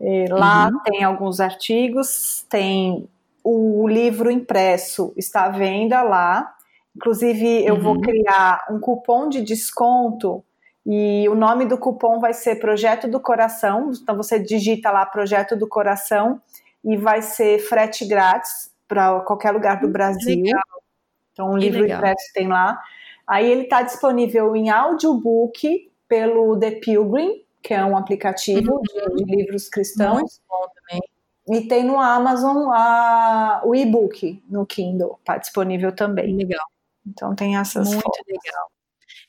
É, 0.00 0.24
lá 0.28 0.66
uhum. 0.66 0.82
tem 0.82 1.04
alguns 1.04 1.38
artigos, 1.38 2.44
tem 2.48 3.08
o 3.44 3.86
livro 3.88 4.30
impresso 4.30 5.12
está 5.16 5.44
à 5.44 5.48
venda 5.50 6.02
lá. 6.02 6.54
Inclusive, 6.94 7.64
eu 7.64 7.74
uhum. 7.74 7.80
vou 7.80 8.00
criar 8.00 8.66
um 8.70 8.78
cupom 8.78 9.28
de 9.28 9.42
desconto 9.42 10.44
e 10.84 11.28
o 11.28 11.34
nome 11.34 11.64
do 11.64 11.78
cupom 11.78 12.18
vai 12.18 12.34
ser 12.34 12.56
Projeto 12.56 13.08
do 13.08 13.20
Coração. 13.20 13.90
Então, 14.02 14.16
você 14.16 14.38
digita 14.38 14.90
lá 14.90 15.06
Projeto 15.06 15.56
do 15.56 15.68
Coração 15.68 16.40
e 16.84 16.96
vai 16.96 17.22
ser 17.22 17.60
frete 17.60 18.04
grátis 18.04 18.72
para 18.88 19.20
qualquer 19.20 19.52
lugar 19.52 19.80
do 19.80 19.86
hum, 19.86 19.92
Brasil. 19.92 20.42
Legal. 20.42 20.62
Então, 21.32 21.50
o 21.50 21.56
livro 21.56 21.86
impresso 21.86 22.32
tem 22.34 22.48
lá. 22.48 22.78
Aí, 23.26 23.50
ele 23.50 23.62
está 23.62 23.82
disponível 23.82 24.54
em 24.56 24.68
audiobook 24.68 25.90
pelo 26.08 26.58
The 26.58 26.72
Pilgrim, 26.72 27.42
que 27.62 27.72
é 27.72 27.84
um 27.84 27.96
aplicativo 27.96 28.72
uhum. 28.72 28.82
de, 28.82 29.24
de, 29.24 29.36
livros 29.36 29.68
cristãos. 29.68 30.20
Muito 30.20 30.40
bom 30.48 30.66
também. 30.74 31.00
E 31.48 31.62
tem 31.62 31.84
no 31.84 31.98
Amazon 31.98 32.68
a, 32.72 33.62
o 33.64 33.74
e-book 33.74 34.42
no 34.48 34.64
Kindle, 34.64 35.18
está 35.18 35.36
disponível 35.38 35.92
também. 35.92 36.36
Legal. 36.36 36.64
Então 37.06 37.34
tem 37.34 37.56
essas 37.56 37.88
Muito 37.88 38.22
legal. 38.26 38.70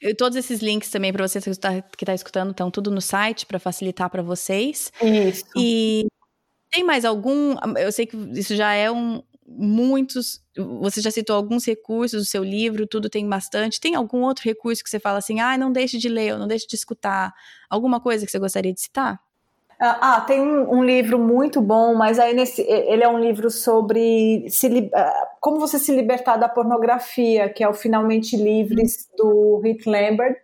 E 0.01 0.13
todos 0.13 0.37
esses 0.37 0.61
links 0.61 0.89
também 0.89 1.13
para 1.13 1.27
você 1.27 1.39
que 1.41 1.49
está 1.49 2.13
escutando 2.13 2.51
estão 2.51 2.69
tudo 2.69 2.91
no 2.91 3.01
site 3.01 3.45
para 3.45 3.57
facilitar 3.57 4.09
para 4.09 4.21
vocês. 4.21 4.91
Isso. 5.01 5.45
E 5.57 6.05
tem 6.69 6.83
mais 6.83 7.05
algum? 7.05 7.55
Eu 7.77 7.91
sei 7.91 8.05
que 8.05 8.17
isso 8.37 8.55
já 8.55 8.73
é 8.73 8.91
um 8.91 9.23
muitos. 9.47 10.41
Você 10.81 11.01
já 11.01 11.11
citou 11.11 11.35
alguns 11.35 11.65
recursos 11.65 12.23
do 12.23 12.25
seu 12.25 12.43
livro, 12.43 12.87
tudo 12.87 13.09
tem 13.09 13.27
bastante. 13.27 13.79
Tem 13.79 13.95
algum 13.95 14.21
outro 14.21 14.43
recurso 14.43 14.83
que 14.83 14.89
você 14.89 14.99
fala 14.99 15.19
assim, 15.19 15.39
ah, 15.39 15.57
não 15.57 15.71
deixe 15.71 15.97
de 15.97 16.09
ler, 16.09 16.33
ou 16.33 16.39
não 16.39 16.47
deixe 16.47 16.67
de 16.67 16.75
escutar? 16.75 17.33
Alguma 17.69 17.99
coisa 17.99 18.25
que 18.25 18.31
você 18.31 18.39
gostaria 18.39 18.73
de 18.73 18.81
citar? 18.81 19.19
Ah, 19.85 20.15
ah, 20.15 20.21
tem 20.21 20.39
um, 20.39 20.77
um, 20.77 20.81
livro 20.81 21.19
muito 21.19 21.61
bom, 21.61 21.93
mas 21.93 22.17
aí 22.17 22.33
nesse, 22.33 22.61
ele 22.61 23.03
é 23.03 23.09
um 23.09 23.19
livro 23.19 23.51
sobre 23.51 24.49
se, 24.49 24.89
ah, 24.95 25.27
como 25.41 25.59
você 25.59 25.77
se 25.77 25.93
libertar 25.93 26.37
da 26.37 26.47
pornografia, 26.47 27.49
que 27.49 27.61
é 27.61 27.67
o 27.67 27.73
Finalmente 27.73 28.37
Livres 28.37 29.09
do 29.17 29.59
Rick 29.61 29.89
Lambert, 29.89 30.37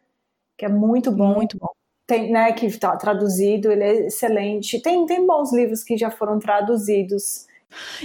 que 0.57 0.65
é 0.65 0.67
muito 0.67 1.09
bom. 1.09 1.35
Muito 1.35 1.57
bom. 1.57 1.69
Tem, 2.05 2.29
né, 2.29 2.51
que 2.51 2.65
está 2.65 2.97
traduzido, 2.97 3.71
ele 3.71 3.83
é 3.83 4.07
excelente. 4.07 4.81
Tem, 4.81 5.05
tem 5.05 5.25
bons 5.25 5.53
livros 5.53 5.85
que 5.85 5.95
já 5.95 6.11
foram 6.11 6.37
traduzidos. 6.37 7.47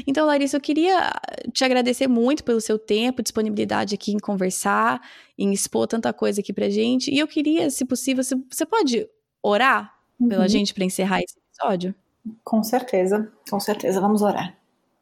Então, 0.06 0.26
Larissa, 0.26 0.56
eu 0.56 0.60
queria 0.60 1.10
te 1.52 1.64
agradecer 1.64 2.06
muito 2.06 2.44
pelo 2.44 2.60
seu 2.60 2.78
tempo, 2.78 3.24
disponibilidade 3.24 3.96
aqui 3.96 4.12
em 4.12 4.20
conversar, 4.20 5.00
em 5.36 5.52
expor 5.52 5.88
tanta 5.88 6.12
coisa 6.12 6.40
aqui 6.40 6.52
pra 6.52 6.70
gente. 6.70 7.10
E 7.12 7.18
eu 7.18 7.26
queria, 7.26 7.70
se 7.70 7.84
possível, 7.84 8.22
você 8.22 8.64
pode 8.64 9.08
orar 9.42 9.94
uhum. 10.20 10.28
pela 10.28 10.48
gente 10.48 10.74
para 10.74 10.84
encerrar 10.84 11.20
esse 11.20 11.36
episódio? 11.38 11.94
Com 12.42 12.62
certeza, 12.62 13.30
com 13.50 13.60
certeza. 13.60 14.00
Vamos 14.00 14.22
orar. 14.22 14.56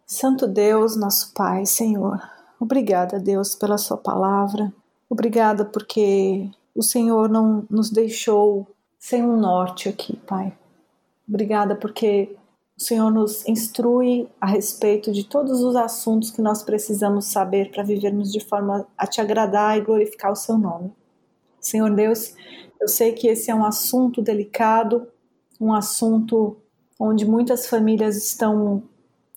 Santo 0.07 0.47
Deus, 0.47 0.97
nosso 0.97 1.33
Pai, 1.33 1.65
Senhor, 1.65 2.21
obrigada, 2.61 3.19
Deus, 3.19 3.55
pela 3.55 3.79
Sua 3.79 3.97
palavra. 3.97 4.73
Obrigada 5.09 5.65
porque 5.65 6.51
o 6.75 6.83
Senhor 6.83 7.29
não 7.29 7.65
nos 7.71 7.91
deixou 7.91 8.67
sem 8.99 9.23
um 9.23 9.37
norte 9.37 9.89
aqui, 9.89 10.17
Pai. 10.17 10.57
Obrigada 11.29 11.75
porque 11.75 12.37
o 12.77 12.83
Senhor 12.83 13.11
nos 13.11 13.47
instrui 13.47 14.29
a 14.41 14.47
respeito 14.47 15.13
de 15.13 15.25
todos 15.25 15.63
os 15.63 15.77
assuntos 15.77 16.31
que 16.31 16.43
nós 16.43 16.63
precisamos 16.63 17.27
saber 17.27 17.71
para 17.71 17.83
vivermos 17.83 18.33
de 18.33 18.41
forma 18.41 18.87
a 18.97 19.07
te 19.07 19.21
agradar 19.21 19.79
e 19.79 19.83
glorificar 19.83 20.33
o 20.33 20.37
Seu 20.37 20.59
nome. 20.59 20.93
Senhor 21.63 21.95
Deus, 21.95 22.35
eu 22.81 22.89
sei 22.89 23.13
que 23.13 23.29
esse 23.29 23.51
é 23.51 23.55
um 23.55 23.65
assunto 23.65 24.21
delicado, 24.21 25.07
um 25.61 25.73
assunto 25.73 26.57
onde 26.99 27.25
muitas 27.25 27.67
famílias 27.67 28.17
estão 28.17 28.83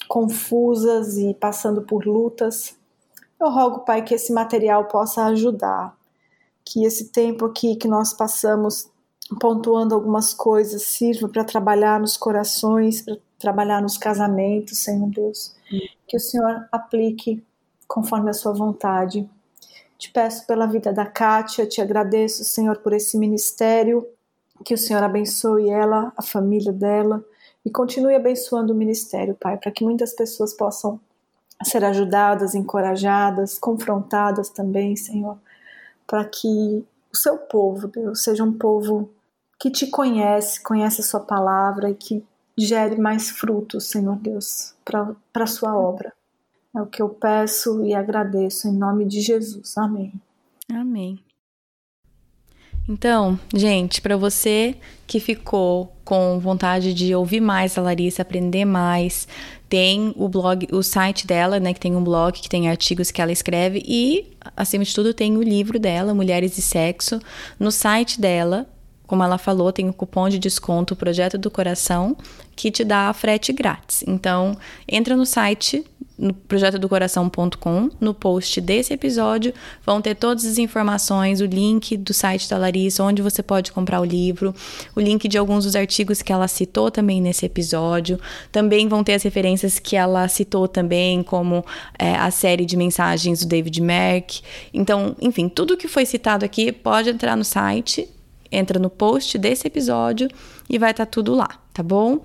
confusas 0.07 1.17
e 1.17 1.35
passando 1.35 1.83
por 1.83 2.05
lutas. 2.05 2.75
Eu 3.39 3.49
rogo, 3.51 3.81
Pai, 3.81 4.03
que 4.03 4.15
esse 4.15 4.33
material 4.33 4.85
possa 4.85 5.25
ajudar, 5.25 5.95
que 6.63 6.83
esse 6.83 7.09
tempo 7.09 7.45
aqui 7.45 7.75
que 7.75 7.87
nós 7.87 8.11
passamos 8.11 8.89
pontuando 9.39 9.93
algumas 9.93 10.33
coisas 10.33 10.83
sirva 10.83 11.27
para 11.29 11.43
trabalhar 11.43 11.99
nos 11.99 12.17
corações, 12.17 13.01
para 13.01 13.17
trabalhar 13.37 13.81
nos 13.81 13.97
casamentos, 13.97 14.79
Senhor 14.79 15.09
Deus. 15.09 15.55
Que 16.07 16.17
o 16.17 16.19
Senhor 16.19 16.67
aplique 16.71 17.43
conforme 17.87 18.29
a 18.29 18.33
sua 18.33 18.53
vontade. 18.53 19.29
Te 19.97 20.11
peço 20.11 20.45
pela 20.45 20.67
vida 20.67 20.91
da 20.91 21.05
Kátia, 21.05 21.65
te 21.65 21.81
agradeço, 21.81 22.43
Senhor, 22.43 22.77
por 22.77 22.93
esse 22.93 23.17
ministério, 23.17 24.05
que 24.63 24.73
o 24.73 24.77
Senhor 24.77 25.03
abençoe 25.03 25.69
ela, 25.69 26.11
a 26.17 26.21
família 26.21 26.71
dela, 26.71 27.23
e 27.65 27.69
continue 27.69 28.13
abençoando 28.13 28.73
o 28.73 28.75
ministério, 28.75 29.35
Pai, 29.35 29.57
para 29.57 29.71
que 29.71 29.83
muitas 29.83 30.13
pessoas 30.13 30.53
possam 30.53 30.99
ser 31.63 31.83
ajudadas, 31.83 32.53
encorajadas, 32.53 33.57
confrontadas 33.57 34.49
também, 34.49 34.95
Senhor, 34.95 35.37
para 36.05 36.25
que 36.25 36.85
o 37.11 37.17
seu 37.17 37.37
povo, 37.37 37.87
Deus, 37.87 38.23
seja 38.23 38.43
um 38.43 38.53
povo 38.53 39.09
que 39.57 39.71
te 39.71 39.87
conhece, 39.87 40.61
conhece 40.61 41.01
a 41.01 41.03
sua 41.03 41.21
palavra 41.21 41.89
e 41.89 41.95
que 41.95 42.23
gere 42.57 42.97
mais 42.97 43.29
frutos, 43.29 43.89
Senhor 43.89 44.17
Deus, 44.17 44.73
para 44.83 45.15
a 45.33 45.47
sua 45.47 45.75
obra. 45.75 46.13
É 46.75 46.81
o 46.81 46.85
que 46.85 47.01
eu 47.01 47.09
peço 47.09 47.83
e 47.85 47.93
agradeço 47.93 48.67
em 48.67 48.73
nome 48.73 49.05
de 49.05 49.21
Jesus. 49.21 49.77
Amém. 49.77 50.13
Amém. 50.69 51.19
Então, 52.87 53.39
gente, 53.53 53.99
para 53.99 54.15
você 54.15 54.75
que 55.07 55.19
ficou 55.19 55.95
com 56.03 56.39
vontade 56.39 56.93
de 56.93 57.15
ouvir 57.15 57.41
mais 57.41 57.77
a 57.77 57.81
Larissa, 57.81 58.21
aprender 58.21 58.63
mais, 58.63 59.27
tem 59.67 60.13
o 60.15 60.29
blog, 60.29 60.67
o 60.71 60.83
site 60.83 61.25
dela, 61.25 61.59
né, 61.59 61.73
que 61.73 61.79
tem 61.79 61.95
um 61.95 62.03
blog 62.03 62.39
que 62.39 62.49
tem 62.49 62.69
artigos 62.69 63.09
que 63.09 63.21
ela 63.21 63.31
escreve 63.31 63.81
e, 63.83 64.37
acima 64.55 64.83
de 64.83 64.93
tudo, 64.93 65.15
tem 65.15 65.35
o 65.35 65.41
livro 65.41 65.79
dela, 65.79 66.13
Mulheres 66.13 66.57
e 66.57 66.61
Sexo, 66.61 67.19
no 67.59 67.71
site 67.71 68.21
dela. 68.21 68.67
Como 69.07 69.23
ela 69.23 69.37
falou, 69.37 69.71
tem 69.71 69.87
o 69.87 69.93
cupom 69.93 70.29
de 70.29 70.39
desconto 70.39 70.95
Projeto 70.95 71.37
do 71.37 71.51
Coração, 71.51 72.17
que 72.55 72.71
te 72.71 72.83
dá 72.83 73.11
frete 73.13 73.53
grátis. 73.53 74.03
Então, 74.07 74.57
entra 74.87 75.15
no 75.15 75.25
site 75.25 75.85
no 76.17 76.33
projetodocoração.com, 76.33 77.89
no 77.99 78.13
post 78.13 78.61
desse 78.61 78.93
episódio, 78.93 79.53
vão 79.85 80.01
ter 80.01 80.15
todas 80.15 80.45
as 80.45 80.57
informações, 80.57 81.41
o 81.41 81.45
link 81.45 81.97
do 81.97 82.13
site 82.13 82.49
da 82.49 82.57
Larissa, 82.57 83.03
onde 83.03 83.21
você 83.21 83.43
pode 83.43 83.71
comprar 83.71 83.99
o 83.99 84.05
livro, 84.05 84.53
o 84.95 84.99
link 84.99 85.27
de 85.27 85.37
alguns 85.37 85.65
dos 85.65 85.75
artigos 85.75 86.21
que 86.21 86.31
ela 86.31 86.47
citou 86.47 86.89
também 86.89 87.21
nesse 87.21 87.45
episódio. 87.45 88.19
Também 88.51 88.87
vão 88.87 89.03
ter 89.03 89.13
as 89.13 89.23
referências 89.23 89.77
que 89.77 89.95
ela 89.95 90.27
citou 90.27 90.67
também, 90.67 91.21
como 91.21 91.65
é, 91.99 92.15
a 92.15 92.31
série 92.31 92.65
de 92.65 92.77
mensagens 92.77 93.41
do 93.41 93.47
David 93.47 93.81
Merck. 93.81 94.41
Então, 94.73 95.15
enfim, 95.21 95.49
tudo 95.49 95.77
que 95.77 95.87
foi 95.87 96.05
citado 96.05 96.45
aqui 96.45 96.71
pode 96.71 97.09
entrar 97.09 97.35
no 97.35 97.43
site, 97.43 98.07
entra 98.51 98.79
no 98.79 98.89
post 98.89 99.37
desse 99.37 99.67
episódio 99.67 100.29
e 100.69 100.77
vai 100.77 100.91
estar 100.91 101.05
tá 101.05 101.11
tudo 101.11 101.33
lá, 101.33 101.49
tá 101.73 101.83
bom? 101.83 102.21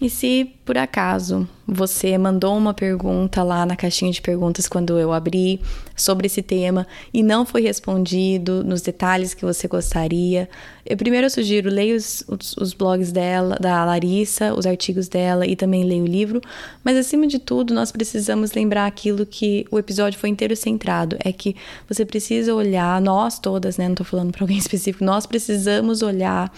E 0.00 0.08
se 0.08 0.50
por 0.64 0.78
acaso 0.78 1.46
você 1.66 2.16
mandou 2.16 2.56
uma 2.56 2.72
pergunta 2.72 3.42
lá 3.42 3.66
na 3.66 3.76
caixinha 3.76 4.10
de 4.10 4.22
perguntas 4.22 4.66
quando 4.66 4.98
eu 4.98 5.12
abri 5.12 5.60
sobre 5.94 6.26
esse 6.26 6.40
tema 6.40 6.86
e 7.12 7.22
não 7.22 7.44
foi 7.44 7.60
respondido 7.60 8.64
nos 8.64 8.80
detalhes 8.80 9.34
que 9.34 9.44
você 9.44 9.68
gostaria, 9.68 10.48
eu 10.86 10.96
primeiro 10.96 11.26
eu 11.26 11.30
sugiro 11.30 11.68
leia 11.68 11.94
os, 11.94 12.24
os, 12.26 12.56
os, 12.56 12.72
blogs 12.72 13.12
dela, 13.12 13.56
da 13.60 13.84
Larissa, 13.84 14.54
os 14.54 14.64
artigos 14.64 15.06
dela 15.06 15.46
e 15.46 15.54
também 15.54 15.84
leia 15.84 16.02
o 16.02 16.06
livro. 16.06 16.40
Mas 16.82 16.96
acima 16.96 17.26
de 17.26 17.38
tudo, 17.38 17.74
nós 17.74 17.92
precisamos 17.92 18.52
lembrar 18.52 18.86
aquilo 18.86 19.26
que 19.26 19.66
o 19.70 19.78
episódio 19.78 20.18
foi 20.18 20.30
inteiro 20.30 20.56
centrado, 20.56 21.16
é 21.22 21.30
que 21.30 21.54
você 21.86 22.06
precisa 22.06 22.54
olhar, 22.54 23.02
nós 23.02 23.38
todas, 23.38 23.76
né? 23.76 23.86
Não 23.86 23.94
tô 23.94 24.04
falando 24.04 24.32
para 24.32 24.44
alguém 24.44 24.56
específico, 24.58 25.04
nós 25.04 25.26
precisamos 25.26 26.00
olhar 26.00 26.50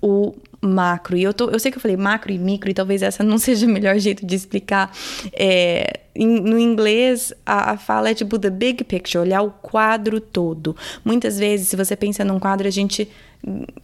o 0.00 0.34
macro. 0.60 1.16
E 1.16 1.22
eu, 1.22 1.32
tô, 1.32 1.48
eu 1.48 1.58
sei 1.58 1.70
que 1.70 1.78
eu 1.78 1.82
falei 1.82 1.96
macro 1.96 2.30
e 2.30 2.38
micro, 2.38 2.70
e 2.70 2.74
talvez 2.74 3.02
essa 3.02 3.24
não 3.24 3.36
seja 3.38 3.66
o 3.66 3.68
melhor 3.68 3.98
jeito 3.98 4.24
de 4.26 4.34
explicar. 4.34 4.92
É, 5.32 6.00
em, 6.14 6.26
no 6.26 6.58
inglês, 6.58 7.32
a, 7.46 7.72
a, 7.72 7.76
fala 7.76 8.10
é 8.10 8.14
tipo 8.14 8.38
the 8.38 8.50
big 8.50 8.84
picture, 8.84 9.22
olhar 9.22 9.42
o 9.42 9.50
quadro 9.50 10.20
todo. 10.20 10.76
Muitas 11.04 11.38
vezes, 11.38 11.68
se 11.68 11.76
você 11.76 11.96
pensa 11.96 12.24
num 12.24 12.38
quadro, 12.38 12.66
a 12.66 12.70
gente. 12.70 13.08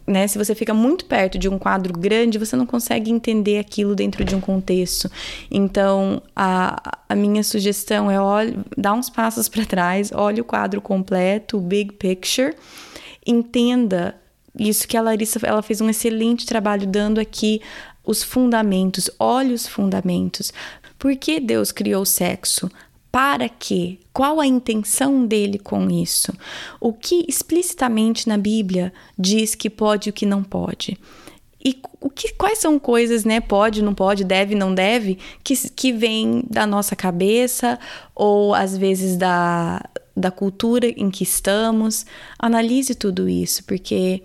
Né, 0.05 0.27
se 0.27 0.37
você 0.37 0.53
fica 0.53 0.71
muito 0.71 1.05
perto 1.05 1.39
de 1.39 1.49
um 1.49 1.57
quadro 1.57 1.91
grande, 1.91 2.37
você 2.37 2.55
não 2.55 2.67
consegue 2.67 3.09
entender 3.09 3.57
aquilo 3.57 3.95
dentro 3.95 4.23
de 4.23 4.35
um 4.35 4.39
contexto. 4.39 5.09
Então, 5.49 6.21
a, 6.35 6.99
a 7.09 7.15
minha 7.15 7.43
sugestão 7.43 8.11
é 8.11 8.21
olhe, 8.21 8.55
dá 8.77 8.93
uns 8.93 9.09
passos 9.09 9.49
para 9.49 9.65
trás, 9.65 10.11
olhe 10.13 10.39
o 10.39 10.43
quadro 10.43 10.79
completo, 10.79 11.57
o 11.57 11.59
big 11.59 11.93
picture, 11.93 12.53
entenda 13.25 14.13
isso 14.59 14.87
que 14.87 14.97
a 14.97 15.01
Larissa 15.01 15.39
ela 15.43 15.61
fez 15.61 15.81
um 15.81 15.89
excelente 15.89 16.45
trabalho 16.45 16.87
dando 16.87 17.19
aqui 17.19 17.61
os 18.03 18.23
fundamentos, 18.23 19.09
olhe 19.19 19.53
os 19.53 19.67
fundamentos. 19.67 20.53
Por 20.97 21.15
que 21.15 21.39
Deus 21.39 21.71
criou 21.71 22.03
o 22.03 22.05
sexo? 22.05 22.71
Para 23.11 23.49
quê? 23.49 23.99
Qual 24.13 24.39
a 24.39 24.45
intenção 24.45 25.25
dele 25.25 25.59
com 25.59 25.89
isso? 25.89 26.33
O 26.79 26.93
que 26.93 27.25
explicitamente 27.27 28.27
na 28.27 28.37
Bíblia 28.37 28.93
diz 29.17 29.55
que 29.55 29.69
pode 29.69 30.09
e 30.09 30.11
o 30.11 30.13
que 30.13 30.25
não 30.25 30.43
pode? 30.43 30.97
E 31.63 31.79
o 31.99 32.09
que, 32.09 32.33
quais 32.33 32.59
são 32.59 32.79
coisas, 32.79 33.25
né? 33.25 33.41
Pode, 33.41 33.81
não 33.81 33.93
pode, 33.93 34.23
deve, 34.23 34.55
não 34.55 34.73
deve, 34.73 35.17
que, 35.43 35.55
que 35.71 35.91
vem 35.91 36.43
da 36.49 36.65
nossa 36.65 36.95
cabeça 36.95 37.79
ou 38.15 38.53
às 38.53 38.77
vezes 38.77 39.17
da, 39.17 39.83
da 40.15 40.31
cultura 40.31 40.87
em 40.87 41.09
que 41.09 41.23
estamos? 41.23 42.05
Analise 42.37 42.95
tudo 42.95 43.27
isso, 43.27 43.63
porque 43.65 44.21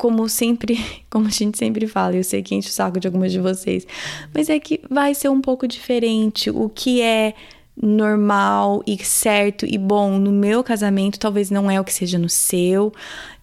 como 0.00 0.30
sempre, 0.30 0.82
como 1.10 1.26
a 1.26 1.30
gente 1.30 1.58
sempre 1.58 1.86
fala, 1.86 2.16
eu 2.16 2.24
sei 2.24 2.42
que 2.42 2.54
enche 2.54 2.70
o 2.70 2.72
saco 2.72 2.98
de 2.98 3.06
algumas 3.06 3.30
de 3.30 3.38
vocês, 3.38 3.86
mas 4.32 4.48
é 4.48 4.58
que 4.58 4.80
vai 4.88 5.14
ser 5.14 5.28
um 5.28 5.42
pouco 5.42 5.68
diferente. 5.68 6.48
O 6.48 6.70
que 6.70 7.02
é 7.02 7.34
normal 7.76 8.82
e 8.86 8.96
certo 9.04 9.66
e 9.66 9.76
bom 9.76 10.18
no 10.18 10.32
meu 10.32 10.64
casamento 10.64 11.18
talvez 11.18 11.50
não 11.50 11.70
é 11.70 11.78
o 11.78 11.84
que 11.84 11.92
seja 11.92 12.18
no 12.18 12.30
seu. 12.30 12.92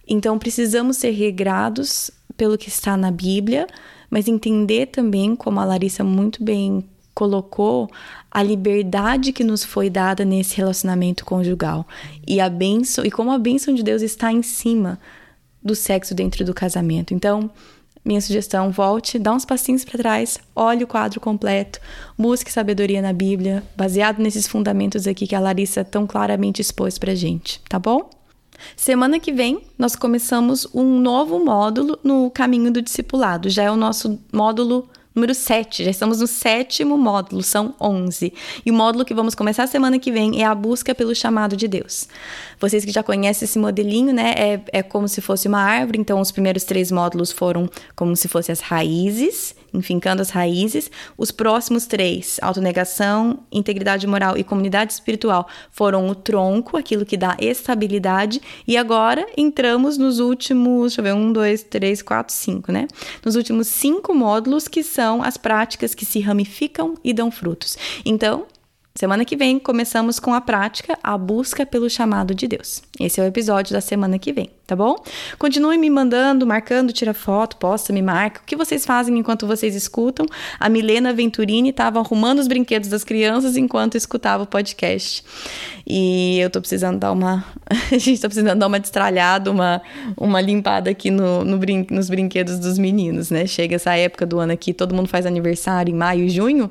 Então 0.06 0.36
precisamos 0.36 0.96
ser 0.96 1.10
regrados 1.10 2.10
pelo 2.36 2.58
que 2.58 2.68
está 2.68 2.96
na 2.96 3.12
Bíblia, 3.12 3.68
mas 4.10 4.26
entender 4.26 4.86
também, 4.86 5.36
como 5.36 5.60
a 5.60 5.64
Larissa 5.64 6.02
muito 6.02 6.42
bem 6.42 6.84
colocou, 7.14 7.88
a 8.30 8.42
liberdade 8.42 9.32
que 9.32 9.44
nos 9.44 9.62
foi 9.62 9.88
dada 9.88 10.24
nesse 10.24 10.56
relacionamento 10.56 11.24
conjugal 11.24 11.86
e 12.26 12.40
a 12.40 12.48
bênção 12.48 13.04
e 13.04 13.12
como 13.12 13.30
a 13.30 13.38
bênção 13.38 13.72
de 13.74 13.82
Deus 13.84 14.02
está 14.02 14.32
em 14.32 14.42
cima 14.42 14.98
do 15.68 15.74
sexo 15.76 16.14
dentro 16.14 16.44
do 16.44 16.52
casamento. 16.52 17.14
Então, 17.14 17.48
minha 18.04 18.20
sugestão, 18.20 18.70
volte, 18.70 19.18
dá 19.18 19.32
uns 19.32 19.44
passinhos 19.44 19.84
para 19.84 19.98
trás, 19.98 20.38
olhe 20.56 20.82
o 20.82 20.86
quadro 20.86 21.20
completo, 21.20 21.78
busque 22.16 22.50
sabedoria 22.50 23.02
na 23.02 23.12
Bíblia, 23.12 23.62
baseado 23.76 24.18
nesses 24.18 24.48
fundamentos 24.48 25.06
aqui 25.06 25.26
que 25.26 25.34
a 25.34 25.40
Larissa 25.40 25.84
tão 25.84 26.06
claramente 26.06 26.62
expôs 26.62 26.98
pra 26.98 27.14
gente, 27.14 27.60
tá 27.68 27.78
bom? 27.78 28.08
Semana 28.74 29.20
que 29.20 29.32
vem, 29.32 29.60
nós 29.78 29.94
começamos 29.94 30.66
um 30.74 30.98
novo 30.98 31.44
módulo 31.44 31.98
no 32.02 32.30
caminho 32.30 32.72
do 32.72 32.82
discipulado. 32.82 33.48
Já 33.48 33.64
é 33.64 33.70
o 33.70 33.76
nosso 33.76 34.18
módulo 34.32 34.88
número 35.18 35.34
7. 35.34 35.84
Já 35.84 35.90
estamos 35.90 36.20
no 36.20 36.26
sétimo 36.28 36.96
módulo, 36.96 37.42
são 37.42 37.74
11. 37.80 38.32
E 38.64 38.70
o 38.70 38.74
módulo 38.74 39.04
que 39.04 39.12
vamos 39.12 39.34
começar 39.34 39.66
semana 39.66 39.98
que 39.98 40.12
vem 40.12 40.40
é 40.40 40.46
a 40.46 40.54
busca 40.54 40.94
pelo 40.94 41.14
chamado 41.14 41.56
de 41.56 41.66
Deus. 41.66 42.08
Vocês 42.60 42.84
que 42.84 42.92
já 42.92 43.02
conhecem 43.02 43.44
esse 43.44 43.58
modelinho, 43.58 44.12
né? 44.12 44.34
É, 44.36 44.78
é 44.78 44.82
como 44.82 45.08
se 45.08 45.20
fosse 45.20 45.48
uma 45.48 45.60
árvore, 45.60 45.98
então 45.98 46.20
os 46.20 46.30
primeiros 46.30 46.64
três 46.64 46.90
módulos 46.90 47.32
foram 47.32 47.68
como 47.96 48.14
se 48.16 48.28
fossem 48.28 48.52
as 48.52 48.60
raízes, 48.60 49.54
enfincando 49.72 50.22
as 50.22 50.30
raízes. 50.30 50.90
Os 51.16 51.30
próximos 51.30 51.86
três, 51.86 52.38
autonegação, 52.42 53.40
integridade 53.50 54.06
moral 54.06 54.36
e 54.36 54.44
comunidade 54.44 54.92
espiritual, 54.92 55.48
foram 55.70 56.08
o 56.08 56.14
tronco, 56.14 56.76
aquilo 56.76 57.04
que 57.04 57.16
dá 57.16 57.36
estabilidade. 57.40 58.40
E 58.66 58.76
agora 58.76 59.26
entramos 59.36 59.98
nos 59.98 60.18
últimos, 60.18 60.92
deixa 60.92 61.00
eu 61.00 61.04
ver, 61.04 61.14
um, 61.14 61.32
dois, 61.32 61.62
três, 61.62 62.02
quatro, 62.02 62.34
cinco, 62.34 62.72
né? 62.72 62.86
Nos 63.24 63.36
últimos 63.36 63.68
cinco 63.68 64.14
módulos, 64.14 64.68
que 64.68 64.82
são 64.82 65.07
as 65.22 65.36
práticas 65.36 65.94
que 65.94 66.04
se 66.04 66.20
ramificam 66.20 66.94
e 67.02 67.12
dão 67.12 67.30
frutos. 67.30 67.76
Então, 68.04 68.46
Semana 68.98 69.24
que 69.24 69.36
vem 69.36 69.60
começamos 69.60 70.18
com 70.18 70.34
a 70.34 70.40
prática, 70.40 70.98
a 71.04 71.16
busca 71.16 71.64
pelo 71.64 71.88
chamado 71.88 72.34
de 72.34 72.48
Deus. 72.48 72.82
Esse 72.98 73.20
é 73.20 73.22
o 73.22 73.26
episódio 73.28 73.72
da 73.72 73.80
semana 73.80 74.18
que 74.18 74.32
vem. 74.32 74.57
Tá 74.68 74.76
bom? 74.76 75.02
Continue 75.38 75.78
me 75.78 75.88
mandando, 75.88 76.46
marcando, 76.46 76.92
tira 76.92 77.14
foto, 77.14 77.56
posta, 77.56 77.90
me 77.90 78.02
marca. 78.02 78.42
O 78.42 78.44
que 78.44 78.54
vocês 78.54 78.84
fazem 78.84 79.18
enquanto 79.18 79.46
vocês 79.46 79.74
escutam? 79.74 80.26
A 80.60 80.68
Milena 80.68 81.10
Venturini 81.10 81.70
estava 81.70 81.98
arrumando 81.98 82.38
os 82.38 82.46
brinquedos 82.46 82.90
das 82.90 83.02
crianças 83.02 83.56
enquanto 83.56 83.96
escutava 83.96 84.42
o 84.42 84.46
podcast. 84.46 85.24
E 85.86 86.38
eu 86.38 86.50
tô 86.50 86.60
precisando 86.60 86.98
dar 86.98 87.12
uma. 87.12 87.42
a 87.90 87.96
gente 87.96 88.20
tá 88.20 88.28
precisando 88.28 88.58
dar 88.58 88.66
uma 88.66 88.78
destralhada, 88.78 89.50
uma, 89.50 89.80
uma 90.14 90.38
limpada 90.38 90.90
aqui 90.90 91.10
no, 91.10 91.42
no 91.46 91.56
brin... 91.56 91.86
nos 91.90 92.10
brinquedos 92.10 92.58
dos 92.58 92.78
meninos, 92.78 93.30
né? 93.30 93.46
Chega 93.46 93.76
essa 93.76 93.96
época 93.96 94.26
do 94.26 94.38
ano 94.38 94.52
aqui, 94.52 94.74
todo 94.74 94.94
mundo 94.94 95.08
faz 95.08 95.24
aniversário 95.24 95.90
em 95.90 95.96
maio 95.96 96.24
e 96.24 96.28
junho. 96.28 96.70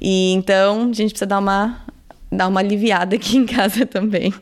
E 0.00 0.32
então 0.32 0.90
a 0.90 0.92
gente 0.92 1.10
precisa 1.10 1.26
dar 1.26 1.38
uma, 1.38 1.80
dar 2.28 2.48
uma 2.48 2.58
aliviada 2.58 3.14
aqui 3.14 3.36
em 3.36 3.46
casa 3.46 3.86
também. 3.86 4.34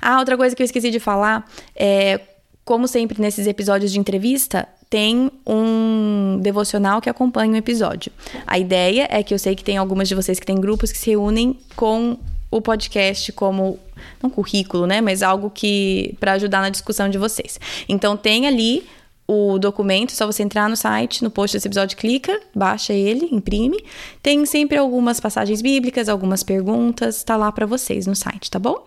Ah, 0.00 0.18
outra 0.18 0.36
coisa 0.36 0.54
que 0.54 0.62
eu 0.62 0.64
esqueci 0.64 0.90
de 0.90 1.00
falar 1.00 1.48
é, 1.74 2.20
como 2.64 2.88
sempre 2.88 3.20
nesses 3.20 3.46
episódios 3.46 3.92
de 3.92 3.98
entrevista, 3.98 4.68
tem 4.90 5.30
um 5.46 6.38
devocional 6.42 7.00
que 7.00 7.08
acompanha 7.08 7.52
o 7.52 7.56
episódio. 7.56 8.10
A 8.46 8.58
ideia 8.58 9.06
é 9.10 9.22
que 9.22 9.32
eu 9.32 9.38
sei 9.38 9.54
que 9.54 9.62
tem 9.62 9.76
algumas 9.76 10.08
de 10.08 10.14
vocês 10.14 10.40
que 10.40 10.46
têm 10.46 10.60
grupos 10.60 10.90
que 10.90 10.98
se 10.98 11.10
reúnem 11.10 11.58
com 11.76 12.16
o 12.50 12.60
podcast 12.60 13.32
como 13.32 13.78
não 14.22 14.30
currículo, 14.30 14.86
né, 14.86 15.00
mas 15.00 15.22
algo 15.22 15.50
que 15.50 16.14
para 16.18 16.32
ajudar 16.32 16.60
na 16.60 16.70
discussão 16.70 17.08
de 17.08 17.18
vocês. 17.18 17.58
Então 17.88 18.16
tem 18.16 18.46
ali 18.46 18.84
o 19.28 19.58
documento, 19.58 20.12
só 20.12 20.26
você 20.26 20.42
entrar 20.42 20.68
no 20.68 20.76
site, 20.76 21.22
no 21.22 21.30
post 21.30 21.56
desse 21.56 21.66
episódio, 21.66 21.96
clica, 21.96 22.40
baixa 22.54 22.92
ele, 22.92 23.28
imprime. 23.32 23.84
Tem 24.22 24.44
sempre 24.46 24.78
algumas 24.78 25.18
passagens 25.18 25.60
bíblicas, 25.60 26.08
algumas 26.08 26.42
perguntas, 26.42 27.24
tá 27.24 27.36
lá 27.36 27.50
para 27.50 27.66
vocês 27.66 28.06
no 28.06 28.14
site, 28.14 28.50
tá 28.50 28.58
bom? 28.58 28.84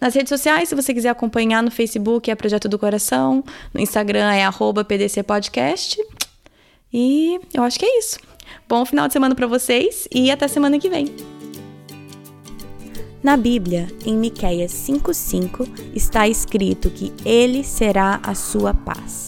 Nas 0.00 0.14
redes 0.14 0.28
sociais, 0.28 0.68
se 0.68 0.74
você 0.74 0.92
quiser 0.92 1.08
acompanhar 1.08 1.62
no 1.62 1.70
Facebook 1.70 2.30
é 2.30 2.34
Projeto 2.34 2.68
do 2.68 2.78
Coração, 2.78 3.42
no 3.72 3.80
Instagram 3.80 4.30
é 4.32 4.44
@pdcpodcast. 4.50 5.98
E 6.92 7.38
eu 7.52 7.62
acho 7.62 7.78
que 7.78 7.84
é 7.84 7.98
isso. 7.98 8.18
Bom 8.68 8.84
final 8.84 9.06
de 9.06 9.12
semana 9.12 9.34
para 9.34 9.46
vocês 9.46 10.08
e 10.12 10.30
até 10.30 10.48
semana 10.48 10.78
que 10.78 10.88
vem. 10.88 11.14
Na 13.22 13.36
Bíblia, 13.36 13.88
em 14.06 14.16
Miqueias 14.16 14.72
5:5, 14.72 15.66
está 15.94 16.28
escrito 16.28 16.88
que 16.88 17.12
ele 17.24 17.64
será 17.64 18.20
a 18.22 18.34
sua 18.34 18.72
paz. 18.72 19.27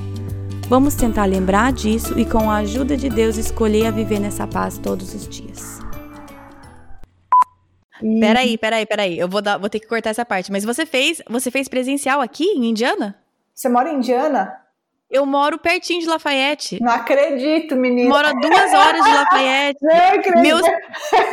Vamos 0.71 0.95
tentar 0.95 1.25
lembrar 1.25 1.73
disso 1.73 2.17
e, 2.17 2.23
com 2.23 2.49
a 2.49 2.59
ajuda 2.59 2.95
de 2.95 3.09
Deus, 3.09 3.35
escolher 3.35 3.87
a 3.87 3.91
viver 3.91 4.21
nessa 4.21 4.47
paz 4.47 4.77
todos 4.77 5.13
os 5.13 5.27
dias. 5.27 5.79
Peraí, 8.21 8.57
peraí, 8.57 8.85
peraí. 8.85 9.19
Eu 9.19 9.27
vou, 9.27 9.41
dar, 9.41 9.57
vou 9.57 9.69
ter 9.69 9.81
que 9.81 9.85
cortar 9.85 10.11
essa 10.11 10.23
parte. 10.23 10.49
Mas 10.49 10.63
você 10.63 10.85
fez, 10.85 11.21
você 11.29 11.51
fez 11.51 11.67
presencial 11.67 12.21
aqui 12.21 12.45
em 12.45 12.69
Indiana? 12.69 13.21
Você 13.53 13.67
mora 13.67 13.91
em 13.91 13.97
Indiana? 13.97 14.61
Eu 15.09 15.25
moro 15.25 15.57
pertinho 15.57 15.99
de 15.99 16.07
Lafayette. 16.07 16.81
Não 16.81 16.93
acredito, 16.93 17.75
menina. 17.75 18.07
Moro 18.07 18.29
a 18.29 18.31
duas 18.31 18.73
horas 18.73 19.03
de 19.03 19.11
Lafayette. 19.11 19.79
Não 19.81 19.93
acredito. 19.93 20.39
Meus, 20.41 20.61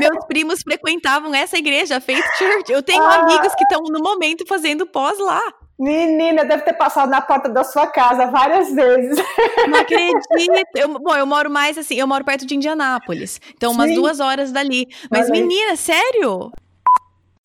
meus 0.00 0.24
primos 0.26 0.60
frequentavam 0.62 1.32
essa 1.32 1.56
igreja, 1.56 2.00
Faith 2.00 2.26
Church. 2.36 2.72
Eu 2.72 2.82
tenho 2.82 3.04
ah. 3.04 3.20
amigos 3.20 3.54
que 3.54 3.62
estão 3.62 3.82
no 3.84 4.00
momento 4.02 4.44
fazendo 4.48 4.84
pós 4.84 5.16
lá. 5.20 5.40
Menina, 5.78 6.44
deve 6.44 6.64
ter 6.64 6.72
passado 6.72 7.08
na 7.08 7.20
porta 7.20 7.48
da 7.48 7.62
sua 7.62 7.86
casa 7.86 8.26
várias 8.26 8.72
vezes. 8.72 9.16
Não 9.68 9.78
acredito. 9.78 10.66
Eu, 10.74 10.98
bom, 10.98 11.14
eu 11.14 11.26
moro 11.26 11.48
mais 11.48 11.78
assim, 11.78 11.94
eu 11.94 12.06
moro 12.06 12.24
perto 12.24 12.44
de 12.44 12.56
Indianápolis. 12.56 13.40
Então, 13.54 13.70
umas 13.70 13.90
Sim. 13.90 13.94
duas 13.94 14.18
horas 14.18 14.50
dali. 14.50 14.88
Mas, 15.08 15.30
menina, 15.30 15.76
sério? 15.76 16.50